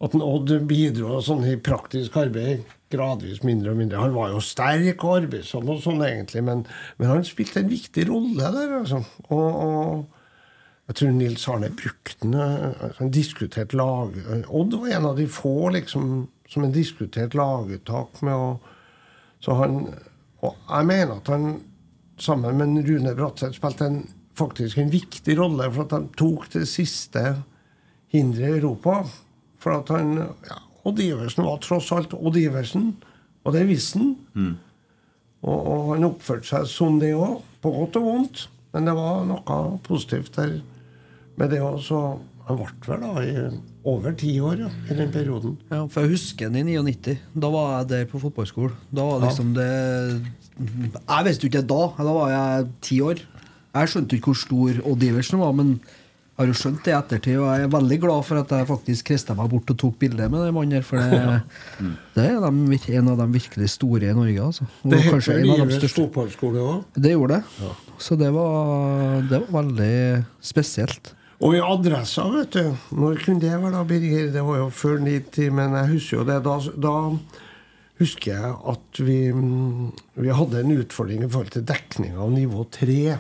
at 0.05 0.15
en 0.17 0.25
Odd 0.25 0.53
bidro 0.69 1.23
sånn 1.25 1.47
i 1.49 1.57
praktisk 1.57 2.19
arbeid 2.21 2.67
gradvis 2.93 3.43
mindre 3.45 3.73
og 3.73 3.81
mindre. 3.81 4.03
Han 4.03 4.15
var 4.17 4.33
jo 4.33 4.43
sterk 4.45 5.05
og 5.05 5.23
arbeidsom, 5.23 5.69
og 5.73 5.83
sånn 5.85 6.05
egentlig, 6.05 6.45
men, 6.45 6.65
men 7.01 7.11
han 7.11 7.27
spilte 7.27 7.63
en 7.63 7.73
viktig 7.73 8.07
rolle 8.11 8.53
der. 8.55 8.79
altså. 8.83 9.03
Og, 9.29 9.49
og 9.49 10.89
jeg 10.89 11.01
tror 11.01 11.13
Nils 11.17 11.49
Arne 11.53 11.69
brukte 11.77 12.17
den. 12.23 12.37
eh, 12.41 12.89
Han 13.01 13.13
diskuterte 13.13 13.77
lag... 13.77 14.17
Odd 14.49 14.77
var 14.81 14.95
en 14.97 15.09
av 15.13 15.21
de 15.21 15.29
få 15.33 15.71
liksom, 15.77 16.27
som 16.49 16.65
en 16.65 16.75
diskuterte 16.75 17.39
laguttak 17.39 18.23
med. 18.27 18.35
Og, 18.35 18.61
så 19.45 19.57
han, 19.61 19.81
og 20.43 20.55
jeg 20.69 20.89
mener 20.89 21.19
at 21.19 21.33
han 21.33 21.51
sammen 22.19 22.59
med 22.59 22.89
Rune 22.89 23.15
Bratseth 23.19 23.59
spilte 23.59 23.89
en, 23.89 24.01
faktisk 24.39 24.79
en 24.79 24.93
viktig 24.93 25.37
rolle, 25.39 25.69
for 25.75 25.87
at 25.87 25.95
de 25.95 26.19
tok 26.19 26.49
det 26.55 26.67
siste 26.71 27.25
hinderet 28.13 28.57
i 28.57 28.61
Europa. 28.61 29.03
For 29.59 29.81
at 29.81 29.93
han 29.95 30.17
ja, 30.23 30.61
Odd 30.89 31.03
Iversen 31.03 31.45
var 31.45 31.61
tross 31.63 31.91
alt 31.93 32.15
Odd 32.17 32.39
Iversen, 32.39 32.93
og 33.45 33.55
det 33.55 33.67
visste 33.69 34.01
han. 34.01 34.15
Og, 35.43 35.59
og 35.59 35.93
han 35.93 36.07
oppførte 36.09 36.49
seg 36.49 36.67
som 36.71 36.99
det 37.03 37.13
òg, 37.15 37.43
på 37.63 37.71
godt 37.75 37.99
og 38.01 38.07
vondt. 38.07 38.47
Men 38.75 38.89
det 38.89 38.95
var 38.99 39.23
noe 39.27 39.61
positivt 39.87 40.35
der 40.37 40.59
med 41.39 41.53
det 41.55 41.61
òg. 41.65 41.79
Han 42.49 42.57
ble 42.57 42.69
vel 42.87 43.03
da 43.05 43.23
i 43.25 43.33
over 43.89 44.15
ti 44.17 44.31
år 44.41 44.63
ja, 44.65 44.69
i 44.89 44.97
den 44.97 45.11
perioden. 45.13 45.57
Ja, 45.69 45.83
for 45.93 46.05
jeg 46.05 46.17
husker 46.17 46.49
den 46.53 46.69
i 46.69 46.77
99. 46.81 47.19
Da 47.37 47.51
var 47.53 47.71
jeg 47.79 47.91
der 47.93 48.09
på 48.09 48.21
fotballskolen. 48.23 48.77
Da 48.89 49.05
var 49.05 49.23
liksom 49.27 49.53
det 49.57 49.69
Jeg 50.59 51.27
visste 51.29 51.45
jo 51.45 51.53
ikke 51.53 51.63
det 51.63 51.71
da. 51.71 51.83
Da 52.01 52.17
var 52.17 52.33
jeg 52.33 52.69
ti 52.89 53.01
år. 53.05 53.23
Jeg 53.79 53.93
skjønte 53.93 54.17
ikke 54.17 54.33
hvor 54.33 54.41
stor 54.41 54.79
Odd 54.89 55.05
Iversen 55.07 55.43
var, 55.43 55.53
men 55.57 55.75
jeg 55.79 56.45
har 56.45 56.51
jo 56.53 56.57
skjønt 56.61 56.85
det 56.87 56.93
i 56.93 56.97
ettertid. 56.97 57.37
Og 57.43 57.47
jeg 57.51 57.67
er 57.67 57.71
veldig 57.75 57.99
glad 58.05 58.25
for 58.29 58.41
at 58.41 58.55
jeg 58.55 58.69
faktisk 58.69 59.09
krista 59.11 59.35
meg 59.35 59.51
bort 59.53 59.73
og 59.75 59.79
tok 59.83 59.99
bilde 60.01 60.29
med 60.31 60.45
den 60.47 60.55
mannen. 60.55 60.85
For 60.87 61.03
det, 61.03 61.43
det 62.17 62.27
er 62.31 62.39
de, 62.45 62.81
en 62.95 63.13
av 63.13 63.21
de 63.21 63.29
virkelig 63.35 63.71
store 63.75 64.09
i 64.09 64.17
Norge. 64.17 64.49
Altså. 64.49 64.69
Og 64.85 64.95
Det 64.95 65.03
heter 65.05 65.33
en 65.35 65.53
av 65.57 65.63
de 65.67 65.79
største. 65.83 65.95
fotballskole 65.99 66.65
òg. 66.65 66.83
Det 66.95 67.13
gjorde 67.13 67.41
det. 67.41 67.71
Så 67.99 68.17
det 68.17 68.33
var, 68.33 69.21
det 69.29 69.43
var 69.45 69.57
veldig 69.61 70.25
spesielt. 70.55 71.13
Og 71.39 71.55
i 71.55 71.61
adressa, 71.63 72.25
vet 72.33 72.57
du 72.57 72.97
Når 72.99 73.21
kunne 73.23 73.43
det 73.43 73.55
være, 73.55 73.75
da, 73.77 73.85
Birger? 73.87 74.31
Det 74.35 74.43
var 74.43 74.59
jo 74.59 74.71
før 74.75 74.99
90, 75.05 75.53
men 75.55 75.77
jeg 75.79 75.93
husker 75.93 76.17
jo 76.19 76.27
det. 76.27 76.39
Da, 76.47 76.57
da 76.89 76.95
husker 78.03 78.33
jeg 78.35 78.55
at 78.73 79.01
vi, 79.03 79.19
mm, 79.35 79.91
vi 80.25 80.35
hadde 80.35 80.63
en 80.63 80.77
utfordring 80.81 81.25
i 81.25 81.31
forhold 81.31 81.53
til 81.55 81.67
dekning 81.67 82.17
av 82.19 82.33
nivå 82.35 82.65
3 82.75 83.19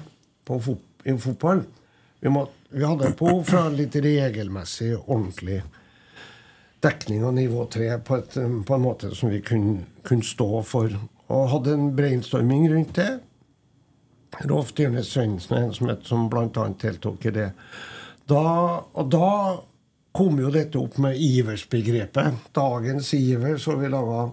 på 0.48 0.58
fot, 0.64 0.82
i 1.06 1.14
fotball. 1.18 1.62
Vi, 2.18 2.32
må, 2.34 2.42
vi 2.74 2.86
hadde 2.86 3.12
på 3.18 3.36
fra 3.46 3.68
litt 3.70 3.94
regelmessig, 4.02 4.96
ordentlig 4.98 5.60
dekning 6.82 7.22
av 7.26 7.36
nivå 7.38 7.68
3 7.70 7.92
på, 8.06 8.18
et, 8.18 8.34
på 8.66 8.74
en 8.74 8.82
måte 8.82 9.12
som 9.14 9.30
vi 9.30 9.38
kunne, 9.46 9.84
kunne 10.06 10.26
stå 10.26 10.62
for. 10.66 10.94
Og 11.28 11.50
hadde 11.54 11.76
en 11.76 11.92
brainstorming 11.94 12.66
rundt 12.72 12.98
det. 12.98 13.12
Rolf 14.44 14.74
Dyrnes 14.76 15.14
Svendsen 15.14 15.56
en 15.56 15.70
som, 15.74 15.94
som 16.06 16.26
bl.a. 16.30 16.66
deltok 16.82 17.30
i 17.30 17.34
det. 17.34 17.48
Da, 18.28 18.44
og 18.92 19.10
da 19.12 19.30
kom 20.18 20.40
jo 20.40 20.50
dette 20.52 20.80
opp 20.80 20.98
med 21.00 21.16
Ivers-begrepet. 21.22 22.50
Dagens 22.56 23.12
Ivers, 23.16 23.68
og 23.70 23.82
vi 23.82 23.92
laga 23.92 24.28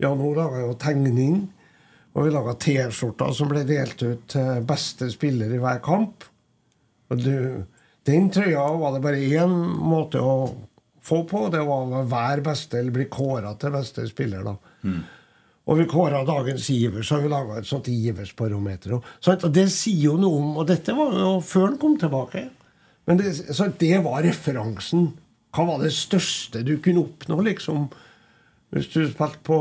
Ja, 0.00 0.14
nå 0.16 0.30
laga 0.36 0.62
jo 0.62 0.76
tegning. 0.80 1.42
Og 2.14 2.26
vi 2.26 2.32
laga 2.34 2.56
T-skjorter 2.58 3.34
som 3.36 3.50
ble 3.50 3.62
delt 3.68 4.00
ut 4.02 4.24
til 4.32 4.64
beste 4.66 5.10
spiller 5.12 5.52
i 5.54 5.60
hver 5.62 5.78
kamp. 5.84 6.24
Og 7.10 7.20
du, 7.20 7.36
den 8.06 8.30
trøya 8.32 8.64
var 8.80 8.94
det 8.96 9.02
bare 9.04 9.20
én 9.20 9.52
måte 9.82 10.22
å 10.22 10.34
få 11.04 11.22
på. 11.28 11.46
Det 11.52 11.62
var 11.66 11.94
å 12.00 12.04
være 12.10 12.44
beste 12.46 12.80
eller 12.80 12.94
bli 12.94 13.06
kåra 13.12 13.54
til 13.60 13.74
beste 13.74 14.06
spiller. 14.10 14.46
da. 14.46 14.56
Og 15.70 15.78
vi 15.78 15.86
kåra 15.90 16.24
dagens 16.26 16.66
Ivers, 16.72 17.06
så 17.10 17.20
vi 17.22 17.30
laga 17.30 17.60
et 17.60 17.68
sånt 17.68 17.90
Ivers-barometer. 17.92 18.96
Og, 18.96 19.04
og 19.36 19.50
det 19.54 19.68
sier 19.74 20.08
jo 20.08 20.16
noe 20.18 20.40
om 20.40 20.56
Og 20.62 20.66
dette 20.70 20.96
var 20.96 21.14
jo 21.14 21.36
før 21.46 21.68
han 21.68 21.78
kom 21.82 21.98
tilbake. 22.00 22.48
Men 23.10 23.18
det, 23.18 23.32
så 23.34 23.66
det 23.80 23.96
var 24.04 24.22
referansen. 24.22 25.08
Hva 25.50 25.64
var 25.66 25.80
det 25.82 25.90
største 25.96 26.60
du 26.62 26.76
kunne 26.78 27.02
oppnå, 27.02 27.40
liksom? 27.42 27.88
Hvis 28.70 28.86
du 28.92 29.00
spilte 29.02 29.40
på, 29.42 29.56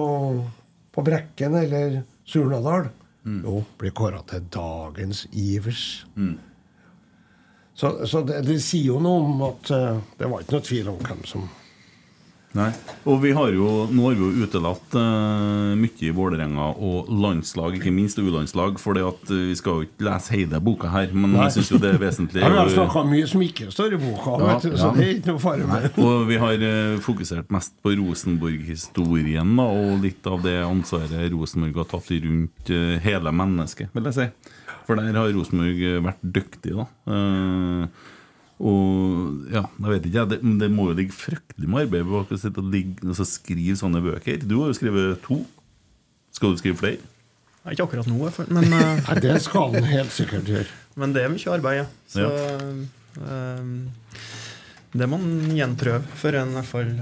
på 0.93 1.06
Brekken 1.08 1.58
eller 1.58 2.04
Surnadal? 2.30 2.91
Jo, 3.26 3.64
ble 3.82 3.89
kåra 3.97 4.22
til 4.30 4.45
dagens 4.54 5.24
Ivers. 5.34 6.06
Så, 7.74 7.91
så 8.06 8.22
det, 8.28 8.43
det 8.45 8.60
sier 8.62 8.91
jo 8.91 9.02
noe 9.02 9.26
om 9.26 9.41
at 9.47 9.74
uh, 9.74 9.97
det 10.20 10.30
var 10.30 10.45
ikke 10.45 10.58
noe 10.60 10.68
tvil 10.70 10.93
om 10.93 11.02
hvem 11.10 11.26
som 11.32 11.50
Nei. 12.58 12.72
Og 13.06 13.20
vi 13.22 13.30
har 13.38 13.52
jo, 13.54 13.86
nå 13.93 14.08
har 14.08 14.16
vi 14.18 14.26
jo 14.26 14.45
utelatt 14.47 14.95
uh, 14.97 15.76
mye 15.78 16.08
i 16.08 16.10
Vålerenga 16.16 16.72
og 16.82 17.12
landslag, 17.14 17.78
ikke 17.78 17.93
minst 17.93 18.18
U-landslag, 18.18 18.80
for 18.82 18.97
vi 18.97 19.58
skal 19.58 19.84
jo 19.84 19.86
ikke 19.86 20.08
lese 20.08 20.34
hele 20.34 20.62
boka 20.64 20.89
her, 20.89 21.14
men 21.14 21.36
Nei. 21.36 21.45
jeg 21.45 21.60
syns 21.60 21.72
jo 21.76 21.82
det 21.84 21.93
er 21.93 22.02
vesentlig. 22.02 22.41
Ja, 22.45 22.50
vi 22.50 22.62
har 22.64 22.72
snakka 22.74 23.04
mye 23.06 23.30
som 23.30 23.43
ikke 23.45 23.70
står 23.74 23.95
i 23.95 24.02
boka, 24.02 24.34
Ja, 24.41 24.50
vet 24.50 24.66
du, 24.66 24.74
så 24.74 24.89
ja. 24.89 24.95
det 24.97 25.06
er 25.06 25.14
ikke 25.20 25.34
noe 25.36 25.43
fare 25.43 25.70
med. 25.70 26.00
Og 26.02 26.26
vi 26.32 26.41
har 26.41 26.66
uh, 26.66 26.97
fokusert 27.06 27.54
mest 27.54 27.76
på 27.86 27.93
Rosenborg-historien 28.00 29.54
og 29.62 30.00
litt 30.04 30.26
av 30.30 30.41
det 30.43 30.58
ansvaret 30.66 31.30
Rosenborg 31.34 31.84
har 31.84 31.89
tatt 31.89 32.10
rundt 32.24 32.72
eh, 32.73 32.95
hele 33.03 33.34
mennesket, 33.36 33.91
vil 33.94 34.10
jeg 34.10 34.18
si. 34.18 34.56
For 34.88 34.98
der 34.98 35.18
har 35.18 35.34
Rosenborg 35.36 35.84
eh, 35.86 35.99
vært 36.06 36.23
dyktig, 36.38 36.73
da. 36.78 36.88
Eh, 37.14 38.07
og 38.60 39.45
ja, 39.53 39.61
jeg 39.80 39.91
vet 39.94 40.07
ikke, 40.10 40.18
jeg, 40.19 40.30
det, 40.34 40.40
det 40.60 40.68
må 40.73 40.90
jo 40.90 40.98
ligge 40.98 41.15
fryktelig 41.15 41.69
med 41.72 41.86
arbeid 41.86 42.10
bak 42.10 42.34
å 42.36 42.40
sitte 42.41 42.60
og 42.60 42.73
ligge, 42.73 42.98
altså, 43.07 43.23
skrive 43.27 43.77
sånne 43.80 44.02
bøker. 44.03 44.41
Du 44.44 44.57
har 44.60 44.68
jo 44.73 44.76
skrevet 44.76 45.22
to. 45.23 45.38
Skal 46.36 46.53
du 46.53 46.60
skrive 46.60 46.80
flere? 46.81 46.99
Nei, 47.64 47.73
Ikke 47.76 47.86
akkurat 47.88 48.07
nå, 48.11 48.19
men 48.56 48.68
eh, 48.80 48.99
Nei, 49.07 49.15
det 49.23 49.38
skal 49.45 49.73
han 49.77 49.88
helt 49.88 50.11
sikkert 50.15 50.48
gjøre. 50.52 50.68
Men 50.99 51.15
det 51.15 51.23
er 51.23 51.31
mye 51.31 51.56
arbeid, 51.56 51.80
ja. 51.81 51.88
Så 52.11 52.27
Ja. 52.27 52.30
eh, 53.23 53.64
det 54.99 55.06
må 55.06 55.19
en 55.22 55.52
gjenprøve 55.53 56.02
før 56.18 56.40
en 56.41 56.49
i 56.49 56.57
hvert 56.60 56.69
fall 56.69 56.94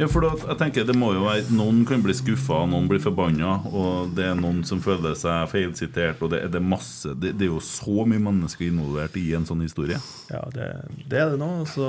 Ja, 0.00 0.06
for 0.08 0.24
da, 0.24 0.30
jeg 0.48 0.56
tenker 0.62 0.86
det 0.88 0.94
må 0.96 1.10
jo 1.12 1.26
være 1.26 1.50
Noen 1.52 1.82
kan 1.84 2.00
bli 2.00 2.14
skuffa, 2.16 2.62
noen 2.70 2.86
blir 2.88 3.02
forbanna, 3.04 3.58
og 3.68 4.14
det 4.16 4.24
er 4.30 4.38
noen 4.38 4.62
som 4.64 4.80
føler 4.80 5.12
seg 5.18 5.50
feilsitert, 5.52 6.22
og 6.24 6.30
det, 6.32 6.38
det 6.54 6.56
er 6.56 6.64
masse 6.64 7.12
det, 7.20 7.34
det 7.36 7.44
er 7.44 7.50
jo 7.52 7.60
så 7.60 8.06
mye 8.08 8.22
mennesker 8.24 8.64
involvert 8.70 9.18
i 9.20 9.26
en 9.36 9.44
sånn 9.48 9.60
historie. 9.66 9.98
Ja, 10.32 10.40
det, 10.54 10.70
det 11.10 11.20
er 11.20 11.34
det 11.34 11.40
nå. 11.42 11.50
Og 11.66 11.68
så 11.68 11.84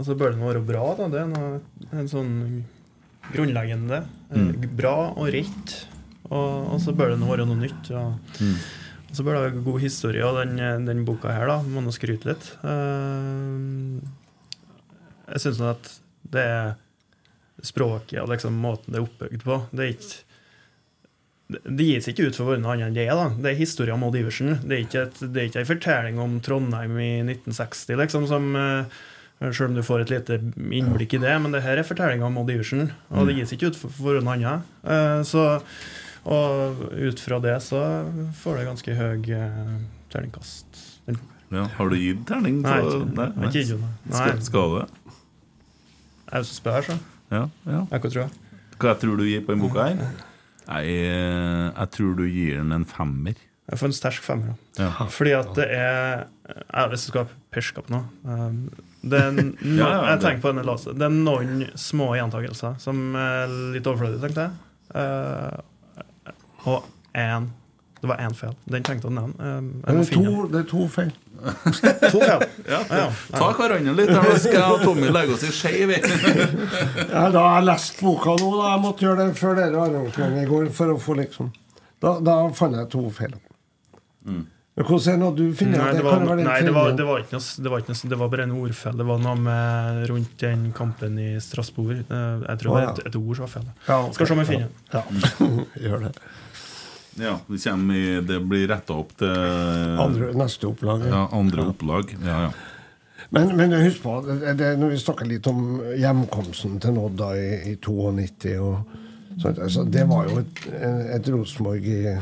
altså, 0.00 0.16
bør 0.18 0.34
det 0.34 0.42
være 0.42 0.64
bra. 0.66 0.88
da 0.98 1.06
Det 1.14 1.20
er 1.22 1.30
noe, 1.30 1.60
en 2.02 2.10
sånn 2.10 2.34
grunnleggende. 3.32 4.02
eh, 4.32 4.38
Mm. 4.42 4.66
Bra 4.76 4.96
og 5.14 5.30
rett. 5.32 5.76
Og, 6.28 6.74
og 6.74 6.80
så 6.82 6.92
bør 6.96 7.14
det 7.14 7.20
nå 7.22 7.30
være 7.30 7.46
noe 7.48 7.56
nytt. 7.62 7.90
Og, 7.94 8.18
Mm. 8.42 8.58
og 9.08 9.14
så 9.16 9.24
bør 9.24 9.38
det 9.38 9.44
være 9.46 9.64
god 9.70 9.80
historie. 9.80 10.24
Og 10.26 10.42
den, 10.42 10.84
den 10.90 11.04
boka 11.06 11.30
her, 11.32 11.46
da, 11.46 11.60
må 11.62 11.80
nå 11.86 11.94
skryte 11.94 12.28
litt. 12.32 12.50
Uh, 12.66 14.02
jeg 15.28 15.40
syns 15.46 15.62
nå 15.62 15.70
at 15.70 15.88
det 16.34 16.42
er 16.44 16.74
språket 17.66 18.20
og 18.22 18.30
liksom 18.32 18.56
måten 18.62 18.94
det 18.94 19.00
er 19.00 19.06
oppbygd 19.06 19.44
på. 19.46 19.60
Det 19.72 19.84
er 19.86 19.94
ikke 19.96 20.24
det 21.48 21.84
gis 21.88 22.08
ikke 22.10 22.26
ut 22.28 22.36
for 22.36 22.50
hverandre 22.50 22.74
annet 22.74 22.90
enn 22.90 22.96
det. 22.98 23.06
da 23.08 23.28
Det 23.40 23.50
er 23.54 23.56
historien 23.56 23.96
om 23.96 24.02
Odd 24.10 24.18
Iversen. 24.20 24.58
Det 24.68 24.74
er 24.76 24.82
ikke, 24.84 25.04
et, 25.08 25.20
det 25.32 25.40
er 25.40 25.46
ikke 25.48 25.62
en 25.62 25.70
fortelling 25.70 26.18
om 26.20 26.34
Trondheim 26.44 26.98
i 27.00 27.12
1960, 27.24 27.96
liksom, 28.02 28.26
som 28.28 28.50
eh, 28.58 28.98
Selv 29.38 29.68
om 29.70 29.76
du 29.78 29.84
får 29.86 30.02
et 30.02 30.10
lite 30.10 30.36
innblikk 30.74 31.14
i 31.14 31.20
det, 31.22 31.32
men 31.40 31.52
det 31.54 31.62
her 31.62 31.78
er 31.78 31.86
fortellinga 31.86 32.26
om 32.26 32.36
Odd 32.42 32.50
Iversen. 32.52 32.88
Og 33.14 33.28
det 33.30 33.36
gis 33.38 33.52
ikke 33.54 33.70
ut 33.70 33.78
for, 33.78 34.18
å 34.18 34.22
annet. 34.34 34.66
Eh, 34.82 35.20
så, 35.24 35.44
og 36.28 36.82
ut 36.98 37.22
fra 37.22 37.38
det 37.40 37.54
så 37.64 37.80
får 38.42 38.58
det 38.58 38.66
ganske 38.68 38.96
høy 38.98 39.30
eh, 39.38 39.76
terningkast. 40.12 40.82
Ja, 41.54 41.64
har 41.78 41.88
du 41.88 41.96
gitt 41.96 42.26
terning? 42.28 42.58
Nei, 42.60 42.80
på- 42.82 42.98
har 43.16 43.46
ikke 43.48 43.62
gitt. 43.62 43.78
Nei. 44.10 44.18
Skal, 44.18 44.42
skal 44.50 44.74
du 44.74 44.80
det? 44.82 44.88
Jeg 45.08 46.34
er 46.34 46.42
jo 46.42 46.48
så 46.50 46.58
spør, 46.58 46.82
så. 46.90 46.98
Ja, 47.30 47.44
ja. 47.68 47.82
Jeg 47.92 48.02
kan 48.04 48.14
tro 48.14 48.24
det. 48.24 48.56
Hva 48.78 48.92
jeg 48.94 49.00
tror 49.02 49.18
du 49.18 49.24
gir 49.26 49.44
på 49.44 49.52
denne 49.54 49.66
boka 49.66 49.88
her? 49.88 50.24
Nei, 50.68 50.82
eh, 50.86 51.68
jeg 51.72 51.90
tror 51.96 52.16
du 52.18 52.24
gir 52.28 52.58
den 52.60 52.74
en 52.76 52.86
femmer. 52.88 53.38
Jeg 53.68 53.80
får 53.80 53.90
en 53.90 53.96
sterk 53.96 54.20
femmer. 54.24 54.54
Ja. 54.78 54.90
Fordi 55.12 55.32
at 55.36 55.50
det 55.58 55.66
er 55.76 56.22
Hvis 56.88 57.04
du 57.04 57.10
skal 57.10 57.26
perske 57.52 57.82
på 57.84 57.92
noe 57.92 58.06
um, 58.24 58.62
det 59.02 59.18
er, 59.20 59.32
no, 59.36 59.50
Ja, 59.76 59.88
ja, 59.88 59.98
Jeg 60.14 60.20
tenker 60.22 60.40
på 60.46 60.52
denne 60.52 60.64
låsen. 60.66 60.96
Det 60.98 61.04
er 61.04 61.12
noen 61.14 61.66
små 61.76 62.10
gjentakelser 62.16 62.78
som 62.82 63.16
er 63.18 63.52
litt 63.74 63.86
overflødige, 63.86 64.22
tenkte 64.24 64.46
jeg. 64.46 64.52
Uh, 64.94 66.32
og 66.72 66.88
én 67.18 67.50
Det 68.00 68.08
var 68.08 68.22
én 68.24 68.34
feil. 68.38 68.54
Den 68.70 68.86
tenkte 68.86 69.08
jeg 69.08 69.12
å 69.12 69.16
nevne. 69.20 69.52
Um, 69.58 69.70
Det 69.84 69.96
er 69.98 70.14
to, 70.16 70.46
det 70.52 70.60
er 70.64 70.68
to 70.70 70.88
feil. 70.92 71.12
To 72.12 72.20
ja. 72.22 72.36
Ja, 72.66 72.80
Ja, 72.80 72.80
ja. 72.90 73.06
Ta 73.30 73.50
hverandre 73.54 73.94
litt, 73.94 74.10
Da 74.10 74.22
skal 74.38 74.58
jeg 74.58 74.74
og 74.74 74.84
Tommy 74.84 75.10
legge 75.14 75.36
oss 75.36 75.46
i 75.46 75.52
skeiv. 75.54 75.92
Ja, 77.12 77.28
da 77.30 77.44
har 77.44 77.58
jeg 77.60 77.68
lest 77.70 78.00
boka 78.02 78.34
nå. 78.40 78.52
da 78.58 78.74
Jeg 78.74 78.84
måtte 78.84 79.06
gjøre 79.06 79.24
det 79.26 79.38
før 79.38 79.58
dere 79.58 79.82
arrangementet 79.86 80.44
i 80.44 80.50
går. 80.50 80.70
For 80.74 80.94
å 80.94 81.00
få 81.02 81.18
liksom 81.22 81.50
Da, 82.02 82.18
da 82.24 82.38
fant 82.54 82.78
jeg 82.78 82.90
to 82.92 83.08
feil. 83.14 83.34
Mm. 84.28 84.46
Men 84.78 84.86
hvordan 84.86 85.08
er 85.08 85.16
det 85.16 85.22
når 85.24 85.32
du 85.34 85.46
finner 85.58 85.80
Nei, 85.80 85.86
det 85.90 85.98
det 85.98 86.04
var, 86.06 86.20
det, 86.22 86.44
nei 86.46 86.58
det, 86.62 86.72
var, 86.74 86.90
det, 86.94 87.04
var 87.08 87.22
ikke 87.24 87.34
noe, 87.34 87.46
det 87.64 87.70
var 87.72 87.80
ikke 87.82 87.94
noe 87.94 88.10
Det 88.12 88.18
var 88.20 88.28
bare 88.34 88.44
en 88.46 88.52
ordfeil. 88.60 88.98
Det 89.00 89.06
var 89.08 89.22
noe 89.24 89.38
med 89.42 90.02
rundt 90.12 90.34
den 90.44 90.68
kampen 90.76 91.16
i 91.18 91.30
Strasbourg. 91.42 92.04
Uh, 92.06 92.44
Jeg 92.46 92.60
tror 92.62 92.70
Å, 92.70 92.76
det 92.76 92.76
var 92.76 92.84
er 92.84 92.92
et, 92.92 93.00
et 93.10 93.18
ord 93.18 93.32
som 93.40 93.46
var 93.46 93.54
feil. 93.56 93.72
Ja, 93.88 93.96
okay, 94.04 94.14
Skal 94.18 94.30
se 94.30 94.36
om 94.36 94.42
jeg 94.44 94.50
finner 94.52 94.68
ja. 94.94 95.02
Ja, 95.02 95.48
gjør 95.88 96.06
det. 96.06 96.12
Ja, 97.18 97.36
det, 97.48 97.60
i, 97.98 98.02
det 98.26 98.40
blir 98.46 98.68
retta 98.70 98.96
opp 98.98 99.14
til 99.18 99.32
Andre, 99.98 100.32
neste 100.38 100.70
opplag. 100.70 101.06
ja, 101.08 101.26
andre 101.34 101.68
opplag. 101.72 102.14
Ja, 102.24 102.42
ja. 102.48 102.50
Men, 103.34 103.50
men 103.58 103.74
husk 103.82 104.02
på, 104.02 104.14
det, 104.24 104.54
det, 104.56 104.70
når 104.80 104.94
vi 104.94 105.00
snakker 105.02 105.28
litt 105.28 105.46
om 105.50 105.82
hjemkomsten 105.98 106.78
til 106.80 106.94
Nodda 106.96 107.34
i, 107.36 107.48
i 107.72 107.74
92 107.76 108.54
og 108.62 108.96
så, 109.38 109.52
altså, 109.52 109.84
Det 109.84 110.04
var 110.08 110.26
jo 110.26 110.40
et, 110.40 110.64
et 111.14 111.28
Rosenborg 111.30 111.84
i 111.86 112.16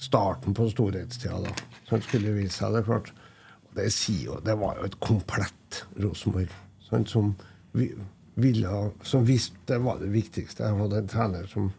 starten 0.00 0.54
på 0.56 0.70
storhetstida, 0.70 1.40
da. 1.44 1.52
Som 1.88 2.00
skulle 2.00 2.32
vise 2.32 2.56
seg, 2.56 2.72
det 2.72 2.86
klart. 2.86 3.12
Det, 3.76 3.88
jo, 4.22 4.38
det 4.44 4.54
var 4.60 4.78
jo 4.80 4.88
et 4.88 4.96
komplett 5.00 5.82
Rosenborg. 6.00 6.48
Som, 7.08 7.34
vi, 7.76 7.90
ville, 8.40 8.72
som 9.04 9.26
visste 9.28 9.60
det 9.68 9.82
var 9.84 10.00
det 10.00 10.10
viktigste. 10.12 10.64
Jeg 10.64 10.80
hadde 10.80 11.02
en 11.02 11.12
trener 11.12 11.48
som 11.50 11.70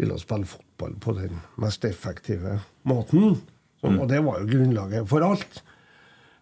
ville 0.00 0.18
spille 0.20 0.48
fotball 0.48 0.94
på 1.00 1.14
den 1.18 1.40
mest 1.60 1.84
effektive 1.84 2.58
måten. 2.88 3.36
Så, 3.80 3.90
Og 3.92 4.08
det 4.08 4.20
var 4.24 4.40
jo 4.40 4.50
grunnlaget 4.50 5.08
for 5.08 5.24
alt. 5.26 5.62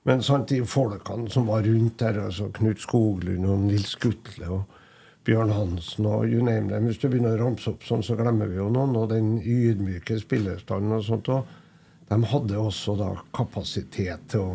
Men 0.09 0.23
sant, 0.25 0.49
de 0.49 0.65
folkene 0.65 1.29
som 1.31 1.49
var 1.49 1.65
rundt 1.67 1.99
der, 2.01 2.23
altså 2.25 2.49
Knut 2.57 2.81
Skoglund 2.81 3.47
og 3.47 3.67
Nils 3.67 3.95
Gutle 4.01 4.49
og 4.49 4.77
Bjørn 5.29 5.53
Hansen 5.53 6.07
og 6.09 6.25
you 6.33 6.41
name 6.45 6.71
them 6.71 6.87
Hvis 6.89 6.99
du 7.03 7.11
begynner 7.11 7.37
å 7.37 7.45
ramse 7.45 7.69
opp 7.75 7.85
sånn, 7.85 8.05
så 8.05 8.17
glemmer 8.17 8.49
vi 8.49 8.57
jo 8.57 8.71
noen. 8.73 8.97
Og 8.97 9.11
den 9.13 9.35
ydmyke 9.45 10.17
spillerstanden 10.21 10.97
og 10.97 11.05
sånt. 11.05 11.29
Og 11.29 11.59
de 12.11 12.21
hadde 12.33 12.59
også 12.59 12.97
da 12.99 13.11
kapasitet 13.37 14.31
til 14.33 14.47
å 14.47 14.55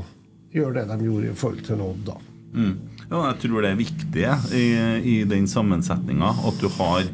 gjøre 0.56 0.82
det 0.82 0.96
de 0.96 1.10
gjorde 1.10 1.30
i 1.30 1.38
forhold 1.38 1.68
til 1.68 1.84
Odd, 1.84 2.02
da. 2.08 2.16
Mm. 2.56 2.76
ja, 3.10 3.20
jeg 3.20 3.38
tror 3.44 3.66
det 3.66 3.70
er 3.74 3.80
viktig 3.80 4.28
i, 4.56 4.66
i 5.12 5.16
den 5.28 5.44
sammensetninga 5.52 6.30
at 6.48 6.62
du 6.62 6.70
har, 6.78 7.10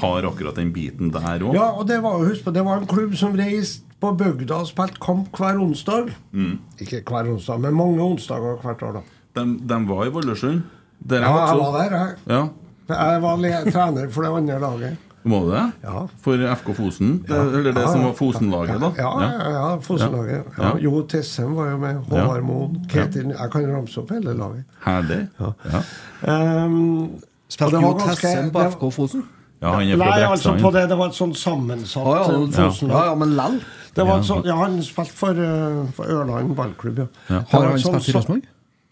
har 0.00 0.26
akkurat 0.28 0.56
den 0.58 0.72
biten 0.74 1.12
der 1.14 1.44
òg. 1.44 1.54
Ja, 1.54 1.70
og 1.78 1.86
det 1.88 2.00
var 2.02 2.18
husk 2.22 2.44
på, 2.44 2.54
det 2.54 2.64
var 2.66 2.82
en 2.82 2.88
klubb 2.90 3.16
som 3.18 3.36
reiste 3.38 3.84
på 4.00 4.12
bygda 4.18 4.60
og 4.60 4.68
spilte 4.68 5.00
kamp 5.00 5.36
hver 5.38 5.60
onsdag. 5.62 6.10
Mm. 6.32 6.58
Ikke 6.80 7.02
hver 7.08 7.30
onsdag, 7.32 7.60
men 7.62 7.76
mange 7.78 8.02
onsdager 8.02 8.60
hvert 8.62 8.82
år, 8.82 9.00
da. 9.00 9.04
De, 9.34 9.46
de 9.68 9.80
var 9.88 10.04
i 10.06 10.12
Valdresund. 10.14 10.62
Der 11.04 11.24
Ja, 11.24 11.32
jeg 11.46 11.58
var 11.58 11.78
der, 11.78 11.96
jeg. 11.96 12.14
Ja. 12.26 12.42
Jeg 12.88 13.22
var 13.22 13.36
trener 13.72 14.08
for 14.12 14.22
det 14.22 14.30
andre 14.36 14.60
laget. 14.60 14.96
Må 15.24 15.38
det 15.48 15.54
det? 15.56 15.72
Ja. 15.82 16.06
For 16.20 16.42
FK 16.54 16.74
Fosen? 16.76 17.12
Det, 17.28 17.36
eller 17.36 17.72
det 17.72 17.80
Ja, 17.80 17.92
som 17.92 18.04
var 18.04 18.12
Fosen-laget, 18.12 18.80
da? 18.80 18.90
Ja, 18.98 19.12
ja, 19.22 19.50
ja, 19.50 19.76
Fosenlaget. 19.80 20.44
Ja. 20.58 20.64
Ja. 20.64 20.72
Jo 20.84 21.06
Tessem 21.08 21.54
var 21.56 21.70
jo 21.70 21.78
med. 21.78 22.02
Håvard 22.10 22.42
Moen. 22.44 22.74
Ketil 22.90 23.32
Jeg 23.32 23.50
kan 23.52 23.70
ramse 23.76 24.00
opp 24.00 24.10
hele 24.12 24.34
laget. 24.36 24.64
Herlig. 24.84 25.28
Ja. 25.40 25.52
Ja. 25.72 26.64
Um, 26.66 27.08
Spilte 27.48 27.80
Jo 27.80 27.94
Tessem 28.02 28.50
på 28.52 28.66
FK 28.74 28.84
Fosen? 28.92 29.24
Han 29.72 29.88
er 29.88 29.96
fra 29.96 30.10
Nei, 30.10 30.24
altså 30.28 30.54
på 30.60 30.72
det, 30.74 30.88
det 30.90 30.98
var 30.98 31.08
et 31.08 31.16
sånn 31.18 31.34
sammensatt 31.34 32.04
Å, 32.06 32.14
ja, 32.16 32.24
ja. 32.64 32.68
Ja, 32.88 33.04
ja, 33.10 33.14
men 33.14 33.36
lell. 33.38 33.60
Det 33.94 34.04
var 34.06 34.20
Ja. 34.26 34.40
ja, 34.44 34.56
han 34.56 34.82
spilte 34.82 35.12
for, 35.14 35.30
uh, 35.38 35.86
for 35.94 36.04
Ørland 36.10 36.54
ballklubb, 36.58 36.98
ja. 36.98 37.06
Ja. 37.30 37.44
Har 37.50 37.66
han 37.66 37.74
et 37.76 37.80
sånt- 37.84 38.02
spilt 38.02 38.08
i 38.14 38.18
Rosenborg? 38.18 38.42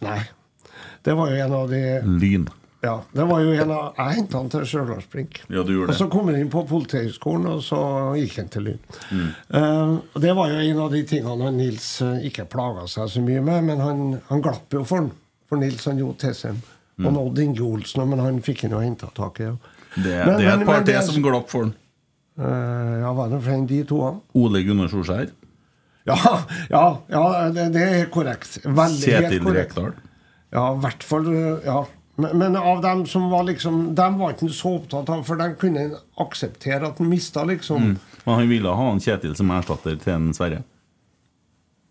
Nei. 0.03 0.21
Det 1.03 1.15
var 1.19 1.31
jo 1.31 1.45
en 1.45 1.53
av 1.53 1.71
de 1.71 1.83
Lyn. 2.07 2.49
Ja, 2.83 3.01
det 3.15 3.25
var 3.29 3.41
jo 3.41 3.53
en 3.53 3.71
av 3.71 3.95
Jeg 3.97 4.17
henta 4.17 4.39
han 4.39 4.49
til 4.51 4.65
Stjørdalsblink. 4.67 5.41
Ja, 5.49 5.61
Og 5.63 5.95
så 5.95 6.09
kom 6.11 6.27
han 6.27 6.37
inn 6.41 6.51
på 6.51 6.65
Politihøgskolen, 6.67 7.47
og 7.47 7.61
så 7.63 7.79
gikk 8.19 8.37
han 8.41 8.49
til 8.49 8.63
Lyn. 8.63 8.79
Mm. 9.11 9.29
Uh, 9.55 10.21
det 10.21 10.35
var 10.35 10.49
jo 10.51 10.57
en 10.59 10.79
av 10.79 10.91
de 10.91 11.03
tingene 11.05 11.45
han 11.45 11.57
Nils 11.57 12.01
eh, 12.03 12.27
ikke 12.27 12.49
plaga 12.51 12.89
seg 12.91 13.09
så 13.09 13.23
mye 13.23 13.43
med, 13.43 13.65
men 13.65 13.79
han, 13.81 14.21
han 14.29 14.43
glapp 14.43 14.75
jo 14.75 14.83
for 14.85 14.97
han. 15.03 15.13
For 15.49 15.57
Nils 15.63 15.85
han 15.87 15.99
Jo 15.99 16.13
TCM. 16.19 16.59
Mm. 16.99 17.07
Og 17.07 17.21
Odd 17.27 17.39
Inge 17.39 17.63
Olsen, 17.63 18.09
men 18.09 18.19
han 18.19 18.43
fikk 18.43 18.63
han 18.67 18.75
jo 18.75 18.83
henta 18.83 19.09
tak 19.15 19.41
i. 19.41 19.45
Ja. 19.45 19.55
Det, 19.95 20.27
Men- 20.27 20.39
det 20.39 20.47
er 20.49 20.59
et 20.61 20.67
par 20.67 20.85
til 20.89 21.03
som 21.03 21.23
glapp 21.23 21.49
for 21.53 21.67
den. 21.69 21.75
Uh, 22.39 23.01
ja, 23.03 23.11
er 23.13 23.29
det 23.35 23.43
for 23.45 23.53
en 23.53 23.67
de 23.69 23.83
to? 23.85 23.99
Ole 24.41 24.63
Gunnar 24.65 24.89
Solskjær. 24.89 25.31
Ja, 26.09 26.17
ja, 26.71 26.85
ja 27.13 27.51
det, 27.55 27.67
det 27.75 27.83
er 27.83 28.07
korrekt. 28.11 28.57
Veldig 28.65 29.13
helt 29.13 29.27
Kjetil 29.29 29.43
korrekt. 29.45 29.77
Rekdal. 29.77 29.93
Ja, 30.53 30.65
i 30.75 30.81
hvert 30.83 31.05
fall 31.07 31.29
eh, 31.31 31.67
ja. 31.67 31.83
Men, 32.17 32.39
men 32.41 32.57
av 32.57 32.81
dem 32.85 33.05
som 33.09 33.29
var 33.31 33.45
liksom 33.49 33.95
Dem 33.97 34.19
var 34.19 34.35
ikke 34.35 34.49
så 34.53 34.75
opptatt 34.81 35.09
av, 35.15 35.23
for 35.25 35.39
de 35.41 35.47
kunne 35.61 35.85
akseptere 36.21 36.89
at 36.91 36.99
de 36.99 37.07
mista, 37.09 37.45
liksom. 37.49 37.87
Mm. 37.93 38.19
Men 38.27 38.35
han 38.41 38.49
ville 38.51 38.75
ha 38.81 38.89
en 38.93 39.01
Kjetil 39.01 39.37
som 39.39 39.51
erstatter 39.55 39.97
til 40.03 40.13
en 40.17 40.33
Sverre. 40.37 40.63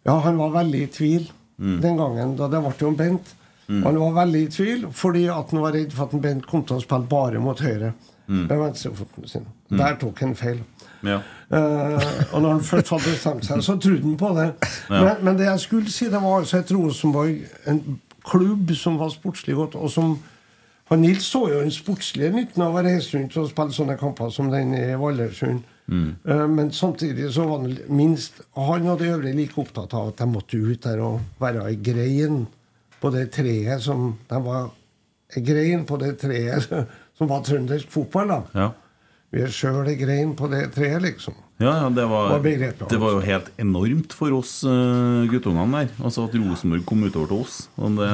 Ja, 0.05 0.17
han 0.25 0.37
var 0.41 0.51
veldig 0.61 0.81
i 0.87 0.89
tvil 0.97 1.29
Mm. 1.61 1.75
den 1.81 1.97
gangen. 1.97 2.35
da 2.39 2.47
Det 2.49 2.57
ble 2.63 2.71
jo 2.79 2.87
en 2.89 2.95
Bent. 2.97 3.35
Mm. 3.71 3.83
Han 3.85 3.99
var 4.01 4.15
veldig 4.19 4.41
i 4.43 4.51
tvil 4.51 4.87
fordi 4.91 5.25
at 5.31 5.53
han 5.53 5.63
var 5.63 5.75
redd 5.77 5.93
for 5.95 6.09
at 6.09 6.15
en 6.15 6.23
Bent 6.23 6.47
kom 6.49 6.65
til 6.67 6.75
å 6.75 6.83
spille 6.83 7.07
bare 7.11 7.39
mot 7.39 7.59
høyre. 7.63 7.93
Mm. 8.27 8.45
Med 8.45 8.57
venstrefoten 8.59 9.27
sin. 9.27 9.47
Mm. 9.71 9.77
Der 9.79 9.97
tok 9.99 10.19
han 10.23 10.35
feil. 10.39 10.59
Ja. 11.03 11.17
Uh, 11.51 11.97
og 12.35 12.43
når 12.43 12.49
han 12.51 12.63
først 12.63 12.91
hadde 12.93 13.09
bestemt 13.09 13.47
seg, 13.47 13.63
så 13.65 13.75
trodde 13.81 14.05
han 14.05 14.19
på 14.19 14.29
det. 14.37 14.49
Ja. 14.91 14.99
Men, 14.99 15.23
men 15.25 15.39
det 15.39 15.47
jeg 15.49 15.63
skulle 15.65 15.91
si, 15.91 16.07
det 16.11 16.21
var 16.21 16.43
altså 16.43 16.61
et 16.61 16.71
Rosenborg, 16.75 17.41
en 17.67 17.81
klubb 18.27 18.71
som 18.77 18.99
var 19.01 19.09
sportslig 19.11 19.57
godt, 19.57 19.79
og 19.79 19.89
som 19.91 20.19
og 20.91 20.99
Nils 20.99 21.23
så 21.23 21.45
jo 21.47 21.59
den 21.61 21.71
sportslige 21.71 22.33
nytten 22.35 22.65
av 22.65 22.73
å 22.75 22.81
reise 22.83 23.15
rundt 23.15 23.35
og 23.39 23.47
spille 23.47 23.71
sånne 23.71 23.93
kamper 23.99 24.31
som 24.35 24.49
den 24.51 24.73
i 24.75 24.89
Vallersund. 24.99 25.61
Mm. 25.87 26.09
Eh, 26.27 26.47
Men 26.51 26.71
samtidig 26.75 27.29
så 27.31 27.45
var 27.47 27.63
han 27.63 27.77
minst 27.89 28.41
Han 28.55 28.87
og 28.87 28.99
de 28.99 29.07
øvrige 29.11 29.35
like 29.35 29.59
opptatt 29.59 29.93
av 29.93 30.11
at 30.11 30.19
de 30.19 30.27
måtte 30.27 30.59
ut 30.59 30.83
der 30.83 30.99
og 31.03 31.21
være 31.39 31.71
i 31.71 31.79
grein 31.83 32.45
på 33.01 33.09
det 33.13 33.27
treet 33.33 33.81
som 33.81 34.11
Det 34.29 34.39
var 34.45 34.69
ei 35.35 35.41
grein 35.47 35.85
på 35.87 35.97
det 36.01 36.17
treet 36.21 36.67
som 37.17 37.27
var 37.31 37.43
trøndersk 37.47 37.89
fotball, 37.91 38.27
da. 38.33 38.41
Ja. 38.57 38.69
Vi 39.31 39.39
er 39.45 39.51
sjøl 39.55 39.87
ei 39.87 39.95
grein 39.95 40.33
på 40.35 40.49
det 40.51 40.65
treet, 40.75 40.99
liksom. 41.05 41.37
Ja, 41.61 41.75
ja, 41.83 41.89
det 41.93 42.03
var, 42.09 42.31
det 42.41 42.97
var 42.99 43.11
jo 43.13 43.19
helt 43.21 43.51
enormt 43.61 44.15
for 44.17 44.33
oss 44.33 44.63
uh, 44.65 45.21
guttungene 45.29 45.83
der. 45.85 45.91
Altså 46.01 46.23
at 46.25 46.33
Rosenborg 46.33 46.83
kom 46.89 47.03
utover 47.05 47.29
til 47.29 47.43
oss. 47.45 47.57
Det, 47.77 47.91
det, 48.01 48.07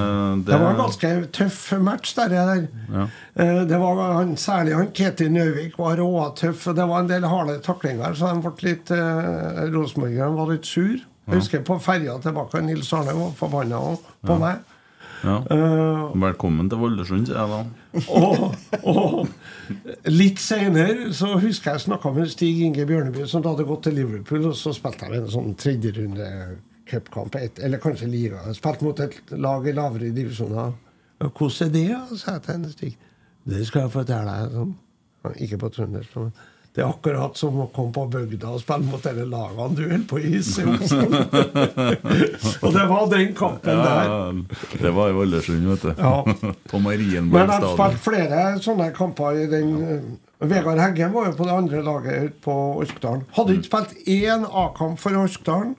Det 0.49 0.59
var 0.59 0.73
en 0.73 0.81
ganske 0.81 1.11
tøff 1.37 1.61
match 1.79 2.11
der. 2.19 2.35
der. 2.35 2.65
ja. 2.91 3.05
Uh, 3.39 3.61
Det 3.71 3.79
var 3.79 4.01
han, 4.19 4.35
Særlig 4.37 4.75
han 4.75 4.91
Ketil 4.91 5.31
Nøvik 5.31 5.79
var 5.79 5.95
råtøff. 5.97 6.67
Det 6.75 6.87
var 6.91 6.99
en 7.05 7.09
del 7.09 7.25
harde 7.31 7.55
taklinger, 7.65 8.13
så 8.19 8.33
de 8.35 8.43
ble 8.43 8.67
litt 8.67 8.91
eh, 8.91 9.63
Rosenborgerne 9.73 10.35
var 10.37 10.51
litt 10.51 10.67
sur. 10.67 10.99
Jeg 11.27 11.39
husker 11.41 11.63
på 11.67 11.79
ferja 11.83 12.19
tilbake, 12.23 12.61
Nils 12.67 12.91
Arne 12.93 13.15
var 13.15 13.31
forbanna 13.39 13.79
på 14.27 14.35
Ja. 14.35 14.37
meg. 14.43 14.73
Ja. 15.23 15.37
Eh, 15.53 16.15
Velkommen 16.21 16.69
til 16.69 16.79
Valdresund, 16.81 17.27
sier 17.29 17.37
jeg 17.39 17.49
da. 17.51 17.61
og, 18.07 18.55
og 18.87 20.09
litt 20.11 20.39
senere 20.43 21.09
så 21.15 21.33
husker 21.41 21.73
jeg 21.75 21.85
snakka 21.87 22.11
med 22.15 22.29
Stig 22.31 22.61
Inge 22.67 22.85
Bjørneby, 22.89 23.25
som 23.29 23.43
da 23.45 23.53
hadde 23.55 23.67
gått 23.69 23.85
til 23.87 23.97
Liverpool, 23.99 24.49
og 24.51 24.57
så 24.59 24.73
spilte 24.75 25.09
jeg 25.09 25.21
en 25.23 25.31
sånn 25.33 25.55
tredjerunde 25.59 26.29
cupkamp, 26.87 27.35
eller 27.35 27.81
kanskje 27.83 28.07
liga. 28.11 28.43
Spilte 28.55 28.87
mot 28.87 28.99
et 29.03 29.17
lag 29.35 29.65
i 29.67 29.73
lavere 29.75 30.11
divisjoner. 30.15 30.75
«Ja, 31.17 31.27
Hvordan 31.33 31.67
er 31.67 31.73
det, 31.73 31.87
da?» 31.91 32.17
sa 32.21 32.37
jeg 32.37 32.45
til 32.47 32.67
Stig. 32.75 32.97
Det 33.47 33.63
skal 33.67 33.85
jeg 33.87 33.93
fortelle 33.95 34.37
deg. 34.37 34.53
Sånn. 34.55 34.75
Ikke 35.43 35.57
på 35.59 35.69
trøndersk. 35.75 36.15
men 36.15 36.31
Det 36.77 36.83
er 36.83 36.91
akkurat 36.91 37.33
som 37.39 37.55
å 37.57 37.63
komme 37.73 37.89
på 37.89 38.03
bygda 38.13 38.51
og 38.53 38.59
spille 38.61 38.85
mot 38.85 39.01
disse 39.01 39.23
lagene 39.25 39.73
du 39.73 39.79
holder 39.81 40.03
på 40.11 40.19
is 40.21 40.51
opp. 40.61 40.83
sånn. 40.85 41.15
og 42.67 42.75
det 42.75 42.83
var 42.91 43.07
den 43.15 43.33
kampen 43.39 43.81
der. 43.81 44.11
Ja, 44.11 44.19
det 44.83 44.91
var 44.93 45.09
i 45.09 45.15
Valdresund, 45.17 45.65
vet 45.71 45.87
du. 45.87 45.89
Ja. 45.97 46.11
På 46.69 46.83
Marienborg 46.85 47.33
Men 47.33 47.49
jeg 47.49 47.63
har 47.65 47.73
spilte 47.73 48.03
flere 48.05 48.45
sånne 48.61 48.91
kamper 48.93 49.41
i 49.41 49.49
den 49.49 49.73
ja. 49.81 49.97
Vegard 50.53 50.77
Heggen 50.83 51.17
var 51.17 51.31
jo 51.31 51.33
på 51.39 51.49
det 51.49 51.57
andre 51.57 51.81
laget 51.81 52.27
ute 52.27 52.41
på 52.45 52.55
Orkdalen. 52.83 53.25
Hadde 53.33 53.57
ikke 53.57 53.69
spilt 53.71 53.97
én 54.13 54.45
A-kamp 54.45 55.01
for 55.01 55.17
Orkdalen. 55.17 55.73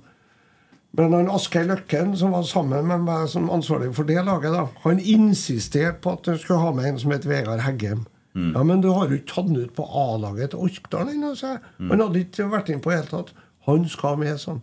Men 0.98 1.14
han 1.14 1.30
Asgeir 1.30 1.70
Løkken, 1.70 2.16
som 2.18 2.34
var 2.34 2.42
sammen 2.50 2.90
med 2.90 3.06
meg 3.06 3.30
som 3.30 3.46
ansvarlig 3.54 3.92
for 3.94 4.08
det 4.08 4.18
laget, 4.26 4.50
da, 4.50 4.66
han 4.82 4.98
insisterte 4.98 6.00
på 6.02 6.18
at 6.18 6.26
han 6.26 6.42
skulle 6.42 6.58
ha 6.64 6.74
med 6.74 6.90
en 6.90 6.98
som 6.98 7.14
het 7.14 7.28
Vegard 7.28 7.62
Heggem. 7.62 8.08
Ja, 8.54 8.62
Men 8.64 8.80
du 8.84 8.88
har 8.94 9.08
jo 9.08 9.18
ikke 9.18 9.32
tatt 9.34 9.46
den 9.50 9.60
ut 9.64 9.74
på 9.76 9.84
A-laget 9.88 10.50
til 10.54 10.64
Orkdal 10.68 11.08
ennå, 11.14 11.34
sa 11.36 11.56
jeg. 11.56 11.62
Han 11.90 12.00
hadde 12.06 12.24
ikke 12.26 12.50
vært 12.52 12.68
inn 12.74 12.80
på 12.84 12.92
i 12.92 12.96
det 12.96 13.04
hele 13.04 13.14
tatt. 13.22 13.32
Han 13.68 13.86
skal 13.88 14.16
med, 14.20 14.36
sånn. 14.40 14.62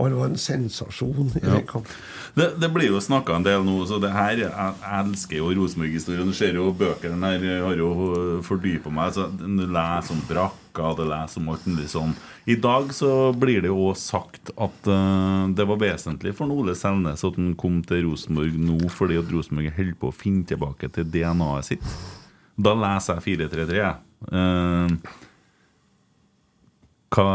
Og 0.00 0.08
det 0.08 0.16
var 0.16 0.30
en 0.30 0.38
sensasjon 0.40 1.34
i 1.36 1.40
Ja. 1.44 1.50
den 1.58 1.66
kampen. 1.68 1.92
Det, 2.34 2.46
det 2.62 2.70
blir 2.72 2.88
jo 2.88 3.00
snakka 3.04 3.34
en 3.36 3.42
del 3.44 3.60
nå, 3.66 3.74
så 3.86 3.98
det 4.00 4.08
her 4.10 4.38
Jeg, 4.40 4.74
elsker 4.88 5.36
jo 5.36 5.50
Rosenborg-historien. 5.52 6.30
Du 6.30 6.32
ser 6.32 6.54
jo 6.56 6.70
bøkene 6.72 7.20
her 7.28 7.44
jeg 7.44 7.60
har 7.62 7.76
jo 7.76 7.90
fordypa 8.42 8.88
meg. 8.90 9.12
Så 9.12 9.26
Du 9.36 9.66
leser 9.66 10.14
om 10.16 10.22
brakka, 10.30 10.94
du 10.96 11.04
leser 11.04 11.42
om 11.42 11.50
alt 11.52 11.66
mulig 11.68 11.90
sånn. 11.92 12.14
I 12.48 12.56
dag 12.56 12.88
så 12.96 13.12
blir 13.36 13.60
det 13.60 13.68
jo 13.68 13.90
òg 13.90 13.96
sagt 14.00 14.50
at 14.56 14.88
uh, 14.88 15.44
det 15.52 15.68
var 15.68 15.76
vesentlig 15.84 16.32
for 16.34 16.48
Ole 16.50 16.72
Selnes 16.74 17.22
at 17.22 17.36
han 17.36 17.52
kom 17.54 17.82
til 17.86 18.08
Rosenborg 18.08 18.56
nå 18.58 18.88
fordi 18.90 19.20
at 19.20 19.28
Rosenborg 19.30 19.76
holder 19.76 19.94
på 20.00 20.08
å 20.08 20.16
finne 20.16 20.48
tilbake 20.48 20.88
til 20.90 21.04
DNA-et 21.04 21.68
sitt. 21.68 21.84
Da 22.56 22.74
leser 22.76 23.20
jeg 23.20 23.38
4-3-3. 23.40 23.78
jeg. 23.78 23.94
Eh, 24.32 25.20
hva, 27.12 27.26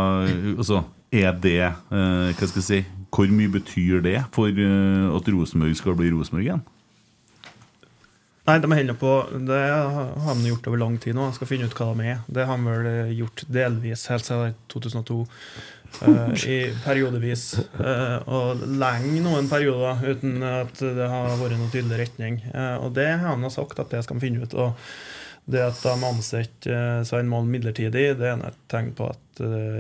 altså, 0.58 0.82
er 1.14 1.36
det 1.40 1.60
uh, 1.92 2.32
Hva 2.34 2.48
skal 2.48 2.62
jeg 2.62 2.66
si 2.66 2.80
Hvor 3.14 3.30
mye 3.32 3.52
betyr 3.52 4.02
det 4.04 4.18
for 4.36 4.50
uh, 4.50 5.14
at 5.16 5.30
Rosenborg 5.32 5.76
skal 5.78 5.96
bli 6.00 6.10
Rosenborg 6.12 6.48
igjen? 6.48 6.64
Nei, 8.48 8.58
de 8.64 8.72
holder 8.72 8.98
på 8.98 9.14
Det 9.48 9.60
har 9.60 10.36
de 10.40 10.48
gjort 10.48 10.68
over 10.72 10.80
lang 10.80 10.96
tid 11.04 11.18
nå. 11.18 11.26
Jeg 11.28 11.36
skal 11.36 11.50
finne 11.50 11.68
ut 11.68 11.76
hva 11.76 11.90
de 12.00 12.06
er. 12.14 12.22
Det 12.32 12.46
har 12.48 12.60
de 12.60 12.72
vel 12.72 13.10
gjort 13.18 13.44
delvis 13.52 14.06
helt 14.08 14.24
siden 14.24 14.56
2002. 14.72 15.18
eh, 16.02 16.48
I 16.50 16.58
periodevis. 16.84 17.46
Uh, 17.80 18.18
og 18.30 18.64
lenge 18.80 19.22
noen 19.26 19.50
perioder 19.52 20.04
uten 20.08 20.42
at 20.46 20.82
det 20.82 21.12
har 21.12 21.38
vært 21.40 21.58
noen 21.58 21.74
tydelig 21.74 22.02
retning. 22.04 22.42
Uh, 22.54 22.78
og 22.86 22.92
det 22.98 23.10
har 23.14 23.36
han 23.36 23.54
sagt 23.54 23.80
at 23.82 23.94
det 23.94 24.04
skal 24.06 24.20
de 24.20 24.26
finne 24.26 24.44
ut. 24.44 24.58
Og 24.58 24.76
det 25.48 25.64
at 25.64 25.80
de 25.80 25.96
ansetter 26.10 26.76
uh, 26.76 27.06
Svein 27.08 27.32
Mål 27.32 27.48
midlertidig, 27.52 28.12
det 28.20 28.30
er 28.34 28.46
et 28.50 28.62
tegn 28.72 28.94
på 28.98 29.10
at 29.14 29.24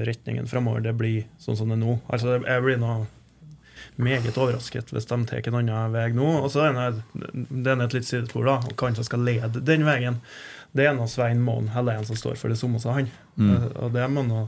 retningen 0.05 0.45
framover 0.45 0.84
det 0.85 0.91
blir 0.93 1.23
sånn 1.41 1.57
som 1.57 1.71
det 1.71 1.79
er 1.79 1.81
nå. 1.81 1.95
Altså, 2.13 2.35
jeg 2.38 2.61
blir 2.61 2.77
nå 2.77 2.99
meget 3.97 4.38
overrasket 4.38 4.91
hvis 4.93 5.07
de 5.09 5.17
tar 5.25 5.47
en 5.49 5.57
annen 5.57 5.95
vei 5.95 6.11
nå. 6.15 6.27
Og 6.43 6.51
så 6.53 6.67
er 6.67 6.99
det 7.17 7.73
et 7.73 7.97
litt 7.97 8.07
sidespor, 8.07 8.45
da. 8.45 8.59
og 8.61 8.77
kanskje 8.79 9.07
skal 9.07 9.25
lede 9.25 9.63
den 9.65 9.85
veien. 9.88 10.21
Det 10.77 10.85
er 10.85 10.95
nå 10.97 11.07
Svein 11.09 11.41
Målen 11.41 11.71
Helen 11.73 12.05
som 12.05 12.19
står 12.19 12.38
for 12.38 12.53
det 12.53 12.59
samme 12.59 12.81
som 12.84 12.97
han. 12.97 13.09
Mm. 13.35 13.53
Og 13.81 13.93
det 13.95 14.07
må 14.13 14.23
nå 14.27 14.45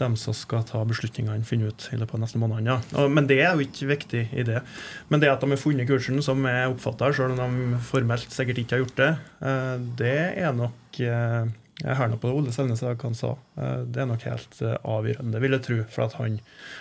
dem 0.00 0.14
som 0.20 0.34
skal 0.36 0.64
ta 0.68 0.82
beslutningene, 0.88 1.44
finne 1.48 1.70
ut 1.72 1.86
i 1.92 1.98
løpet 1.98 2.14
av 2.18 2.22
neste 2.22 2.40
måned. 2.40 2.66
Ja. 2.68 3.06
Men 3.08 3.28
det 3.30 3.38
er 3.42 3.54
jo 3.56 3.64
ikke 3.64 3.88
viktig 3.90 4.22
i 4.36 4.44
det. 4.46 4.62
Men 5.08 5.22
det 5.22 5.30
at 5.32 5.40
de 5.44 5.50
har 5.52 5.60
funnet 5.60 5.88
kursen, 5.88 6.18
som 6.24 6.44
jeg 6.44 6.72
oppfatter, 6.72 7.14
selv 7.16 7.36
om 7.40 7.56
de 7.56 7.78
formelt 7.88 8.32
sikkert 8.34 8.60
ikke 8.62 8.76
har 8.76 8.82
gjort 8.84 9.00
det, 9.00 9.10
eh, 9.50 9.76
det 10.00 10.16
er 10.46 10.52
nok 10.56 11.00
eh, 11.00 11.46
Jeg 11.82 11.96
hører 11.98 12.08
nå 12.14 12.16
på 12.20 12.30
Ole 12.32 12.52
Selnes 12.56 12.80
han 12.80 13.14
sa. 13.14 13.34
Eh, 13.60 13.82
Det 13.84 14.00
er 14.02 14.06
nok 14.08 14.22
helt 14.24 14.60
avgjørende, 14.80 15.40
vil 15.44 15.56
jeg 15.58 15.64
tro, 15.66 15.78
for 15.92 16.06
at 16.06 16.18
han 16.20 16.38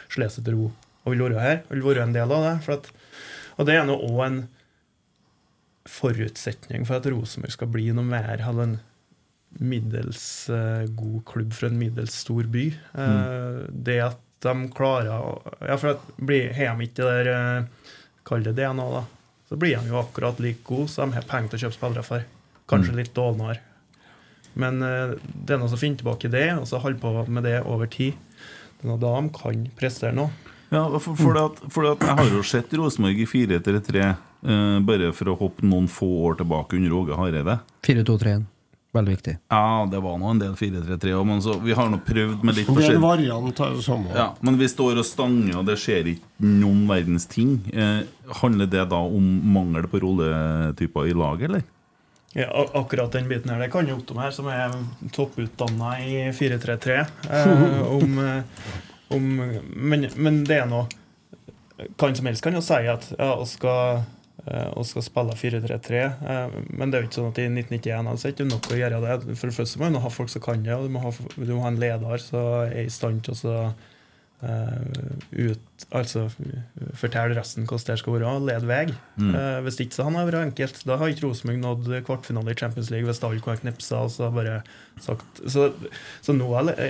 slår 0.09 0.29
seg 0.31 0.45
til 0.45 0.55
ro 0.59 0.67
og 1.05 1.11
vil 1.13 1.21
være 1.27 1.41
her. 1.43 1.63
Vil 1.69 1.83
være 1.85 2.03
en 2.07 2.13
del 2.15 2.31
av 2.31 2.43
det. 2.47 2.53
For 2.65 2.79
at, 2.79 2.91
og 3.59 3.67
det 3.67 3.75
er 3.75 3.83
nå 3.85 3.95
òg 3.95 4.21
en 4.25 4.39
forutsetning 5.85 6.85
for 6.87 6.97
at 6.97 7.05
Rosenborg 7.11 7.53
skal 7.53 7.69
bli 7.69 7.91
noe 7.93 8.07
mer 8.07 8.41
av 8.41 8.57
en 8.63 8.79
middels 9.59 10.49
eh, 10.49 10.85
god 10.97 11.21
klubb 11.25 11.53
for 11.55 11.69
en 11.69 11.77
middels 11.79 12.15
stor 12.25 12.43
by. 12.51 12.65
Mm. 12.97 13.67
Det 13.87 13.99
at 14.09 14.21
de 14.45 14.53
klarer 14.75 15.09
å 15.15 15.29
Ja, 15.63 15.77
for 15.79 15.95
at 15.95 16.01
blir 16.19 16.51
har 16.53 16.75
de 16.75 16.85
ikke 16.89 17.05
det 17.05 17.13
der 17.25 17.29
eh, 17.33 17.93
Kall 18.25 18.43
det 18.45 18.55
DNA, 18.57 18.85
da. 18.89 19.03
Så 19.49 19.57
blir 19.61 19.77
de 19.77 19.91
jo 19.91 19.99
akkurat 20.01 20.39
like 20.41 20.63
gode, 20.65 20.89
så 20.89 21.05
de 21.05 21.13
har 21.13 21.25
penger 21.29 21.51
til 21.53 21.59
å 21.59 21.63
kjøpe 21.67 21.77
spillere 21.77 22.03
for. 22.05 22.23
Kanskje 22.67 22.91
Mm. 22.95 22.97
litt 22.97 23.13
dårligere. 23.13 23.59
Men 24.55 24.81
eh, 24.81 25.13
det 25.45 25.53
er 25.53 25.59
noe 25.61 25.69
som 25.69 25.77
finner 25.77 25.99
tilbake 26.01 26.31
det, 26.33 26.47
og 26.57 26.65
så 26.65 26.79
holder 26.81 26.99
på 27.03 27.25
med 27.29 27.43
det 27.45 27.59
over 27.65 27.85
tid. 27.91 28.15
Det 28.79 28.85
er 28.85 28.89
noe 28.89 28.97
da 29.03 29.11
de 29.21 29.29
kan 29.35 29.67
prestere 29.77 30.15
noe. 30.17 30.31
Ja, 30.73 30.87
for, 30.97 31.13
for, 31.15 31.37
at, 31.37 31.59
for 31.71 31.85
at 31.91 32.01
Jeg 32.01 32.17
har 32.17 32.31
jo 32.33 32.41
sett 32.43 32.73
Rosenborg 32.73 33.19
i 33.21 33.27
4-3-3 33.29 34.01
eh, 34.01 34.79
bare 34.89 35.11
for 35.13 35.29
å 35.29 35.37
hoppe 35.37 35.61
noen 35.69 35.85
få 35.87 36.09
år 36.25 36.39
tilbake 36.41 36.79
under 36.79 36.97
Åge 36.97 37.19
Hareide. 37.21 37.59
4-2-3-1. 37.85 38.47
Veldig 38.95 39.11
viktig. 39.17 39.33
Ja, 39.51 39.83
det 39.91 39.99
var 39.99 40.17
nå 40.21 40.29
en 40.31 40.39
del 40.39 40.53
4-3-3 40.55 41.13
òg, 41.17 41.25
men 41.27 41.41
så, 41.43 41.57
vi 41.59 41.75
har 41.75 41.89
nå 41.91 41.97
prøvd 42.05 42.45
med 42.47 42.55
litt 42.55 42.63
Det 42.63 42.71
er 42.71 42.71
en 42.71 42.77
forskjellig. 42.79 43.01
variant 43.03 43.59
av 43.65 43.73
det 43.75 43.83
samme. 43.83 44.13
Ja, 44.15 44.27
men 44.39 44.59
vi 44.61 44.69
står 44.71 45.01
og 45.01 45.07
stanger, 45.07 45.57
og 45.59 45.65
det 45.67 45.75
skjer 45.81 46.11
ikke 46.13 46.47
noen 46.47 46.85
verdens 46.87 47.27
ting. 47.27 47.57
Eh, 47.75 48.05
handler 48.39 48.69
det 48.71 48.85
da 48.93 49.01
om 49.03 49.27
mangel 49.55 49.89
på 49.91 49.99
rolletyper 50.05 51.09
i 51.11 51.15
laget, 51.17 51.49
eller? 51.49 51.65
Ja, 52.35 52.47
akkurat 52.75 53.11
den 53.15 53.27
biten 53.31 53.51
her, 53.51 53.59
det 53.63 53.69
kan 53.71 53.87
jo 53.87 53.95
Otto 53.99 54.15
her, 54.19 54.31
som 54.35 54.47
er 54.51 54.73
topputdanna 55.15 55.93
i 56.03 56.17
4-3-3, 56.35 56.97
eh, 57.31 57.81
om, 59.11 59.27
men, 59.75 60.07
men 60.15 60.43
det 60.47 60.61
er 60.63 60.69
noe 60.71 60.87
Hvem 61.75 62.13
som 62.15 62.27
helst 62.29 62.43
kan 62.43 62.55
jo 62.55 62.61
si 62.63 62.77
at 62.87 63.09
ja, 63.19 63.33
skal, 63.47 64.05
eh, 64.45 64.69
vi 64.75 64.85
skal 64.89 65.05
spille 65.05 65.37
4-3-3. 65.39 66.03
men 66.77 66.91
det 66.91 66.97
er 66.97 67.03
jo 67.03 67.09
ikke 67.09 67.19
sånn 67.19 67.31
at 67.31 67.41
i 67.41 67.47
1991 67.49 68.11
altså, 68.11 68.27
det 68.27 68.35
ikke 68.35 68.47
nok 68.51 68.69
å 68.71 68.79
gjøre 68.79 69.01
det. 69.05 69.17
For 69.39 69.49
det 69.49 69.57
første 69.57 69.81
må 69.81 69.89
du 69.91 69.99
ha 70.03 70.13
folk 70.13 70.31
som 70.33 70.45
kan 70.45 70.63
det, 70.65 70.77
og 70.77 70.87
du 70.87 70.95
må 70.95 71.03
ha, 71.05 71.11
du 71.35 71.51
må 71.51 71.65
ha 71.65 71.73
en 71.73 71.81
leder 71.81 72.23
som 72.23 72.65
er 72.67 72.85
i 72.85 72.93
stand 72.93 73.25
til 73.25 73.35
å 73.35 73.39
så, 73.39 73.57
eh, 74.45 75.09
ut, 75.31 75.85
altså, 75.95 76.27
fortelle 76.97 77.37
resten 77.37 77.65
hvordan 77.65 77.91
det 77.91 77.99
skal 78.01 78.17
være, 78.17 78.31
og 78.31 78.47
lede 78.49 78.69
vei. 78.69 78.85
Mm. 79.17 79.33
Uh, 79.33 79.59
hvis 79.65 79.81
ikke 79.83 79.97
så 79.97 80.07
han 80.07 80.17
har 80.19 80.29
vært 80.29 80.51
enkelt. 80.51 80.81
Da 80.87 80.99
har 81.01 81.11
ikke 81.11 81.27
Rosenborg 81.27 81.61
nådd 81.61 81.91
kvartfinale 82.07 82.53
i 82.53 82.59
Champions 82.59 82.91
League 82.93 83.09
hvis 83.09 83.23
alle 83.25 83.43
kunne 83.43 83.61
knipsa 83.63 84.05
og 84.05 84.13
så 84.13 84.31
bare 84.33 84.61
sagt 85.03 85.43
Så, 85.51 85.69
så 86.23 86.35
nå, 86.35 86.47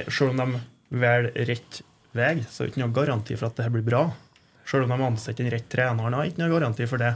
selv 0.09 0.33
om 0.35 0.41
de 0.43 0.63
velger 0.95 1.49
rett 1.49 1.81
vei, 2.15 2.37
så 2.47 2.63
er 2.63 2.67
det 2.67 2.73
ikke 2.73 2.85
noe 2.85 2.95
garanti 2.95 3.35
for 3.37 3.49
at 3.49 3.57
det 3.57 3.67
her 3.67 3.73
blir 3.75 3.87
bra. 3.87 4.05
Selv 4.65 4.87
om 4.87 4.93
de 4.93 5.05
ansetter 5.05 5.43
den 5.43 5.53
rett 5.53 5.67
treneren, 5.69 6.15
har 6.17 6.29
ikke 6.29 6.41
noe 6.41 6.53
garanti 6.53 6.87
for 6.89 7.01
det. 7.01 7.13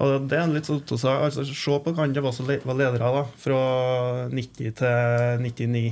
Og 0.00 0.28
det 0.28 0.38
er 0.38 0.52
litt 0.52 0.68
sånn 0.68 0.82
altså, 0.84 1.44
Se 1.48 1.78
på 1.80 1.92
hvem 1.96 2.12
det 2.12 2.24
var 2.24 2.34
som 2.36 2.48
var 2.48 2.78
ledere 2.78 3.12
da, 3.14 3.24
fra 3.40 3.60
90 4.32 4.76
til 4.80 5.44
99. 5.44 5.84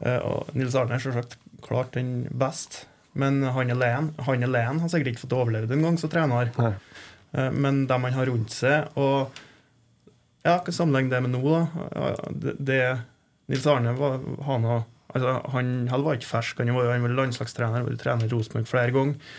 Eh, 0.00 0.18
og 0.24 0.50
Nils 0.56 0.76
Arne 0.76 0.96
er 0.96 1.04
selvsagt 1.04 1.36
klart 1.64 1.94
den 1.96 2.24
best, 2.40 2.84
men 3.20 3.42
han 3.44 3.72
alene, 3.74 4.14
han 4.24 4.46
alene 4.46 4.80
har 4.80 4.92
sikkert 4.92 5.14
ikke 5.14 5.26
fått 5.26 5.36
overleve 5.36 5.68
det 5.68 5.76
en 5.76 5.86
gang 5.88 5.98
som 6.00 6.12
trener. 6.12 6.52
Nei. 6.56 6.74
Men 7.54 7.84
dem 7.86 8.06
han 8.08 8.16
har 8.16 8.26
rundt 8.26 8.50
seg 8.50 8.98
og 8.98 9.38
Ja, 10.42 10.56
Sammenlign 10.72 11.10
det 11.12 11.20
med 11.22 11.34
nå, 11.34 11.42
da? 11.44 12.14
Det, 12.32 12.54
det 12.64 12.80
Nils 13.52 13.66
Arne 13.68 13.92
var, 13.98 14.16
han, 14.46 14.64
altså, 14.64 15.34
han, 15.52 15.70
han 15.90 16.04
var 16.06 16.16
ikke 16.16 16.30
fersk, 16.30 16.62
han 16.62 16.72
var, 16.74 16.88
han 16.94 17.04
var 17.04 17.12
landslagstrener, 17.18 17.84
var 17.84 17.98
trener 18.00 18.24
i 18.24 18.32
Rosenborg 18.32 18.68
flere 18.70 18.94
ganger. 18.94 19.34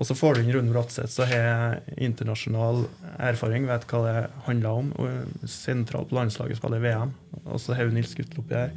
Og 0.00 0.08
så 0.08 0.16
får 0.16 0.34
du 0.34 0.40
inn 0.42 0.52
Rune 0.54 0.72
Bratseth, 0.72 1.12
som 1.12 1.28
har 1.28 1.82
internasjonal 2.00 2.86
erfaring, 3.20 3.66
vet 3.68 3.84
hva 3.90 4.00
det 4.06 4.16
handler 4.46 4.80
om. 4.80 4.92
og 4.96 5.48
Sentralt 5.50 6.08
på 6.10 6.16
landslaget, 6.16 6.58
spiller 6.58 6.80
i 6.80 6.86
VM. 6.86 7.12
Og 7.44 7.60
så 7.60 7.76
har 7.76 7.88
du 7.88 7.96
Nils 7.96 8.14
Guttel 8.16 8.40
oppi 8.40 8.56
her. 8.56 8.72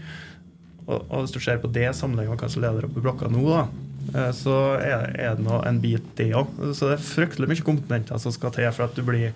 Og, 0.86 1.00
og 1.08 1.24
hvis 1.24 1.34
du 1.34 1.40
ser 1.42 1.62
på 1.64 1.72
det 1.74 1.88
sammenhengen 1.98 2.36
med 2.36 2.44
hva 2.44 2.52
som 2.52 2.62
leder 2.62 2.86
opp 2.86 3.00
i 3.00 3.02
blokka 3.02 3.30
nå, 3.32 3.46
da, 3.48 3.64
eh, 4.12 4.32
så 4.38 4.58
er, 4.76 5.08
er 5.16 5.40
det 5.40 5.48
nå 5.48 5.62
en 5.66 5.82
bit, 5.82 6.12
det 6.20 6.30
òg. 6.38 6.52
Så 6.76 6.92
det 6.92 7.00
er 7.00 7.08
fryktelig 7.08 7.50
mye 7.50 7.68
komponenter 7.72 8.22
som 8.22 8.36
skal 8.36 8.54
til 8.54 8.70
for 8.76 8.90
at 8.90 9.00
du 9.00 9.02
blir 9.08 9.32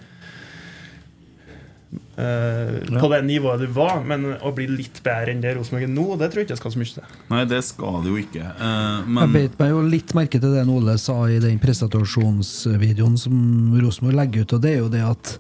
eh, 2.20 3.00
på 3.00 3.10
det 3.14 3.20
nivået 3.26 3.62
du 3.64 3.68
var. 3.76 4.02
Men 4.08 4.26
å 4.46 4.52
bli 4.56 4.68
litt 4.72 5.00
bedre 5.06 5.34
enn 5.34 5.42
det 5.44 5.56
Rosenborg 5.58 5.86
er 5.88 5.92
nå, 5.94 6.06
det 6.20 6.30
tror 6.32 6.42
jeg 6.44 6.48
ikke 6.50 6.56
jeg 6.58 6.62
skal 6.62 6.74
så 6.76 6.82
mye 6.82 6.96
til. 6.98 7.18
Nei, 7.32 7.44
det 7.50 7.62
skal 7.68 8.00
det 8.06 8.12
jo 8.14 8.20
ikke. 8.22 8.46
Eh, 8.54 9.12
Jeg 9.20 9.34
beit 9.36 9.60
meg 9.62 9.74
jo 9.74 9.84
litt 9.96 10.16
merke 10.18 10.42
til 10.44 10.56
det 10.58 10.66
Ole 10.70 10.98
sa 11.02 11.18
i 11.32 11.40
den 11.44 11.60
presentasjonsvideoen 11.64 13.18
som 13.20 13.36
Rosenborg 13.82 14.18
legger 14.20 14.46
ut, 14.46 14.54
og 14.58 14.62
det 14.66 14.74
er 14.76 14.82
jo 14.84 14.90
det 14.94 15.04
at 15.06 15.36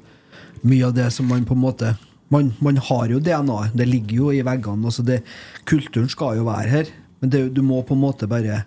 mye 0.63 0.87
av 0.89 0.95
det 0.97 1.07
som 1.15 1.27
man 1.29 1.45
på 1.47 1.55
en 1.55 1.63
måte 1.63 1.95
Man, 2.29 2.51
man 2.61 2.77
har 2.77 3.07
jo 3.09 3.17
DNA-et, 3.25 3.73
det 3.73 3.87
ligger 3.89 4.15
jo 4.19 4.27
i 4.37 4.43
veggene. 4.45 4.85
Altså 4.85 5.01
det, 5.01 5.23
kulturen 5.65 6.09
skal 6.13 6.35
jo 6.37 6.43
være 6.45 6.69
her, 6.69 6.91
men 7.23 7.31
det, 7.33 7.39
du 7.55 7.63
må 7.65 7.79
på 7.81 7.95
en 7.97 8.03
måte 8.03 8.27
bare 8.29 8.59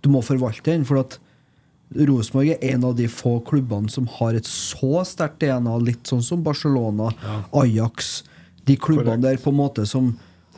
Du 0.00 0.08
må 0.08 0.22
forvalte 0.24 0.70
den. 0.72 0.86
For 0.88 0.96
at 1.02 1.18
Rosenborg 1.96 2.50
er 2.54 2.64
en 2.74 2.84
av 2.84 2.96
de 2.96 3.06
få 3.08 3.36
klubbene 3.44 3.90
som 3.92 4.06
har 4.18 4.34
et 4.38 4.46
så 4.48 5.02
sterkt 5.08 5.40
DNA, 5.42 5.76
litt 5.84 6.04
sånn 6.08 6.22
som 6.24 6.42
Barcelona, 6.44 7.10
Ajax 7.52 8.22
De 8.64 8.76
klubbene 8.78 9.20
der 9.24 9.36
på 9.42 9.50
en 9.50 9.58
måte 9.58 9.84
som, 9.90 10.12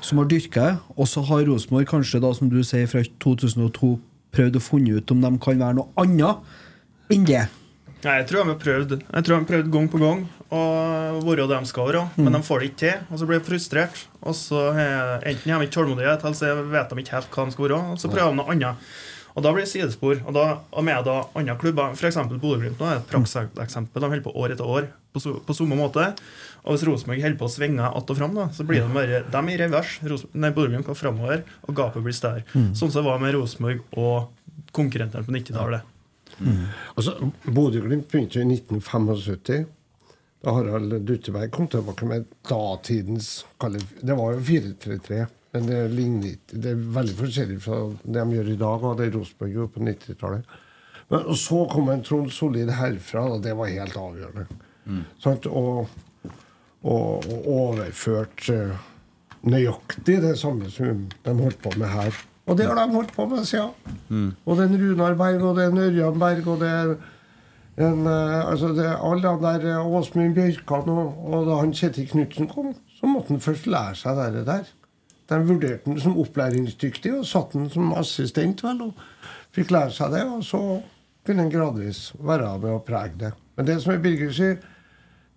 som 0.05 0.19
har 0.21 0.27
dyrka 0.29 0.65
det. 0.69 0.79
Og 0.97 1.09
så 1.09 1.23
har 1.25 1.45
Rosenborg 1.49 1.87
kanskje, 1.89 2.21
da 2.21 2.33
som 2.37 2.51
du 2.53 2.59
sier, 2.67 2.87
fra 2.91 3.01
2002 3.25 3.95
prøvd 4.35 4.57
å 4.59 4.63
funne 4.63 4.99
ut 4.99 5.11
om 5.15 5.21
de 5.23 5.31
kan 5.41 5.61
være 5.63 5.79
noe 5.79 5.89
annet 5.97 6.37
enn 7.15 7.25
det. 7.29 7.45
Nei, 8.05 8.19
jeg 8.21 8.27
tror 8.29 8.43
de 8.45 8.51
har 8.53 8.59
prøvd 8.61 8.91
Jeg 9.01 9.25
tror 9.25 9.31
de 9.33 9.39
har 9.39 9.47
prøvd 9.49 9.71
gang 9.73 9.87
på 9.89 9.99
gang 10.03 10.25
å 10.53 10.61
være 11.25 11.47
det 11.49 11.57
de 11.57 11.67
skal 11.71 11.87
være, 11.89 12.03
men 12.19 12.27
Mm. 12.29 12.33
de 12.37 12.43
får 12.47 12.61
det 12.61 12.67
ikke 12.69 12.81
til. 12.83 12.99
Og 13.11 13.19
så 13.19 13.27
blir 13.27 13.39
de 13.41 13.49
frustrert. 13.49 14.03
Og 14.23 14.35
så 14.37 14.61
er, 14.77 15.23
Enten 15.25 15.51
har 15.53 15.59
de 15.61 15.67
ikke 15.67 15.79
tålmodighet, 15.81 16.21
eller 16.25 16.37
så 16.37 16.71
vet 16.71 16.91
de 16.91 16.97
ikke 17.01 17.15
helt 17.17 17.31
hva 17.33 17.45
de 17.47 17.53
skal 17.57 17.65
være. 17.69 17.81
Og 17.95 17.99
så 17.99 18.11
prøver 18.13 18.31
de 18.31 18.37
noe 18.43 18.53
annet. 18.53 18.77
Og 19.35 19.43
da 19.43 19.51
blir 19.51 19.65
det 19.67 19.71
sidespor. 19.73 20.21
Og, 20.25 20.33
da, 20.37 20.45
og 20.71 20.85
med 20.87 21.05
da 21.09 21.17
andre 21.35 21.57
klubber, 21.59 21.95
f.eks. 21.99 22.19
Bodø-Glimt 22.39 22.79
nå 22.79 22.87
er 22.87 23.01
et 23.01 23.09
prakseksempel. 23.11 24.01
De 24.05 24.11
holder 24.13 24.23
på 24.23 24.35
år 24.39 24.55
etter 24.55 24.69
år 24.71 24.87
på, 25.15 25.23
so- 25.23 25.41
på 25.43 25.57
samme 25.59 25.79
måte. 25.79 26.07
Og 26.65 26.77
hvis 26.77 26.85
Rosenborg 26.87 27.23
holder 27.25 27.41
på 27.41 27.49
å 27.49 27.53
svinge 27.53 27.83
att 27.89 28.11
og 28.11 28.17
fram, 28.17 28.35
da, 28.39 28.47
så 28.55 28.65
blir 28.65 28.81
de 28.85 28.95
bare 28.95 29.25
de 29.27 29.43
er 29.43 29.55
i 29.55 29.59
revers. 29.65 29.99
Bodø-Glimt 30.05 30.87
går 30.87 30.95
framover, 31.01 31.43
og 31.67 31.75
gapet 31.75 32.03
blir 32.07 32.15
større. 32.15 32.45
Mm. 32.55 32.71
Sånn 32.79 32.91
som 32.95 33.03
det 33.03 33.09
var 33.11 33.19
med 33.19 33.35
Rosenborg 33.35 33.83
og 33.99 34.31
konkurrentene 34.73 35.27
på 35.27 35.35
90-tallet. 35.35 35.91
Altså, 36.95 37.19
Bodø-Glimt 37.47 38.09
begynte 38.11 38.41
i 38.41 38.47
1975. 38.47 39.67
Da 40.45 40.53
Harald 40.53 40.95
Dutteberg 41.09 41.51
kom 41.55 41.67
tilbake 41.73 42.05
med 42.07 42.27
datidens 42.49 43.45
Det 44.03 44.13
var 44.19 44.35
jo 44.35 44.43
4-3-3, 44.45 45.23
men 45.55 45.67
det 45.71 45.81
ligner 45.95 46.33
ikke 46.35 46.61
Det 46.65 46.71
er 46.73 46.87
veldig 46.97 47.17
forskjellig 47.19 47.57
fra 47.63 47.77
det 48.03 48.15
de 48.19 48.39
gjør 48.39 48.49
i 48.51 48.61
dag, 48.61 48.87
og 48.89 48.97
det 48.99 49.11
Rosenborg 49.15 49.53
gjorde 49.55 49.75
på 49.77 49.85
90-tallet. 49.87 50.57
Men 51.13 51.29
og 51.31 51.39
Så 51.39 51.61
kom 51.71 51.91
en 51.93 52.03
Trond 52.03 52.33
Solid 52.35 52.73
herfra, 52.75 53.23
og 53.37 53.45
det 53.45 53.55
var 53.57 53.71
helt 53.71 53.97
avgjørende. 54.01 54.47
Sant? 55.23 55.47
Og, 55.47 55.87
og, 56.83 57.25
og 57.31 57.49
overført 57.55 58.49
eh, 58.53 58.75
nøyaktig 59.47 60.21
det 60.25 60.35
samme 60.41 60.71
som 60.73 61.07
de 61.25 61.35
holdt 61.39 61.63
på 61.63 61.73
med 61.79 61.93
her. 61.93 62.23
Og 62.45 62.59
det 62.59 62.67
har 62.69 62.77
de 62.77 62.93
holdt 62.93 63.15
på 63.15 63.25
med 63.31 63.47
siden. 63.49 64.35
Og 64.45 64.57
det 64.57 64.67
er 64.67 64.73
en 64.73 64.83
Runar 64.83 65.15
Berg, 65.17 65.43
og 65.43 65.57
det 65.57 65.65
er 65.65 65.73
en 65.73 65.85
Ørjan 65.87 66.19
Berg, 66.21 66.49
og 66.49 66.61
det 66.61 66.71
er 66.71 66.97
en, 67.85 68.07
eh, 68.07 68.41
altså 68.51 68.75
det 68.75 68.85
er 68.87 69.01
alle 69.03 69.23
de 69.23 69.47
der 69.47 69.69
eh, 69.73 69.87
Åsmund 69.99 70.35
Bjørkan 70.35 70.91
og, 70.93 71.25
og 71.27 71.47
da 71.49 71.61
han 71.63 71.73
Kjetil 71.75 72.09
Knutsen 72.11 72.51
kom, 72.51 72.75
så 72.99 73.07
måtte 73.11 73.35
han 73.35 73.43
først 73.43 73.67
lære 73.67 73.97
seg 73.99 74.21
det 74.35 74.45
der. 74.47 74.69
De 75.35 75.49
vurderte 75.49 75.91
den 75.91 76.01
som 76.01 76.19
opplæringsdyktig 76.23 77.11
og 77.19 77.27
satte 77.27 77.59
den 77.59 77.71
som 77.73 77.93
assistent, 77.99 78.63
vel, 78.63 78.83
og 78.87 78.95
fikk 79.57 79.73
lære 79.75 79.91
seg 79.97 80.15
det. 80.15 80.23
Og 80.31 80.45
så 80.47 80.61
kunne 81.27 81.47
en 81.47 81.51
gradvis 81.53 82.13
være 82.21 82.53
med 82.63 82.77
å 82.77 82.83
prege 82.87 83.19
det. 83.19 83.33
Men 83.57 83.67
det 83.69 83.81
som 83.83 83.95
er 83.95 84.03
Birger 84.05 84.33
sier, 84.35 84.57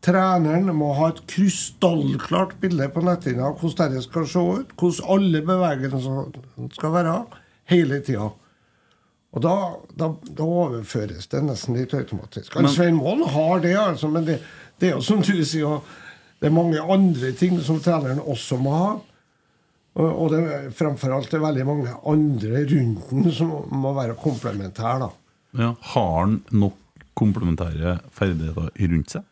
treneren 0.05 0.69
må 0.77 0.91
ha 0.97 1.09
et 1.11 1.21
krystallklart 1.31 2.57
bilde 2.61 2.89
på 2.93 3.01
netthinna 3.05 3.49
av 3.49 3.61
hvordan 3.61 3.95
det 3.95 4.03
skal 4.05 4.27
se 4.29 4.43
ut, 4.59 4.75
hvordan 4.77 5.09
alle 5.15 5.41
bevegelsene 5.47 6.67
skal 6.75 6.93
være, 6.93 7.15
hele 7.71 8.01
tida. 8.05 8.29
Og 9.35 9.43
da, 9.43 9.55
da, 9.99 10.11
da 10.37 10.45
overføres 10.47 11.27
det 11.31 11.43
nesten 11.45 11.75
litt 11.77 11.93
automatisk. 11.97 12.55
Men- 12.55 12.69
Svein 12.71 12.95
Målen 12.97 13.27
har 13.33 13.59
det, 13.65 13.75
altså, 13.77 14.07
men 14.09 14.25
det, 14.25 14.39
det 14.79 14.89
er 14.91 14.95
jo 14.95 15.01
som 15.01 15.21
du 15.21 15.33
sier, 15.45 15.81
det 16.39 16.47
er 16.47 16.53
mange 16.55 16.81
andre 16.81 17.31
ting 17.37 17.57
som 17.65 17.79
treneren 17.81 18.21
også 18.21 18.57
må 18.61 18.75
ha. 18.77 18.89
Og 19.97 20.27
det 20.29 20.41
er 20.45 20.67
fremfor 20.77 21.15
alt 21.15 21.31
det 21.31 21.39
er 21.39 21.45
veldig 21.47 21.63
mange 21.65 21.93
andre 22.05 22.65
rundt 22.69 23.07
den 23.09 23.31
som 23.33 23.53
må 23.73 23.93
være 23.97 24.17
komplementære. 24.21 25.09
ja, 25.57 25.71
har 25.93 26.11
han 26.19 26.41
nok 26.51 26.75
komplementære 27.17 27.97
ferdigheter 28.13 28.69
rundt 28.91 29.15
seg? 29.15 29.23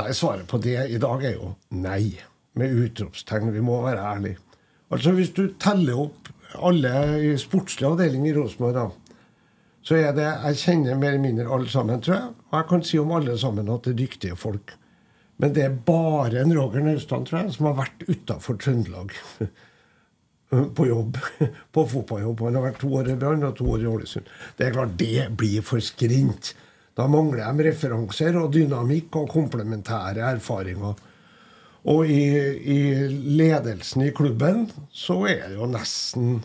Nei, 0.00 0.12
svaret 0.12 0.48
på 0.50 0.58
det 0.58 0.90
i 0.90 0.98
dag 0.98 1.22
er 1.24 1.36
jo 1.36 1.54
nei. 1.70 2.16
Med 2.56 2.72
utropstegn. 2.72 3.52
Vi 3.52 3.60
må 3.60 3.82
være 3.84 4.00
ærlige. 4.00 4.38
Altså 4.90 5.12
Hvis 5.12 5.30
du 5.36 5.42
teller 5.60 5.98
opp 6.06 6.30
alle 6.64 6.92
i 7.20 7.34
sportslig 7.36 7.84
avdeling 7.84 8.24
i 8.30 8.32
Rosenborg, 8.32 8.94
så 9.84 9.98
er 10.00 10.14
det 10.16 10.24
Jeg 10.24 10.56
kjenner 10.62 10.96
mer 10.96 11.12
eller 11.14 11.20
mindre 11.20 11.52
alle 11.52 11.68
sammen, 11.68 12.00
tror 12.00 12.14
jeg. 12.14 12.30
Og 12.50 12.58
jeg 12.58 12.68
kan 12.70 12.82
si 12.82 12.98
om 12.98 13.12
alle 13.12 13.38
sammen 13.38 13.68
at 13.68 13.84
det 13.84 13.92
er 13.92 14.00
dyktige 14.00 14.36
folk. 14.36 14.72
Men 15.38 15.52
det 15.52 15.64
er 15.66 15.76
bare 15.86 16.40
en 16.40 16.56
Roger 16.56 16.80
Naustdal, 16.80 17.26
tror 17.28 17.42
jeg, 17.42 17.52
som 17.52 17.68
har 17.68 17.76
vært 17.84 18.06
utafor 18.08 18.56
Trøndelag. 18.56 19.12
På 20.76 20.86
jobb. 20.86 21.18
På 21.74 21.86
fotballjobb. 21.88 22.44
Han 22.46 22.58
har 22.58 22.68
vært 22.68 22.80
to 22.82 22.92
år 22.98 23.10
i 23.12 23.18
Brann 23.18 23.44
og 23.46 23.56
to 23.58 23.66
år 23.74 23.84
i 23.84 23.90
Ålesund. 23.90 24.30
Det 24.58 24.68
er 24.68 24.76
klart, 24.76 24.96
det 25.00 25.28
blir 25.38 25.64
for 25.66 25.82
skrint. 25.84 26.54
Da 26.96 27.08
mangler 27.12 27.44
de 27.44 27.68
referanser 27.68 28.38
og 28.40 28.54
dynamikk 28.54 29.18
og 29.20 29.30
komplementære 29.34 30.24
erfaringer. 30.36 30.96
Og 31.86 32.08
i, 32.10 32.22
i 32.66 32.78
ledelsen 33.38 34.06
i 34.08 34.12
klubben 34.14 34.64
så 34.90 35.20
er 35.28 35.44
det 35.50 35.58
jo 35.58 35.68
nesten 35.70 36.40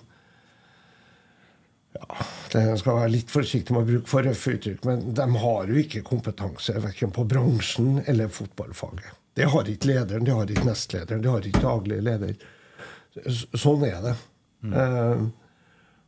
ja, 1.96 2.26
det 2.54 2.62
skal 2.80 3.00
være 3.00 3.14
litt 3.16 3.32
forsiktig 3.32 3.74
med 3.74 3.84
å 3.84 3.90
bruke 3.90 4.10
for 4.10 4.26
røffe 4.26 4.56
uttrykk, 4.56 4.86
men 4.88 5.16
de 5.18 5.26
har 5.44 5.72
jo 5.72 5.80
ikke 5.82 6.04
kompetanse 6.08 6.76
verken 6.84 7.12
på 7.16 7.26
bransjen 7.30 8.04
eller 8.06 8.32
fotballfaget. 8.32 9.18
Det 9.38 9.48
har 9.48 9.70
ikke 9.72 9.90
lederen, 9.92 10.26
det 10.28 10.36
har 10.36 10.50
ikke 10.52 10.68
nestlederen, 10.68 11.24
det 11.24 11.32
har 11.32 11.48
ikke 11.48 11.64
daglig 11.64 12.02
leder. 12.04 12.34
Sånn 13.12 13.84
er 13.88 14.04
det. 14.06 14.16
Eh, 14.62 15.24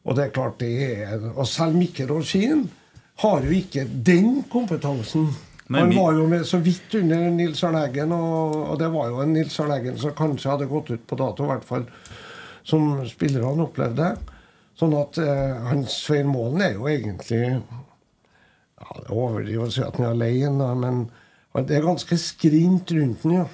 og 0.04 0.16
det 0.18 0.28
er 0.28 0.34
klart 0.36 0.60
det 0.62 0.70
er 0.84 1.24
Og 1.32 1.48
selv 1.50 1.74
Mikkel 1.80 2.12
Roskin 2.12 2.68
har 3.24 3.46
jo 3.46 3.56
ikke 3.56 3.86
den 4.06 4.44
kompetansen. 4.52 5.30
Men 5.68 5.88
Han 5.88 5.96
var 5.96 6.18
jo 6.18 6.28
med 6.28 6.46
så 6.46 6.60
vidt 6.62 6.94
under 7.00 7.30
Nils 7.32 7.64
Arne 7.64 7.86
Eggen, 7.88 8.12
og, 8.12 8.56
og 8.74 8.80
det 8.82 8.90
var 8.94 9.10
jo 9.10 9.22
en 9.24 9.34
Nils 9.34 9.56
Arne 9.64 9.78
Eggen 9.80 9.98
som 10.02 10.16
kanskje 10.18 10.52
hadde 10.52 10.70
gått 10.70 10.92
ut 10.92 11.06
på 11.08 11.18
dato, 11.20 11.46
i 11.46 11.52
hvert 11.54 11.68
fall 11.68 11.86
som 12.68 13.02
spillerne 13.08 13.68
opplevde. 13.68 14.14
Sånn 14.80 14.96
at 14.98 15.20
eh, 15.22 15.56
han 15.70 15.86
Svein 15.92 16.30
Målen 16.32 16.64
er 16.66 16.78
jo 16.78 16.88
egentlig 16.90 17.44
ja, 17.54 18.88
Det 18.98 19.06
er 19.06 19.14
overdrivet 19.14 19.70
å 19.70 19.74
si 19.76 19.84
at 19.86 20.00
han 20.00 20.10
er 20.10 20.16
alene, 20.16 20.70
men 20.82 21.68
det 21.68 21.78
er 21.78 21.86
ganske 21.86 22.18
skrint 22.18 22.92
rundt 22.96 23.24
den, 23.24 23.44
ja. 23.44 23.48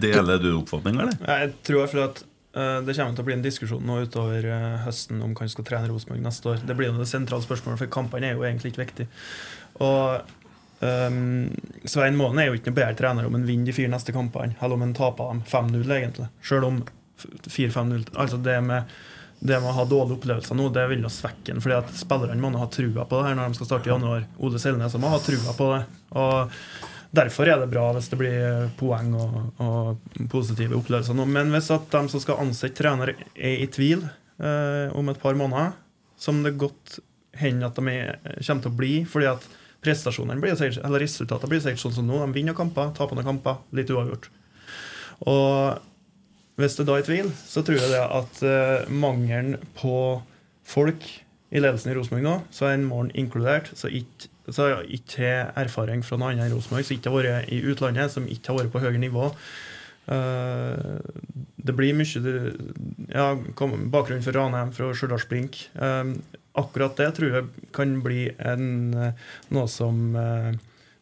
Deler 0.00 0.40
du 0.42 0.48
oppfatninga, 0.56 1.04
eller? 1.04 1.18
Jeg 1.28 1.52
tror 1.68 1.90
for 1.92 2.06
at 2.08 2.24
det 2.86 2.94
kommer 2.96 3.12
til 3.16 3.20
å 3.24 3.26
bli 3.28 3.34
en 3.36 3.44
diskusjon 3.44 3.82
nå 3.84 3.98
utover 4.06 4.46
eh, 4.48 4.78
høsten 4.86 5.20
om 5.24 5.34
som 5.36 5.50
skal 5.52 5.66
trene 5.68 5.90
Rosenborg 5.90 6.22
neste 6.24 6.48
år. 6.54 6.62
Det 6.64 6.76
blir 6.78 6.88
jo 6.88 6.96
det 6.96 7.08
sentrale 7.10 7.44
spørsmålet, 7.44 7.82
for 7.82 7.92
kampene 7.98 8.30
er 8.30 8.38
jo 8.38 8.46
egentlig 8.48 8.72
ikke 8.72 8.84
viktig. 8.86 9.06
Og 9.84 10.30
um, 10.80 11.50
Svein 11.88 12.16
Målen 12.16 12.40
er 12.40 12.48
jo 12.50 12.56
ikke 12.56 12.70
noe 12.72 12.78
bedre 12.80 12.96
trener 13.02 13.28
om 13.28 13.36
han 13.36 13.44
vinner 13.48 13.68
de 13.68 13.74
fire 13.76 13.92
neste 13.92 14.14
kampene, 14.16 14.56
eller 14.60 14.78
om 14.78 14.86
han 14.86 14.96
taper 14.96 15.34
dem 15.34 15.42
5-0, 15.50 15.84
egentlig. 15.98 16.30
Selv 16.48 16.70
om 16.70 16.80
f- 17.20 17.28
4-5-0 17.52 18.08
Altså 18.16 18.40
det 18.40 18.56
med 18.64 18.96
det 19.36 19.58
med 19.60 19.68
å 19.68 19.74
ha 19.76 19.84
dårlige 19.84 20.16
opplevelser 20.16 20.56
nå, 20.56 20.70
det 20.72 20.86
vil 20.88 21.02
jo 21.04 21.10
svekke 21.12 21.50
den. 21.52 21.60
fordi 21.60 21.74
at 21.76 21.90
Spillerne 21.92 22.40
må 22.40 22.56
ha 22.56 22.66
trua 22.72 23.04
på 23.04 23.18
det 23.20 23.26
her 23.28 23.34
når 23.36 23.50
de 23.52 23.58
skal 23.58 23.68
starte 23.68 23.90
i 23.90 23.92
januar. 23.92 24.22
Ole 24.40 24.58
Selnes 24.62 24.96
må 24.96 25.10
ha 25.12 25.18
trua 25.20 25.52
på 25.58 25.66
det. 25.74 25.82
Og 26.16 26.56
Derfor 27.16 27.48
er 27.48 27.60
det 27.62 27.70
bra 27.72 27.88
hvis 27.96 28.10
det 28.12 28.18
blir 28.20 28.70
poeng 28.78 29.12
og, 29.16 29.36
og 29.62 30.22
positive 30.32 30.76
opplevelser 30.78 31.16
nå. 31.16 31.26
Men 31.30 31.52
hvis 31.54 31.70
at 31.74 31.88
de 31.92 32.02
som 32.12 32.22
skal 32.22 32.42
ansette 32.42 32.76
trener, 32.78 33.14
er 33.34 33.62
i 33.62 33.68
tvil 33.72 34.04
eh, 34.04 34.94
om 34.96 35.12
et 35.12 35.20
par 35.22 35.38
måneder, 35.38 35.74
som 36.20 36.42
det 36.44 36.56
godt 36.60 36.98
hender 37.36 37.68
at 37.68 37.78
de 37.78 37.92
er, 37.92 38.18
kommer 38.40 38.64
til 38.64 38.72
å 38.72 38.78
bli, 38.78 38.92
fordi 39.08 39.28
at 39.30 39.48
prestasjonene 39.84 40.42
blir 40.42 40.56
sikkert, 40.58 40.84
eller 40.86 41.04
resultatene 41.04 41.52
blir 41.52 41.62
sikkert 41.64 41.84
sånn 41.84 41.98
som 41.98 42.08
nå. 42.08 42.20
De 42.22 42.36
vinner 42.36 42.56
kamper, 42.56 42.92
taper 42.96 43.18
noen 43.18 43.28
kamper, 43.28 43.60
litt 43.76 43.92
uavgjort. 43.92 44.30
Og 45.28 46.60
hvis 46.60 46.78
det 46.78 46.86
da 46.88 46.96
er 46.96 47.04
i 47.04 47.06
tvil, 47.06 47.28
så 47.44 47.62
tror 47.64 47.78
jeg 47.80 47.92
det 47.92 48.02
at 48.02 48.42
eh, 48.48 48.88
mangelen 48.92 49.60
på 49.76 49.96
folk 50.66 51.04
i 51.54 51.60
ledelsen 51.62 51.92
i 51.92 51.96
Rosenborg 51.96 52.24
nå, 52.24 52.38
så 52.54 52.68
er 52.68 52.78
en 52.78 52.88
morgen 52.88 53.12
inkludert, 53.18 53.70
så 53.78 53.90
ikke 53.92 54.32
så 54.54 54.62
har 54.62 54.74
jeg 54.74 55.00
ikke 55.00 55.30
erfaring 55.62 56.04
fra 56.06 56.18
noe 56.20 56.32
annet 56.32 56.46
enn 56.46 56.54
Rosenborg, 56.54 56.86
som 56.86 56.96
ikke 56.96 57.10
har 57.10 57.16
vært 57.18 57.54
i 57.54 57.62
utlandet, 57.66 58.12
som 58.12 58.28
ikke 58.30 58.52
har 58.52 58.60
vært 58.60 58.74
på 58.74 58.84
høyere 58.84 59.02
nivå, 59.02 59.32
Eh, 60.06 60.96
det 61.66 61.74
blir 61.74 61.96
mye 61.98 62.34
ja, 63.10 63.26
Bakgrunnen 63.34 64.22
for 64.22 64.36
Ranheim 64.36 64.72
fra 64.74 64.92
Stjørdals-Blink. 64.94 65.64
Eh, 65.74 66.12
akkurat 66.56 66.98
det 67.00 67.10
tror 67.16 67.34
jeg 67.34 67.70
kan 67.76 67.96
bli 68.04 68.28
en, 68.38 68.68
eh, 68.94 69.24
noe 69.54 69.66
som 69.70 70.16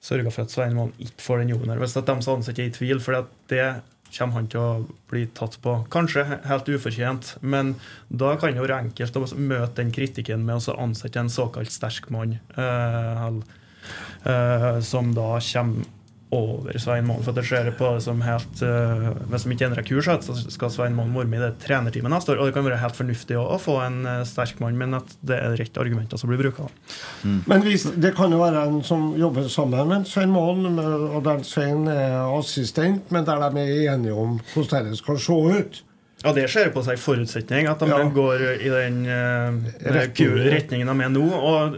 sørger 0.04 0.32
for 0.32 0.44
at 0.44 0.52
Svein 0.52 0.76
ikke 0.98 1.24
får 1.24 1.42
den 1.42 1.54
jobben. 1.54 1.70
her 1.70 1.78
Hvis 1.80 1.96
at 1.96 2.06
de 2.06 2.12
ansatte 2.12 2.60
er 2.60 2.68
i 2.68 2.70
tvil, 2.70 3.00
for 3.00 3.26
det 3.48 3.82
kommer 4.14 4.38
han 4.38 4.48
til 4.52 4.60
å 4.60 4.84
bli 5.10 5.24
tatt 5.36 5.58
på. 5.64 5.76
Kanskje 5.92 6.24
helt 6.48 6.70
ufortjent, 6.70 7.34
men 7.42 7.74
da 8.08 8.34
kan 8.40 8.54
det 8.54 8.62
være 8.64 8.80
enkelt 8.86 9.18
å 9.18 9.26
møte 9.36 9.80
den 9.80 9.92
kritikken 9.94 10.46
med 10.46 10.62
å 10.62 10.78
ansette 10.86 11.20
en 11.20 11.32
såkalt 11.32 11.74
sterk 11.74 12.10
mann, 12.14 12.38
eh, 12.56 13.28
eh, 14.30 14.80
som 14.80 15.12
da 15.16 15.36
kommer 15.40 15.84
over 16.34 16.78
Svein 16.82 17.06
Målen. 17.08 17.24
For 17.24 17.34
at 17.34 17.42
jeg 17.42 17.50
ser 17.50 17.70
på 17.78 17.92
det 17.94 18.02
som 18.04 18.22
helt 18.24 18.62
uh, 18.66 19.10
Hvis 19.30 19.46
de 19.46 19.54
ikke 19.54 19.68
endrer 19.68 19.86
kurs, 19.86 20.10
så 20.26 20.36
skal 20.52 20.72
Svein 20.72 20.96
Målen 20.96 21.14
være 21.16 21.30
med 21.30 21.40
i 21.40 21.44
det 21.46 21.52
trenerteamet 21.64 22.14
neste 22.14 22.34
år. 22.34 22.42
Og 22.42 22.50
det 22.50 22.56
kan 22.56 22.66
være 22.66 22.80
helt 22.82 22.98
fornuftig 22.98 23.38
å, 23.40 23.46
få 23.64 23.78
en 23.84 24.00
eh, 24.08 24.20
sterk 24.28 24.58
mann, 24.60 24.76
men 24.76 24.96
at 24.98 25.14
det 25.24 25.38
er 25.38 25.54
rett 25.56 25.78
argumenter 25.80 26.20
som 26.20 26.28
blir 26.28 26.40
bruka. 26.42 26.66
Men 27.22 27.62
hvis, 27.64 27.86
det 28.00 28.12
kan 28.18 28.32
jo 28.34 28.42
være 28.42 28.66
en 28.68 28.82
som 28.86 29.12
jobber 29.18 29.48
sammen 29.52 29.88
med 29.90 30.08
Svein 30.10 30.34
Målen, 30.34 30.78
og 30.80 31.22
der 31.24 31.44
Svein 31.46 31.88
er 31.90 32.26
assistent, 32.26 33.10
men 33.14 33.26
der 33.26 33.40
de 33.44 33.64
er 33.64 33.94
enige 33.94 34.18
om 34.18 34.38
hvordan 34.52 34.90
det 34.90 35.00
skal 35.00 35.20
se 35.22 35.40
ut. 35.54 35.82
Ja, 36.24 36.32
det 36.32 36.46
ser 36.48 36.70
på 36.72 36.80
seg 36.86 36.96
forutsetning, 36.98 37.66
at 37.68 37.82
de 37.84 37.88
Ja. 37.90 37.98
går 38.08 38.42
i 38.56 38.70
den 38.72 39.02
eh, 39.04 39.92
Retningen. 39.92 40.88
de 40.88 41.04
er 41.04 41.12
nå. 41.12 41.26
Og 41.28 41.76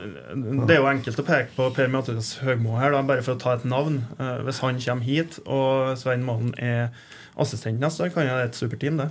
det 0.68 0.76
er 0.76 0.80
jo 0.80 0.86
enkelt 0.86 1.18
å 1.18 1.26
peke 1.26 1.50
på 1.56 1.66
Per 1.74 1.88
Mathias 1.90 2.36
Høgmo 2.44 2.78
her, 2.78 2.92
da, 2.94 3.02
bare 3.02 3.22
for 3.26 3.34
å 3.34 3.40
ta 3.42 3.56
et 3.58 3.64
navn. 3.66 4.04
Eh, 4.20 4.42
hvis 4.46 4.60
han 4.62 4.78
kommer 4.78 5.02
hit, 5.02 5.40
og 5.46 5.98
Svein 5.98 6.22
Målen 6.22 6.54
er 6.62 6.90
assistent 7.36 7.80
neste 7.82 8.06
år, 8.06 8.12
kan 8.14 8.24
jo 8.24 8.36
det 8.38 8.44
et 8.48 8.54
superteam, 8.56 8.96
det. 8.96 9.08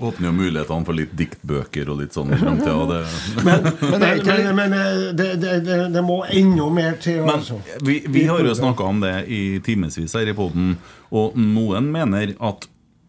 Åpner 0.00 0.30
jo 0.30 0.32
mulighetene 0.34 0.88
for 0.88 0.96
litt 0.98 1.12
diktbøker 1.14 1.92
og 1.92 2.00
litt 2.00 2.16
sånn 2.16 2.32
i 2.32 2.38
framtida. 2.42 2.88
Det... 2.88 3.44
Men, 3.44 3.68
men, 3.92 4.00
men, 4.56 4.56
men 4.56 4.74
det, 5.20 5.28
det, 5.44 5.52
det, 5.68 5.78
det 5.94 6.02
må 6.02 6.22
enda 6.26 6.70
mer 6.74 6.96
til. 7.04 7.20
Men 7.28 7.36
altså. 7.42 7.60
vi, 7.84 8.00
vi 8.08 8.24
har 8.24 8.40
jo 8.40 8.56
snakka 8.56 8.88
om 8.88 9.04
det 9.04 9.14
i 9.28 9.60
timevis 9.60 10.16
her 10.16 10.32
i 10.32 10.34
poden, 10.34 10.78
og 11.12 11.36
noen 11.38 11.92
mener 11.92 12.34
at 12.40 12.66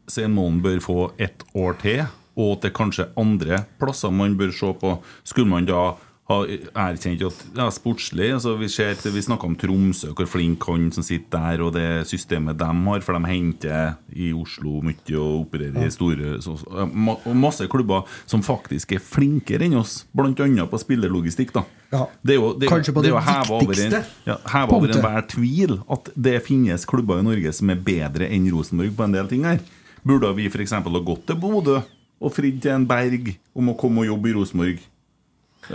Svein 0.10 0.36
noen 0.36 0.60
bør 0.66 0.80
få 0.84 1.00
ett 1.22 1.44
år 1.56 1.78
til, 1.82 2.04
og 2.40 2.58
at 2.58 2.68
det 2.68 2.74
kanskje 2.78 3.10
andre 3.20 3.64
plasser 3.82 4.12
man 4.16 4.38
bør 4.40 4.52
se 4.56 4.74
på. 4.82 4.98
Skulle 5.28 5.50
man 5.52 5.66
da 5.70 5.90
ha 6.30 6.44
erkjent 6.78 7.24
at 7.26 7.40
ja, 7.58 7.64
sportslig 7.74 8.28
altså 8.36 8.52
Vi, 8.60 8.68
ser 8.70 8.94
vi 9.10 9.22
snakka 9.26 9.48
om 9.50 9.56
Tromsø, 9.58 10.12
hvor 10.14 10.28
flink 10.30 10.62
han 10.70 10.92
som 10.94 11.02
sitter 11.02 11.42
der, 11.42 11.64
og 11.66 11.72
det 11.74 11.86
systemet 12.06 12.54
de 12.60 12.68
har, 12.70 13.02
for 13.02 13.18
de 13.18 13.26
henter 13.32 13.96
i 14.14 14.28
Oslo 14.38 14.76
mye 14.86 15.16
og 15.18 15.40
opererer 15.48 15.88
i 15.88 15.90
store 15.90 16.36
så, 16.46 16.54
ma- 16.94 17.18
masse 17.34 17.66
klubber 17.74 18.06
som 18.30 18.46
faktisk 18.46 18.94
er 18.94 19.02
flinkere 19.02 19.66
enn 19.66 19.80
oss, 19.82 20.04
bl.a. 20.14 20.68
på 20.70 20.82
spillerlogistikk. 20.86 21.52
da 21.58 21.66
Ja. 21.92 22.04
det 22.22 22.36
er 22.36 22.38
jo, 22.38 22.54
det 22.62 22.70
Kanskje 22.70 22.94
på 22.94 23.02
det 23.02 23.10
det 23.16 23.26
heva 23.26 23.58
over, 23.58 23.82
en, 23.88 23.98
ja, 24.30 24.38
heva 24.54 24.70
over 24.70 24.86
punktet. 24.86 25.02
enhver 25.02 25.28
tvil 25.34 25.80
at 25.90 26.14
det 26.16 26.38
finnes 26.46 26.86
klubber 26.86 27.18
i 27.24 27.26
Norge 27.26 27.52
som 27.58 27.74
er 27.74 27.82
bedre 27.82 28.30
enn 28.30 28.46
Rosenborg 28.54 28.94
på 28.96 29.04
en 29.10 29.18
del 29.18 29.28
ting 29.34 29.50
her. 29.50 29.58
Burde 30.06 30.32
vi 30.38 30.48
f.eks. 30.50 30.72
ha 30.72 30.82
gått 31.04 31.26
til 31.28 31.40
Bodø 31.40 31.80
og 32.20 32.34
fridd 32.36 32.62
til 32.64 32.72
en 32.76 32.88
Berg 32.88 33.34
om 33.56 33.72
å 33.72 33.78
komme 33.80 34.04
og 34.04 34.10
jobbe 34.12 34.30
i 34.32 34.36
Rosenborg? 34.36 34.80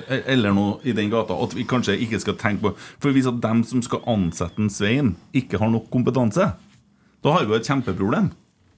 E- 0.09 0.23
Eller 0.33 0.53
noe 0.57 0.79
i 0.85 0.93
den 0.97 1.11
gata. 1.13 1.37
At 1.37 1.55
vi 1.57 1.65
kanskje 1.69 1.97
ikke 2.01 2.21
skal 2.21 2.37
tenke 2.41 2.63
på 2.65 2.73
For 3.01 3.13
hvis 3.15 3.29
at 3.31 3.41
dem 3.45 3.63
som 3.69 3.83
skal 3.85 4.03
ansette 4.11 4.61
en 4.61 4.71
Svein, 4.73 5.15
ikke 5.37 5.61
har 5.61 5.71
nok 5.73 5.91
kompetanse, 5.93 6.53
da 7.25 7.33
har 7.33 7.45
vi 7.45 7.55
jo 7.55 7.61
et 7.61 7.69
kjempeproblem. 7.69 8.33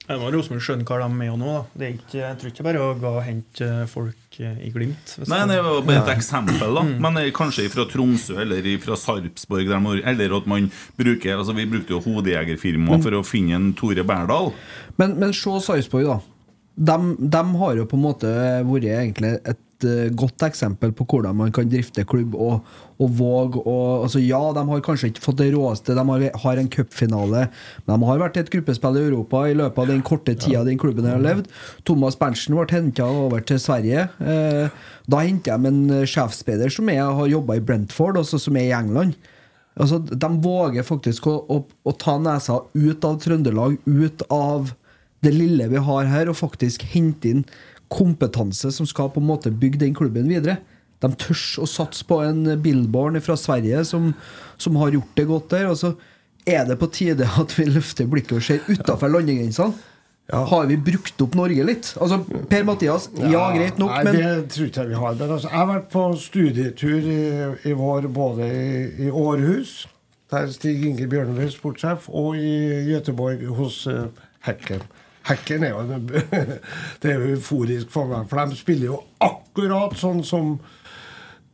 Jeg 0.07 0.21
var 0.21 0.31
Rosenborg 0.31 0.63
skjønner 0.63 0.87
hva 0.87 0.97
de 1.01 1.03
er 1.03 1.15
med 1.19 1.33
nå. 1.35 1.47
da. 1.51 1.61
Det 1.75 1.85
er 1.85 1.95
ikke, 1.97 2.19
jeg 2.21 2.37
tror 2.39 2.51
ikke 2.53 2.65
bare 2.67 2.83
å 2.83 2.91
gå 2.95 3.09
og 3.09 3.25
hente 3.25 3.65
eh, 3.67 3.89
folk 3.91 4.37
eh, 4.39 4.61
i 4.63 4.69
Glimt. 4.71 5.11
hvis 5.17 5.27
Nei, 5.27 5.41
det 5.49 5.57
var 5.65 5.81
bare 5.83 6.03
et 6.05 6.11
eksempel, 6.13 6.77
da. 6.77 6.83
Men 7.03 7.19
eh, 7.19 7.27
kanskje 7.35 7.67
fra 7.73 7.83
Tromsø 7.91 8.37
eller 8.45 8.69
fra 8.83 8.95
Sarpsborg. 8.99 9.73
Man, 9.83 9.99
eller 10.07 10.37
at 10.39 10.47
man 10.47 10.69
bruker 10.95 11.35
altså 11.35 11.57
Vi 11.57 11.67
brukte 11.67 11.97
jo 11.97 11.99
hodejegerfirmaet 12.05 13.03
for 13.03 13.19
å 13.19 13.23
finne 13.27 13.59
en 13.59 13.69
Tore 13.75 14.07
Berdal. 14.07 14.53
Men, 14.95 15.17
men 15.19 15.35
se 15.35 15.59
Sarpsborg, 15.67 16.07
da. 16.07 16.19
De, 16.87 17.43
har 17.59 17.75
jo 17.75 17.87
på 17.89 17.99
en 17.99 18.05
måte 18.05 18.31
vært 18.63 18.91
egentlig 18.93 19.35
et 19.43 19.59
eh, 19.85 20.07
godt 20.17 20.45
eksempel 20.47 20.93
på 20.95 21.05
hvordan 21.05 21.37
man 21.37 21.51
kan 21.53 21.69
drifte 21.69 22.05
klubb 22.07 22.33
og, 22.33 22.65
og 22.97 23.13
våge 23.19 23.61
å 23.61 23.77
altså 24.05 24.21
Ja, 24.23 24.39
de 24.55 24.63
har 24.69 24.83
kanskje 24.85 25.11
ikke 25.11 25.25
fått 25.25 25.39
det 25.41 25.51
råeste, 25.53 25.95
de 25.97 26.05
har, 26.09 26.25
har 26.43 26.61
en 26.61 26.71
cupfinale, 26.73 27.45
men 27.85 27.93
de 27.93 28.09
har 28.09 28.21
vært 28.23 28.39
i 28.39 28.43
et 28.45 28.51
gruppespill 28.53 28.97
i 28.97 29.05
Europa 29.09 29.43
i 29.47 29.55
løpet 29.57 29.83
av 29.83 29.91
den 29.93 30.03
korte 30.07 30.35
tida 30.39 30.65
den 30.67 30.81
klubben 30.81 31.07
har 31.09 31.21
levd. 31.23 31.51
Thomas 31.87 32.17
Berntsen 32.19 32.57
ble 32.57 32.67
henta 32.71 33.05
over 33.05 33.45
til 33.45 33.61
Sverige. 33.61 34.07
Eh, 34.17 34.73
da 35.07 35.23
henter 35.23 35.61
med 35.61 35.73
en 35.73 36.09
sjefsspeider 36.09 36.73
som 36.73 36.89
er, 36.93 37.03
har 37.05 37.33
jobba 37.33 37.59
i 37.59 37.63
Brentford, 37.63 38.19
også 38.23 38.41
som 38.47 38.57
er 38.59 38.71
i 38.71 38.77
England. 38.77 39.17
Altså, 39.77 39.99
de 40.01 40.29
våger 40.41 40.85
faktisk 40.85 41.29
å, 41.29 41.37
å, 41.53 41.61
å 41.85 41.93
ta 42.01 42.17
nesa 42.21 42.63
ut 42.73 43.05
av 43.05 43.19
Trøndelag, 43.21 43.77
ut 43.85 44.23
av 44.33 44.73
det 45.25 45.33
lille 45.33 45.67
vi 45.71 45.81
har 45.81 46.09
her, 46.09 46.29
og 46.29 46.39
faktisk 46.39 46.85
hente 46.93 47.31
inn 47.31 47.43
kompetanse 47.93 48.71
som 48.75 48.87
skal 48.89 49.11
på 49.13 49.21
en 49.23 49.29
måte 49.29 49.53
bygge 49.53 49.81
den 49.85 49.95
klubben 49.97 50.29
videre. 50.29 50.59
De 51.03 51.09
tør 51.13 51.41
å 51.63 51.67
satse 51.69 52.05
på 52.09 52.19
en 52.25 52.43
Billborn 52.61 53.19
fra 53.21 53.37
Sverige 53.37 53.83
som, 53.85 54.13
som 54.57 54.79
har 54.81 54.95
gjort 54.95 55.19
det 55.19 55.27
godt 55.29 55.51
der. 55.53 55.67
Og 55.69 55.77
så 55.79 55.93
er 56.47 56.65
det 56.67 56.79
på 56.81 56.89
tide 56.93 57.27
at 57.27 57.53
vi 57.57 57.67
løfter 57.69 58.09
blikket 58.09 58.39
og 58.39 58.47
ser 58.47 58.65
utafor 58.71 59.13
landegrensene. 59.13 59.75
Har 60.27 60.65
vi 60.67 60.75
brukt 60.75 61.21
opp 61.23 61.35
Norge 61.39 61.63
litt? 61.63 61.93
Altså, 62.03 62.17
Per-Mathias, 62.51 63.05
ja, 63.15 63.45
greit 63.55 63.77
nok, 63.79 63.93
nei, 63.93 64.01
men 64.03 64.17
Det 64.17 64.49
tror 64.51 64.65
ikke 64.67 64.83
jeg 64.83 64.89
vi 64.89 64.97
har. 64.99 65.13
Men 65.15 65.29
altså, 65.37 65.51
jeg 65.53 65.61
har 65.61 65.69
vært 65.69 65.87
på 65.93 66.03
studietur 66.19 67.07
i, 67.13 67.21
i 67.71 67.75
vår 67.79 68.09
både 68.11 68.49
i, 68.51 68.81
i 69.05 69.07
Århus, 69.07 69.77
der 70.33 70.51
Stig 70.51 70.83
Inge 70.83 71.07
Bjørnøy 71.07 71.45
er 71.45 71.53
sportssjef, 71.53 72.09
og 72.11 72.35
i 72.35 72.51
Gøteborg 72.89 73.45
hos 73.55 73.85
uh, 73.87 74.09
Hekken. 74.43 74.83
Hekken 75.27 75.63
er 75.67 75.73
jo 75.75 75.99
Det 77.01 77.11
er 77.11 77.17
jo 77.19 77.35
euforisk 77.35 77.91
for 77.93 78.09
meg, 78.11 78.27
for 78.29 78.43
de 78.43 78.59
spiller 78.59 78.91
jo 78.91 78.99
akkurat 79.23 79.95
sånn 79.99 80.23
som 80.27 80.57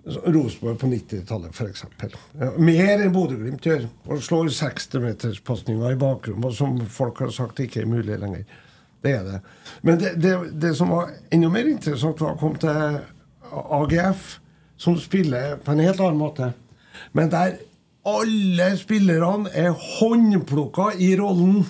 Rosenborg 0.03 0.81
på 0.81 0.89
90-tallet, 0.91 1.55
f.eks. 1.55 1.85
Mer 2.59 2.99
enn 2.99 3.13
Bodø-Glimt 3.15 3.63
gjør. 3.63 3.85
Og 4.11 4.19
slår 4.25 4.49
60-meterspasninger 4.51 5.95
i 5.95 5.99
bakrommet, 5.99 6.57
som 6.57 6.75
folk 6.91 7.21
har 7.23 7.31
sagt 7.31 7.61
ikke 7.63 7.85
er 7.85 7.87
mulig 7.87 8.17
lenger. 8.19 8.43
Det 9.03 9.13
er 9.15 9.23
det. 9.27 9.39
Men 9.81 9.99
det, 10.01 10.13
det, 10.19 10.33
det 10.59 10.73
som 10.75 10.91
var 10.91 11.13
enda 11.31 11.51
mer 11.51 11.69
interessant, 11.71 12.19
var 12.19 12.35
å 12.35 12.41
komme 12.41 12.59
til 12.59 12.99
AGF, 13.79 14.25
som 14.79 14.99
spiller 14.99 15.55
på 15.63 15.71
en 15.71 15.83
helt 15.83 16.03
annen 16.03 16.19
måte. 16.19 16.51
Men 17.15 17.31
der 17.31 17.61
alle 18.03 18.73
spillerne 18.75 19.51
er 19.55 19.71
håndplukka 19.71 20.91
i 20.99 21.13
rollen. 21.19 21.63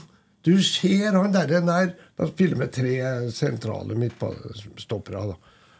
Du 0.44 0.57
ser 0.64 1.15
han 1.15 1.32
der, 1.34 1.48
der 1.64 1.94
De 2.20 2.28
spiller 2.28 2.60
med 2.60 2.74
tre 2.76 2.98
sentrale 3.32 3.95
midtstoppere. 3.95 5.36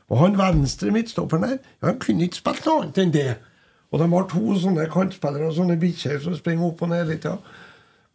Og 0.10 0.20
han 0.22 0.38
venstre 0.40 0.92
midtstopperen 0.92 1.44
der, 1.44 1.60
han 1.84 2.00
kunne 2.00 2.28
ikke 2.28 2.40
spilt 2.42 2.66
noe 2.68 2.84
annet 2.84 3.02
enn 3.04 3.14
det. 3.14 3.34
Og 3.94 4.02
de 4.02 4.08
har 4.10 4.26
to 4.32 4.56
sånne 4.58 4.88
kantspillere 4.90 5.52
og 5.52 5.56
sånne 5.58 5.78
bikkjer 5.82 6.24
som 6.24 6.36
springer 6.38 6.72
opp 6.72 6.82
og 6.82 6.90
ned 6.94 7.12
litt. 7.12 7.28
ja. 7.28 7.38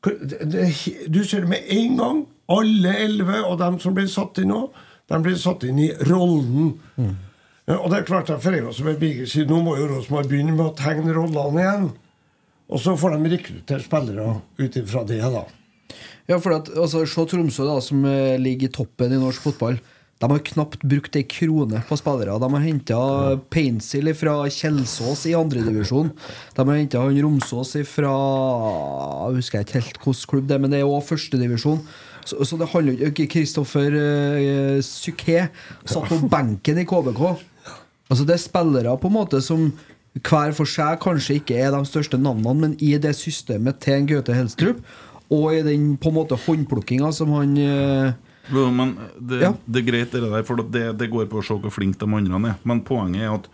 Du 0.02 1.20
ser 1.24 1.44
det 1.44 1.48
med 1.50 1.70
en 1.74 1.96
gang. 1.98 2.20
Alle 2.48 2.94
elleve 3.04 3.42
og 3.44 3.58
dem 3.60 3.78
som 3.82 3.94
blir 3.94 4.08
satt 4.10 4.40
inn 4.40 4.48
nå, 4.48 4.62
de 5.08 5.18
blir 5.24 5.36
satt 5.40 5.64
inn 5.68 5.78
i 5.84 5.90
rollen. 6.08 6.72
Ja, 7.68 7.76
og 7.76 7.90
det 7.92 7.98
er 7.98 8.08
klart 8.08 8.30
at 8.32 8.40
Freia 8.40 8.72
som 8.72 8.88
er 8.88 8.96
Birger 8.96 9.28
sier, 9.28 9.44
nå 9.48 9.60
må 9.62 9.76
jo 9.76 9.90
Rosenborg 9.90 10.30
begynne 10.30 10.54
med 10.56 10.70
å 10.70 10.76
tegne 10.76 11.12
rollene 11.12 11.60
igjen. 11.60 11.88
Og 12.72 12.80
så 12.80 12.94
får 13.00 13.16
de 13.16 13.32
rekruttere 13.34 13.84
spillere 13.84 14.38
ut 14.58 14.76
ifra 14.80 15.04
det, 15.08 15.20
da. 15.20 15.44
Ja, 16.28 16.36
for 16.36 16.58
at, 16.58 16.68
altså, 16.76 17.06
Se 17.08 17.24
Tromsø, 17.30 17.64
da, 17.64 17.78
som 17.80 18.04
eh, 18.04 18.36
ligger 18.40 18.68
i 18.68 18.74
toppen 18.74 19.14
i 19.14 19.20
norsk 19.20 19.48
fotball. 19.48 19.78
De 20.18 20.26
har 20.26 20.40
knapt 20.42 20.82
brukt 20.82 21.14
ei 21.14 21.22
krone 21.30 21.78
på 21.86 21.96
spillere. 21.96 22.34
De 22.42 22.48
har 22.50 22.64
henta 22.64 22.98
Painsil 23.54 24.10
fra 24.18 24.34
Kjelsås 24.50 25.22
i 25.30 25.34
andredivisjon. 25.38 26.10
De 26.56 26.64
har 26.66 26.78
henta 26.80 27.04
Romsås 27.06 27.76
fra 27.86 28.14
Jeg 29.28 29.38
husker 29.38 29.62
ikke 29.62 29.78
helt 29.78 30.00
hvilken 30.02 30.30
klubb 30.32 30.48
det 30.50 30.56
er, 30.56 30.62
men 30.64 30.74
det 30.74 30.80
er 30.82 30.90
òg 30.90 31.06
førstedivisjon. 31.06 31.84
Så, 32.26 32.40
så 32.44 32.58
det 32.58 32.68
handler 32.74 32.98
jo 32.98 33.12
ikke 33.12 33.28
Kristoffer 33.30 33.94
uh, 33.94 34.80
Suké 34.84 35.46
satt 35.86 36.10
på 36.10 36.18
benken 36.28 36.82
i 36.82 36.88
KBK. 36.88 37.22
Altså 38.10 38.26
Det 38.26 38.34
er 38.34 38.42
spillere 38.42 38.98
på 38.98 39.08
en 39.08 39.16
måte 39.20 39.40
som 39.44 39.70
hver 40.18 40.50
for 40.56 40.66
seg 40.66 40.98
kanskje 41.02 41.38
ikke 41.38 41.60
er 41.62 41.70
de 41.70 41.80
største 41.86 42.18
navnene, 42.18 42.58
men 42.58 42.76
i 42.82 42.96
det 42.98 43.14
systemet 43.14 43.78
til 43.84 44.00
en 44.00 44.08
Gaute 44.08 44.34
Helstrup, 44.34 44.80
og 45.30 45.52
i 45.54 45.62
den 45.66 45.90
på 46.00 46.08
en 46.12 46.18
måte 46.20 46.38
håndplukkinga 46.40 47.12
som 47.12 47.32
han 47.36 47.56
eh, 47.60 48.12
men 48.48 48.96
det, 49.20 49.42
Ja. 49.42 49.52
det 49.66 49.82
er 49.82 49.86
greit, 49.90 50.12
det 50.12 50.22
der, 50.24 50.42
for 50.42 50.56
det, 50.56 50.84
det 50.98 51.10
går 51.12 51.26
på 51.28 51.40
å 51.40 51.44
se 51.44 51.56
hvor 51.60 51.72
flinke 51.72 52.00
de 52.00 52.08
andre 52.08 52.38
er. 52.48 52.54
Men 52.64 52.80
poenget 52.80 53.26
er 53.26 53.34
at 53.34 53.48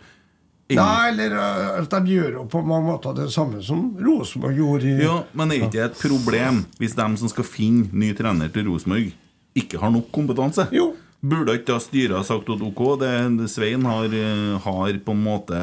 Nei, 0.65 1.11
eller 1.11 1.35
uh, 1.37 1.75
at 1.83 1.91
de 1.93 2.15
gjør 2.15 2.39
jo 2.39 2.43
på 2.49 2.63
mange 2.65 2.87
måter 2.87 3.13
det 3.13 3.27
samme 3.29 3.59
som 3.61 3.91
Rosenborg 4.01 4.57
gjorde 4.57 4.87
i 4.89 5.03
Ja, 5.03 5.19
men 5.37 5.51
er 5.53 5.59
ikke 5.59 5.75
det 5.75 5.83
et 5.91 5.99
problem 6.01 6.63
hvis 6.79 6.95
de 6.97 7.05
som 7.21 7.29
skal 7.29 7.45
finne 7.45 7.91
ny 7.93 8.15
trener 8.17 8.49
til 8.49 8.65
Rosenborg, 8.71 9.11
ikke 9.53 9.77
har 9.77 9.93
nok 9.93 10.09
kompetanse. 10.15 10.65
Jo. 10.73 10.95
Burde 11.25 11.53
ikke 11.59 11.69
da 11.69 11.77
styret 11.81 12.17
ha 12.17 12.23
sagt 12.25 12.49
at 12.49 12.63
ok, 12.65 12.81
det, 13.01 13.11
Svein 13.53 13.85
har, 13.87 14.09
eh, 14.09 14.57
har 14.65 14.97
på 15.05 15.13
en 15.13 15.21
måte 15.25 15.61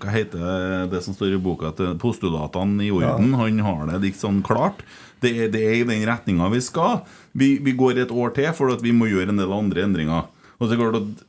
Hva 0.00 0.12
heter 0.12 0.86
det 0.92 1.00
som 1.04 1.16
står 1.16 1.34
i 1.34 1.40
boka? 1.40 1.72
til 1.76 1.96
postulatene 2.00 2.84
i 2.84 2.92
orden. 2.92 3.32
Han 3.40 3.64
har 3.64 3.86
det 3.90 4.02
litt 4.04 4.20
sånn 4.20 4.42
klart. 4.44 4.84
Det 5.24 5.32
er, 5.46 5.48
det 5.54 5.62
er 5.66 5.76
i 5.80 5.84
den 5.88 6.04
retninga 6.08 6.48
vi 6.52 6.60
skal. 6.64 7.00
Vi, 7.34 7.54
vi 7.64 7.72
går 7.76 8.02
et 8.04 8.12
år 8.14 8.34
til, 8.36 8.50
for 8.54 8.72
at 8.74 8.82
vi 8.84 8.92
må 8.94 9.08
gjøre 9.10 9.32
en 9.34 9.40
del 9.40 9.52
andre 9.56 9.86
endringer. 9.88 10.28
Og 10.58 10.66
så 10.68 10.72
er 10.72 10.76
det 10.76 10.82
klart 10.84 11.00
at 11.02 11.24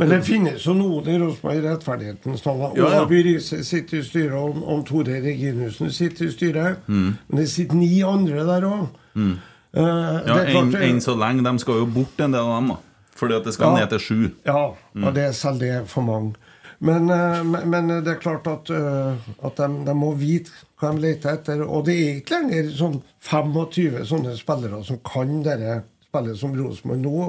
Men 0.00 0.08
det 0.10 0.24
finnes 0.26 0.64
jo 0.66 0.72
noen 0.74 1.06
i 1.06 1.14
Rosenborg 1.22 1.60
i 1.60 1.62
rettferdighetens 1.62 2.42
navn. 2.44 2.72
Ja, 2.74 2.88
ja. 2.96 3.04
Riise 3.06 3.60
sitter 3.64 4.00
i 4.00 4.02
styret, 4.02 4.34
og 4.34 4.58
om 4.74 4.80
Tore 4.88 5.20
Reginussen 5.22 5.92
sitter 5.94 6.26
i 6.26 6.32
styret. 6.34 6.80
Mm. 6.90 7.12
Men 7.28 7.38
det 7.38 7.46
sitter 7.52 7.78
ni 7.78 7.92
andre 8.02 8.42
der 8.48 8.66
òg. 8.66 8.88
mm. 9.14 9.36
Ja, 9.70 10.40
enn 10.50 10.74
en 10.74 10.98
så 11.00 11.14
lenge. 11.14 11.44
De 11.46 11.58
skal 11.62 11.76
jo 11.84 11.86
bort, 11.94 12.18
en 12.18 12.32
del 12.34 12.42
av 12.42 12.56
dem. 12.58 12.72
da 12.74 12.76
Fordi 13.20 13.36
at 13.36 13.44
det 13.46 13.52
skal 13.54 13.76
Ja. 13.76 13.78
ned 13.84 13.90
til 13.90 13.98
sju. 14.00 14.30
Ja, 14.46 14.72
Mm. 14.94 15.04
og 15.04 15.14
det 15.14 15.22
er 15.28 15.32
selv 15.32 15.60
det 15.60 15.86
for 15.86 16.02
mange. 16.02 16.34
Men, 16.80 17.10
uh, 17.10 17.44
men 17.44 17.70
men 17.70 17.88
det 18.04 18.08
er 18.08 18.18
klart 18.18 18.46
at, 18.48 18.70
uh, 18.70 19.14
at 19.44 19.56
de, 19.56 19.84
de 19.86 19.94
må 19.94 20.14
vite 20.16 20.50
hva 20.80 20.92
de 20.94 21.04
leter 21.04 21.36
etter. 21.36 21.62
Og 21.66 21.84
det 21.86 21.96
er 21.96 22.20
ikke 22.20 22.40
lenger 22.40 22.70
sånn 22.76 23.00
25 23.26 24.04
sånne 24.08 24.36
spillere 24.38 24.82
som 24.86 25.00
kan 25.06 25.40
dette 25.46 25.82
spillet 26.10 26.40
som 26.40 26.56
Rosenborg 26.56 27.04
nå, 27.04 27.26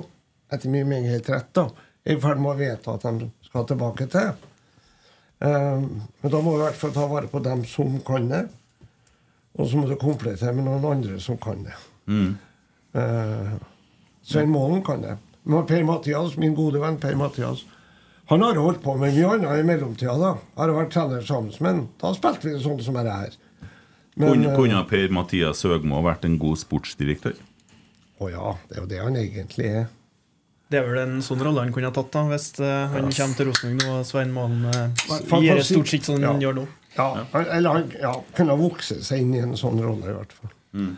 etter 0.52 0.72
min 0.72 0.88
mening 0.90 1.12
helt 1.12 1.30
rett, 1.30 1.52
da, 1.56 1.68
er 2.04 2.18
i 2.18 2.22
ferd 2.22 2.42
med 2.42 2.56
å 2.56 2.60
vedta 2.60 2.96
at 2.96 3.06
de 3.06 3.30
skal 3.46 3.68
tilbake 3.70 4.08
til. 4.12 4.32
Um, 5.42 6.02
men 6.22 6.34
da 6.34 6.40
må 6.42 6.56
vi 6.56 6.62
i 6.62 6.66
hvert 6.68 6.80
fall 6.80 6.94
ta 6.96 7.06
vare 7.10 7.30
på 7.30 7.42
dem 7.46 7.64
som 7.70 8.00
kan 8.06 8.28
det. 8.30 8.46
Og 9.58 9.68
så 9.68 9.78
må 9.78 9.88
du 9.90 9.98
komplettere 10.00 10.54
med 10.56 10.66
noen 10.68 10.86
andre 10.88 11.20
som 11.22 11.38
kan 11.42 11.62
det. 11.66 11.76
Mm. 12.08 12.32
Uh, 12.96 13.54
Svein 14.26 14.52
Målen 14.54 14.84
kan 14.86 15.04
det. 15.04 15.18
Men 15.44 15.66
Per 15.70 15.86
Mathias, 15.86 16.38
min 16.38 16.56
gode 16.56 16.82
venn 16.82 17.00
Per 17.02 17.18
Mathias, 17.18 17.64
han 18.32 18.46
har 18.46 18.60
holdt 18.62 18.84
på 18.84 18.94
med 18.96 19.16
mye 19.16 19.32
annet 19.36 19.60
i 19.60 19.64
mellomtida. 19.68 20.14
da. 20.18 20.36
Har 20.56 20.72
vært 20.72 20.94
trener 20.94 21.26
sammen 21.26 21.52
med 21.60 21.72
ham. 21.74 21.88
Da 22.00 22.14
spilte 22.16 22.48
vi 22.48 22.62
sånn 22.64 22.80
som 22.84 22.96
dette 22.96 23.16
her. 23.18 23.34
Men, 24.22 24.36
Kunne, 24.36 24.52
eh, 24.52 24.58
kunne 24.60 24.84
Per-Mathias 24.90 25.64
Høgmo 25.66 26.04
vært 26.06 26.28
en 26.28 26.38
god 26.42 26.62
sportsdirektør? 26.62 27.40
Å 28.22 28.30
ja, 28.30 28.54
det 28.70 28.78
er 28.78 28.84
jo 28.84 28.90
det 28.92 29.02
han 29.02 29.18
egentlig 29.18 29.72
er. 29.82 29.90
Det 30.72 30.80
er 30.80 30.86
vel 30.88 31.02
en 31.02 31.18
sånn 31.26 31.42
rolle 31.44 31.66
han 31.66 31.74
kunne 31.76 31.90
ha 31.90 31.96
tatt 31.96 32.14
da 32.14 32.22
hvis 32.30 32.54
eh, 32.64 32.94
han 32.94 33.10
kommer 33.10 33.36
til 33.36 33.50
Rosenborg 33.50 33.82
nå 33.82 33.96
og 33.98 34.06
Svein 34.08 34.30
Malen 34.32 34.62
uh, 34.70 35.08
Hvert 35.10 35.44
gjør 35.44 35.60
det 35.60 35.66
stort 35.68 35.92
sett 35.92 36.08
som 36.08 36.16
han 36.22 36.38
ja. 36.40 36.46
gjør 36.46 36.62
nå. 36.62 36.68
Ja, 36.96 37.08
han, 37.34 37.48
eller 37.58 37.80
han 37.80 37.92
ja, 38.00 38.14
kunne 38.38 38.56
ha 38.56 38.62
vokst 38.62 39.02
seg 39.08 39.26
inn 39.26 39.34
i 39.36 39.42
en 39.44 39.58
sånn 39.60 39.82
rolle, 39.84 40.14
i 40.14 40.16
hvert 40.16 40.36
fall. 40.38 40.54
Mm. 40.72 40.94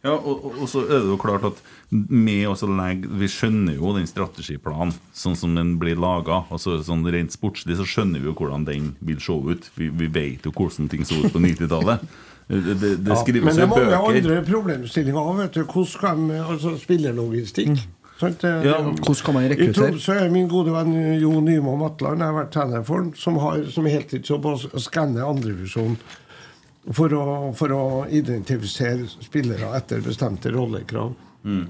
Ja, 0.00 0.14
og, 0.16 0.46
og, 0.54 0.64
så 0.70 0.80
er 0.86 1.02
det 1.02 1.10
jo 1.12 1.18
klart 1.20 1.44
at 1.44 1.58
med 1.92 2.46
å 2.48 2.54
legge 2.72 3.10
Vi 3.20 3.26
skjønner 3.28 3.76
jo 3.76 3.90
den 3.92 4.06
strategiplanen 4.08 4.94
sånn 5.12 5.36
som 5.36 5.52
den 5.58 5.74
blir 5.82 5.98
laga. 6.00 6.44
Altså, 6.48 6.78
sånn 6.86 7.04
rent 7.12 7.34
sportslig 7.36 7.76
så 7.76 7.84
skjønner 7.84 8.22
vi 8.22 8.30
jo 8.30 8.36
hvordan 8.38 8.64
den 8.64 8.94
vil 9.04 9.20
se 9.20 9.36
ut. 9.36 9.68
Vi, 9.76 9.90
vi 9.92 10.08
vet 10.08 10.48
jo 10.48 10.54
hvordan 10.56 10.88
ting 10.88 11.04
så 11.04 11.20
ut 11.20 11.34
på 11.34 11.42
90-tallet. 11.44 12.06
Det, 12.50 12.60
det, 12.80 12.94
det 13.04 13.14
Ja, 13.14 13.22
men 13.44 13.54
det 13.54 13.62
er 13.62 13.70
mange 13.70 13.98
andre 14.00 14.40
problemstillinger 14.46 15.20
òg. 15.20 15.42
Hvordan 15.60 15.90
skal 15.92 16.24
de 16.30 16.40
altså 16.42 16.72
spillerlogistikk? 16.80 17.84
Sant? 18.20 18.40
Det- 18.40 18.64
Ja, 18.64 18.80
hvordan 18.82 19.20
kan 19.24 19.34
man 19.34 19.44
I 19.44 19.52
rekruttere? 19.52 19.92
Tromsø 19.92 20.16
er 20.16 20.32
min 20.32 20.48
gode 20.48 20.72
venn 20.72 21.20
Jo 21.20 21.40
Nymo 21.40 21.76
Matland, 21.76 22.20
jeg 22.20 22.26
har 22.32 22.36
vært 22.40 22.50
trener 22.52 22.82
for 22.84 23.04
ham, 23.04 23.12
som 23.16 23.36
har 23.36 23.64
som 23.72 23.86
heltidsjobb 23.86 24.44
å 24.44 24.56
skanne 24.80 25.24
andrevisjon 25.24 25.96
for, 26.92 27.08
å- 27.12 27.52
for 27.56 27.68
å 27.76 27.82
identifisere 28.08 29.06
spillere 29.20 29.74
etter 29.76 30.00
bestemte 30.00 30.50
rollekrav. 30.54 31.12
Mm. 31.44 31.66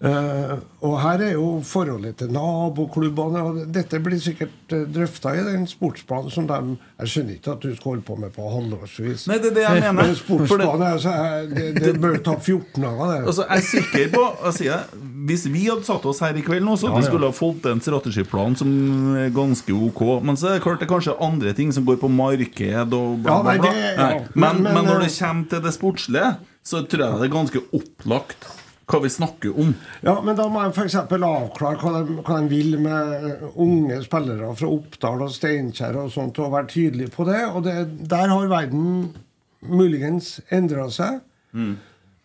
Eh, 0.00 0.52
og 0.80 0.94
her 1.02 1.20
er 1.26 1.34
jo 1.34 1.58
forholdet 1.60 2.14
til 2.22 2.30
naboklubbene. 2.32 3.40
og 3.44 3.58
Dette 3.74 3.98
blir 4.00 4.16
sikkert 4.22 4.72
uh, 4.72 4.86
drøfta 4.88 5.34
i 5.36 5.42
den 5.44 5.66
sportsplanen 5.68 6.32
som 6.32 6.46
de 6.48 6.56
Jeg 7.02 7.10
skjønner 7.12 7.34
ikke 7.36 7.52
at 7.52 7.60
du 7.66 7.74
skal 7.76 7.90
holde 7.90 8.04
på 8.08 8.16
med 8.16 8.32
på 8.32 8.46
halvårsvis. 8.48 9.26
Nei, 9.28 9.36
det 9.44 9.50
er 9.50 9.56
det 9.58 9.64
jeg 9.66 9.82
mener. 9.82 9.98
Men 10.00 10.14
Sportsplanen 10.16 10.86
er 10.86 10.94
jo 10.96 11.50
det, 11.52 11.66
det 11.84 11.92
bør 12.00 12.16
ta 12.24 12.38
14 12.38 12.80
dager, 12.80 13.12
det. 13.12 13.18
Altså, 13.28 13.44
jeg 13.44 13.58
er 13.58 13.66
sikker 13.68 14.08
på 14.14 14.22
jeg 14.46 14.56
sier, 14.62 14.86
Hvis 15.28 15.44
vi 15.52 15.66
hadde 15.68 15.84
satt 15.84 16.06
oss 16.08 16.22
her 16.24 16.40
i 16.40 16.44
kveld 16.48 16.64
nå, 16.64 16.78
så 16.80 16.88
Ja, 16.88 16.94
hadde 16.94 17.02
vi 17.02 17.06
ja. 17.06 17.10
skulle 17.12 17.28
ha 17.28 17.36
fått 17.36 17.68
en 17.68 17.84
strategiplan 17.84 18.56
som 18.56 18.72
er 19.20 19.28
ganske 19.36 19.76
ok. 19.76 20.02
Men 20.24 20.40
så 20.40 20.48
er 20.48 20.56
det 20.56 20.64
klart 20.64 20.80
det 20.80 20.88
er 20.88 20.94
kanskje 20.94 21.18
andre 21.28 21.52
ting 21.60 21.74
som 21.76 21.84
går 21.84 22.00
på 22.00 22.08
marked 22.08 22.96
og 22.96 23.20
bla, 23.20 23.36
Ja, 23.36 23.42
bla, 23.42 23.52
nei, 23.52 23.58
bla. 23.60 23.68
det- 23.76 23.84
ja. 23.84 24.00
Nei, 24.00 24.24
Men, 24.32 24.40
Men- 24.40 24.62
men, 24.64 24.72
men 24.80 24.84
når 24.94 25.04
det 25.04 25.12
eh, 25.12 25.18
kommer 25.20 25.48
til 25.52 25.60
det 25.68 25.74
sportslige, 25.76 26.32
så 26.64 26.80
tror 26.88 27.04
jeg 27.04 27.20
det 27.20 27.28
er 27.28 27.36
ganske 27.36 27.60
opplagt 27.76 28.48
hva 28.90 29.00
vi 29.04 29.12
snakker 29.12 29.58
om. 29.62 29.72
Ja, 30.06 30.16
men 30.24 30.38
da 30.38 30.48
må 30.50 30.64
jeg 30.64 30.74
f.eks. 30.74 30.96
avklare 31.00 31.78
hva 31.80 32.02
de, 32.02 32.18
hva 32.20 32.40
de 32.40 32.50
vil 32.50 32.78
med 32.82 33.14
eh, 33.30 33.46
unge 33.62 34.00
spillere 34.04 34.50
fra 34.58 34.72
Oppdal 34.74 35.26
og 35.26 35.32
Steinkjer 35.34 36.00
og 36.02 36.12
sånt, 36.14 36.40
og 36.42 36.54
være 36.56 36.72
tydelig 36.74 37.10
på 37.14 37.26
det. 37.28 37.42
Og 37.54 37.64
det, 37.66 37.76
der 38.10 38.34
har 38.34 38.50
verden 38.50 39.12
muligens 39.60 40.38
endra 40.50 40.88
seg. 40.92 41.20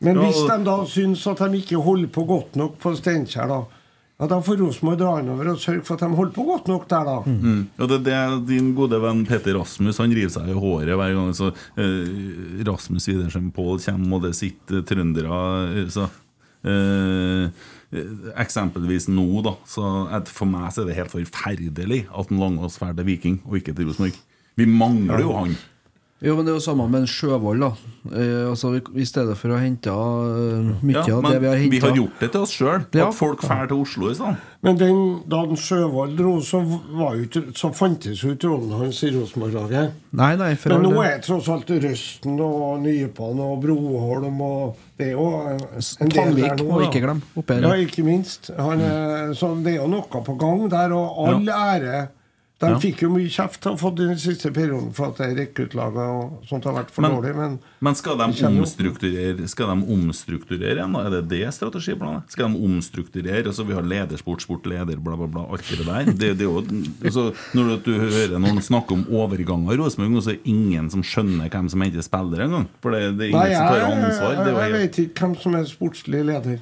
Men 0.06 0.20
hvis 0.22 0.44
de 0.46 0.60
da 0.66 0.76
syns 0.90 1.24
at 1.32 1.42
de 1.46 1.62
ikke 1.62 1.82
holder 1.82 2.12
på 2.14 2.26
godt 2.30 2.60
nok 2.60 2.78
på 2.82 2.94
Steinkjer, 3.00 3.50
da 3.52 3.64
ja, 4.16 4.28
da 4.32 4.38
får 4.40 4.62
Rosenborg 4.62 5.00
dra 5.00 5.14
innover 5.20 5.50
og 5.52 5.58
sørge 5.60 5.84
for 5.84 5.98
at 5.98 6.06
de 6.06 6.16
holder 6.16 6.36
på 6.38 6.44
godt 6.48 6.70
nok 6.72 6.86
der, 6.88 7.10
da. 7.10 7.16
Mm. 7.28 7.64
Ja, 7.76 7.88
det, 7.92 7.98
det 8.06 8.20
din 8.48 8.70
gode 8.78 9.00
venn 9.04 9.26
Petter 9.28 9.58
Rasmus 9.60 10.00
Han 10.00 10.14
river 10.16 10.32
seg 10.32 10.54
i 10.54 10.56
håret 10.56 10.96
hver 10.96 11.16
gang 11.18 11.34
så, 11.36 11.50
eh, 11.76 12.62
Rasmus 12.64 13.10
Widersen 13.10 13.50
Pål 13.56 13.82
kommer, 13.84 14.16
og 14.16 14.24
det 14.24 14.32
sitter 14.38 14.86
trøndere 14.88 15.42
eh, 15.82 15.90
så, 15.92 16.08
Eksempelvis 18.36 19.06
nå, 19.12 19.28
da. 19.46 19.54
Så 19.70 19.82
for 20.34 20.50
meg 20.50 20.72
så 20.74 20.82
er 20.84 20.90
det 20.90 20.98
helt 20.98 21.14
forferdelig 21.14 22.02
at 22.10 22.34
Langås 22.34 22.80
drar 22.82 22.96
til 22.98 23.08
Viking 23.08 23.38
og 23.46 23.60
ikke 23.60 23.76
til 23.78 23.88
Rosenborg. 23.92 24.18
Vi 24.56 24.66
mangler 24.70 25.22
jo 25.22 25.36
han. 25.36 25.56
Jo, 26.24 26.32
men 26.38 26.46
det 26.48 26.54
er 26.54 26.56
jo 26.56 26.64
samme 26.64 26.86
med 26.88 27.04
en 27.04 27.10
Sjøvold, 27.12 27.60
da. 27.60 27.74
Eh, 28.16 28.46
altså, 28.48 28.70
I 28.80 29.04
stedet 29.04 29.34
for 29.36 29.52
å 29.52 29.58
hente 29.60 29.92
uh, 29.92 30.70
mye 30.80 31.02
Ja, 31.02 31.18
av 31.18 31.26
det 31.28 31.42
vi 31.44 31.50
har 31.50 31.64
vi 31.74 31.82
har 31.84 31.98
gjort 31.98 32.24
det 32.24 32.30
til 32.32 32.46
oss 32.46 32.54
sjøl. 32.56 32.86
Ja. 32.96 33.10
At 33.10 33.18
folk 33.18 33.44
drar 33.44 33.68
til 33.68 33.82
Oslo 33.84 34.08
i 34.08 34.16
stedet. 34.16 34.54
Men 34.64 34.80
den, 34.80 35.02
da 35.28 35.42
den 35.50 35.60
Sjøvold 35.60 36.16
dro, 36.16 36.38
så, 36.40 36.64
var 36.96 37.20
jo 37.20 37.44
så 37.52 37.74
fantes 37.76 38.24
jo 38.24 38.32
ikke 38.32 38.48
rollen 38.48 38.72
hans 38.80 39.04
i 39.04 39.12
Rosenborg-laget. 39.12 40.00
Nei, 40.16 40.32
nei, 40.40 40.50
Men 40.72 40.88
nå 40.88 41.04
er 41.04 41.20
tross 41.26 41.52
alt 41.52 41.76
Røsten 41.84 42.40
og 42.40 42.80
Nypan 42.86 43.42
og 43.44 43.60
Broholm 43.68 44.40
og 44.48 44.82
Det 44.96 45.12
er 45.12 45.18
jo 45.18 45.30
en 45.44 46.16
del 46.16 46.38
der 46.40 46.56
nå. 46.56 46.70
må 46.72 46.84
ikke 46.88 47.04
glemme, 47.04 47.28
oppe 47.36 47.60
her. 47.60 47.68
Ja, 47.68 47.76
ikke 47.76 48.08
minst. 48.08 48.54
Han 48.56 48.80
er, 48.80 49.34
så 49.36 49.52
det 49.60 49.76
er 49.76 49.82
jo 49.84 49.92
noe 49.92 50.24
på 50.24 50.40
gang 50.40 50.70
der, 50.72 50.96
og 50.96 51.26
all 51.28 51.58
ære. 51.60 52.06
De 52.58 52.70
Ja. 52.72 52.78
fikk 52.80 53.02
jo 53.04 53.10
mye 53.12 53.28
kjeft 53.28 53.66
fått 53.78 53.98
den 53.98 54.16
siste 54.16 54.48
perioden 54.56 54.94
for 54.96 55.10
at 55.12 55.18
det 55.18 55.36
rekruttlaget 55.36 55.98
og 56.00 56.46
sånt 56.48 56.64
har 56.64 56.72
vært 56.78 56.90
for 56.90 57.02
Men- 57.02 57.12
dårlig, 57.12 57.36
men 57.36 57.60
Men 57.82 57.96
skal 57.96 58.16
de 58.18 58.24
omstrukturere 58.24 59.48
Skal 59.50 59.68
de 59.76 59.86
omstrukturere 59.92 60.78
igjen? 60.80 60.94
da? 60.94 61.00
Er 61.06 61.10
det 61.22 61.28
det 61.28 61.52
strategiplanen 61.54 62.22
er? 62.22 62.24
Skal 62.30 62.48
de 62.54 62.56
omstrukturere? 62.64 63.44
Altså 63.46 63.66
Vi 63.68 63.74
har 63.74 63.82
ledersport, 63.84 64.42
sport, 64.42 64.64
leder, 64.66 64.96
bla, 64.96 65.18
bla, 65.18 65.28
bla. 65.28 65.44
Alt 65.52 65.68
det 65.68 65.86
der. 65.86 66.06
Det, 66.06 66.38
det 66.38 66.42
er 66.42 66.48
jo, 66.48 66.62
altså, 67.04 67.36
når 67.54 67.84
du 67.84 67.92
hører 68.00 68.40
noen 68.40 68.62
snakke 68.64 68.92
om 68.94 69.04
overganger 69.12 69.74
i 69.74 69.78
Rosenborg, 69.84 70.24
så 70.24 70.30
er 70.32 70.40
det 70.40 70.46
ingen 70.48 70.90
som 70.90 71.04
skjønner 71.04 71.50
hvem 71.50 71.70
som 71.70 71.82
henter 71.82 72.02
spillere 72.02 72.48
engang. 72.48 72.68
For 72.82 72.92
det, 72.92 73.18
det 73.18 73.26
er 73.26 73.30
ingen 73.36 73.42
Nei, 73.42 73.54
som 73.54 73.68
tar 73.68 73.86
ansvar. 73.92 74.32
Det 74.32 74.40
er 74.40 74.46
jeg, 74.46 74.54
jo 74.56 74.60
jeg 74.64 74.72
vet 74.80 75.00
ikke 75.10 75.20
hvem 75.28 75.42
som 75.42 75.56
er 75.56 75.64
sportslig 75.66 76.26
leder. 76.26 76.60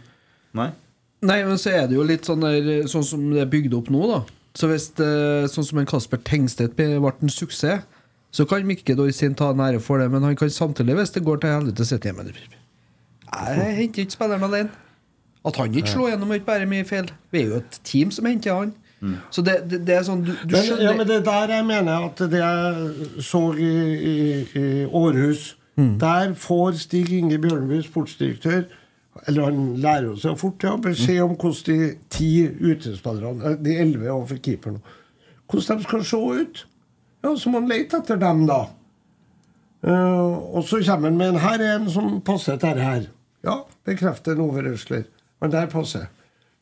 Nei. 0.55 0.71
Nei, 1.21 1.43
men 1.45 1.55
så 1.57 1.69
er 1.71 1.87
det 1.87 1.95
jo 1.95 2.03
litt 2.03 2.25
sånn 2.25 2.41
der 2.41 2.83
Sånn 2.89 3.03
som 3.05 3.29
det 3.31 3.41
er 3.45 3.45
bygd 3.45 3.73
opp 3.77 3.89
nå, 3.93 4.07
da. 4.09 4.23
Så 4.53 4.69
hvis 4.69 4.91
Sånn 5.49 5.65
som 5.65 5.81
en 5.81 5.89
Kasper 5.89 6.21
Tengstedt 6.21 6.75
ble 6.77 6.93
en 6.99 7.31
suksess, 7.31 7.87
så 8.33 8.45
kan 8.49 8.65
Mikke 8.65 8.95
Dorsin 8.97 9.35
ta 9.37 9.51
en 9.53 9.61
ære 9.61 9.79
for 9.81 10.01
det, 10.01 10.09
men 10.11 10.23
han 10.25 10.35
kan 10.35 10.49
samtidig, 10.49 10.95
hvis 10.97 11.13
det 11.13 11.23
går 11.25 11.41
til 11.41 11.53
helvete, 11.53 11.85
sitte 11.85 12.09
hjemme 12.09 12.25
Jeg 12.33 13.75
henter 13.77 14.01
ikke 14.01 14.11
spilleren 14.11 14.43
alene. 14.43 14.69
At 15.45 15.57
han 15.59 15.75
ikke 15.75 15.89
slår 15.89 16.13
gjennom, 16.13 16.31
er 16.31 16.39
ikke 16.39 16.45
bare 16.45 16.65
mye 16.69 16.85
feil. 16.85 17.11
Vi 17.31 17.41
er 17.41 17.51
jo 17.51 17.59
et 17.61 17.79
team 17.83 18.11
som 18.11 18.25
henter 18.25 18.53
han. 18.53 18.73
Så 19.31 19.41
det, 19.43 19.57
det, 19.69 19.81
det 19.87 19.97
er 19.97 20.05
sånn 20.07 20.21
Du, 20.23 20.31
du 20.31 20.53
Men, 20.53 20.61
skjønner 20.63 20.83
ja, 20.85 20.91
men 20.95 21.07
det 21.09 21.15
er 21.17 21.25
der 21.27 21.51
jeg 21.57 21.65
mener 21.67 22.05
at 22.07 22.21
det 22.31 22.39
jeg 22.39 23.23
så 23.27 23.41
i, 23.59 23.71
i, 23.99 24.13
i 24.55 24.85
Århus 24.87 25.49
Mm. 25.75 25.99
Der 25.99 26.33
får 26.33 26.71
Stig 26.71 27.13
Inge 27.13 27.37
Bjørneby, 27.41 27.81
sportsdirektør 27.81 28.61
Eller 29.27 29.45
han 29.47 29.61
lærer 29.77 30.07
jo 30.09 30.15
seg 30.19 30.37
fort, 30.41 30.63
ja, 30.65 30.73
beskjed 30.81 31.21
om 31.23 31.35
hvordan 31.37 31.65
de 31.67 31.89
ti 32.11 32.29
utespillerne 32.49 33.55
De 33.61 33.75
elleve 33.79 34.09
overfor 34.11 34.39
keeperen 34.43 34.79
Hvordan 35.47 35.77
de 35.77 35.83
skal 35.85 36.05
se 36.09 36.17
ut. 36.17 36.63
Ja, 37.23 37.35
Så 37.37 37.51
må 37.51 37.59
han 37.61 37.69
lete 37.69 37.99
etter 38.01 38.17
dem, 38.17 38.45
da. 38.49 38.63
Uh, 39.83 40.55
og 40.55 40.63
så 40.65 40.79
kommer 40.81 41.11
han 41.11 41.17
med 41.19 41.33
en 41.33 41.41
her 41.43 41.61
er 41.61 41.75
en 41.75 41.89
som 41.91 42.21
passer 42.25 42.57
til 42.57 42.69
dette 42.71 42.83
her. 42.87 43.09
Ja, 43.43 43.57
bekrefter 43.85 44.33
en 44.33 44.45
overrøsler. 44.47 45.03
Men 45.43 45.51
der 45.51 45.67
passer. 45.71 46.07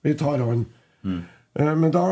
Vi 0.03 0.15
tar 0.18 0.41
han. 0.41 0.65
Eh, 1.06 1.76
Men 1.78 1.91
da 1.94 2.03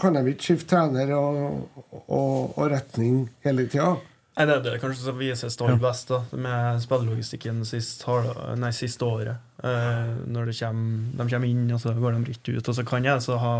kan 0.00 0.14
de 0.14 0.22
ikke 0.30 0.44
skifte 0.46 0.76
trener 0.76 1.10
og, 1.16 1.68
og, 2.06 2.58
og 2.58 2.70
retning 2.70 3.24
hele 3.44 3.66
tida. 3.66 3.96
Nei, 4.32 4.46
det 4.48 4.54
er 4.54 4.60
det 4.64 4.78
kanskje 4.80 5.04
som 5.04 5.18
viser 5.20 5.50
aller 5.60 5.80
best, 5.80 6.08
da, 6.08 6.22
med 6.40 6.80
spillelogistikken 6.80 7.58
sist, 7.68 8.06
nei, 8.56 8.70
siste 8.72 9.04
året. 9.04 9.42
Eh, 9.60 10.12
når 10.32 10.48
det 10.48 10.54
kommer, 10.56 11.10
de 11.18 11.26
kommer 11.34 11.50
inn, 11.50 11.66
og 11.68 11.82
så 11.82 11.92
går 11.92 12.16
de 12.16 12.30
rett 12.30 12.52
ut. 12.54 12.70
Og 12.72 12.78
så 12.78 12.84
kan 12.88 13.04
jeg 13.04 13.24
så 13.24 13.36
ha 13.42 13.56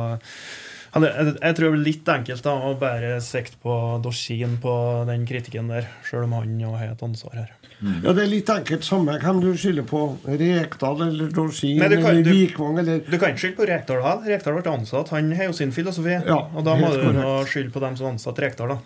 jeg, 0.92 1.34
jeg 1.40 1.56
tror 1.56 1.66
det 1.66 1.72
blir 1.72 1.86
litt 1.86 2.08
enkelt 2.12 2.44
da 2.44 2.52
å 2.68 2.72
bare 2.80 3.14
sikte 3.24 3.56
på 3.62 3.76
Dorsin 4.04 4.58
på 4.60 4.74
den 5.08 5.24
kritikken 5.28 5.70
der, 5.72 5.88
sjøl 6.08 6.26
om 6.26 6.36
han 6.36 6.58
har 6.76 6.90
et 6.90 7.04
ansvar 7.04 7.38
her. 7.42 7.54
Ja, 7.82 8.12
Det 8.12 8.22
er 8.22 8.28
litt 8.30 8.46
enkelt 8.52 8.84
samme 8.86 9.16
hvem 9.18 9.40
du 9.42 9.48
skylder 9.58 9.82
på. 9.82 10.00
Rekdal 10.24 11.00
eller 11.08 11.32
Dorsin 11.34 11.78
Nei, 11.80 11.88
du 11.88 11.96
kan- 11.96 12.10
eller 12.16 12.30
Vikvang 12.30 12.78
eller 12.78 13.00
Du 13.00 13.18
kan 13.18 13.30
ikke 13.32 13.38
skylde 13.42 13.56
på 13.56 13.66
Rekdal. 13.66 14.02
her. 14.02 14.20
Rekdal 14.30 14.62
ble 14.62 14.72
ansatt. 14.72 15.08
Han 15.08 15.32
har 15.32 15.44
jo 15.46 15.52
sin 15.52 15.72
filosofi. 15.72 16.14
Ja, 16.26 16.36
og 16.54 16.62
da 16.64 16.76
må 16.76 16.92
du 16.92 17.44
skylde 17.50 17.72
på 17.72 17.80
dem 17.80 17.96
som 17.96 18.06
ansatte 18.12 18.38
Rekdal. 18.44 18.68
da. 18.68 18.78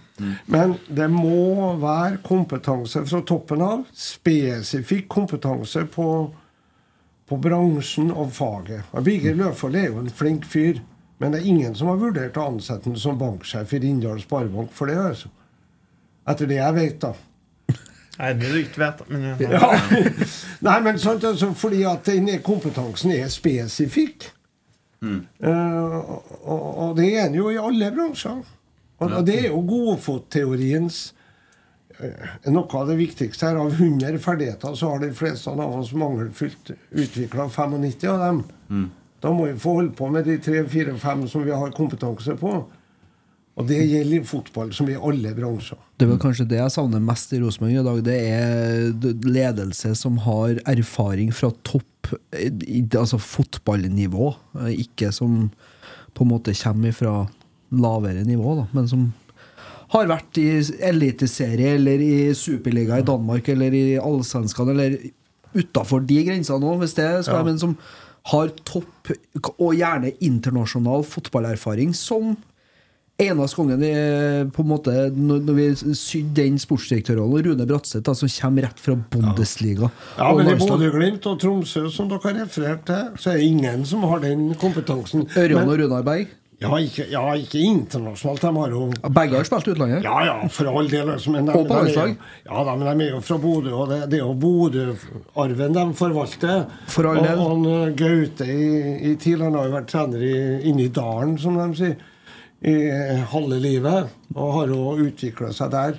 Men 0.48 0.78
det 0.89 1.10
må 1.10 1.78
være 1.78 2.18
kompetanse 2.23 3.06
fra 3.06 3.20
toppen 3.20 3.60
av. 3.60 3.85
Spesifikk 3.94 5.09
kompetanse 5.09 5.85
på, 5.93 6.31
på 7.28 7.40
bransjen 7.40 8.10
og 8.16 8.32
faget. 8.32 8.82
Birger 9.05 9.35
Løfvold 9.36 9.77
er 9.77 9.86
jo 9.90 9.98
en 9.98 10.09
flink 10.10 10.44
fyr. 10.47 10.81
Men 11.18 11.32
det 11.32 11.43
er 11.43 11.47
ingen 11.48 11.74
som 11.74 11.89
har 11.89 11.97
vurdert 11.97 12.35
å 12.36 12.48
ansette 12.51 12.85
ham 12.85 12.97
som 12.97 13.18
banksjef 13.18 13.73
i 13.73 13.78
Rindal 13.78 14.18
Sparebank 14.20 14.70
for 14.73 14.86
det. 14.86 14.97
altså. 14.97 15.28
Etter 16.28 16.47
det 16.47 16.56
jeg 16.56 16.74
vet, 16.74 16.98
da. 17.01 17.12
Nei, 18.18 18.30
det 18.40 18.48
du 18.52 18.56
ikke 18.62 18.80
vet, 18.80 19.02
men 19.12 19.26
Ja. 19.40 19.68
Nei, 20.66 20.76
men 20.86 20.98
sant, 20.98 21.24
altså, 21.24 21.51
fordi 21.55 21.82
at 21.84 22.06
den 22.09 22.28
er- 22.32 22.40
kompetansen 22.44 23.12
er 23.12 23.28
spesifikk. 23.28 24.30
Eh, 25.06 25.97
og, 26.48 26.78
og 26.78 26.97
det 26.97 27.10
er 27.18 27.28
den 27.28 27.36
jo 27.38 27.51
i 27.52 27.59
alle 27.60 27.90
bransjer. 27.94 28.40
Og, 28.98 29.10
og 29.12 29.26
det 29.28 29.34
er 29.43 29.48
jo 29.51 29.60
godfotteoriens 29.68 31.01
uh, 32.01 32.51
Noe 32.51 32.78
av 32.80 32.88
det 32.88 32.97
viktigste 33.02 33.51
her. 33.51 33.59
Av 33.60 33.74
100 33.76 34.18
ferdigheter 34.24 34.74
så 34.74 34.94
har 34.94 35.02
de 35.05 35.12
fleste 35.14 35.52
av 35.52 35.60
oss 35.76 35.93
mangelfullt 35.93 36.72
utvikla 36.97 37.51
95 37.52 38.09
av 38.14 38.24
dem. 38.24 38.40
Da 39.22 39.32
må 39.32 39.47
vi 39.51 39.59
få 39.60 39.76
holde 39.78 39.93
på 39.97 40.09
med 40.12 40.24
de 40.28 40.38
tre-fire-fem 40.44 41.26
som 41.28 41.44
vi 41.44 41.52
har 41.52 41.70
kompetanse 41.76 42.34
på. 42.40 42.56
Og 43.57 43.65
det 43.70 43.78
gjelder 43.89 44.20
i 44.20 44.27
fotball 44.28 44.73
som 44.77 44.89
i 44.93 44.97
alle 45.01 45.31
bransjer. 45.37 45.78
Det 45.97 46.05
er 46.05 46.19
kanskje 46.20 46.45
det 46.51 46.59
jeg 46.59 46.74
savner 46.74 47.01
mest 47.01 47.31
i 47.33 47.41
Rosenborg 47.41 47.73
i 47.73 47.85
dag. 47.87 48.01
Det 48.05 48.16
er 48.28 49.15
ledelse 49.24 49.95
som 49.97 50.19
har 50.27 50.59
erfaring 50.69 51.33
fra 51.35 51.53
topp 51.65 51.93
Altså 52.37 53.19
fotballnivå. 53.19 54.28
eh, 54.61 54.77
Ikke 54.85 55.09
som 55.12 55.51
på 56.15 56.23
en 56.23 56.31
måte 56.31 56.53
kommer 56.55 56.93
fra 56.95 57.15
lavere 57.73 58.23
nivå, 58.23 58.53
da, 58.61 58.66
men 58.73 58.87
som 58.87 59.12
har 59.91 60.07
vært 60.07 60.39
i 60.39 60.47
eliteserie 60.87 61.74
eller 61.74 61.99
i 61.99 62.33
superliga 62.35 63.01
i 63.01 63.07
Danmark 63.07 63.49
eller 63.49 63.74
i 63.74 63.99
Allsvenskan 63.99 64.70
eller 64.70 64.97
utafor 65.57 66.07
de 66.07 66.20
grensene 66.28 66.62
òg, 66.62 66.78
hvis 66.85 66.95
det 66.95 67.24
skal 67.24 67.41
Ja. 67.41 67.45
Men 67.45 67.59
som 67.59 67.77
har 68.31 68.49
topp, 68.65 69.11
og 69.59 69.74
gjerne 69.74 70.12
internasjonal 70.20 71.05
fotballerfaring, 71.07 71.95
som 71.95 72.37
Eneste 73.16 73.56
gangen 73.56 73.80
vi 73.80 73.90
på 74.52 74.60
en 74.60 74.68
måte 74.68 74.93
Når 75.16 75.55
vi 75.56 75.66
sydde 75.97 76.34
den 76.36 76.59
sportsdirektørrollen, 76.60 77.47
Rune 77.47 77.66
Bratseth, 77.68 78.12
som 78.12 78.28
kommer 78.28 78.66
rett 78.68 78.80
fra 78.82 78.97
Bundesliga 79.12 79.88
Ja, 80.18 80.26
og 80.28 80.43
men 80.43 80.51
i 80.52 80.56
Bodø-Glimt 80.60 81.24
og 81.30 81.38
Tromsø, 81.40 81.86
som 81.88 82.10
dere 82.10 82.20
har 82.26 82.43
referert 82.43 82.84
til, 82.88 83.14
så 83.16 83.32
er 83.32 83.38
det 83.40 83.47
ingen 83.48 83.86
som 83.88 84.05
har 84.05 84.20
den 84.20 84.51
kompetansen. 84.60 85.24
Ørjan 85.32 85.64
og 85.64 85.80
Runar 85.80 86.05
Berg? 86.05 86.34
Ja, 86.60 86.70
ikke, 86.80 87.05
ja, 87.12 87.22
ikke 87.36 87.60
internasjonalt. 87.60 88.40
De 88.40 88.51
har 88.56 88.70
jo 88.72 88.84
Begge 89.12 89.36
har 89.36 89.44
spilt 89.44 89.66
utlandet? 89.74 90.05
Ja, 90.06 90.16
ja, 90.24 90.36
for 90.48 90.70
all 90.72 90.88
del. 90.88 91.10
altså, 91.12 91.32
Men 91.34 91.48
de, 91.48 91.52
Og 91.52 91.66
på 91.68 91.76
landslag? 91.76 92.14
Ja, 92.47 92.62
de, 92.64 92.76
men 92.80 92.86
de 93.01 93.05
er 93.06 93.10
jo 93.12 93.20
fra 93.20 93.36
Bodø, 93.40 93.72
og 93.76 93.90
det, 93.93 93.98
det 94.12 94.20
er 94.20 94.24
jo 94.24 94.34
Bodø-arven 94.40 95.76
de 95.76 95.84
forvalter. 95.98 96.64
For 96.93 97.10
all 97.10 97.20
del. 97.20 97.40
Og 97.40 97.51
han 97.51 97.66
eh, 97.72 97.94
Gaute 98.01 98.48
i, 98.48 98.68
i 99.10 99.14
TIL 99.20 99.44
han 99.44 99.56
har 99.56 99.68
jo 99.68 99.74
vært 99.76 99.90
trener 99.93 100.24
i, 100.24 100.36
inne 100.70 100.86
i 100.86 100.93
dalen, 100.97 101.36
som 101.40 101.56
de 101.60 101.68
sier, 101.76 101.97
i 102.66 102.76
eh, 102.90 103.24
halve 103.32 103.60
livet. 103.62 104.12
Og 104.34 104.55
har 104.59 104.72
jo 104.72 104.97
utvikla 105.06 105.52
seg 105.55 105.72
der. 105.74 105.98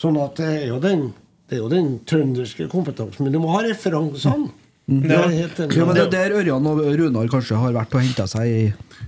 Sånn 0.00 0.18
at 0.20 0.38
det 0.40 0.52
er 0.62 0.68
jo 0.70 0.80
den, 0.82 1.08
det 1.48 1.58
er 1.58 1.64
jo 1.64 1.72
den 1.72 1.96
trønderske 2.08 2.68
kompetansen. 2.72 3.26
Men 3.26 3.34
du 3.34 3.42
må 3.42 3.52
ha 3.54 3.64
referansene. 3.66 4.52
Det 4.86 5.10
er 5.10 5.24
enig 5.26 5.38
i. 5.42 5.64
Ja, 5.74 5.86
men 5.88 5.96
det 5.96 6.04
er 6.04 6.10
der 6.12 6.34
Ørjan 6.38 6.66
og 6.70 6.82
Runar 7.00 7.30
kanskje 7.30 7.58
har 7.58 7.72
vært 7.74 7.94
og 7.96 8.04
henta 8.04 8.28
seg 8.30 8.46
i, 8.46 8.60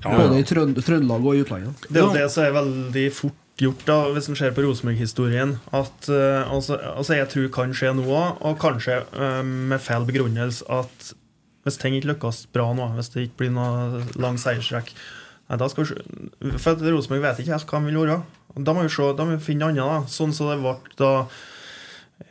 både 0.02 0.40
i 0.40 0.46
Trøndelag 0.48 1.22
og 1.22 1.36
i 1.36 1.44
utlandet. 1.44 1.84
Det 1.86 2.00
er 2.00 2.08
jo 2.08 2.16
det 2.16 2.24
som 2.34 2.48
er 2.48 2.56
veldig 2.56 3.04
fort 3.14 3.44
gjort, 3.62 3.84
da, 3.86 3.98
hvis 4.14 4.28
en 4.30 4.38
ser 4.38 4.54
på 4.54 4.64
Rosenborg-historien. 4.64 5.56
At 5.74 6.10
eh, 6.10 6.50
altså, 6.50 6.80
altså 6.94 7.18
jeg 7.18 7.30
tror 7.30 7.48
kan 7.54 7.74
skje 7.76 7.94
nå 7.98 8.06
òg, 8.06 8.42
og 8.42 8.58
kanskje 8.62 9.00
uh, 9.14 9.42
med 9.46 9.82
feil 9.82 10.06
begrunnelse 10.08 10.66
at 10.70 11.12
hvis 11.66 11.78
ting 11.78 11.96
ikke 11.98 12.12
lykkes 12.12 12.46
bra 12.54 12.70
nå, 12.74 12.92
hvis 12.96 13.10
det 13.12 13.28
ikke 13.28 13.42
blir 13.42 13.54
noe 13.54 14.04
lang 14.18 14.38
seiersrekk 14.40 14.94
Nei, 15.48 15.56
da 15.60 15.68
skal 15.72 15.84
vi 15.84 15.94
se 15.94 16.58
For 16.60 16.80
Rosenborg 16.92 17.22
vet 17.24 17.38
ikke 17.42 17.54
helt 17.54 17.70
hva 17.70 17.80
de 17.80 17.88
vil 17.88 18.00
gjøre. 18.02 18.18
Da 18.64 18.74
må 18.76 18.82
vi 18.84 18.90
se, 18.92 19.12
da 19.16 19.24
må 19.24 19.36
vi 19.36 19.46
finne 19.46 19.70
annet. 19.70 19.80
da 19.80 20.12
Sånn 20.12 20.34
som 20.36 20.50
det 20.50 20.58
ble 20.60 20.74
da 21.00 21.12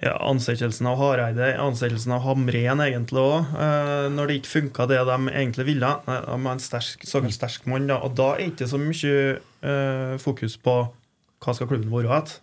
ja, 0.04 0.14
ansettelsen 0.28 0.88
av 0.90 1.00
Hareide, 1.00 1.54
ansettelsen 1.64 2.12
av 2.18 2.26
Hamren 2.26 2.84
egentlig 2.84 3.22
òg. 3.22 3.54
Eh, 3.56 4.08
når 4.14 4.30
det 4.30 4.40
ikke 4.42 4.54
funka 4.54 4.88
det 4.92 5.00
de 5.08 5.18
egentlig 5.32 5.68
ville. 5.70 5.94
Nei, 6.10 6.18
De 6.28 6.40
var 6.44 6.58
en 6.58 6.64
sterk, 6.64 7.06
såkalt 7.08 7.38
sterk 7.38 7.70
mann, 7.72 7.88
da. 7.90 8.02
Og 8.04 8.18
da 8.18 8.34
er 8.36 8.44
det 8.44 8.50
ikke 8.52 8.70
så 8.74 8.82
mye 8.82 9.16
eh, 9.38 10.18
fokus 10.22 10.60
på 10.62 10.76
hva 11.46 11.56
skal 11.56 11.70
klubben 11.70 11.90
være 11.94 12.12
igjen. 12.12 12.38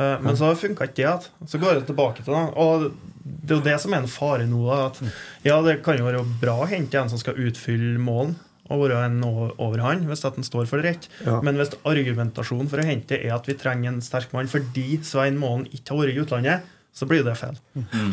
Eh, 0.00 0.16
men 0.24 0.38
så 0.40 0.50
funka 0.56 0.88
ikke 0.88 0.98
det 1.02 1.06
igjen. 1.06 1.30
Så 1.52 1.62
går 1.62 1.78
det 1.78 1.88
tilbake 1.90 2.24
til 2.24 2.34
det. 2.34 2.44
Og 2.56 2.88
det 3.20 3.54
er 3.54 3.58
jo 3.58 3.66
det 3.68 3.78
som 3.82 3.94
er 3.94 4.02
en 4.02 4.10
fare 4.10 4.48
nå. 4.48 4.64
At 4.74 5.02
ja, 5.46 5.60
det 5.66 5.82
kan 5.84 6.00
jo 6.00 6.08
være 6.08 6.24
bra 6.40 6.62
å 6.62 6.70
hente 6.70 6.98
en 6.98 7.12
som 7.12 7.20
skal 7.20 7.38
utfylle 7.38 8.00
målen. 8.00 8.38
Og 8.70 8.84
være 8.84 9.04
en 9.08 9.22
over 9.26 9.80
han, 9.82 10.04
hvis 10.06 10.24
at 10.24 10.36
han 10.38 10.46
står 10.46 10.68
for 10.70 10.78
det 10.78 10.90
rett. 10.92 11.08
Ja. 11.26 11.40
Men 11.42 11.58
hvis 11.58 11.72
argumentasjonen 11.82 12.70
for 12.70 12.82
å 12.82 12.86
hente 12.86 13.18
er 13.18 13.34
at 13.34 13.48
vi 13.50 13.56
trenger 13.58 13.90
en 13.90 14.04
sterk 14.04 14.30
mann 14.36 14.50
fordi 14.50 15.00
Svein 15.06 15.40
Målen 15.40 15.66
ikke 15.74 15.96
har 15.96 16.04
vært 16.04 16.14
i 16.14 16.22
utlandet, 16.22 16.68
så 16.94 17.06
blir 17.06 17.24
det 17.26 17.36
feil. 17.38 17.58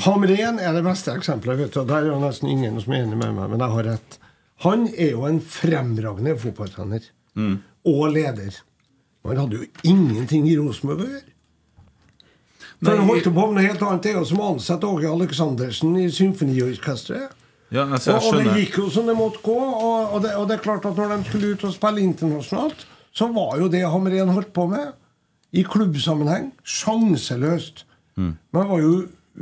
Hamren 0.06 0.60
er 0.62 0.74
det 0.74 0.84
beste 0.86 1.14
eksempelet. 1.14 1.58
vet 1.62 1.78
du, 1.78 1.84
Der 1.86 2.04
er 2.06 2.12
jo 2.12 2.20
nesten 2.22 2.50
ingen 2.50 2.78
som 2.82 2.94
er 2.94 3.06
enig 3.06 3.18
med 3.18 3.34
meg, 3.38 3.50
men 3.54 3.62
jeg 3.62 3.74
har 3.76 3.88
rett. 3.92 4.20
Han 4.66 4.88
er 4.90 5.12
jo 5.14 5.26
en 5.30 5.40
fremragende 5.42 6.38
fotballtrener. 6.42 7.10
Og 7.88 8.04
leder. 8.14 8.62
Han 9.28 9.42
hadde 9.44 9.60
jo 9.62 9.68
ingenting 9.86 10.48
i 10.50 10.56
Rosenborg 10.58 11.04
å 11.06 11.10
gjøre. 11.10 11.34
For 12.78 12.94
han 12.94 13.10
holdt 13.10 13.30
på 13.34 13.46
med 13.50 13.58
noe 13.58 13.66
helt 13.66 13.82
annet. 13.82 14.04
Det 14.06 14.12
er 14.12 14.20
jo 14.20 14.28
som 14.30 14.42
å 14.42 14.52
ansette 14.54 14.90
Åge 14.90 15.10
Aleksandersen 15.10 15.96
i 15.98 16.08
symfoniorkesteret. 16.14 17.37
Ja, 17.74 17.84
altså, 17.84 18.16
og, 18.16 18.30
og 18.30 18.46
det 18.46 18.54
gikk 18.62 18.78
jo 18.80 18.86
som 18.94 19.10
det 19.10 19.16
måtte 19.18 19.42
gå. 19.44 19.58
Og, 19.58 20.14
og, 20.16 20.22
det, 20.24 20.36
og 20.40 20.48
det 20.48 20.58
er 20.58 20.64
klart 20.64 20.88
at 20.88 20.96
når 21.00 21.16
de 21.16 21.28
skulle 21.28 21.52
ut 21.54 21.66
og 21.68 21.76
spille 21.76 22.06
internasjonalt, 22.06 22.88
så 23.18 23.28
var 23.34 23.58
jo 23.60 23.68
det 23.72 23.84
Hamren 23.90 24.32
holdt 24.36 24.54
på 24.56 24.68
med, 24.72 24.94
i 25.56 25.64
klubbsammenheng, 25.68 26.52
sjanseløst. 26.68 27.86
Mm. 28.16 28.34
Men 28.52 28.62
han 28.62 28.72
var 28.72 28.84
jo 28.84 28.96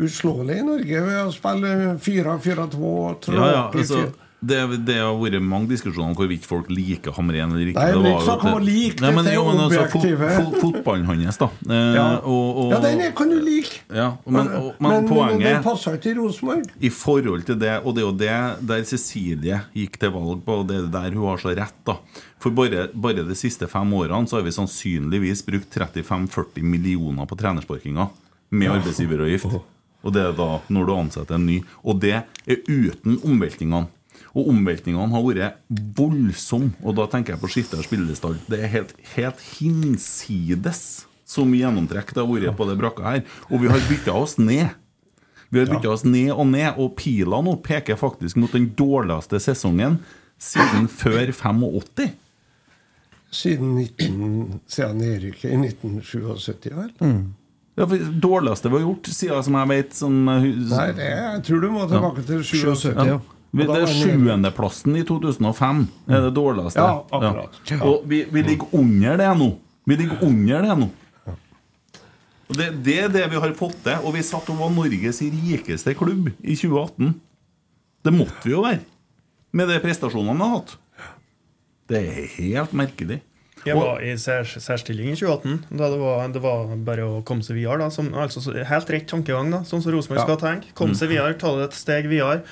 uslåelig 0.05 0.59
i 0.59 0.65
Norge 0.67 1.01
ved 1.05 1.19
å 1.21 1.33
spille 1.33 1.73
4-4-2 2.03 2.93
Ja, 3.31 3.45
ja, 3.47 3.63
altså, 3.69 4.01
det, 4.49 4.57
det 4.87 4.95
har 5.01 5.15
vært 5.17 5.41
mange 5.43 5.69
diskusjoner 5.71 6.11
om 6.11 6.15
hvorvidt 6.17 6.45
folk 6.47 6.67
liker 6.69 7.13
Hamren 7.17 7.51
eller 7.55 7.71
ikke. 7.71 7.81
Nei, 7.81 7.93
men 7.95 8.03
Det 8.05 8.11
ikke 8.13 8.25
snakk 8.27 8.43
om 8.45 8.57
å 8.57 8.61
like, 8.63 8.99
men, 9.01 9.17
dette 9.19 9.31
er 9.31 9.37
jo, 9.37 9.45
men 9.47 9.61
altså, 9.63 9.85
fot, 9.93 10.05
fot, 10.35 10.57
Fotballen 10.61 11.05
hans, 11.09 11.39
da. 11.41 11.47
Eh, 11.69 11.95
Ja. 11.95 12.05
og, 12.21 12.59
og, 12.65 12.71
Ja, 12.75 12.79
den 12.85 13.01
er, 13.05 13.11
kan 13.17 13.29
du 13.33 13.37
like. 13.41 13.81
ja, 13.89 14.07
men, 14.25 14.51
og, 14.59 14.69
men, 14.79 15.07
men, 15.09 15.27
men 15.35 15.43
den 15.45 15.63
passer 15.65 15.97
ikke 15.99 16.11
i 16.11 16.17
Rosenborg. 16.19 16.69
i 16.79 16.89
forhold 16.89 17.45
til 17.49 17.59
det, 17.61 17.73
og 17.83 17.95
det 17.95 18.03
er 18.03 18.07
jo 18.07 18.15
det 18.25 18.67
der 18.73 18.83
Cecilie 18.89 19.61
gikk 19.73 19.97
til 20.01 20.11
valg 20.15 20.43
på, 20.45 20.59
og 20.61 20.67
det 20.69 20.81
er 20.83 20.89
der 20.97 21.15
hun 21.15 21.27
har 21.29 21.41
så 21.41 21.55
rett. 21.55 21.77
da 21.87 21.97
For 22.39 22.51
bare, 22.51 22.89
bare 22.93 23.23
de 23.25 23.35
siste 23.35 23.67
fem 23.71 23.93
årene 23.97 24.27
så 24.29 24.37
har 24.39 24.43
vi 24.45 24.51
sannsynligvis 24.55 25.45
brukt 25.47 25.73
35-40 25.73 26.61
millioner 26.63 27.25
på 27.25 27.37
trenersparkinga 27.39 28.09
med 28.51 28.69
arbeidsgiveravgift. 28.77 29.55
Og 30.05 30.13
det 30.13 30.21
er 30.21 30.35
da 30.37 30.59
når 30.69 30.85
du 30.85 30.91
ansetter 30.93 31.35
en 31.39 31.45
ny. 31.47 31.55
Og 31.81 31.97
det 32.03 32.11
er 32.19 32.59
uten 32.69 33.17
omveltningene. 33.25 33.87
Og 34.35 34.49
omveltningene 34.51 35.11
har 35.15 35.25
vært 35.25 35.59
voldsomme. 35.95 36.73
Og 36.83 36.97
da 36.97 37.07
tenker 37.11 37.35
jeg 37.35 37.41
på 37.43 37.51
skifte 37.53 37.79
av 37.79 37.85
spillestall. 37.87 38.35
Det 38.51 38.59
er 38.59 38.73
helt, 38.73 38.95
helt 39.15 39.43
hinsides 39.55 41.05
så 41.25 41.45
mye 41.47 41.63
gjennomtrekk 41.63 42.11
det 42.13 42.21
har 42.21 42.29
vært 42.29 42.57
på 42.57 42.67
det 42.69 42.75
brakka 42.79 43.05
her. 43.07 43.23
Og 43.49 43.63
vi 43.63 43.71
har 43.71 43.87
bytta 43.89 44.13
oss 44.13 44.37
ned. 44.37 44.75
Vi 45.49 45.61
har 45.61 45.71
bytta 45.71 45.93
oss 45.93 46.03
ned 46.05 46.33
og 46.33 46.45
ned, 46.51 46.75
og 46.81 46.93
pila 46.99 47.39
nå 47.45 47.55
peker 47.65 47.97
faktisk 47.99 48.37
mot 48.41 48.53
den 48.53 48.69
dårligste 48.77 49.39
sesongen 49.41 49.99
siden 50.41 50.89
før 50.91 51.31
85. 51.31 52.11
Siden, 53.35 53.73
19, 53.75 54.61
siden 54.69 55.01
nedrykket 55.01 55.49
i 55.49 55.57
1977. 55.57 56.69
vel? 56.75 56.91
Ja, 57.75 57.83
for 57.83 57.95
det 57.97 58.19
dårligste 58.23 58.71
vi 58.71 58.77
har 58.77 58.85
gjort, 58.85 59.09
siden 59.11 59.47
som 59.47 59.57
jeg 59.59 59.71
vet 59.71 59.97
sånn, 59.97 60.19
Nei, 60.25 60.89
det, 60.95 61.09
jeg 61.09 61.41
tror 61.47 61.63
du 61.63 61.71
må 61.73 61.87
tilbake 61.91 62.23
til 62.27 62.43
77. 62.45 62.93
Ja. 63.09 63.17
Det 63.55 63.77
er 63.79 63.87
sjuendeplassen 63.87 64.97
i 64.99 65.03
2005 65.07 65.81
er 66.11 66.25
det 66.27 66.31
dårligste. 66.35 66.81
Ja, 66.83 67.03
akkurat. 67.07 67.59
Ja. 67.71 67.77
Og 67.87 68.03
vi, 68.09 68.23
vi 68.31 68.41
ligger 68.43 68.73
under 68.75 69.17
det 69.21 69.29
nå. 69.39 69.49
Vi 69.87 69.97
ligger 70.01 70.23
under 70.27 70.65
det 70.65 70.77
nå. 70.81 70.89
Og 72.45 72.57
det, 72.59 72.67
det 72.85 72.97
er 73.05 73.13
det 73.13 73.23
vi 73.31 73.39
har 73.41 73.53
fått 73.57 73.77
til. 73.85 74.01
Og 74.05 74.13
vi 74.17 74.23
satt 74.25 74.49
og 74.53 74.59
var 74.59 74.73
Norges 74.73 75.21
rikeste 75.23 75.95
klubb 75.97 76.27
i 76.43 76.57
2018. 76.57 77.13
Det 78.05 78.13
måtte 78.13 78.43
vi 78.45 78.53
jo 78.53 78.65
være. 78.65 78.83
Med 79.55 79.71
de 79.71 79.79
prestasjonene 79.81 80.35
vi 80.35 80.43
har 80.45 80.57
hatt. 80.59 80.75
Det 81.89 82.01
er 82.01 82.27
helt 82.35 82.75
merkelig. 82.77 83.21
Jeg 83.65 83.79
var 83.79 84.01
i 84.05 84.11
sær, 84.21 84.45
særstilling 84.45 85.09
i 85.09 85.15
2018. 85.17 85.55
Da 85.79 85.87
det, 85.89 85.97
var, 85.97 86.27
det 86.29 86.41
var 86.43 86.69
bare 86.85 87.05
å 87.07 87.21
komme 87.25 87.41
seg 87.45 87.57
videre. 87.57 87.79
Da, 87.81 87.89
som, 87.93 88.11
altså, 88.13 88.43
helt 88.53 88.91
rett 88.93 89.07
tankegang, 89.09 89.49
da, 89.53 89.63
sånn 89.65 89.81
som 89.81 89.95
Rosenborg 89.95 90.21
Ja. 90.21 90.25
skal 90.27 90.41
tenke. 90.43 90.73
Komme 90.77 90.97
seg 90.97 91.09
videre, 91.15 91.33
ta 91.41 91.55
det 91.57 91.71
et 91.71 91.77
steg 91.79 92.09
videre. 92.11 92.43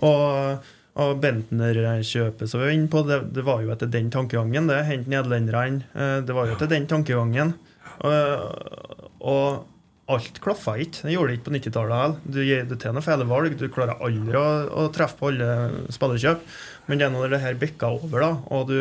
Og, 0.00 0.70
og 1.02 1.20
Bentner-kjøpet 1.22 2.48
som 2.48 2.60
vi 2.62 2.68
var 2.68 2.76
inne 2.76 2.90
på, 2.92 3.02
det, 3.08 3.20
det 3.36 3.44
var 3.46 3.60
jo 3.64 3.72
etter 3.74 3.90
den 3.92 4.08
tankegangen. 4.12 4.70
det 4.70 4.80
Hente 4.88 5.12
nederlenderne. 5.12 5.84
eh, 5.94 6.16
Det 6.26 6.36
var 6.36 6.48
jo 6.48 6.56
etter 6.56 6.70
den 6.72 6.88
tankegangen. 6.90 7.54
Og, 8.02 9.06
og 9.20 9.68
alt 10.12 10.40
klaffa 10.42 10.74
ikke. 10.82 11.06
Det 11.06 11.14
gjorde 11.14 11.30
det 11.30 11.38
ikke 11.38 11.48
på 11.50 11.56
90-tallet 11.58 11.96
heller. 12.00 12.18
Du 12.26 12.40
det 12.42 12.80
til 12.82 12.96
noen 12.96 13.06
feil 13.06 13.24
valg. 13.30 13.56
Du 13.60 13.68
klarer 13.72 14.00
aldri 14.02 14.40
å, 14.40 14.48
å 14.82 14.88
treffe 14.92 15.20
på 15.20 15.30
alle 15.30 15.52
spillerkjøp. 15.94 16.44
Men 16.88 16.98
det 16.98 17.06
er 17.06 17.14
når 17.14 17.36
det 17.36 17.42
her 17.44 17.60
bikka 17.60 17.92
over, 18.00 18.24
da, 18.24 18.34
og 18.52 18.68
du 18.72 18.78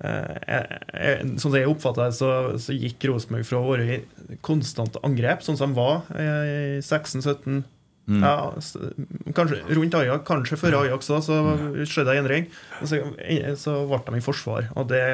Eh, 0.00 1.18
Sånn 1.36 1.42
som 1.42 1.56
jeg 1.58 1.68
oppfatta 1.68 2.06
det, 2.08 2.14
så, 2.16 2.28
så 2.56 2.72
gikk 2.72 3.04
Rosenborg 3.10 3.44
fra 3.44 3.58
å 3.60 3.66
være 3.68 3.98
i 3.98 4.38
konstant 4.46 4.96
angrep, 5.04 5.42
sånn 5.44 5.58
som 5.60 5.74
de 5.74 5.76
var 5.76 6.06
eh, 6.16 6.78
i 6.78 6.80
16-17 6.80 7.58
Mm. 8.10 8.24
ja, 8.26 9.32
Kanskje 9.36 9.60
rundt 9.76 9.94
Ajax, 9.94 10.24
kanskje 10.26 10.58
før 10.58 10.80
Ajax 10.80 11.10
òg, 11.14 11.22
så 11.22 11.38
skjedde 11.86 12.10
det 12.10 12.18
endring. 12.18 12.50
Og 12.80 12.90
Så, 12.90 13.00
så 13.60 13.76
ble 13.86 14.02
de 14.08 14.18
i 14.18 14.24
forsvar, 14.24 14.66
og 14.74 14.90
det 14.90 15.04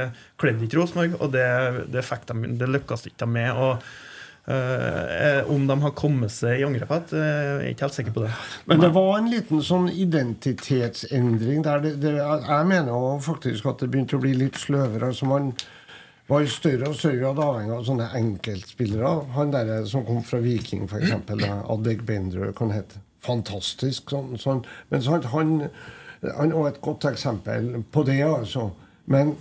kledde 0.41 0.65
ikke 0.65 0.81
Rosenborg, 0.81 1.21
og 1.21 1.33
det, 1.35 1.47
det, 1.93 2.05
fikk 2.07 2.25
de, 2.31 2.55
det 2.57 2.71
lykkes 2.73 3.09
ikke 3.11 3.21
de 3.27 3.29
med. 3.35 3.53
Og 3.53 3.85
eh, 4.49 5.43
Om 5.53 5.69
de 5.69 5.79
har 5.85 5.95
kommet 5.99 6.33
seg 6.33 6.63
i 6.63 6.67
angrep 6.67 6.95
igjen, 6.97 7.21
jeg 7.21 7.61
er 7.61 7.71
ikke 7.75 7.89
helt 7.89 7.99
sikker 8.01 8.17
på 8.17 8.25
det. 8.25 8.33
Men 8.71 8.85
det 8.85 8.93
var 8.97 9.13
en 9.19 9.33
liten 9.35 9.65
sånn 9.67 9.89
identitetsendring 9.93 11.65
der 11.67 11.85
det, 11.85 11.97
det, 12.01 12.17
Jeg 12.17 12.71
mener 12.73 12.93
jo 12.95 13.17
faktisk 13.29 13.69
at 13.73 13.85
det 13.85 13.93
begynte 13.93 14.17
å 14.17 14.25
bli 14.25 14.33
litt 14.41 14.57
sløvere. 14.63 15.13
altså 15.13 15.29
man 15.29 15.53
var 16.27 16.43
i 16.43 16.51
større 16.51 16.91
og 16.91 16.97
større 16.99 17.21
grad 17.21 17.41
avhengig 17.43 17.75
av 17.77 17.85
sånne 17.87 18.07
enkeltspillere. 18.19 19.11
Han 19.37 19.53
der 19.55 19.85
som 19.89 20.07
kom 20.07 20.25
fra 20.27 20.41
Viking, 20.43 20.87
f.eks. 20.91 21.13
Adek 21.71 22.03
Bender, 22.07 22.51
kan 22.57 22.73
hete. 22.75 23.03
Fantastisk. 23.27 24.11
Sånn, 24.11 24.35
sånn. 24.41 24.65
Men 24.91 25.05
sant, 25.07 25.29
han, 25.33 25.55
han 26.27 26.55
var 26.55 26.73
et 26.73 26.83
godt 26.83 27.07
eksempel 27.13 27.77
på 27.95 28.05
det, 28.07 28.21
altså. 28.27 28.71
Men 29.11 29.37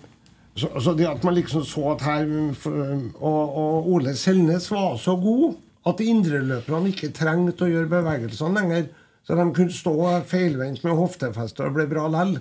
så, 0.56 0.70
så 0.80 0.94
det 0.96 1.08
at 1.10 1.26
man 1.26 1.36
liksom 1.36 1.66
så 1.68 1.90
at 1.92 2.04
her 2.06 2.30
Og, 2.30 3.16
og 3.20 3.88
Ole 3.92 4.14
Selnes 4.16 4.70
var 4.72 4.94
så 5.02 5.18
god 5.20 5.58
at 5.86 6.02
indreløperne 6.02 6.90
ikke 6.94 7.12
trengte 7.14 7.68
å 7.68 7.70
gjøre 7.70 7.92
bevegelsene 7.92 8.58
lenger. 8.58 8.88
Så 9.26 9.36
de 9.38 9.44
kunne 9.58 9.74
stå 9.74 9.94
feilvendt 10.30 10.86
med 10.86 10.98
hoftefeste 10.98 11.66
og 11.66 11.76
ble 11.78 11.86
bra 11.90 12.08
lell. 12.14 12.38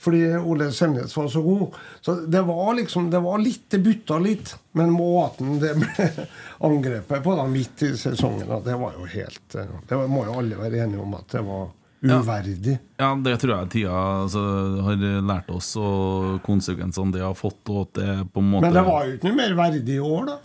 Fordi 0.00 0.22
Ole 0.36 0.70
Selnes 0.72 1.16
var 1.16 1.28
så 1.28 1.42
god. 1.42 1.74
Så 2.00 2.14
det 2.14 2.40
var 2.42 2.74
liksom 2.74 3.10
Det 3.10 3.20
var 3.20 3.38
litt 3.38 3.66
Det 3.70 3.78
butta 3.78 4.18
litt. 4.18 4.54
Men 4.72 4.94
måten 4.94 5.58
det 5.60 5.74
ble 5.76 6.06
angrepet 6.68 7.24
på 7.24 7.34
da 7.36 7.44
midt 7.46 7.82
i 7.82 7.92
sesongen, 7.98 8.46
da, 8.48 8.60
det 8.64 8.78
var 8.80 8.96
jo 8.96 9.08
helt 9.10 9.54
eh, 9.58 9.76
Det 9.88 9.98
må 10.08 10.24
jo 10.28 10.38
alle 10.40 10.56
være 10.60 10.84
enige 10.84 11.02
om 11.02 11.14
at 11.18 11.28
det 11.34 11.44
var 11.44 11.68
uverdig. 12.00 12.78
Ja, 12.96 13.10
det 13.20 13.34
tror 13.42 13.54
jeg 13.58 13.70
tida 13.74 13.96
altså, 14.22 14.42
har 14.86 15.02
lært 15.20 15.50
oss, 15.52 15.74
og 15.76 16.38
konsekvensene 16.46 17.12
det 17.12 17.24
har 17.24 17.36
fått. 17.36 17.60
Og 17.68 17.82
at 17.82 17.98
det 17.98 18.14
på 18.32 18.40
en 18.40 18.52
måte 18.54 18.68
Men 18.68 18.78
det 18.78 18.86
var 18.86 19.04
jo 19.04 19.18
ikke 19.18 19.28
noe 19.28 19.40
mer 19.42 19.58
verdig 19.58 19.98
i 19.98 20.04
år, 20.04 20.30
da. 20.30 20.38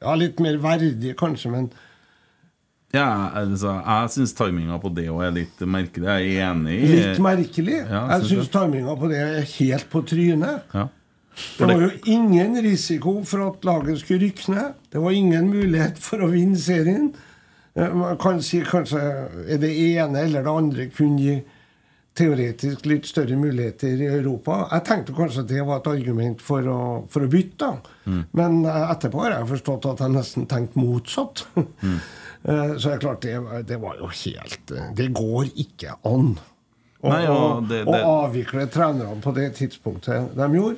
Ja, 0.00 0.16
litt 0.16 0.40
mer 0.44 0.60
verdig 0.60 1.14
kanskje, 1.20 1.52
men 1.52 1.70
Ja, 2.90 3.30
altså, 3.38 3.76
Jeg 3.78 4.10
syns 4.16 4.32
timinga 4.34 4.78
på 4.82 4.90
det 4.94 5.06
òg 5.12 5.22
er 5.28 5.34
litt 5.34 5.60
merkelig. 5.62 6.08
Jeg 6.08 6.32
er 6.32 6.48
enig 6.50 6.78
i 6.78 6.88
litt 6.90 7.20
merkelig. 7.22 7.76
Ja, 7.84 8.06
jeg 8.16 8.30
syns 8.32 8.50
timinga 8.50 8.96
på 8.98 9.10
det 9.12 9.20
er 9.22 9.44
helt 9.46 9.86
på 9.92 10.02
trynet. 10.10 10.64
Ja. 10.74 10.88
Det 11.58 11.68
var 11.70 11.84
jo 11.84 11.90
ingen 12.10 12.58
risiko 12.64 13.20
for 13.24 13.46
at 13.46 13.64
laget 13.64 14.02
skulle 14.02 14.26
rykke 14.26 14.52
ned. 14.52 14.74
Det 14.92 15.00
var 15.00 15.14
ingen 15.14 15.46
mulighet 15.52 16.02
for 16.02 16.24
å 16.24 16.32
vinne 16.32 16.58
serien. 16.58 17.12
Man 17.78 18.18
kan 18.20 18.42
si 18.42 18.60
kanskje 18.66 19.00
er 19.46 19.62
det 19.62 19.70
ene 19.70 20.26
eller 20.26 20.44
det 20.44 20.58
andre 20.58 20.90
kunne 20.90 21.22
gi 21.22 21.38
teoretisk 22.18 22.86
litt 22.90 23.06
større 23.08 23.36
muligheter 23.38 24.00
i 24.02 24.08
Europa. 24.10 24.64
Jeg 24.74 24.86
tenkte 24.88 25.14
kanskje 25.16 25.44
at 25.44 25.52
det 25.52 25.62
var 25.66 25.80
et 25.80 25.90
argument 25.92 26.42
for 26.44 26.66
å, 26.68 26.80
for 27.12 27.24
å 27.24 27.30
bytte. 27.30 27.70
Mm. 28.04 28.22
Men 28.36 28.58
eh, 28.66 28.88
etterpå 28.90 29.22
har 29.22 29.36
jeg 29.36 29.50
forstått 29.54 29.86
at 29.92 30.02
jeg 30.04 30.16
nesten 30.16 30.50
tenkte 30.50 30.82
motsatt. 30.82 31.46
Eh, 31.60 32.00
Så 32.44 32.88
det 32.88 32.92
er 32.94 33.00
klart, 33.02 33.20
det, 33.20 33.34
det 33.68 33.76
var 33.82 33.98
jo 34.00 34.06
helt 34.08 34.70
eh, 34.72 34.86
Det 34.96 35.10
går 35.12 35.50
ikke 35.60 35.92
an 36.08 36.30
å, 37.02 37.08
Nei, 37.10 37.18
ja, 37.26 37.34
å- 37.34 37.60
det- 37.68 37.82
å 37.88 37.98
avvikle 38.26 38.64
trenerne 38.72 39.20
på 39.24 39.32
det 39.36 39.50
tidspunktet 39.58 40.34
de 40.36 40.48
gjorde. 40.56 40.76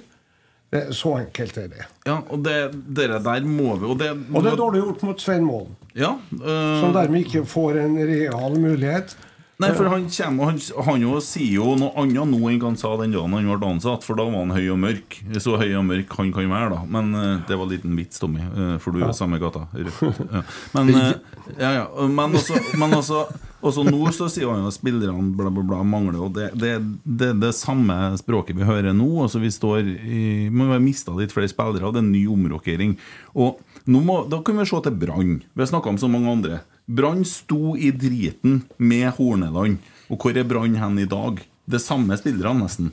Det, 0.72 0.80
så 0.96 1.10
enkelt 1.20 1.56
er 1.60 1.66
det. 1.68 1.86
Ja, 2.08 2.16
og 2.32 2.42
det 2.46 2.56
dere 2.96 3.18
der 3.22 3.42
må 3.44 3.74
vi 3.78 3.86
Og 3.92 3.98
det, 4.00 4.08
Og 4.32 4.42
det 4.42 4.52
er 4.54 4.56
dårlig 4.56 4.80
gjort 4.82 5.02
mot 5.04 5.20
Svein 5.20 5.44
Målen, 5.44 5.74
Ja, 5.94 6.14
øh, 6.32 6.80
som 6.80 6.94
dermed 6.96 7.26
ikke 7.26 7.42
får 7.46 7.76
en 7.82 7.96
real 8.08 8.56
mulighet. 8.58 9.14
Nei, 9.62 9.70
for 9.76 9.90
han 9.92 10.08
kommer 10.10 10.50
Han, 10.50 10.58
han 10.88 11.04
jo 11.04 11.20
sier 11.24 11.58
jo 11.60 11.76
noe 11.78 11.92
annet 12.02 12.28
nå 12.32 12.40
enn 12.50 12.60
han 12.62 12.78
sa 12.80 12.94
den 13.00 13.14
dagen 13.14 13.36
han 13.36 13.48
ble 13.48 13.70
ansatt, 13.70 14.06
for 14.06 14.18
da 14.18 14.26
var 14.28 14.44
han 14.44 14.54
høy 14.56 14.72
og 14.74 14.80
mørk. 14.82 15.20
Så 15.42 15.56
høy 15.60 15.70
og 15.78 15.86
mørk 15.88 16.18
han 16.18 16.34
kan 16.34 16.50
være, 16.50 16.72
da. 16.74 16.82
Men 16.96 17.14
uh, 17.14 17.30
det 17.48 17.56
var 17.56 17.66
en 17.68 17.72
liten 17.72 17.96
vits, 17.98 18.20
Tommy, 18.22 18.42
uh, 18.50 18.76
for 18.82 18.94
du 18.94 19.04
er 19.04 19.14
samme 19.16 19.40
gata. 19.42 19.68
Ja. 19.78 20.42
Men 20.76 20.92
uh, 20.94 21.08
ja, 21.56 21.72
ja. 21.80 21.86
Men 22.08 22.38
også, 22.38 22.58
men 22.78 22.98
også 22.98 23.26
også 23.62 23.84
nå 23.86 24.10
så 24.14 24.26
sier 24.32 24.50
han 24.50 24.64
jo 24.64 24.70
at 24.70 24.74
spillerne 24.74 25.32
bla, 25.38 25.50
bla, 25.52 25.62
bla 25.62 25.80
mangler 25.86 26.24
og 26.26 26.32
det, 26.34 26.48
det, 26.58 26.72
det, 27.04 27.30
det 27.38 27.52
samme 27.54 27.94
språket 28.18 28.58
vi 28.58 28.66
hører 28.66 28.94
nå. 28.96 29.06
Altså 29.22 29.38
Vi 29.42 29.52
står 29.54 29.86
i, 29.86 30.22
Vi 30.50 30.66
har 30.72 30.82
mista 30.82 31.14
litt 31.14 31.34
flere 31.34 31.50
spillere, 31.50 31.86
og 31.86 31.94
det 31.94 32.02
er 32.02 32.06
en 32.08 32.14
ny 32.14 32.24
omrokering. 32.30 32.96
Og 33.38 33.62
må, 33.86 34.22
Da 34.30 34.42
kan 34.42 34.58
vi 34.58 34.66
se 34.66 34.82
til 34.82 34.98
Brann. 34.98 35.36
Vi 35.54 35.62
har 35.62 35.70
snakka 35.70 35.94
om 35.94 35.98
så 35.98 36.10
mange 36.10 36.30
andre. 36.30 36.60
Brann 36.86 37.24
sto 37.24 37.76
i 37.76 37.92
driten 37.94 38.62
med 38.76 39.12
Horneland. 39.18 39.78
Og 40.10 40.18
hvor 40.18 40.36
er 40.36 40.46
Brann 40.48 40.74
hen 40.76 40.98
i 40.98 41.08
dag? 41.08 41.40
Det 41.70 41.80
samme 41.80 42.16
spillerne, 42.18 42.64
nesten. 42.64 42.90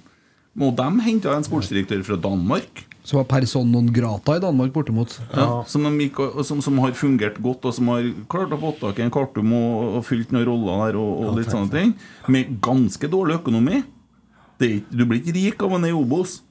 Og 0.60 0.76
de 0.78 0.88
henta 1.06 1.34
en 1.34 1.46
sportsdirektør 1.46 2.04
fra 2.06 2.18
Danmark. 2.20 2.86
Som 3.08 3.22
var 3.22 3.30
person 3.32 3.70
non 3.72 3.88
grata 3.94 4.36
i 4.38 4.42
Danmark 4.44 4.74
bortimot. 4.76 5.16
Ja, 5.32 5.64
som, 5.68 5.86
de 5.88 6.06
gikk, 6.06 6.20
som, 6.46 6.60
som 6.62 6.78
har 6.84 6.94
fungert 6.98 7.40
godt, 7.42 7.66
og 7.66 7.74
som 7.74 7.90
har 7.94 8.06
klart 8.30 8.54
å 8.54 8.60
få 8.60 8.74
tak 8.82 9.00
i 9.00 9.06
en 9.06 9.14
Kartum 9.14 9.54
og, 9.56 9.96
og 10.00 10.06
fylt 10.06 10.34
noen 10.36 10.46
roller 10.50 10.84
der, 10.84 11.00
og, 11.00 11.24
og 11.24 11.40
litt 11.40 11.54
sånne 11.54 11.74
ting. 11.74 11.96
Med 12.30 12.60
ganske 12.62 13.10
dårlig 13.10 13.40
økonomi. 13.40 13.82
Det 14.60 14.74
du 14.92 15.06
blir 15.08 15.22
ikke 15.24 15.38
rik 15.38 15.66
av 15.66 15.78
en 15.78 15.88
i 15.88 15.96
Obos. 15.96 16.42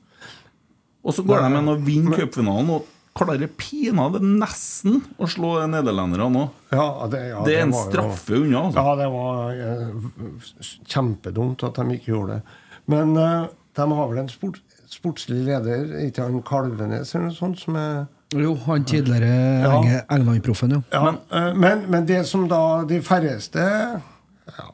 Og 1.04 1.14
så 1.14 1.22
går 1.24 1.44
de 1.44 1.52
med 1.54 1.70
og 1.74 1.84
vinner 1.86 2.18
cupfinalen 2.18 2.72
klarer 3.18 3.50
pinadø 3.58 4.20
nesten 4.22 5.00
å 5.18 5.26
slå 5.30 5.56
nederlenderne 5.70 6.28
nå. 6.34 6.44
Ja, 6.72 6.86
det, 7.10 7.20
ja, 7.32 7.42
Det 7.46 7.56
er 7.58 7.64
en 7.66 7.74
straffe 7.76 8.36
jo- 8.36 8.44
unna, 8.46 8.64
altså. 8.68 8.84
Ja, 8.84 8.94
det 9.00 9.08
var 9.12 9.52
eh, 9.66 10.78
kjempedumt 10.88 11.64
at 11.68 11.78
de 11.80 11.96
ikke 11.98 12.12
gjorde 12.14 12.38
det. 12.38 12.56
Men 12.88 13.16
eh, 13.16 13.48
de 13.78 13.86
har 13.98 14.08
vel 14.12 14.22
en 14.22 14.30
sport, 14.32 14.60
sportslig 14.88 15.42
leder, 15.48 15.90
ikke 16.06 16.24
han 16.28 16.40
Kalvenes 16.46 17.12
eller 17.14 17.28
noe 17.30 17.36
sånt, 17.38 17.60
som 17.64 17.76
er 17.80 18.06
Jo, 18.36 18.54
han 18.66 18.84
tidligere 18.84 19.28
Ja. 19.64 20.00
England-proffen, 20.12 20.74
jo. 20.78 20.82
Ja, 20.92 21.14
eh, 21.32 21.52
men, 21.56 21.86
men 21.92 22.06
det 22.08 22.22
som 22.28 22.46
da 22.50 22.62
de 22.88 23.00
færreste 23.04 23.62
ja, 23.64 24.66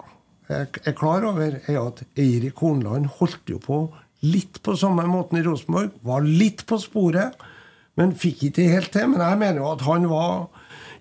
er, 0.50 0.66
er 0.84 0.96
klar 0.98 1.24
over, 1.30 1.60
er 1.66 1.78
at 1.80 2.02
Eirik 2.18 2.58
Hornland 2.62 3.06
holdt 3.20 3.50
jo 3.52 3.60
på 3.62 3.84
litt 4.24 4.58
på 4.64 4.74
samme 4.80 5.04
måten 5.06 5.38
i 5.38 5.44
Rosenborg. 5.44 5.90
Var 6.02 6.24
litt 6.24 6.62
på 6.66 6.78
sporet, 6.80 7.34
men 7.96 8.14
fikk 8.14 8.42
ikke 8.50 8.68
helt 8.70 8.90
til. 8.92 9.08
Men 9.08 9.20
jeg 9.20 9.38
mener 9.38 9.60
jo 9.62 9.70
at 9.72 9.80
han 9.86 10.08
var 10.10 10.48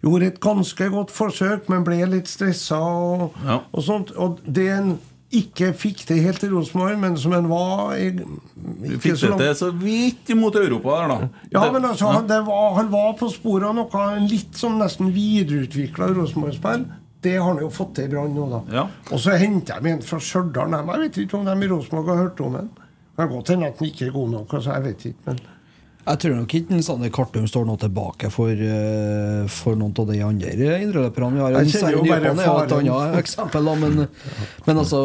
gjorde 0.03 0.27
et 0.27 0.39
ganske 0.43 0.89
godt 0.91 1.11
forsøk, 1.15 1.69
men 1.69 1.83
ble 1.87 2.01
litt 2.11 2.27
stressa 2.27 2.75
og, 2.77 3.33
Ja. 3.45 3.59
og 3.71 3.83
sånt. 3.83 4.11
Og 4.17 4.39
det 4.45 4.69
en 4.77 4.99
ikke 5.33 5.71
fikk 5.73 6.03
til 6.05 6.19
helt 6.21 6.43
i 6.43 6.49
Rosenborg, 6.51 6.99
men 6.99 7.15
som 7.17 7.33
en 7.33 7.47
var 7.49 7.95
i, 7.97 8.11
Du 8.11 8.97
fikk 9.01 9.15
så 9.17 9.31
det 9.37 9.39
til 9.39 9.55
så 9.55 9.71
vidt 9.73 10.29
imot 10.29 10.55
Europa 10.55 10.89
der, 11.01 11.07
da. 11.07 11.29
ja, 11.51 11.63
Det- 11.63 11.73
men 11.73 11.85
altså, 11.89 12.05
ja. 12.05 12.11
han, 12.11 12.27
det 12.27 12.45
var, 12.45 12.75
han 12.75 12.91
var 12.91 13.13
på 13.17 13.31
sporet 13.33 13.63
av 13.65 13.73
noe 13.75 14.15
en 14.17 14.27
litt 14.27 14.53
sånn 14.53 14.77
nesten 14.77 15.09
videreutvikla 15.11 16.13
Rosenborg-spill. 16.13 16.85
Det 17.23 17.37
har 17.39 17.53
han 17.53 17.61
jo 17.63 17.69
fått 17.69 17.95
til 17.95 18.03
i 18.05 18.07
Brann 18.09 18.35
nå, 18.35 18.49
da. 18.51 18.61
Ja. 18.75 18.87
Og 19.11 19.19
så 19.23 19.37
henter 19.39 19.79
de 19.81 19.89
en 19.89 20.01
fra 20.01 20.19
Stjørdal. 20.19 20.69
Jeg 20.69 20.99
vet 21.01 21.17
ikke 21.25 21.39
om 21.39 21.45
de 21.45 21.65
i 21.65 21.69
Rosenborg 21.71 22.07
har 22.11 22.17
hørt 22.27 22.41
om 22.41 22.53
den. 22.53 22.69
Kan 23.17 23.29
godt 23.29 23.47
hende 23.47 23.67
at 23.67 23.79
den 23.79 23.87
ikke 23.87 24.07
er 24.07 24.11
god 24.11 24.29
nok. 24.29 24.53
Altså, 24.53 24.73
jeg 24.73 24.83
vet 24.83 25.05
ikke, 25.05 25.19
men 25.25 25.39
Jeg 26.03 26.19
tror 26.19 26.33
nok 26.35 26.53
ikke 26.57 26.79
Sander 26.83 27.11
Kartum 27.15 27.45
står 27.47 27.67
noe 27.67 27.79
tilbake 27.79 28.29
for, 28.33 28.51
eh, 28.51 29.45
for 29.47 29.79
noen 29.79 29.93
av 29.99 30.09
de 30.09 30.19
andre 30.25 30.55
indreløperne 30.83 31.37
vi 31.37 31.43
har. 31.45 31.55
Jeg 31.61 31.77
kjenner 31.77 31.95
jo 31.95 32.03
bare 32.07 32.33
faren. 32.35 32.65
et 32.65 32.75
annet 32.79 33.19
eksempel, 33.21 33.69
da, 33.69 33.75
men, 33.79 34.07
men 34.67 34.81
altså 34.83 35.03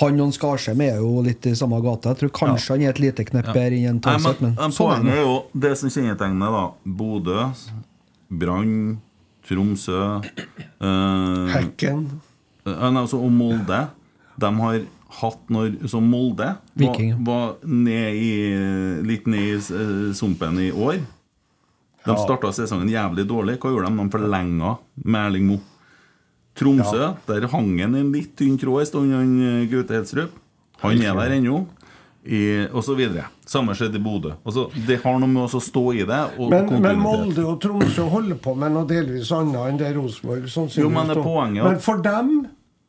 han 0.00 0.20
og 0.20 0.34
Skarsheim 0.34 0.82
er 0.82 0.98
jo 0.98 1.22
litt 1.22 1.46
i 1.46 1.54
samme 1.56 1.78
gate. 1.84 2.12
Jeg 2.12 2.20
tror 2.24 2.32
kanskje 2.34 2.74
han 2.74 2.84
er 2.84 2.92
et 2.92 3.00
lite 3.02 3.24
knepp 3.28 3.52
bedre 3.54 3.78
enn 3.78 3.94
en 3.94 4.00
Tønseth, 4.04 4.42
men, 4.42 4.54
men 4.56 4.62
men 4.66 4.74
sånn 4.74 5.08
er 5.08 5.20
er 5.20 5.22
jo 5.22 5.34
det 5.64 5.72
som 5.78 5.92
kjennetegner 5.94 6.56
da 6.58 6.64
Bodø, 6.84 7.44
Brann, 8.28 8.74
Tromsø 9.46 10.00
eh, 10.24 11.54
Hekken. 11.54 12.04
eh, 12.66 12.84
altså, 12.90 13.20
og 13.20 13.30
Molde. 13.32 13.84
De 14.40 14.50
har 14.60 14.80
hatt 15.20 15.50
når 15.52 15.76
Så 15.90 16.00
Molde 16.02 16.50
var, 16.80 16.98
var 17.26 17.52
ned 17.64 18.14
i, 18.18 18.30
litt 19.06 19.26
ned 19.30 19.44
i 19.44 19.52
eh, 19.58 20.14
sumpen 20.16 20.58
i 20.62 20.70
år. 20.72 20.98
De 22.04 22.12
Ja. 22.12 22.16
starta 22.20 22.50
sesongen 22.52 22.90
jævlig 22.92 23.24
dårlig. 23.28 23.58
Hva 23.62 23.70
gjorde 23.72 23.88
de? 23.88 23.96
De 24.02 24.10
forlenga 24.12 24.74
med 25.04 25.20
Erling 25.28 25.46
Moe. 25.48 25.60
Tromsø, 26.54 27.14
der 27.26 27.48
hang 27.50 27.72
han 27.80 27.96
i 27.96 28.00
en 28.04 28.12
litt 28.14 28.36
tynn 28.38 28.58
tråd 28.60 28.84
en 28.84 28.86
stund, 28.86 29.14
han 29.14 29.32
eh, 29.42 29.64
Gaute 29.72 29.96
Helstrup. 29.96 30.36
Han 30.84 31.00
er 31.00 31.16
der 31.18 31.38
ennå. 31.40 31.64
I, 32.24 32.64
og 32.72 32.80
så 32.80 32.94
videre. 32.96 33.26
Samme 33.44 33.74
skjedde 33.76 33.98
i 33.98 34.00
Bodø. 34.00 34.30
Altså, 34.48 34.70
det 34.86 34.96
har 35.02 35.18
noe 35.20 35.28
med 35.28 35.42
å 35.44 35.60
stå 35.60 35.82
i 35.92 36.06
det. 36.08 36.20
Og 36.40 36.48
Men, 36.54 36.70
men. 36.80 36.96
Molde 37.02 37.42
og 37.44 37.58
Tromsø 37.60 38.06
holder 38.08 38.38
på 38.40 38.54
med 38.56 38.72
noe 38.72 38.88
delvis 38.88 39.28
annet 39.36 39.60
enn 39.68 39.80
det 39.82 39.90
Rosenborg 39.98 40.46
sannsynligvis 40.48 40.80
Jo, 40.86 40.92
men 40.94 41.10
det 41.10 41.18
er 41.18 41.26
poenget 41.26 41.66
Men 41.68 41.82
for 41.84 42.00
dem 42.00 42.30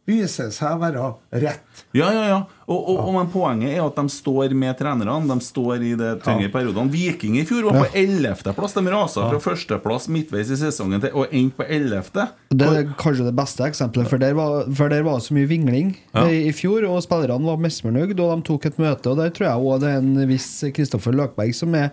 viser 0.06 0.52
seg 0.53 0.76
å 0.76 0.82
være 0.82 1.06
rett. 1.41 1.80
Ja, 1.98 2.11
ja, 2.14 2.26
ja. 2.30 2.40
Og, 2.65 2.77
og, 2.91 2.99
og 3.07 3.14
men 3.15 3.27
poenget 3.34 3.72
er 3.76 3.82
at 3.84 3.98
de 3.98 4.10
står 4.14 4.53
med 4.57 4.77
trenerne. 4.77 5.15
De 5.30 5.38
står 5.45 5.82
i 5.86 5.91
det 5.98 6.11
tyngre 6.26 6.49
periodene. 6.53 6.91
Viking 6.94 7.38
i 7.41 7.45
fjor 7.45 7.68
var 7.69 7.80
på 7.84 8.02
11.-plass. 8.02 8.76
De 8.77 8.84
rasa 8.94 9.27
fra 9.32 9.40
førsteplass 9.41 10.07
midtveis 10.14 10.52
i 10.53 10.57
sesongen 10.61 11.02
til 11.03 11.14
og 11.18 11.34
endte 11.34 11.60
på 11.61 11.68
11. 11.68 12.26
Det 12.56 12.69
er 12.69 12.90
kanskje 13.02 13.27
det 13.30 13.36
beste 13.38 13.65
eksempelet, 13.69 14.10
for 14.11 14.22
der 14.22 14.38
var, 14.38 14.65
for 14.77 14.94
der 14.94 15.06
var 15.06 15.18
det 15.22 15.27
så 15.27 15.38
mye 15.38 15.49
vingling 15.49 15.95
Ja. 16.14 16.27
i, 16.30 16.44
i 16.49 16.53
fjor, 16.57 16.86
og 16.90 17.02
spillerne 17.06 17.45
var 17.49 17.61
misfornøyd, 17.65 18.14
og 18.19 18.36
de 18.36 18.48
tok 18.49 18.69
et 18.69 18.77
møte. 18.82 19.10
Og 19.14 19.18
Der 19.22 19.34
tror 19.34 19.49
jeg 19.49 19.57
også 19.65 19.82
det 19.86 19.94
er 19.95 20.03
en 20.06 20.30
viss 20.30 20.52
Kristoffer 20.76 21.18
Løkberg 21.18 21.53
som 21.57 21.73
er 21.77 21.90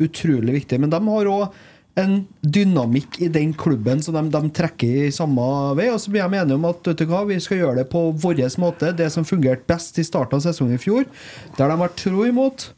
utrolig 0.00 0.54
viktig. 0.62 0.80
Men 0.80 0.92
de 0.92 1.00
har 1.04 1.28
òg 1.28 1.60
en 1.98 2.20
dynamikk 2.40 3.18
i 3.24 3.28
den 3.32 3.52
klubben 3.58 4.02
som 4.02 4.14
de, 4.14 4.22
de 4.30 4.50
trekker 4.54 5.06
i 5.06 5.14
samme 5.14 5.44
vei. 5.78 5.88
Og 5.92 6.00
så 6.02 6.12
blir 6.12 6.26
de 6.26 6.40
enige 6.40 6.58
om 6.58 6.68
at 6.70 6.90
hva, 7.10 7.24
vi 7.28 7.38
skal 7.42 7.62
gjøre 7.62 7.80
det 7.82 7.88
på 7.92 8.04
vår 8.22 8.42
måte, 8.62 8.92
det 8.96 9.10
som 9.14 9.26
fungerte 9.26 9.66
best 9.68 9.98
i 9.98 10.06
starten 10.06 10.38
av 10.38 10.44
sesongen 10.44 10.78
i 10.78 10.82
fjor, 10.82 11.08
der 11.58 11.72
de 11.72 11.80
var 11.80 11.94
tro 11.98 12.26
imot. 12.28 12.70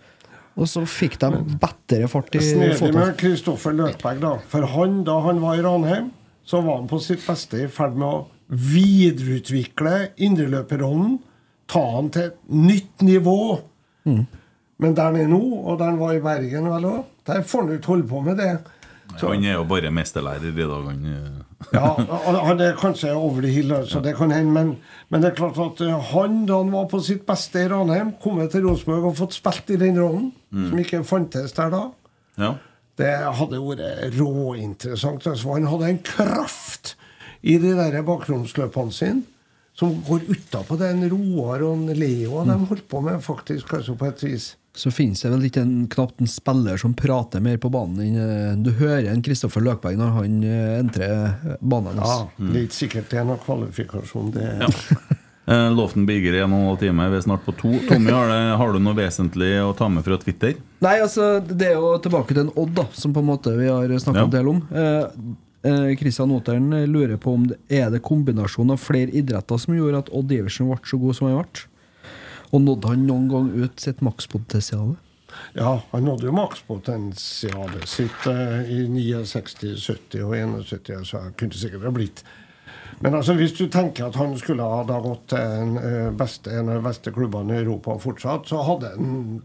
Og 0.53 0.69
så 0.69 0.83
fikk 0.85 1.17
de 1.23 1.31
bedre 1.57 2.09
fart 2.13 2.35
i 2.37 2.43
Snedig 2.45 2.93
med 2.93 3.15
Kristoffer 3.21 3.73
Løkberg, 3.77 4.21
da. 4.21 4.35
For 4.53 4.69
han, 4.75 5.01
da 5.09 5.17
han 5.25 5.41
var 5.41 5.57
i 5.57 5.65
Ranheim, 5.65 6.11
så 6.45 6.61
var 6.61 6.83
han 6.83 6.91
på 6.91 7.01
sitt 7.01 7.23
beste 7.25 7.63
i 7.65 7.71
ferd 7.73 7.97
med 7.97 8.09
å 8.09 8.27
videreutvikle 8.53 10.11
indreløperrollen. 10.21 11.17
Ta 11.73 11.81
han 11.95 12.11
til 12.13 12.29
et 12.29 12.53
nytt 12.53 13.05
nivå. 13.07 13.39
Men 14.83 14.97
der 14.99 15.09
han 15.09 15.17
er 15.23 15.31
nå, 15.31 15.41
og 15.63 15.79
der 15.81 15.93
han 15.95 16.01
var 16.03 16.19
i 16.19 16.23
Bergen, 16.25 16.69
vel 16.69 16.89
òg, 16.91 17.03
der 17.29 17.45
får 17.47 17.65
han 17.65 17.77
ikke 17.79 17.93
holde 17.95 18.09
på 18.11 18.23
med 18.27 18.41
det. 18.43 18.53
Han 19.21 19.45
er 19.45 19.53
jo 19.59 19.65
bare 19.69 19.91
mesterlærer 19.95 20.49
i 20.49 20.53
dag. 20.57 20.87
Han, 20.89 21.05
eh. 21.07 21.69
Ja, 21.73 21.93
han 22.49 22.61
er 22.61 22.75
kanskje 22.81 23.13
over 23.15 23.43
the 23.43 23.49
hill, 23.53 23.73
så 23.87 24.01
det 24.03 24.17
kan 24.19 24.31
hende. 24.35 24.53
Men, 24.53 24.73
men 25.11 25.23
det 25.23 25.31
er 25.31 25.37
klart 25.39 25.59
at 25.63 25.81
eh, 25.85 26.01
han, 26.13 26.47
da 26.49 26.57
han 26.63 26.73
var 26.73 26.89
på 26.91 27.01
sitt 27.05 27.27
beste 27.29 27.63
i 27.63 27.69
Ranheim, 27.71 28.15
kommet 28.23 28.51
til 28.55 28.67
Rosenborg 28.67 29.11
og 29.13 29.17
fått 29.21 29.37
spilt 29.39 29.71
i 29.71 29.77
den 29.81 29.99
rollen, 30.01 30.33
Mm. 30.53 30.67
som 30.69 30.79
ikke 30.83 30.99
fantes 31.09 31.53
der 31.57 31.71
da, 31.73 31.79
ja. 32.37 32.49
det 33.01 33.13
hadde 33.39 33.61
vært 33.65 34.19
råinteressant. 34.19 35.25
Altså, 35.27 35.53
han 35.55 35.65
hadde 35.71 35.89
en 35.95 36.01
kraft 36.05 36.91
i 37.43 37.55
de 37.59 37.71
der 37.79 38.03
bakromsløpene 38.05 38.93
sine 38.93 39.23
som 39.73 39.95
går 40.05 40.27
utapå 40.29 40.77
den 40.77 41.07
Roar 41.09 41.63
og 41.65 41.79
en 41.79 41.95
Leo 41.97 42.43
de 42.45 42.59
holdt 42.69 42.85
på 42.93 43.01
med, 43.01 43.23
faktisk, 43.25 43.71
kanskje 43.73 43.95
på 43.97 44.11
et 44.11 44.25
vis. 44.27 44.51
Så 44.75 44.89
finnes 44.91 45.21
det 45.21 45.29
vel 45.29 45.43
ikke 45.51 45.61
en, 45.67 45.87
knapt 45.93 46.23
en 46.25 46.31
spiller 46.31 46.79
som 46.81 46.95
prater 46.97 47.43
mer 47.45 47.59
på 47.61 47.69
banen 47.73 47.99
enn 48.01 48.15
eh, 48.17 48.53
Du 48.65 48.71
hører 48.79 49.11
en 49.13 49.21
Kristoffer 49.25 49.61
Løkberg 49.61 49.99
når 50.01 50.15
han 50.17 50.39
eh, 50.49 50.79
entrer 50.79 51.59
banen 51.61 51.91
banen 51.93 52.01
Ja, 52.01 52.15
hans. 52.23 52.39
Det 52.39 52.57
er 52.63 52.65
ikke 52.69 52.79
sikkert 52.79 53.11
det 53.13 53.21
er 53.21 53.27
noen 53.29 53.43
kvalifikasjon. 53.45 54.33
Det 54.37 54.47
Ja. 54.63 54.71
Eh, 55.53 55.69
Loften 55.75 56.05
Birger 56.07 56.37
i 56.39 56.41
en 56.45 56.53
og 56.55 56.61
en 56.61 56.67
halv 56.71 56.79
time. 56.79 57.09
Vi 57.11 57.17
er 57.19 57.25
snart 57.25 57.43
på 57.45 57.53
to. 57.59 57.73
Tommy, 57.89 58.13
har, 58.15 58.29
det, 58.31 58.57
har 58.61 58.73
du 58.73 58.79
noe 58.79 58.95
vesentlig 58.95 59.49
å 59.59 59.73
ta 59.75 59.89
med 59.91 60.05
fra 60.07 60.15
Twitter? 60.23 60.55
Nei, 60.87 60.93
altså, 61.03 61.33
det 61.43 61.73
er 61.73 61.81
jo 61.81 61.97
tilbake 62.05 62.31
til 62.31 62.45
en 62.45 62.53
Odd, 62.55 62.71
da, 62.79 62.85
som 62.95 63.13
på 63.13 63.25
en 63.25 63.27
måte 63.33 63.57
vi 63.59 63.67
har 63.67 63.91
snakka 63.91 64.23
Ja. 64.23 64.29
en 64.29 64.37
del 64.37 64.49
om. 64.53 64.63
Eh, 64.71 65.27
eh, 65.67 66.29
Oteren 66.39 66.71
lurer 66.87 67.19
på 67.19 67.35
om 67.35 67.49
det 67.51 67.59
er 67.69 67.91
det 67.91 68.05
kombinasjonen 68.07 68.77
av 68.77 68.81
flere 68.81 69.11
idretter 69.11 69.59
som 69.59 69.75
gjorde 69.75 70.05
at 70.07 70.13
Odd 70.15 70.31
Iversen 70.31 70.71
ble 70.71 70.79
så 70.87 71.03
god 71.03 71.19
som 71.19 71.29
han 71.29 71.43
ble. 71.43 71.67
Og 72.53 72.61
nådde 72.61 72.93
han 72.93 73.07
noen 73.09 73.31
gang 73.33 73.49
ut 73.57 73.81
sitt 73.81 74.03
makspotensial? 74.05 74.95
Ja, 75.57 75.79
han 75.91 76.05
nådde 76.05 76.29
jo 76.29 76.35
makspotensialet 76.37 77.89
sitt 77.89 78.27
eh, 78.29 78.69
i 78.69 78.83
69, 78.89 79.75
70 79.81 80.25
og 80.27 80.37
71, 80.37 81.07
så 81.09 81.23
han 81.25 81.37
kunne 81.41 81.57
sikkert 81.57 81.89
ha 81.89 81.93
blitt. 81.95 82.25
Men 83.01 83.17
altså, 83.19 83.35
hvis 83.35 83.55
du 83.57 83.65
tenker 83.73 84.07
at 84.07 84.19
han 84.21 84.37
skulle 84.39 84.67
ha 84.69 84.83
da 84.87 85.01
gått 85.03 85.25
til 85.33 85.41
en, 85.41 85.77
eh, 85.81 86.11
beste, 86.17 86.53
en 86.53 86.69
av 86.69 86.79
de 86.79 86.87
beste 86.87 87.13
klubbene 87.15 87.57
i 87.57 87.65
Europa 87.65 87.97
fortsatt, 88.03 88.47
så 88.53 88.63
hadde 88.69 88.93
han 88.95 89.41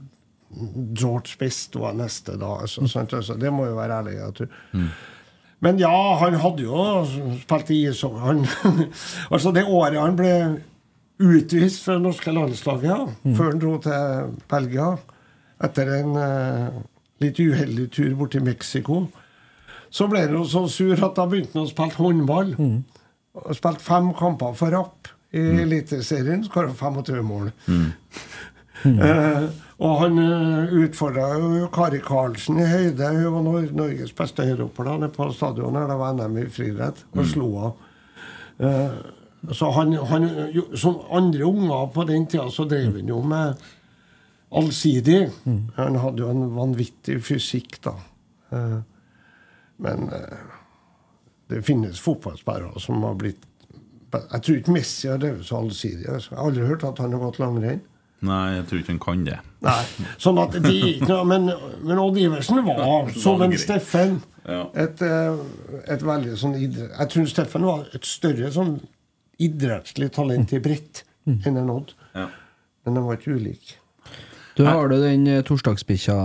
George 0.95 1.35
Best 1.39 1.75
var 1.75 1.95
neste 1.97 2.37
da. 2.39 2.59
Altså, 2.63 2.87
sant? 2.87 3.13
Altså, 3.13 3.35
det 3.39 3.51
må 3.53 3.65
jo 3.67 3.79
være 3.79 4.01
ærlig. 4.01 4.17
At 4.27 4.43
du, 4.43 4.83
Men 5.59 5.79
ja, 5.81 5.91
han 6.21 6.37
hadde 6.39 6.63
jo 6.63 7.03
spilt 7.41 7.71
i 7.73 7.81
ishockey. 7.89 8.45
Altså, 9.33 9.51
det 9.51 9.65
året 9.65 9.99
han 9.99 10.19
ble 10.19 10.33
utvist 11.17 11.83
fra 11.83 11.97
det 11.97 12.05
norske 12.05 12.33
landslaget, 12.33 12.89
ja, 12.89 13.33
før 13.37 13.51
han 13.51 13.61
dro 13.61 13.77
til 13.81 14.35
Belgia, 14.49 14.91
etter 15.65 15.93
en 15.97 16.17
eh, 16.21 16.81
litt 17.23 17.39
uheldig 17.41 17.87
tur 17.93 18.13
bort 18.19 18.35
til 18.35 18.45
Mexico, 18.45 19.07
så 19.89 20.07
ble 20.11 20.25
han 20.25 20.35
jo 20.37 20.43
så 20.45 20.65
sur 20.69 20.93
at 20.93 21.15
da 21.17 21.25
begynte 21.29 21.57
han 21.57 21.65
å 21.65 21.71
spille 21.71 21.97
håndball. 21.97 22.53
Og 23.37 23.53
spilte 23.55 23.85
fem 23.85 24.11
kamper 24.17 24.53
for 24.57 24.73
Rapp 24.73 25.09
i 25.35 25.43
Eliteserien, 25.63 26.43
skåra 26.47 26.73
25 26.73 27.23
mål. 27.25 27.51
Eh, 28.85 29.45
og 29.81 29.93
han 30.03 30.19
uh, 30.21 30.73
utfordra 30.83 31.31
jo 31.41 31.65
Kari 31.73 31.97
Karlsen 32.05 32.59
i 32.61 32.67
høyde. 32.69 33.07
Hun 33.09 33.33
var 33.33 33.45
Nor 33.47 33.71
Norges 33.73 34.13
beste 34.13 34.45
høyrehopper 34.45 35.07
på 35.15 35.27
stadionet 35.33 35.89
det 35.89 35.97
var 35.97 36.13
NM 36.13 36.37
i 36.43 36.45
friidrett, 36.53 37.01
og 37.13 37.25
slo 37.25 37.47
av. 37.65 37.87
Eh, 38.57 38.99
så 39.53 39.69
han, 39.71 39.93
han 39.93 40.23
Som 40.73 40.99
andre 41.13 41.43
unger 41.43 41.87
på 41.93 42.03
den 42.09 42.25
tida, 42.27 42.49
så 42.51 42.65
drev 42.65 42.97
han 42.97 43.09
jo 43.09 43.21
med 43.21 43.55
allsidig. 44.51 45.29
Han 45.75 45.99
hadde 46.01 46.23
jo 46.23 46.29
en 46.31 46.47
vanvittig 46.55 47.19
fysikk, 47.23 47.79
da. 47.83 47.93
Eh, 48.51 48.79
men 49.83 50.07
eh, 50.13 50.39
det 51.51 51.61
finnes 51.67 51.99
fotballspillere 52.01 52.79
som 52.79 53.03
har 53.03 53.19
blitt 53.19 53.43
Jeg 54.07 54.41
tror 54.41 54.57
ikke 54.57 54.73
Messi 54.73 55.09
har 55.11 55.19
drevet 55.19 55.45
så 55.45 55.59
allsidig. 55.59 56.05
Jeg 56.07 56.31
har 56.31 56.45
aldri 56.47 56.65
hørt 56.65 56.85
at 56.87 56.99
han 57.03 57.13
har 57.13 57.19
gått 57.27 57.39
langrenn. 57.43 57.81
Nei, 58.25 58.55
jeg 58.55 58.63
tror 58.69 58.79
ikke 58.79 58.93
han 58.93 59.01
kan 59.03 59.25
det. 59.27 59.35
Nei, 59.61 59.81
sånn 60.21 60.39
at 60.41 60.55
ikke 60.57 61.19
Men, 61.27 61.51
men 61.85 61.99
Odd 62.01 62.17
Iversen 62.17 62.63
var, 62.65 63.11
som 63.13 63.43
en. 63.45 63.53
Steffen, 63.59 64.21
et, 64.47 65.03
eh, 65.03 65.41
et 65.91 66.05
veldig 66.07 66.37
sånn 66.39 66.55
idrett... 66.55 66.93
Jeg 66.95 67.11
tror 67.13 67.27
Steffen 67.29 67.67
var 67.67 67.83
et 67.93 68.07
større 68.07 68.49
sånn 68.55 68.77
idrettslig 69.39 70.11
talent 70.15 70.53
i 70.53 70.59
bredt 70.63 71.03
enn 71.27 71.57
en 71.59 71.69
Odd. 71.73 71.93
Ja. 72.15 72.27
Men 72.85 72.95
de 72.95 73.03
var 73.03 73.17
ikke 73.19 73.35
ulike. 73.35 73.75
Du 74.57 74.63
har 74.65 74.87
du 74.89 74.95
den 75.01 75.27
eh, 75.29 75.41
torsdagsbikkja 75.45 76.15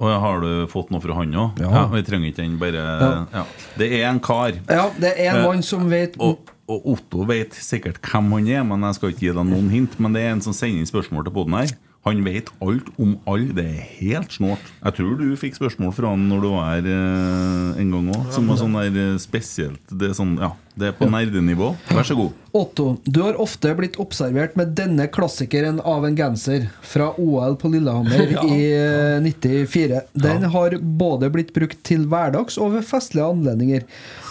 Og 0.00 0.12
har 0.22 0.38
du 0.40 0.66
fått 0.70 0.88
noe 0.94 1.02
fra 1.04 1.16
han 1.18 1.34
òg? 1.36 1.58
Ja. 1.60 1.82
vi 1.92 2.00
trenger 2.06 2.30
ikke 2.30 2.40
den, 2.44 2.54
bare 2.62 2.84
Ja. 2.86 3.10
ja. 3.34 3.42
Det 3.76 3.90
er 3.98 4.06
en 4.08 4.20
kar. 4.24 4.54
Ja, 4.70 4.86
det 4.96 5.10
er 5.18 5.34
en 5.34 5.42
Eh, 5.42 5.46
mann 5.48 5.62
som 5.66 5.90
vet 5.90 6.16
Og, 6.22 6.48
og 6.70 6.86
Otto 6.94 7.26
vet 7.28 7.52
sikkert 7.58 8.00
hvem 8.00 8.30
han 8.38 8.48
er, 8.48 8.64
men 8.64 8.80
jeg 8.88 8.94
skal 8.96 9.10
ikke 9.12 9.26
gi 9.26 9.34
deg 9.36 9.44
noen 9.50 9.68
hint. 9.74 9.98
Men 10.00 10.14
det 10.16 10.22
er 10.22 10.32
en 10.36 10.40
som 10.40 10.54
sender 10.56 10.80
inn 10.80 10.88
spørsmål 10.88 11.26
til 11.26 11.34
poden 11.34 11.58
her. 11.58 11.74
Han 12.06 12.22
vet 12.24 12.48
alt 12.64 12.86
om 12.96 13.18
alle. 13.28 13.52
Det 13.52 13.64
er 13.66 13.82
helt 13.98 14.32
snålt. 14.32 14.70
Jeg 14.86 14.94
tror 14.96 15.18
du 15.20 15.26
fikk 15.36 15.58
spørsmål 15.58 15.92
fra 15.92 16.14
han 16.14 16.22
når 16.30 16.40
du 16.40 16.48
var 16.54 16.70
her 16.70 16.86
eh, 16.88 17.80
en 17.82 17.90
gang 17.92 18.08
òg, 18.14 18.30
som 18.32 18.48
var 18.48 18.56
sånn 18.62 18.78
der 18.78 19.18
spesielt. 19.20 19.82
Det 19.92 20.08
er 20.08 20.16
sånn, 20.16 20.38
ja, 20.40 20.54
det 20.78 20.86
er 20.90 20.94
på 20.96 21.06
nerdenivå. 21.10 21.72
Vær 21.90 22.06
så 22.06 22.14
god. 22.16 22.36
Otto, 22.56 22.84
du 23.06 23.20
har 23.22 23.36
ofte 23.42 23.70
blitt 23.78 23.94
observert 24.02 24.56
med 24.58 24.72
denne 24.78 25.04
klassikeren 25.12 25.76
av 25.86 26.02
en 26.06 26.16
genser 26.18 26.64
fra 26.82 27.12
OL 27.20 27.54
på 27.60 27.68
Lillehammer 27.70 28.30
Ja. 28.34 28.42
i 28.46 28.64
eh, 28.74 29.20
94. 29.22 30.00
Den 30.18 30.46
har 30.54 30.74
både 31.02 31.28
blitt 31.30 31.52
brukt 31.54 31.82
til 31.86 32.06
hverdags 32.10 32.58
og 32.58 32.72
ved 32.74 32.86
festlige 32.88 33.26
anledninger. 33.34 33.84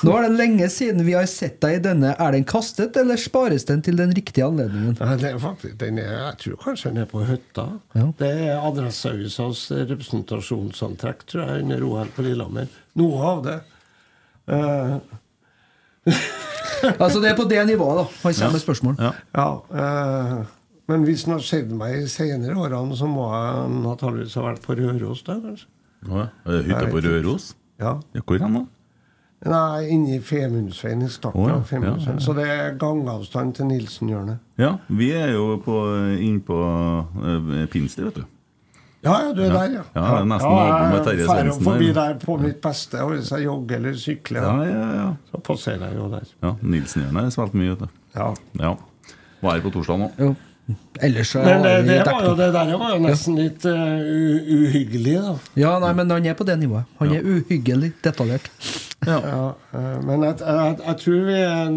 Nå 0.03 0.15
er 0.17 0.27
det 0.27 0.33
lenge 0.39 0.67
siden 0.73 1.05
vi 1.07 1.15
har 1.15 1.27
sett 1.31 1.59
deg 1.63 1.77
i 1.77 1.83
denne. 1.85 2.11
Er 2.19 2.35
den 2.35 2.47
kastet, 2.47 2.97
eller 2.99 3.19
spares 3.19 3.67
den 3.69 3.83
til 3.85 3.99
den 3.99 4.11
riktige 4.15 4.47
anledningen? 4.47 4.97
Ja, 4.99 5.15
det 5.19 5.31
er 5.35 5.39
faktisk, 5.43 5.77
den 5.79 5.99
er, 6.03 6.11
jeg 6.25 6.41
tror 6.43 6.59
kanskje 6.65 6.91
den 6.93 7.03
er 7.05 7.09
på 7.13 7.23
hytta. 7.27 7.67
Ja. 7.95 8.09
Det 8.19 8.33
er 8.49 8.59
Adresseavisas 8.67 9.65
representasjonsantrekk, 9.93 11.23
tror 11.29 11.45
jeg, 11.45 11.63
under 11.67 11.87
OL 11.87 12.11
på 12.15 12.25
Lillehammer. 12.27 12.67
Noe 12.99 13.23
av 13.35 13.41
det. 13.47 13.57
Eh, 14.49 14.93
Altså 17.03 17.19
Det 17.19 17.29
er 17.29 17.35
på 17.35 17.43
det 17.49 17.59
nivået, 17.67 17.97
da. 17.97 18.05
Han 18.23 18.33
kommer 18.33 18.51
med 18.51 18.59
spørsmål. 18.63 18.95
Ja. 18.99 19.11
ja, 19.35 19.49
eh, 19.81 20.45
men 20.87 21.03
hvis 21.03 21.23
han 21.23 21.33
har 21.33 21.43
sett 21.45 21.71
meg 21.75 22.03
i 22.03 22.07
senere 22.07 22.55
årene, 22.57 22.95
så 22.97 23.05
må 23.05 23.27
jeg 23.33 23.69
naturligvis 23.83 24.33
ha 24.39 24.45
vært 24.47 24.63
på 24.63 24.77
Røros 24.79 25.21
da, 25.27 25.35
kanskje. 25.43 25.67
Ja, 26.07 26.27
Hytta 26.47 26.85
på 26.89 27.03
Røros? 27.03 27.53
Ja. 27.79 27.97
Ja, 28.15 28.23
hvor 28.25 28.39
hen 28.39 28.55
da? 28.57 28.65
Nei, 29.49 29.85
inni 29.93 30.17
Femundsveien, 30.19 31.05
i 31.05 31.09
starten 31.11 31.39
oh, 31.39 31.47
ja. 31.47 31.59
av 31.59 31.67
Femundsveien. 31.67 32.17
Ja, 32.17 32.17
ja, 32.17 32.19
ja. 32.19 32.25
Så 32.25 32.33
det 32.35 32.47
er 32.51 32.73
gangavstand 32.79 33.53
til 33.55 33.69
Nilsenhjørnet. 33.69 34.41
Ja, 34.59 34.73
vi 34.87 35.13
er 35.15 35.31
jo 35.31 35.53
på, 35.63 35.77
inn 36.19 36.41
på 36.43 36.57
uh, 36.59 37.53
Pinsli, 37.71 38.03
vet 38.09 38.19
du. 38.19 38.25
Ja, 39.03 39.13
ja, 39.23 39.31
du 39.33 39.41
er 39.41 39.47
Ja. 39.47 39.53
der, 39.53 39.71
ja. 39.77 39.83
Ja, 39.95 40.01
det 40.01 40.19
er 40.19 40.25
nesten 40.27 40.51
nabo 40.51 40.89
med 40.91 41.05
Terje 41.07 41.25
Svendsen 41.29 41.63
forbi 41.63 41.91
der. 41.95 42.13
på 42.19 42.35
mitt 42.41 42.61
beste, 42.61 42.99
og 43.03 43.13
hvis 43.13 43.31
jeg 43.31 43.45
jogger 43.45 43.75
eller 43.77 43.93
sykler, 43.95 44.41
Ja, 44.43 44.55
ja, 44.67 44.89
ja. 44.97 45.07
så 45.31 45.39
passerer 45.41 45.85
jeg 45.87 45.95
jo 45.95 46.09
der. 46.11 46.27
ja 46.43 46.53
Nilsenhjørnet 46.61 47.15
har 47.15 47.23
jeg 47.29 47.31
spilt 47.37 47.53
mye, 47.55 47.69
vet 47.69 47.79
du. 47.79 47.87
Ja. 48.15 48.33
Ja. 48.59 48.73
Var 49.41 49.51
her 49.55 49.61
på 49.61 49.71
torsdag 49.71 49.99
nå. 49.99 50.11
Jo. 50.19 50.35
Ellers 51.01 51.31
så 51.31 51.39
Men 51.41 51.63
det, 51.63 51.87
det, 51.87 52.05
var 52.05 52.23
jo, 52.27 52.35
det 52.35 52.53
der 52.53 52.77
var 52.77 52.91
jo 52.93 52.99
nesten 53.01 53.35
litt 53.39 53.63
uh, 53.65 53.73
uhyggelig, 54.53 55.15
da. 55.23 55.31
Ja, 55.57 55.71
nei, 55.81 55.93
men 55.97 56.11
han 56.11 56.25
er 56.29 56.35
på 56.37 56.45
det 56.45 56.59
nivået. 56.59 56.85
Han 56.99 57.13
er 57.15 57.23
uhyggelig 57.25 57.93
detaljert. 58.03 58.51
Ja, 59.07 59.55
eh, 59.73 59.97
men 60.05 60.21
jeg, 60.27 60.35
jeg, 60.43 60.75
jeg 60.85 60.97
tror 61.01 61.25
vi 61.25 61.37
er 61.39 61.71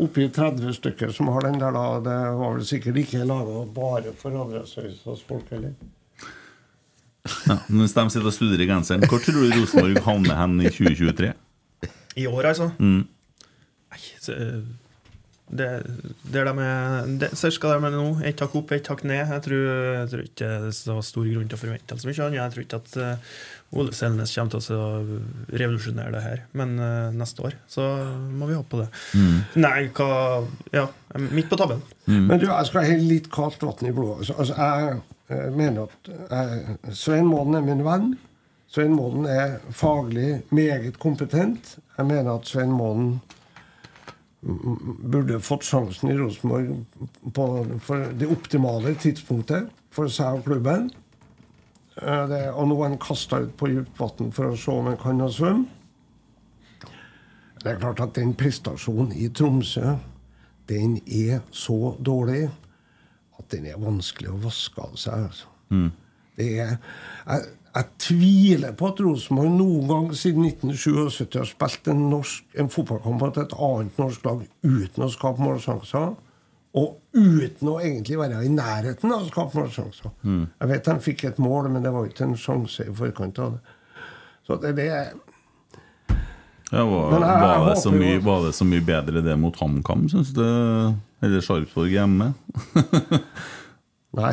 oppi 0.00 0.28
30 0.32 0.72
stykker 0.78 1.12
som 1.12 1.28
har 1.34 1.40
den 1.50 1.58
der, 1.60 1.74
da. 1.76 1.84
Det 2.06 2.18
var 2.38 2.54
vel 2.54 2.64
sikkert 2.64 2.96
ikke 3.02 3.24
laga 3.28 3.64
bare 3.74 4.14
for 4.16 4.30
Adressehuset 4.46 5.26
folk 5.28 5.50
heller. 5.50 5.74
Ja, 7.50 7.58
hvis 7.68 7.96
de 7.96 8.04
sitter 8.12 8.28
og 8.30 8.36
studerer 8.36 8.64
i 8.64 8.68
genseren. 8.70 9.06
Hvor 9.08 9.22
tror 9.22 9.40
du 9.42 9.54
Rosenborg 9.54 10.04
havner 10.06 10.38
hen 10.40 10.60
i 10.62 10.70
2023? 10.72 11.32
I 12.20 12.26
år, 12.30 12.52
altså? 12.52 12.70
Mm. 12.80 13.02
Nei, 13.90 14.00
så, 14.22 14.36
eh, 14.36 14.62
det, 15.50 15.68
det 16.30 16.42
de 16.46 16.52
er 16.62 17.08
det, 17.18 17.30
Cirka 17.38 17.72
der 17.72 17.80
de 17.82 17.88
er 17.88 17.96
nå. 17.96 18.10
Ett 18.26 18.42
hakk 18.42 18.54
opp, 18.60 18.72
ett 18.74 18.86
hakk 18.90 19.02
ned. 19.08 19.24
Jeg 19.24 19.44
tror, 19.46 19.64
jeg 19.96 20.10
tror 20.12 20.26
ikke 20.26 20.50
det 20.66 20.74
er 20.94 21.06
stor 21.06 21.26
grunn 21.26 21.48
til 21.50 21.58
å 21.58 21.62
forvente 21.64 21.98
så 21.98 22.10
mye 22.10 22.26
annet. 22.26 22.38
Jeg 22.38 22.54
tror 22.54 22.66
ikke 22.66 22.80
at 22.80 22.98
eh, 23.02 23.38
Ole 23.80 23.94
Selnes 23.94 24.34
kommer 24.34 24.62
til 24.62 24.78
å 24.78 25.18
revolusjonere 25.50 26.14
det 26.14 26.22
her. 26.24 26.44
Men 26.58 26.74
uh, 26.82 27.10
neste 27.14 27.44
år 27.46 27.54
så 27.70 27.86
må 28.34 28.48
vi 28.50 28.58
håpe 28.58 28.72
på 28.72 28.80
det. 28.82 28.88
Mm. 29.14 29.36
Nei, 29.62 29.78
hva 29.94 30.10
Ja, 30.74 30.88
midt 31.30 31.50
på 31.50 31.58
tabben. 31.58 31.82
Men 32.06 32.38
du, 32.38 32.48
jeg 32.48 32.70
skal 32.70 32.86
helle 32.86 33.06
litt 33.06 33.30
kaldt 33.34 33.62
vann 33.62 33.86
i 33.86 33.94
blodet. 33.94 34.24
Altså, 34.24 34.38
altså, 34.42 34.56
jeg 34.58 35.00
mener 35.30 35.86
at 35.86 36.10
eh, 36.10 36.92
Svein 36.96 37.28
Målen 37.30 37.58
er 37.58 37.66
min 37.66 37.84
venn. 37.86 38.12
Svein 38.70 38.94
Målen 38.94 39.26
er 39.30 39.58
faglig 39.70 40.42
meget 40.50 40.98
kompetent. 40.98 41.78
Jeg 41.96 42.06
mener 42.06 42.32
at 42.34 42.48
Svein 42.48 42.72
Målen 42.74 43.20
burde 44.40 45.40
fått 45.44 45.66
sjansen 45.68 46.10
i 46.10 46.16
Rosenborg 46.16 46.78
på 47.36 47.48
det 48.18 48.28
optimale 48.30 48.94
tidspunktet 48.96 49.68
for 49.92 50.08
seg 50.08 50.40
og 50.40 50.46
klubben. 50.48 50.88
Eh, 52.02 52.24
Det, 52.28 52.40
og 52.54 52.68
nå 52.68 52.78
er 52.80 52.88
han 52.88 52.98
kasta 52.98 53.42
ut 53.44 53.56
på 53.56 53.68
dypt 53.70 54.00
vann 54.00 54.32
for 54.32 54.50
å 54.50 54.56
se 54.56 54.72
om 54.72 54.86
han 54.86 54.98
kan 55.00 55.28
svømme. 55.28 55.68
Det 57.60 57.74
er 57.74 57.80
klart 57.80 58.00
at 58.00 58.14
den 58.16 58.32
prestasjonen 58.34 59.12
i 59.12 59.28
Tromsø, 59.28 59.98
den 60.68 60.96
er 61.06 61.42
så 61.52 61.94
dårlig 62.00 62.48
at 63.40 63.48
den 63.56 63.66
er 63.70 63.80
vanskelig 63.80 64.30
å 64.32 64.38
vaske 64.44 64.84
av 64.84 64.94
seg. 65.00 65.26
Altså. 65.30 65.50
Mm. 65.74 65.88
Det 66.40 66.48
er, 66.62 66.76
jeg, 67.26 67.48
jeg 67.74 67.88
tviler 68.02 68.72
på 68.78 68.88
at 68.90 69.00
Rosenborg 69.04 69.52
noen 69.56 69.88
gang 69.90 70.06
siden 70.16 70.46
1977 70.48 71.36
har 71.38 71.46
spilt 71.50 71.90
en, 71.92 72.06
norsk, 72.10 72.46
en 72.58 72.70
fotballkamp 72.72 73.20
mot 73.22 73.38
et 73.42 73.54
annet 73.58 74.00
norsk 74.00 74.24
lag 74.26 74.42
uten 74.66 75.04
å 75.06 75.10
skape 75.12 75.42
målsjanser. 75.44 76.12
Og 76.80 77.00
uten 77.18 77.66
å 77.72 77.80
egentlig 77.82 78.14
være 78.20 78.44
i 78.46 78.50
nærheten 78.54 79.10
av 79.10 79.24
å 79.24 79.28
skape 79.30 79.58
målsjanser. 79.58 80.12
Mm. 80.22 80.44
Jeg 80.60 80.70
vet 80.70 80.86
de 80.86 80.94
fikk 81.08 81.24
et 81.32 81.40
mål, 81.42 81.66
men 81.74 81.82
det 81.82 81.90
var 81.94 82.06
ikke 82.06 82.28
en 82.28 82.36
sjanse 82.38 82.86
i 82.86 82.94
forkant 82.94 83.40
av 83.42 83.56
det. 83.56 83.76
Så 84.46 84.56
det, 84.62 84.70
det 84.78 84.86
Ja, 86.70 86.84
var, 86.86 87.10
jeg- 87.12 87.20
var, 87.20 87.68
det 87.68 87.80
så 87.82 87.90
mye, 87.90 88.18
var 88.22 88.44
det 88.46 88.52
så 88.54 88.64
mye 88.64 88.84
bedre 88.86 89.22
det 89.26 89.34
mot 89.38 89.56
HamKam, 89.58 90.04
syns 90.12 90.30
du? 90.36 90.44
Eller 91.20 91.40
Sarpsborg 91.44 91.92
hjemme? 91.92 92.32
Nei. 94.20 94.32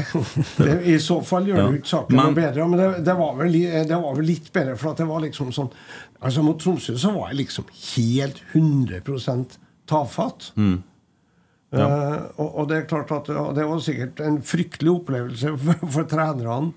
Det, 0.57 0.76
I 0.89 0.95
så 1.03 1.19
fall 1.26 1.45
gjør 1.51 1.59
Ja. 1.59 1.65
jo 1.69 1.77
ikke 1.77 1.91
saken 1.91 2.18
noe 2.18 2.34
bedre. 2.34 2.65
Men 2.65 2.80
det, 2.80 2.88
det, 3.05 3.14
var 3.19 3.35
vel, 3.38 3.57
det 3.91 3.99
var 4.01 4.15
vel 4.18 4.26
litt 4.26 4.51
bedre, 4.55 4.76
for 4.80 4.91
at 4.91 5.01
det 5.03 5.09
var 5.09 5.22
liksom 5.26 5.51
sånn 5.53 5.69
Altså 6.18 6.41
Mot 6.41 6.57
Tromsø 6.57 6.95
så 6.97 7.11
var 7.14 7.30
jeg 7.30 7.43
liksom 7.43 7.68
helt 7.69 8.39
100 8.55 9.59
tafatt. 9.85 10.47
Mm. 10.57 10.80
Ja. 11.76 11.84
Uh, 11.85 12.23
og, 12.41 12.47
og 12.47 12.68
det 12.72 12.77
er 12.80 12.88
klart 12.89 13.11
at 13.14 13.30
det 13.53 13.65
var 13.69 13.81
sikkert 13.84 14.22
en 14.26 14.39
fryktelig 14.41 14.95
opplevelse 14.95 15.53
for, 15.68 15.88
for 15.93 16.09
trenerne, 16.09 16.72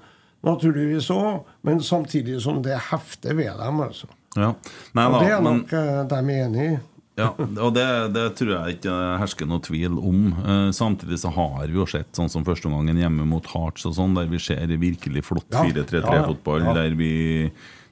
naturligvis 0.45 1.09
òg, 1.15 1.49
men 1.65 1.81
samtidig 1.85 2.37
som 2.45 2.61
det 2.65 2.77
hefter 2.91 3.33
ved 3.39 3.57
dem. 3.63 3.81
altså. 3.87 4.11
Ja. 4.37 4.53
Nei 4.95 5.05
og 5.09 5.17
det 5.25 5.33
er 5.33 5.41
men 5.43 5.63
nok 5.63 5.73
eh, 5.75 6.01
de 6.11 6.37
enig 6.37 6.67
i. 6.69 6.75
ja, 7.19 7.33
og 7.37 7.75
det, 7.75 7.87
det 8.15 8.27
tror 8.39 8.53
jeg 8.55 8.79
ikke 8.79 8.95
hersker 9.21 9.49
noe 9.51 9.63
tvil 9.65 9.99
om. 9.99 10.23
Eh, 10.41 10.69
samtidig 10.77 11.19
så 11.23 11.33
har 11.35 11.67
vi 11.67 11.77
jo 11.81 11.89
sett 11.91 12.09
sånn 12.17 12.31
som 12.33 12.47
førsteomgangen 12.47 13.01
hjemme 13.03 13.27
mot 13.29 13.47
Hearts 13.53 13.89
og 13.89 13.97
sånn, 13.99 14.15
der 14.17 14.31
vi 14.31 14.41
ser 14.43 14.71
virkelig 14.81 15.27
flott 15.27 15.51
4-3-3-fotball, 15.51 16.65
ja, 16.65 16.71
ja. 16.71 16.77
der 16.79 16.97
vi 16.99 17.13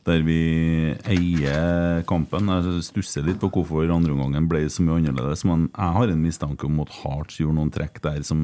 der 0.09 0.23
vi 0.27 0.39
eier 1.09 2.03
kampen. 2.09 2.49
Jeg 2.51 2.83
stusser 2.89 3.27
litt 3.27 3.39
på 3.43 3.51
hvorfor 3.53 3.89
andreomgangen 3.93 4.49
ble 4.51 4.65
så 4.73 4.83
mye 4.85 4.99
annerledes, 5.03 5.45
men 5.49 5.69
jeg 5.71 5.95
har 5.99 6.13
en 6.15 6.23
mistanke 6.25 6.67
om 6.69 6.81
at 6.85 6.93
Hearts 7.03 7.39
gjorde 7.41 7.59
noen 7.61 7.73
trekk 7.75 8.01
der 8.05 8.23
som 8.27 8.41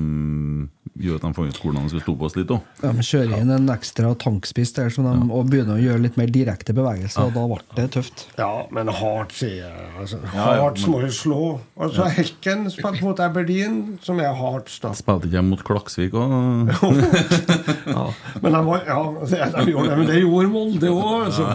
gjør 0.94 1.16
at 1.18 1.24
de 1.24 1.32
fant 1.34 1.50
ut 1.50 1.60
hvordan 1.64 1.86
de 1.88 1.90
skal 1.94 2.02
stå 2.04 2.14
på 2.20 2.26
oss 2.28 2.36
litt 2.38 2.52
òg. 2.54 2.66
De 2.84 3.06
kjører 3.08 3.40
inn 3.40 3.50
en 3.56 3.72
ekstra 3.74 4.12
tankspiss 4.22 4.74
der 4.76 4.92
som 4.94 5.08
de, 5.08 5.14
og 5.34 5.48
begynner 5.50 5.78
å 5.78 5.82
gjøre 5.82 6.04
litt 6.04 6.18
mer 6.20 6.30
direkte 6.34 6.76
bevegelser, 6.76 7.26
og 7.30 7.34
da 7.34 7.46
ble 7.50 7.60
det 7.80 7.88
tøft. 7.96 8.26
Ja, 8.38 8.50
men 8.74 8.92
Hearts 8.92 9.42
er 9.48 9.64
altså, 9.98 10.20
Ja, 10.34 10.48
ja, 10.60 10.68
men- 10.70 10.90
må 10.94 11.00
jo 11.02 11.10
slå. 11.14 11.40
Altså 11.80 12.06
Hekken 12.14 12.68
spilte 12.70 13.02
mot 13.02 13.18
Aberdeen, 13.24 13.98
som 14.04 14.20
er 14.20 14.34
Hearts, 14.36 14.78
da. 14.84 14.92
Spilte 14.94 15.26
ikke 15.30 15.40
de 15.40 15.42
mot 15.48 15.64
Klaksvik 15.66 16.12
òg? 16.12 16.74
Ja, 17.94 18.04
men 18.42 18.52
de, 18.52 18.60
var, 18.66 18.80
ja, 18.86 18.98
det, 19.28 19.40
de 19.54 19.70
gjorde 19.72 19.90
det, 19.90 19.96
men 19.98 20.06
det 20.08 20.20
gjorde 20.22 20.48
Molde 20.54 20.90
òg. 20.90 21.26
Altså. 21.26 21.48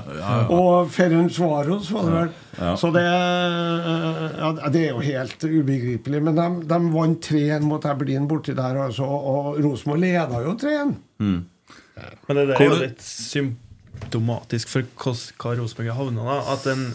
Og 0.56 0.90
Ferencvaros 0.94 1.92
var 1.94 2.08
det 2.08 2.16
vel. 2.16 2.34
Ja. 2.60 2.74
Så 2.80 2.92
det, 2.96 3.06
ja, 3.06 4.52
det 4.74 4.84
er 4.84 4.92
jo 4.92 5.06
helt 5.06 5.46
ubegripelig. 5.46 6.22
Men 6.26 6.40
de, 6.40 6.50
de 6.70 6.80
vant 6.94 7.32
3-1 7.32 7.68
mot 7.68 7.88
Aberdeen 7.88 8.28
borti 8.30 8.56
der, 8.58 8.84
altså, 8.90 9.08
og 9.08 9.60
Rosenborg 9.64 10.04
leda 10.04 10.44
jo 10.46 10.58
3-1. 10.60 10.94
Mm. 11.24 11.40
Men 12.28 12.40
det 12.40 12.46
der 12.52 12.56
er 12.56 12.70
jo 12.70 12.80
litt 12.80 13.04
symptomatisk 13.04 14.72
for 14.72 14.88
hva 15.40 15.56
Rosenborg 15.60 15.92
har 15.92 16.00
havna. 16.00 16.26
da, 16.28 16.38
At 16.56 16.68
en, 16.72 16.86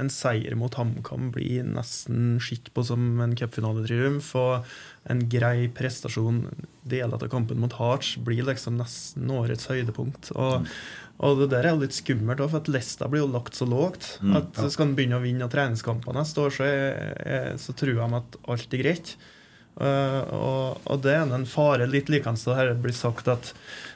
en 0.00 0.12
seier 0.12 0.56
mot 0.58 0.74
HamKam 0.76 1.30
blir 1.34 1.66
nesten 1.68 2.36
sett 2.44 2.72
på 2.74 2.84
som 2.86 3.20
en 3.24 3.36
cupfinaletriumf. 3.38 4.32
Og 4.38 4.74
en 5.10 5.24
grei 5.30 5.66
prestasjon 5.74 6.44
deler 6.86 7.18
av 7.18 7.30
kampen 7.32 7.60
mot 7.62 7.72
Hearts 7.78 8.16
blir 8.22 8.44
liksom 8.46 8.78
nesten 8.78 9.30
årets 9.34 9.68
høydepunkt. 9.70 10.30
Og, 10.36 10.68
og 11.22 11.42
det 11.42 11.50
der 11.52 11.68
er 11.68 11.76
jo 11.76 11.82
litt 11.84 11.94
skummelt, 11.94 12.40
òg, 12.42 12.50
for 12.50 12.62
at 12.64 12.70
lista 12.72 13.06
blir 13.10 13.22
jo 13.22 13.28
lagt 13.30 13.54
så 13.58 13.66
lågt. 13.68 14.16
Mm. 14.22 14.32
At 14.40 14.62
Skal 14.72 14.88
en 14.88 14.96
begynne 14.98 15.20
å 15.20 15.22
vinne 15.22 15.50
treningskampene 15.52 16.18
neste 16.18 16.42
år, 16.42 16.56
så, 16.56 16.66
er, 16.66 17.54
så 17.62 17.74
tror 17.78 17.94
de 17.94 18.18
at 18.18 18.40
alt 18.50 18.74
er 18.74 18.82
greit. 18.82 19.14
Uh, 19.72 20.20
og, 20.36 20.80
og 20.92 20.98
det 21.00 21.14
er 21.16 21.30
en 21.32 21.46
fare 21.48 21.86
litt 21.88 22.10
likens 22.12 22.42
det 22.44 22.74
blir 22.84 22.92
sagt 22.92 23.30
at 23.32 23.54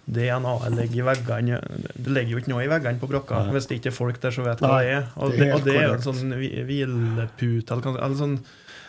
DNA-et 0.09 0.73
ligger 0.73 1.03
i 1.03 1.05
veggene 1.05 1.59
Det 1.93 2.15
ligger 2.15 2.33
jo 2.33 2.41
ikke 2.41 2.53
noe 2.55 2.63
i 2.65 2.71
veggene 2.71 2.97
på 3.03 3.11
Brokka 3.11 3.43
Nei. 3.43 3.53
hvis 3.53 3.69
det 3.69 3.77
ikke 3.77 3.91
er 3.91 3.97
folk 3.99 4.21
der 4.23 4.33
som 4.33 4.47
vet 4.49 4.63
hva 4.65 4.79
det 4.81 4.95
er. 4.95 5.11
Og 5.21 5.35
det 5.37 5.51
og 5.53 5.67
det 5.67 5.75
er 5.77 5.85
jo 5.91 5.99
en 5.99 6.07
sånn 6.07 6.33
hvi- 6.39 6.65
hvilepute 6.65 7.77
eller, 7.77 7.99
eller 8.07 8.17
sånn 8.23 8.39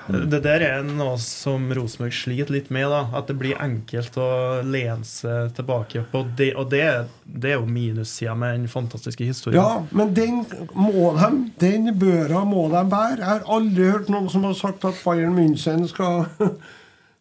Det 0.07 0.39
der 0.43 0.63
er 0.63 0.85
noe 0.87 1.17
som 1.19 1.67
Rosenborg 1.75 2.15
sliter 2.15 2.53
litt 2.55 2.69
med. 2.73 2.87
da 2.91 3.01
At 3.17 3.27
det 3.27 3.35
blir 3.39 3.59
enkelt 3.59 4.15
å 4.19 4.29
lene 4.63 5.03
seg 5.07 5.51
tilbake 5.57 6.05
på. 6.11 6.23
Det, 6.37 6.53
og 6.55 6.69
det, 6.71 6.83
det 7.23 7.53
er 7.53 7.59
jo 7.59 7.67
minussida 7.67 8.35
med 8.35 8.55
den 8.55 8.71
fantastiske 8.71 9.27
historien. 9.27 9.59
Ja, 9.59 9.83
men 9.91 10.13
den 10.15 10.43
må 10.75 11.11
de, 11.17 11.31
den 11.59 11.91
børa 11.99 12.45
må 12.47 12.67
de 12.71 12.83
bære. 12.87 13.19
Jeg 13.19 13.29
har 13.33 13.47
aldri 13.57 13.91
hørt 13.91 14.11
noen 14.13 14.31
som 14.31 14.47
har 14.47 14.57
sagt 14.57 14.87
at 14.87 15.03
Bayern 15.03 15.35
München 15.35 15.83
skal, 15.91 16.25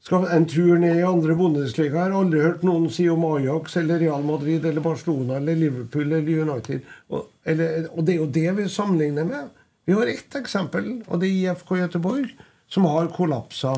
skal 0.06 0.28
en 0.30 0.46
tur 0.50 0.78
ned 0.78 1.00
i 1.00 1.06
andre 1.06 1.34
Bundesliga. 1.38 2.04
Jeg 2.04 2.14
har 2.14 2.18
aldri 2.22 2.46
hørt 2.46 2.66
noen 2.66 2.86
si 2.94 3.08
om 3.10 3.26
Ajax 3.34 3.80
eller 3.82 4.02
Real 4.06 4.26
Madrid 4.26 4.64
eller 4.64 4.84
Barcelona 4.84 5.40
eller 5.40 5.58
Liverpool 5.58 6.06
eller 6.06 6.42
United. 6.46 6.86
Og, 7.10 7.30
eller, 7.42 7.90
og 7.92 8.06
det 8.06 8.14
er 8.14 8.22
jo 8.22 8.34
det 8.38 8.50
vi 8.60 8.70
sammenligner 8.70 9.26
med. 9.26 9.54
Vi 9.86 9.94
har 9.94 10.08
ett 10.10 10.34
eksempel, 10.34 11.00
og 11.06 11.20
det 11.22 11.28
er 11.28 11.52
IFK 11.52 11.76
Göteborg, 11.78 12.30
som 12.68 12.84
har 12.90 13.09
kollapsa. 13.14 13.74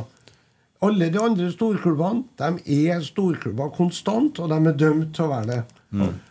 Alle 0.82 1.08
de 1.10 1.18
andre 1.18 1.48
storklubbene 1.50 2.24
de 2.38 2.86
er 2.86 3.00
storklubber 3.02 3.72
konstant, 3.74 4.38
og 4.38 4.48
de 4.52 4.58
er 4.70 4.76
dømt 4.78 5.10
til 5.16 5.24
å 5.26 5.32
være 5.32 5.48
det. 5.50 5.62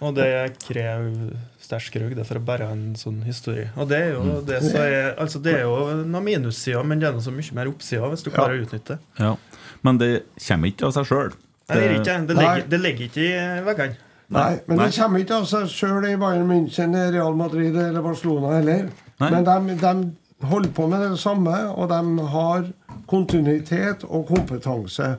Og 0.06 0.14
det 0.16 0.28
krever 0.62 1.34
sterk 1.60 1.96
rygg 2.00 2.14
det 2.16 2.24
for 2.30 2.40
å 2.40 2.44
bære 2.46 2.68
en 2.72 2.84
sånn 2.96 3.24
historie. 3.26 3.72
Og 3.76 3.90
det 3.90 3.98
er 4.06 4.12
jo, 4.14 4.22
Mm. 4.24 4.46
det 4.46 4.60
som 4.64 4.80
er, 4.82 5.16
altså 5.20 5.42
det 5.44 5.54
er 5.56 5.62
jo 5.66 6.04
noen 6.06 6.24
minussider, 6.24 6.84
men 6.86 7.00
det 7.00 7.10
er 7.10 7.14
noe 7.18 7.26
så 7.26 7.32
mye 7.34 7.54
mer 7.58 7.68
oppsider 7.68 8.08
hvis 8.14 8.24
du 8.24 8.30
klarer 8.32 8.56
å 8.56 8.64
utnytte 8.64 8.96
det. 8.96 9.00
Ja. 9.20 9.36
Men 9.84 9.98
det 9.98 10.24
kommer 10.48 10.68
ikke 10.72 10.86
av 10.88 10.94
seg 10.94 11.06
sjøl. 11.10 11.32
Det, 11.68 11.76
Det, 11.76 11.84
er 11.84 12.00
ikke, 12.00 12.28
det, 12.28 12.36
legger, 12.38 12.68
det 12.70 12.80
ligger 12.80 13.06
ikke 13.10 13.26
i 13.26 13.64
veggene. 13.68 13.98
Nei, 14.30 14.60
men 14.68 14.78
Nei. 14.78 14.86
det 14.88 14.96
kommer 15.02 15.20
ikke 15.20 15.36
av 15.42 15.46
seg 15.48 15.68
sjøl 15.72 16.06
i 16.08 16.16
Bayern 16.20 16.48
München, 16.48 16.96
Real 17.12 17.36
Madrid 17.36 17.76
eller 17.76 18.02
Barcelona 18.02 18.56
heller. 18.58 18.90
Nei. 19.20 19.30
Men 19.32 19.44
de, 19.44 19.76
de 19.76 19.94
holder 20.42 20.70
på 20.72 20.88
med 20.88 21.10
det 21.10 21.20
samme, 21.20 21.56
og 21.70 21.90
de 21.90 22.28
har 22.28 22.68
kontinuitet 23.08 24.04
og 24.04 24.28
kompetanse. 24.28 25.16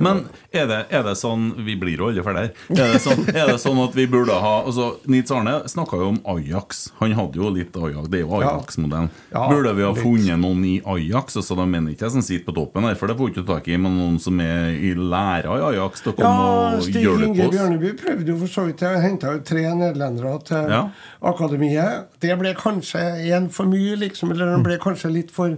Men 0.00 0.24
er 0.52 0.66
det, 0.66 0.78
er 0.90 1.02
det 1.06 1.14
sånn 1.16 1.52
Vi 1.64 1.76
blir 1.78 1.96
jo 2.00 2.08
alle 2.10 2.22
ferdig 2.26 2.42
her. 2.42 2.50
Er 2.76 2.92
det, 2.94 3.00
sånn, 3.04 3.22
er 3.30 3.46
det 3.52 3.58
sånn 3.62 3.78
at 3.84 3.94
vi 3.94 4.06
burde 4.10 4.34
ha 4.42 4.54
altså, 4.66 4.96
Nils 5.06 5.30
Arne 5.30 5.54
snakka 5.70 5.96
jo 6.00 6.08
om 6.14 6.18
Ajax. 6.34 6.92
Han 7.00 7.14
hadde 7.16 7.38
jo 7.40 7.50
litt 7.54 7.76
Ajax. 7.76 8.08
Det 8.12 8.20
er 8.20 8.24
jo 8.26 8.40
Ajax-modellen. 8.40 9.10
Ja, 9.32 9.46
burde 9.48 9.72
vi 9.78 9.86
ha 9.86 9.92
litt. 9.92 10.02
funnet 10.02 10.40
noen 10.42 10.64
i 10.66 10.74
Ajax? 10.84 11.36
Altså, 11.40 11.56
De 11.56 11.66
mener 11.70 11.92
ikke 11.94 12.06
jeg 12.08 12.16
som 12.16 12.22
sitter 12.26 12.44
på 12.50 12.56
toppen 12.58 12.84
her, 12.88 12.94
for 12.98 13.06
det 13.06 13.16
får 13.18 13.30
du 13.30 13.40
ikke 13.40 13.46
tak 13.54 13.68
i. 13.68 13.76
Men 13.76 13.96
noen 14.00 14.18
som 14.22 14.40
er 14.40 14.74
i 14.74 14.92
læra 14.96 15.56
i 15.60 15.64
Ajax, 15.70 16.02
Ja, 16.18 16.32
og 16.76 16.82
Stig 16.82 17.04
det 17.06 17.30
Inge? 17.30 17.48
Bjørneby 17.54 17.94
prøvde 18.00 18.26
jo 18.32 18.38
for 18.42 18.52
så 18.52 18.66
vidt 18.66 18.82
å 18.82 18.92
jo 19.00 19.36
ut 19.38 19.44
tre 19.46 19.62
nederlendere 19.74 20.34
til 20.44 20.70
Ja. 20.70 20.82
akademiet. 21.22 22.06
Det 22.20 22.36
ble 22.38 22.54
kanskje 22.54 23.00
én 23.30 23.50
for 23.52 23.66
mye, 23.66 23.96
liksom. 23.96 24.30
Eller 24.32 24.56
det 24.56 24.62
ble 24.64 24.78
kanskje 24.82 25.12
litt 25.12 25.30
for 25.30 25.56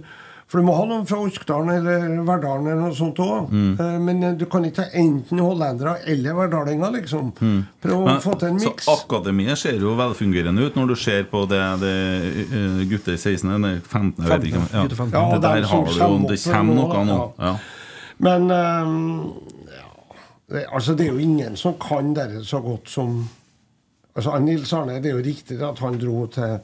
For 0.49 0.57
du 0.57 0.65
må 0.65 0.73
ha 0.73 0.85
noen 0.89 1.03
fra 1.05 1.19
Orkdalen 1.21 1.69
eller 1.75 2.23
Verdalen 2.25 2.71
eller 2.71 2.87
noe 2.87 2.95
sånt 2.97 3.19
òg. 3.21 3.51
Mm. 3.53 3.73
Men 4.01 4.23
eh, 4.25 4.37
du 4.39 4.47
kan 4.49 4.63
ikke 4.65 4.87
ha 4.87 4.97
enten 4.97 5.41
hollendere 5.45 5.99
eller 6.09 6.37
verdalinger, 6.39 6.95
liksom. 6.95 7.27
Prøv 7.83 8.07
å 8.09 8.15
få 8.23 8.33
til 8.41 8.55
en 8.55 8.61
så 8.63 8.71
miks. 8.71 8.87
Akademiet 8.89 9.61
ser 9.61 9.77
jo 9.77 9.93
velfungerende 9.99 10.65
ut 10.65 10.79
når 10.79 10.89
du 10.89 10.95
ser 10.97 11.27
på 11.29 11.43
det, 11.51 11.61
det 11.83 11.93
eh, 12.47 12.81
gutter 12.89 13.19
16 13.19 13.45
eller 13.59 13.77
15, 13.83 14.23
jeg 14.25 14.31
vet 14.33 14.47
ikke. 14.49 14.63
Ja. 14.73 14.87
Ja, 14.89 15.27
det 15.35 15.43
der 15.45 15.69
har 15.69 15.85
du 15.85 15.99
jo 16.01 16.17
Det 16.33 16.39
kommer 16.47 16.81
noe 16.81 17.05
nå. 17.05 17.19
ja. 17.37 17.51
Ja. 17.51 17.57
Men 18.19 18.51
um, 18.51 19.33
ja, 19.71 20.15
det, 20.51 20.65
altså, 20.73 20.95
det 20.95 21.05
er 21.05 21.13
jo 21.13 21.21
ingen 21.23 21.55
som 21.57 21.77
kan 21.79 22.11
dette 22.17 22.41
så 22.43 22.59
godt 22.59 22.89
som 22.91 23.21
altså, 24.15 24.33
Nils 24.43 24.73
Arne, 24.73 24.97
Det 24.99 25.11
er 25.13 25.15
jo 25.15 25.23
riktig 25.23 25.61
at 25.63 25.79
han 25.79 25.99
dro 26.01 26.25
til 26.33 26.57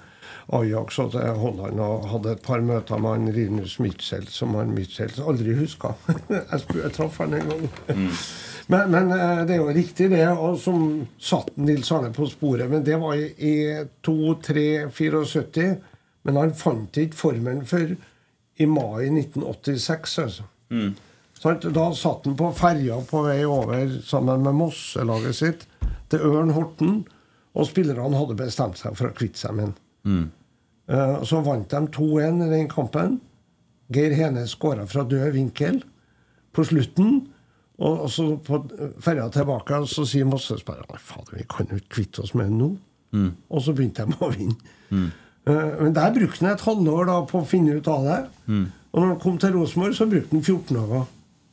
Ajax 0.54 1.00
og 1.02 1.14
til 1.16 1.38
Holland 1.42 1.80
og 1.82 2.06
hadde 2.12 2.36
et 2.36 2.44
par 2.46 2.62
møter 2.62 3.00
med 3.02 3.16
han 3.16 3.32
Rinus 3.34 3.80
Mitchell, 3.82 4.28
som 4.30 4.54
han 4.60 4.76
Mitchell 4.76 5.14
aldri 5.26 5.56
huska. 5.58 5.96
jeg, 6.30 6.60
jeg 6.76 6.92
traff 6.94 7.18
han 7.24 7.34
en 7.34 7.50
gang. 7.50 7.66
Men, 8.68 8.92
men 8.92 9.12
eh, 9.14 9.42
det 9.46 9.56
er 9.56 9.62
jo 9.62 9.74
riktig, 9.74 10.10
det, 10.14 10.26
og 10.30 10.60
som 10.62 10.86
satte 11.22 11.62
Nils 11.62 11.92
Arne 11.94 12.12
på 12.14 12.28
sporet. 12.30 12.70
Men 12.70 12.86
det 12.86 12.98
var 13.02 13.18
i, 13.18 13.28
i 13.38 13.56
2-3-74. 14.06 15.68
Men 16.26 16.40
han 16.42 16.56
fant 16.58 16.98
ikke 16.98 17.18
formelen 17.18 17.66
før 17.70 17.96
i 18.58 18.70
mai 18.70 19.10
1986. 19.10 20.20
altså. 20.24 20.48
Sant? 21.42 21.68
Da 21.76 21.90
satt 21.94 22.26
han 22.26 22.38
på 22.40 22.50
ferja 22.58 22.98
på 23.06 23.22
vei 23.28 23.42
over 23.46 23.98
sammen 24.06 24.46
med 24.46 24.58
Mosse-laget 24.58 25.38
sitt 25.38 25.66
til 26.10 26.26
Ørn 26.26 26.54
Horten. 26.56 27.04
Og 27.56 27.70
spillerne 27.70 28.18
hadde 28.18 28.38
bestemt 28.40 28.82
seg 28.82 28.98
for 28.98 29.12
å 29.12 29.16
kvitte 29.16 29.42
seg 29.44 29.58
med 29.58 29.70
han. 29.70 29.76
Eh, 30.06 31.24
så 31.26 31.42
vant 31.46 31.70
de 31.72 31.82
2-1 31.96 32.44
i 32.46 32.50
den 32.52 32.68
kampen. 32.72 33.20
Geir 33.94 34.14
Hene 34.18 34.46
skåra 34.50 34.86
fra 34.90 35.04
død 35.06 35.32
vinkel 35.36 35.82
på 36.56 36.66
slutten. 36.66 37.24
Og, 37.76 38.06
så 38.10 38.38
på 38.40 38.62
ferja 39.04 39.28
tilbake 39.36 39.82
så 39.92 40.06
sier 40.08 40.28
Mosse-spillerne 40.30 41.00
Fader, 41.04 41.42
vi 41.42 41.44
kan 41.52 41.68
jo 41.68 41.82
ikke 41.82 41.98
kvitte 41.98 42.24
oss 42.24 42.32
med 42.38 42.48
den 42.48 42.62
nå. 42.62 42.70
Og 43.52 43.62
så 43.66 43.74
begynte 43.76 44.06
de 44.08 44.16
å 44.24 44.30
vinne. 44.32 44.56
Eh, 45.46 45.74
men 45.82 45.94
der 45.98 46.14
brukte 46.16 46.46
han 46.46 46.54
et 46.56 46.64
halvår 46.66 47.10
da 47.10 47.18
på 47.30 47.42
å 47.42 47.48
finne 47.50 47.76
ut 47.76 47.88
av 47.92 48.08
det. 48.08 48.22
Og 48.96 49.02
når 49.02 49.10
han 49.12 49.20
kom 49.20 49.38
til 49.38 49.58
Rosenborg, 49.58 49.96
så 49.98 50.08
brukte 50.08 50.32
han 50.38 50.44
14 50.46 50.78
dager. 50.78 51.06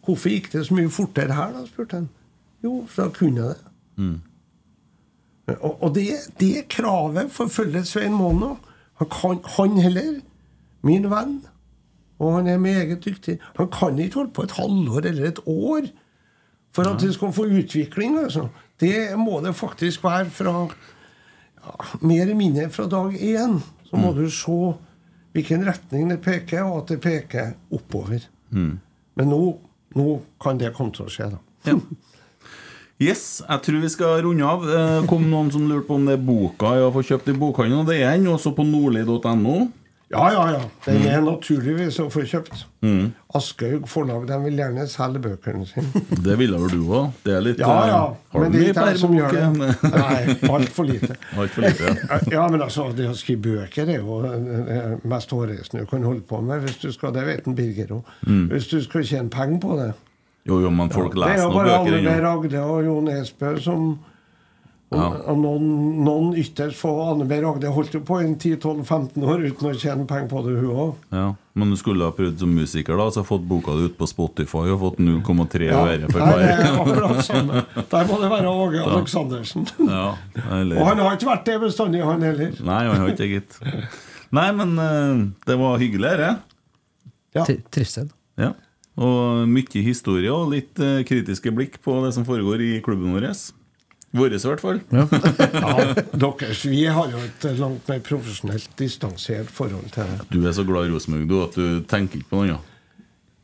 Hvorfor 0.06 0.30
gikk 0.30 0.52
det 0.52 0.64
så 0.66 0.74
mye 0.74 0.90
fortere 0.90 1.34
her, 1.34 1.50
da, 1.56 1.64
spurte 1.66 1.98
han. 2.00 2.08
Jo, 2.62 2.84
for 2.88 3.02
da 3.02 3.16
kunne 3.16 3.42
jeg 3.42 3.56
det. 3.56 3.72
Og, 5.50 5.82
og 5.82 5.94
det, 5.94 6.08
det 6.40 6.68
kravet 6.70 7.32
forfølger 7.34 7.82
Svein 7.86 8.14
Mono. 8.14 8.54
Han, 9.00 9.08
kan, 9.10 9.40
han 9.56 9.80
heller, 9.82 10.20
min 10.86 11.08
venn, 11.10 11.40
og 12.22 12.36
han 12.36 12.46
er 12.46 12.60
meget 12.62 13.02
dyktig, 13.04 13.38
han 13.56 13.70
kan 13.72 13.98
ikke 13.98 14.20
holde 14.20 14.34
på 14.36 14.44
et 14.46 14.54
halvår 14.54 15.08
eller 15.10 15.28
et 15.28 15.40
år 15.46 15.88
for 16.72 16.88
at 16.88 17.00
det 17.02 17.10
skal 17.14 17.32
få 17.34 17.46
utvikling. 17.50 18.18
Altså. 18.18 18.46
Det 18.80 19.18
må 19.18 19.40
det 19.44 19.54
faktisk 19.58 20.04
være 20.04 20.30
fra 20.30 20.54
ja, 20.62 21.74
mer 22.00 22.22
eller 22.22 22.38
mindre 22.38 22.70
fra 22.70 22.86
dag 22.88 23.18
én. 23.18 23.58
Så 23.90 24.00
må 24.00 24.12
du 24.16 24.24
se 24.30 24.60
hvilken 25.32 25.66
retning 25.66 26.10
det 26.10 26.20
peker, 26.24 26.62
og 26.62 26.82
at 26.82 26.94
det 26.94 27.00
peker 27.00 27.52
oppover. 27.72 28.24
Men 29.14 29.28
nå, 29.28 29.42
nå 29.96 30.08
kan 30.40 30.60
det 30.60 30.72
komme 30.76 30.94
til 30.96 31.08
å 31.08 31.12
skje, 31.12 31.28
da. 31.34 31.42
Ja. 31.68 31.76
Yes, 33.02 33.22
jeg 33.48 33.62
tror 33.66 33.82
vi 33.82 33.88
skal 33.92 34.22
runde 34.28 34.46
av. 34.46 34.64
Det 34.68 34.80
kom 35.10 35.24
noen 35.32 35.50
som 35.54 35.64
lurte 35.70 35.88
på 35.90 35.98
om 35.98 36.06
det 36.06 36.18
er 36.20 36.24
boka 36.26 36.74
jeg 36.78 36.86
har 36.86 36.92
fått 36.94 37.08
kjøpt 37.10 37.30
i 37.32 37.38
bokhandelen. 37.40 37.86
Det 37.88 38.00
er 38.04 38.18
den 38.20 38.28
også 38.30 38.52
på 38.56 38.66
nordli.no. 38.68 39.60
Ja, 40.12 40.26
ja, 40.28 40.40
ja. 40.52 40.58
Den 40.84 41.06
er 41.08 41.22
naturligvis 41.24 41.96
å 42.02 42.10
få 42.12 42.20
kjøpt. 42.28 42.66
Aschehoug 43.32 43.86
forlag 43.88 44.26
de 44.28 44.36
vil 44.42 44.58
gjerne 44.60 44.84
selge 44.92 45.22
bøkene 45.24 45.64
sine. 45.70 46.02
Det 46.26 46.34
ville 46.36 46.58
vel 46.60 46.74
du 46.74 46.82
òg? 46.98 47.14
Det 47.24 47.32
er 47.32 47.46
litt 47.46 47.62
Ja, 47.64 47.76
ja. 47.88 48.00
eh, 48.34 48.36
Men 48.42 48.52
det 48.52 48.60
er 48.60 48.68
ikke 48.74 48.84
jeg 48.90 49.00
som 49.00 49.14
gjør 49.16 49.38
det. 49.38 49.70
Nei, 49.94 50.36
altfor 50.52 50.90
lite. 50.90 51.16
Alt 51.40 51.56
for 51.56 51.64
lite, 51.64 51.94
ja. 51.96 52.20
Ja, 52.36 52.44
men 52.52 52.60
altså, 52.66 52.90
det 52.92 53.08
å 53.08 53.16
skrive 53.16 53.40
bøker 53.48 53.88
er 53.88 54.02
jo 54.04 54.20
det 54.28 54.82
mest 55.14 55.32
hårreisende 55.32 55.86
du 55.86 55.90
kan 55.94 56.04
holde 56.04 56.26
på 56.28 56.42
med. 56.44 56.60
hvis 56.66 56.76
du 56.84 56.90
skal, 56.92 57.16
Det 57.16 57.24
vet 57.32 57.48
en 57.48 57.56
Birger 57.56 57.96
òg. 57.96 58.12
Hvis 58.52 58.68
du 58.68 58.82
skal 58.84 59.08
tjene 59.08 59.32
penger 59.32 59.64
på 59.64 59.80
det. 59.80 59.92
Jo, 60.48 60.60
jo, 60.64 60.70
men 60.74 60.88
folk 60.90 61.12
det 61.14 61.22
er 61.22 61.28
leser 61.36 61.44
jo 61.44 61.52
bare 61.54 61.76
Anne 61.80 62.00
B. 62.02 62.14
Ragde 62.24 62.62
og 62.66 62.80
Jo 62.86 62.96
Nesbø 63.04 63.52
som 63.62 63.92
Ja. 64.92 65.06
og 65.32 65.38
noen, 65.40 65.68
noen 66.04 66.32
ytterst 66.36 66.76
få. 66.76 66.90
Anne 67.08 67.24
B. 67.24 67.38
Ragde 67.40 67.70
holdt 67.72 67.94
jo 67.96 68.00
på 68.04 68.18
i 68.20 68.26
en 68.26 68.34
10-12-15 68.36 69.22
år 69.24 69.44
uten 69.46 69.70
å 69.70 69.72
tjene 69.72 70.04
penger 70.10 70.28
på 70.28 70.42
det, 70.44 70.56
hun 70.60 70.74
òg. 70.82 70.90
Ja, 71.14 71.22
men 71.56 71.70
du 71.72 71.78
skulle 71.80 72.04
ha 72.04 72.12
prøvd 72.12 72.42
som 72.42 72.52
musiker, 72.52 72.98
da, 73.00 73.06
så 73.14 73.22
fått 73.24 73.46
boka 73.48 73.72
di 73.78 73.86
ut 73.88 73.94
på 73.96 74.08
Spotify 74.10 74.66
og 74.74 74.82
fått 74.82 75.00
0,3 75.00 75.70
Ja, 75.70 75.80
øre 75.94 76.10
for 76.12 76.20
er 76.20 76.42
hver. 76.76 77.86
Der 77.94 78.10
må 78.10 78.18
det 78.20 78.30
være 78.34 78.52
Åge 78.52 78.82
Aleksandersen. 78.84 79.64
Ja, 79.86 80.10
eller... 80.58 80.82
Og 80.82 80.90
han 80.90 81.00
har 81.06 81.16
ikke 81.16 81.30
vært 81.30 81.46
det 81.48 81.56
bestandig, 81.64 82.02
han 82.04 82.26
heller. 82.28 82.52
Nei, 82.60 82.82
han 82.90 83.00
har 83.00 83.14
ikke 83.14 83.30
gitt. 83.32 83.56
Nei, 84.32 84.48
men 84.60 84.76
eh, 84.80 85.24
det 85.48 85.56
var 85.60 85.80
hyggelig, 85.80 86.12
dette. 86.18 86.34
Ja. 87.32 87.48
Trivsel. 87.72 88.10
Ja. 88.36 88.52
Og 89.00 89.48
mye 89.48 89.82
historie 89.86 90.32
og 90.32 90.52
litt 90.52 90.80
eh, 90.82 91.00
kritiske 91.08 91.52
blikk 91.54 91.78
på 91.84 91.96
det 92.04 92.12
som 92.16 92.26
foregår 92.28 92.60
i 92.60 92.72
klubben 92.84 93.14
vår. 93.14 93.30
Vår, 94.12 94.34
i 94.36 94.40
hvert 94.44 94.60
fall. 94.60 94.82
Ja, 94.92 95.06
deres, 96.24 96.66
Vi 96.68 96.82
har 96.84 97.08
jo 97.08 97.22
et 97.24 97.46
langt 97.56 97.88
mer 97.88 98.02
profesjonelt 98.04 98.74
distansert 98.76 99.48
forhold 99.48 99.88
til 99.94 100.04
det. 100.04 100.26
Du 100.28 100.42
er 100.44 100.52
så 100.52 100.66
glad 100.68 100.90
i 100.90 100.92
Rosenborg 100.92 101.30
du, 101.30 101.38
at 101.46 101.56
du 101.56 101.80
tenker 101.88 102.20
ikke 102.20 102.34
på 102.34 102.42
noe 102.42 102.50
annet. 102.50 102.71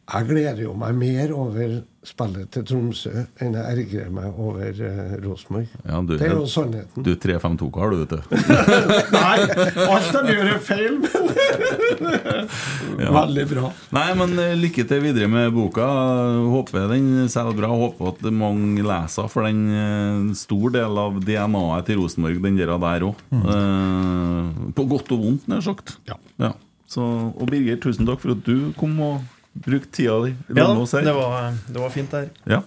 Jeg 0.08 0.24
gleder 0.24 0.62
jo 0.62 0.70
meg 0.78 0.94
mer 0.96 1.32
over 1.36 1.82
spillet 2.08 2.48
til 2.54 2.62
Tromsø 2.64 3.10
enn 3.44 3.52
jeg 3.58 3.64
ergrer 3.74 4.08
meg 4.14 4.38
over 4.40 4.78
uh, 4.80 5.10
Rosenborg. 5.20 5.68
Ja, 5.82 5.98
Det 6.08 6.22
er 6.24 6.32
jo 6.32 6.46
sannheten. 6.48 7.04
Du 7.04 7.10
er 7.12 7.18
3-5-2-kar, 7.20 7.92
du, 7.92 7.96
vet 8.00 8.08
du. 8.14 8.20
Nei, 9.18 9.38
alt 9.84 10.08
de 10.16 10.32
gjør 10.32 10.48
er 10.54 10.62
feil, 10.64 10.96
men 11.04 11.12
Veldig 13.18 13.44
bra. 13.52 13.68
Nei, 13.98 14.08
men 14.16 14.32
eh, 14.40 14.56
lykke 14.56 14.88
til 14.88 15.04
videre 15.04 15.28
med 15.28 15.52
boka. 15.52 15.84
Håper 16.54 16.88
den 16.94 17.28
selger 17.28 17.52
bra. 17.60 17.68
Håper 17.68 18.08
at 18.14 18.24
mange 18.32 18.80
leser, 18.88 19.28
for 19.28 19.44
den 19.44 19.68
en 19.68 20.32
stor 20.38 20.70
del 20.72 20.96
av 21.04 21.20
DNA-et 21.20 21.84
til 21.90 21.98
Rosenborg, 22.00 22.40
den 22.48 22.56
der 22.56 22.72
òg. 23.10 23.16
Mm. 23.28 23.44
Uh, 23.44 24.72
på 24.72 24.88
godt 24.88 25.12
og 25.12 25.20
vondt, 25.26 25.44
nær 25.52 25.60
sagt. 25.68 26.00
Ja. 26.08 26.16
Så, 26.88 27.04
og 27.04 27.44
Birger, 27.50 27.76
tusen 27.82 28.06
takk 28.08 28.20
for 28.22 28.30
at 28.32 28.46
du 28.48 28.72
kom 28.78 29.00
og 29.04 29.20
brukte 29.64 29.90
tida 29.98 30.18
di 30.24 30.34
Ja, 30.56 30.66
oss 30.72 30.92
her. 30.96 31.02
det 31.06 31.14
var, 31.16 31.52
det 31.68 31.80
var 31.82 31.90
fint 31.94 32.10
der. 32.14 32.28
Ja. 32.48 32.62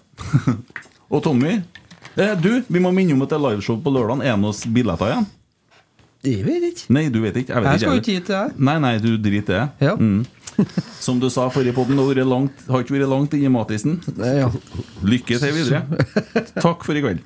og 1.13 1.23
Tommy, 1.23 1.61
eh, 2.15 2.33
du, 2.41 2.63
vi 2.67 2.79
må 2.83 2.91
minne 2.95 3.13
om 3.15 3.21
at 3.25 3.29
det 3.33 3.39
er 3.39 3.45
liveshow 3.49 3.79
på 3.83 3.93
lørdag. 3.93 4.23
Er 4.25 4.35
det 4.35 4.41
noen 4.43 4.73
billetter 4.75 5.13
igjen? 5.13 5.29
Jeg 6.21 6.43
vet 6.45 6.67
ikke. 6.67 6.85
Nei, 6.93 7.07
du 7.09 7.17
vet 7.23 7.37
ikke. 7.41 7.53
Jeg, 7.55 7.63
vet 7.63 7.71
Jeg 7.71 7.81
skal 7.81 7.95
jo 7.95 8.01
ikke 8.03 8.17
hit 8.19 8.27
til 8.29 8.35
deg. 8.37 8.59
Nei, 8.69 8.77
nei, 8.83 8.93
du 9.01 9.09
driter 9.17 9.55
i 9.55 9.57
det. 9.57 9.87
Ja. 9.87 9.95
Mm. 9.97 10.25
Som 11.05 11.17
du 11.21 11.29
sa 11.33 11.47
forrige 11.49 11.73
podden, 11.73 11.97
det 12.13 12.27
langt- 12.27 12.67
har 12.69 12.83
ikke 12.83 12.93
vært 12.99 13.09
langt 13.09 13.33
inn 13.33 13.47
i 13.47 13.53
matisen. 13.53 13.97
Nei, 14.19 14.35
ja. 14.43 14.51
Lykke 15.01 15.39
til 15.41 15.55
videre. 15.57 15.85
Takk 16.65 16.85
for 16.85 16.93
i 16.93 17.01
kveld. 17.01 17.25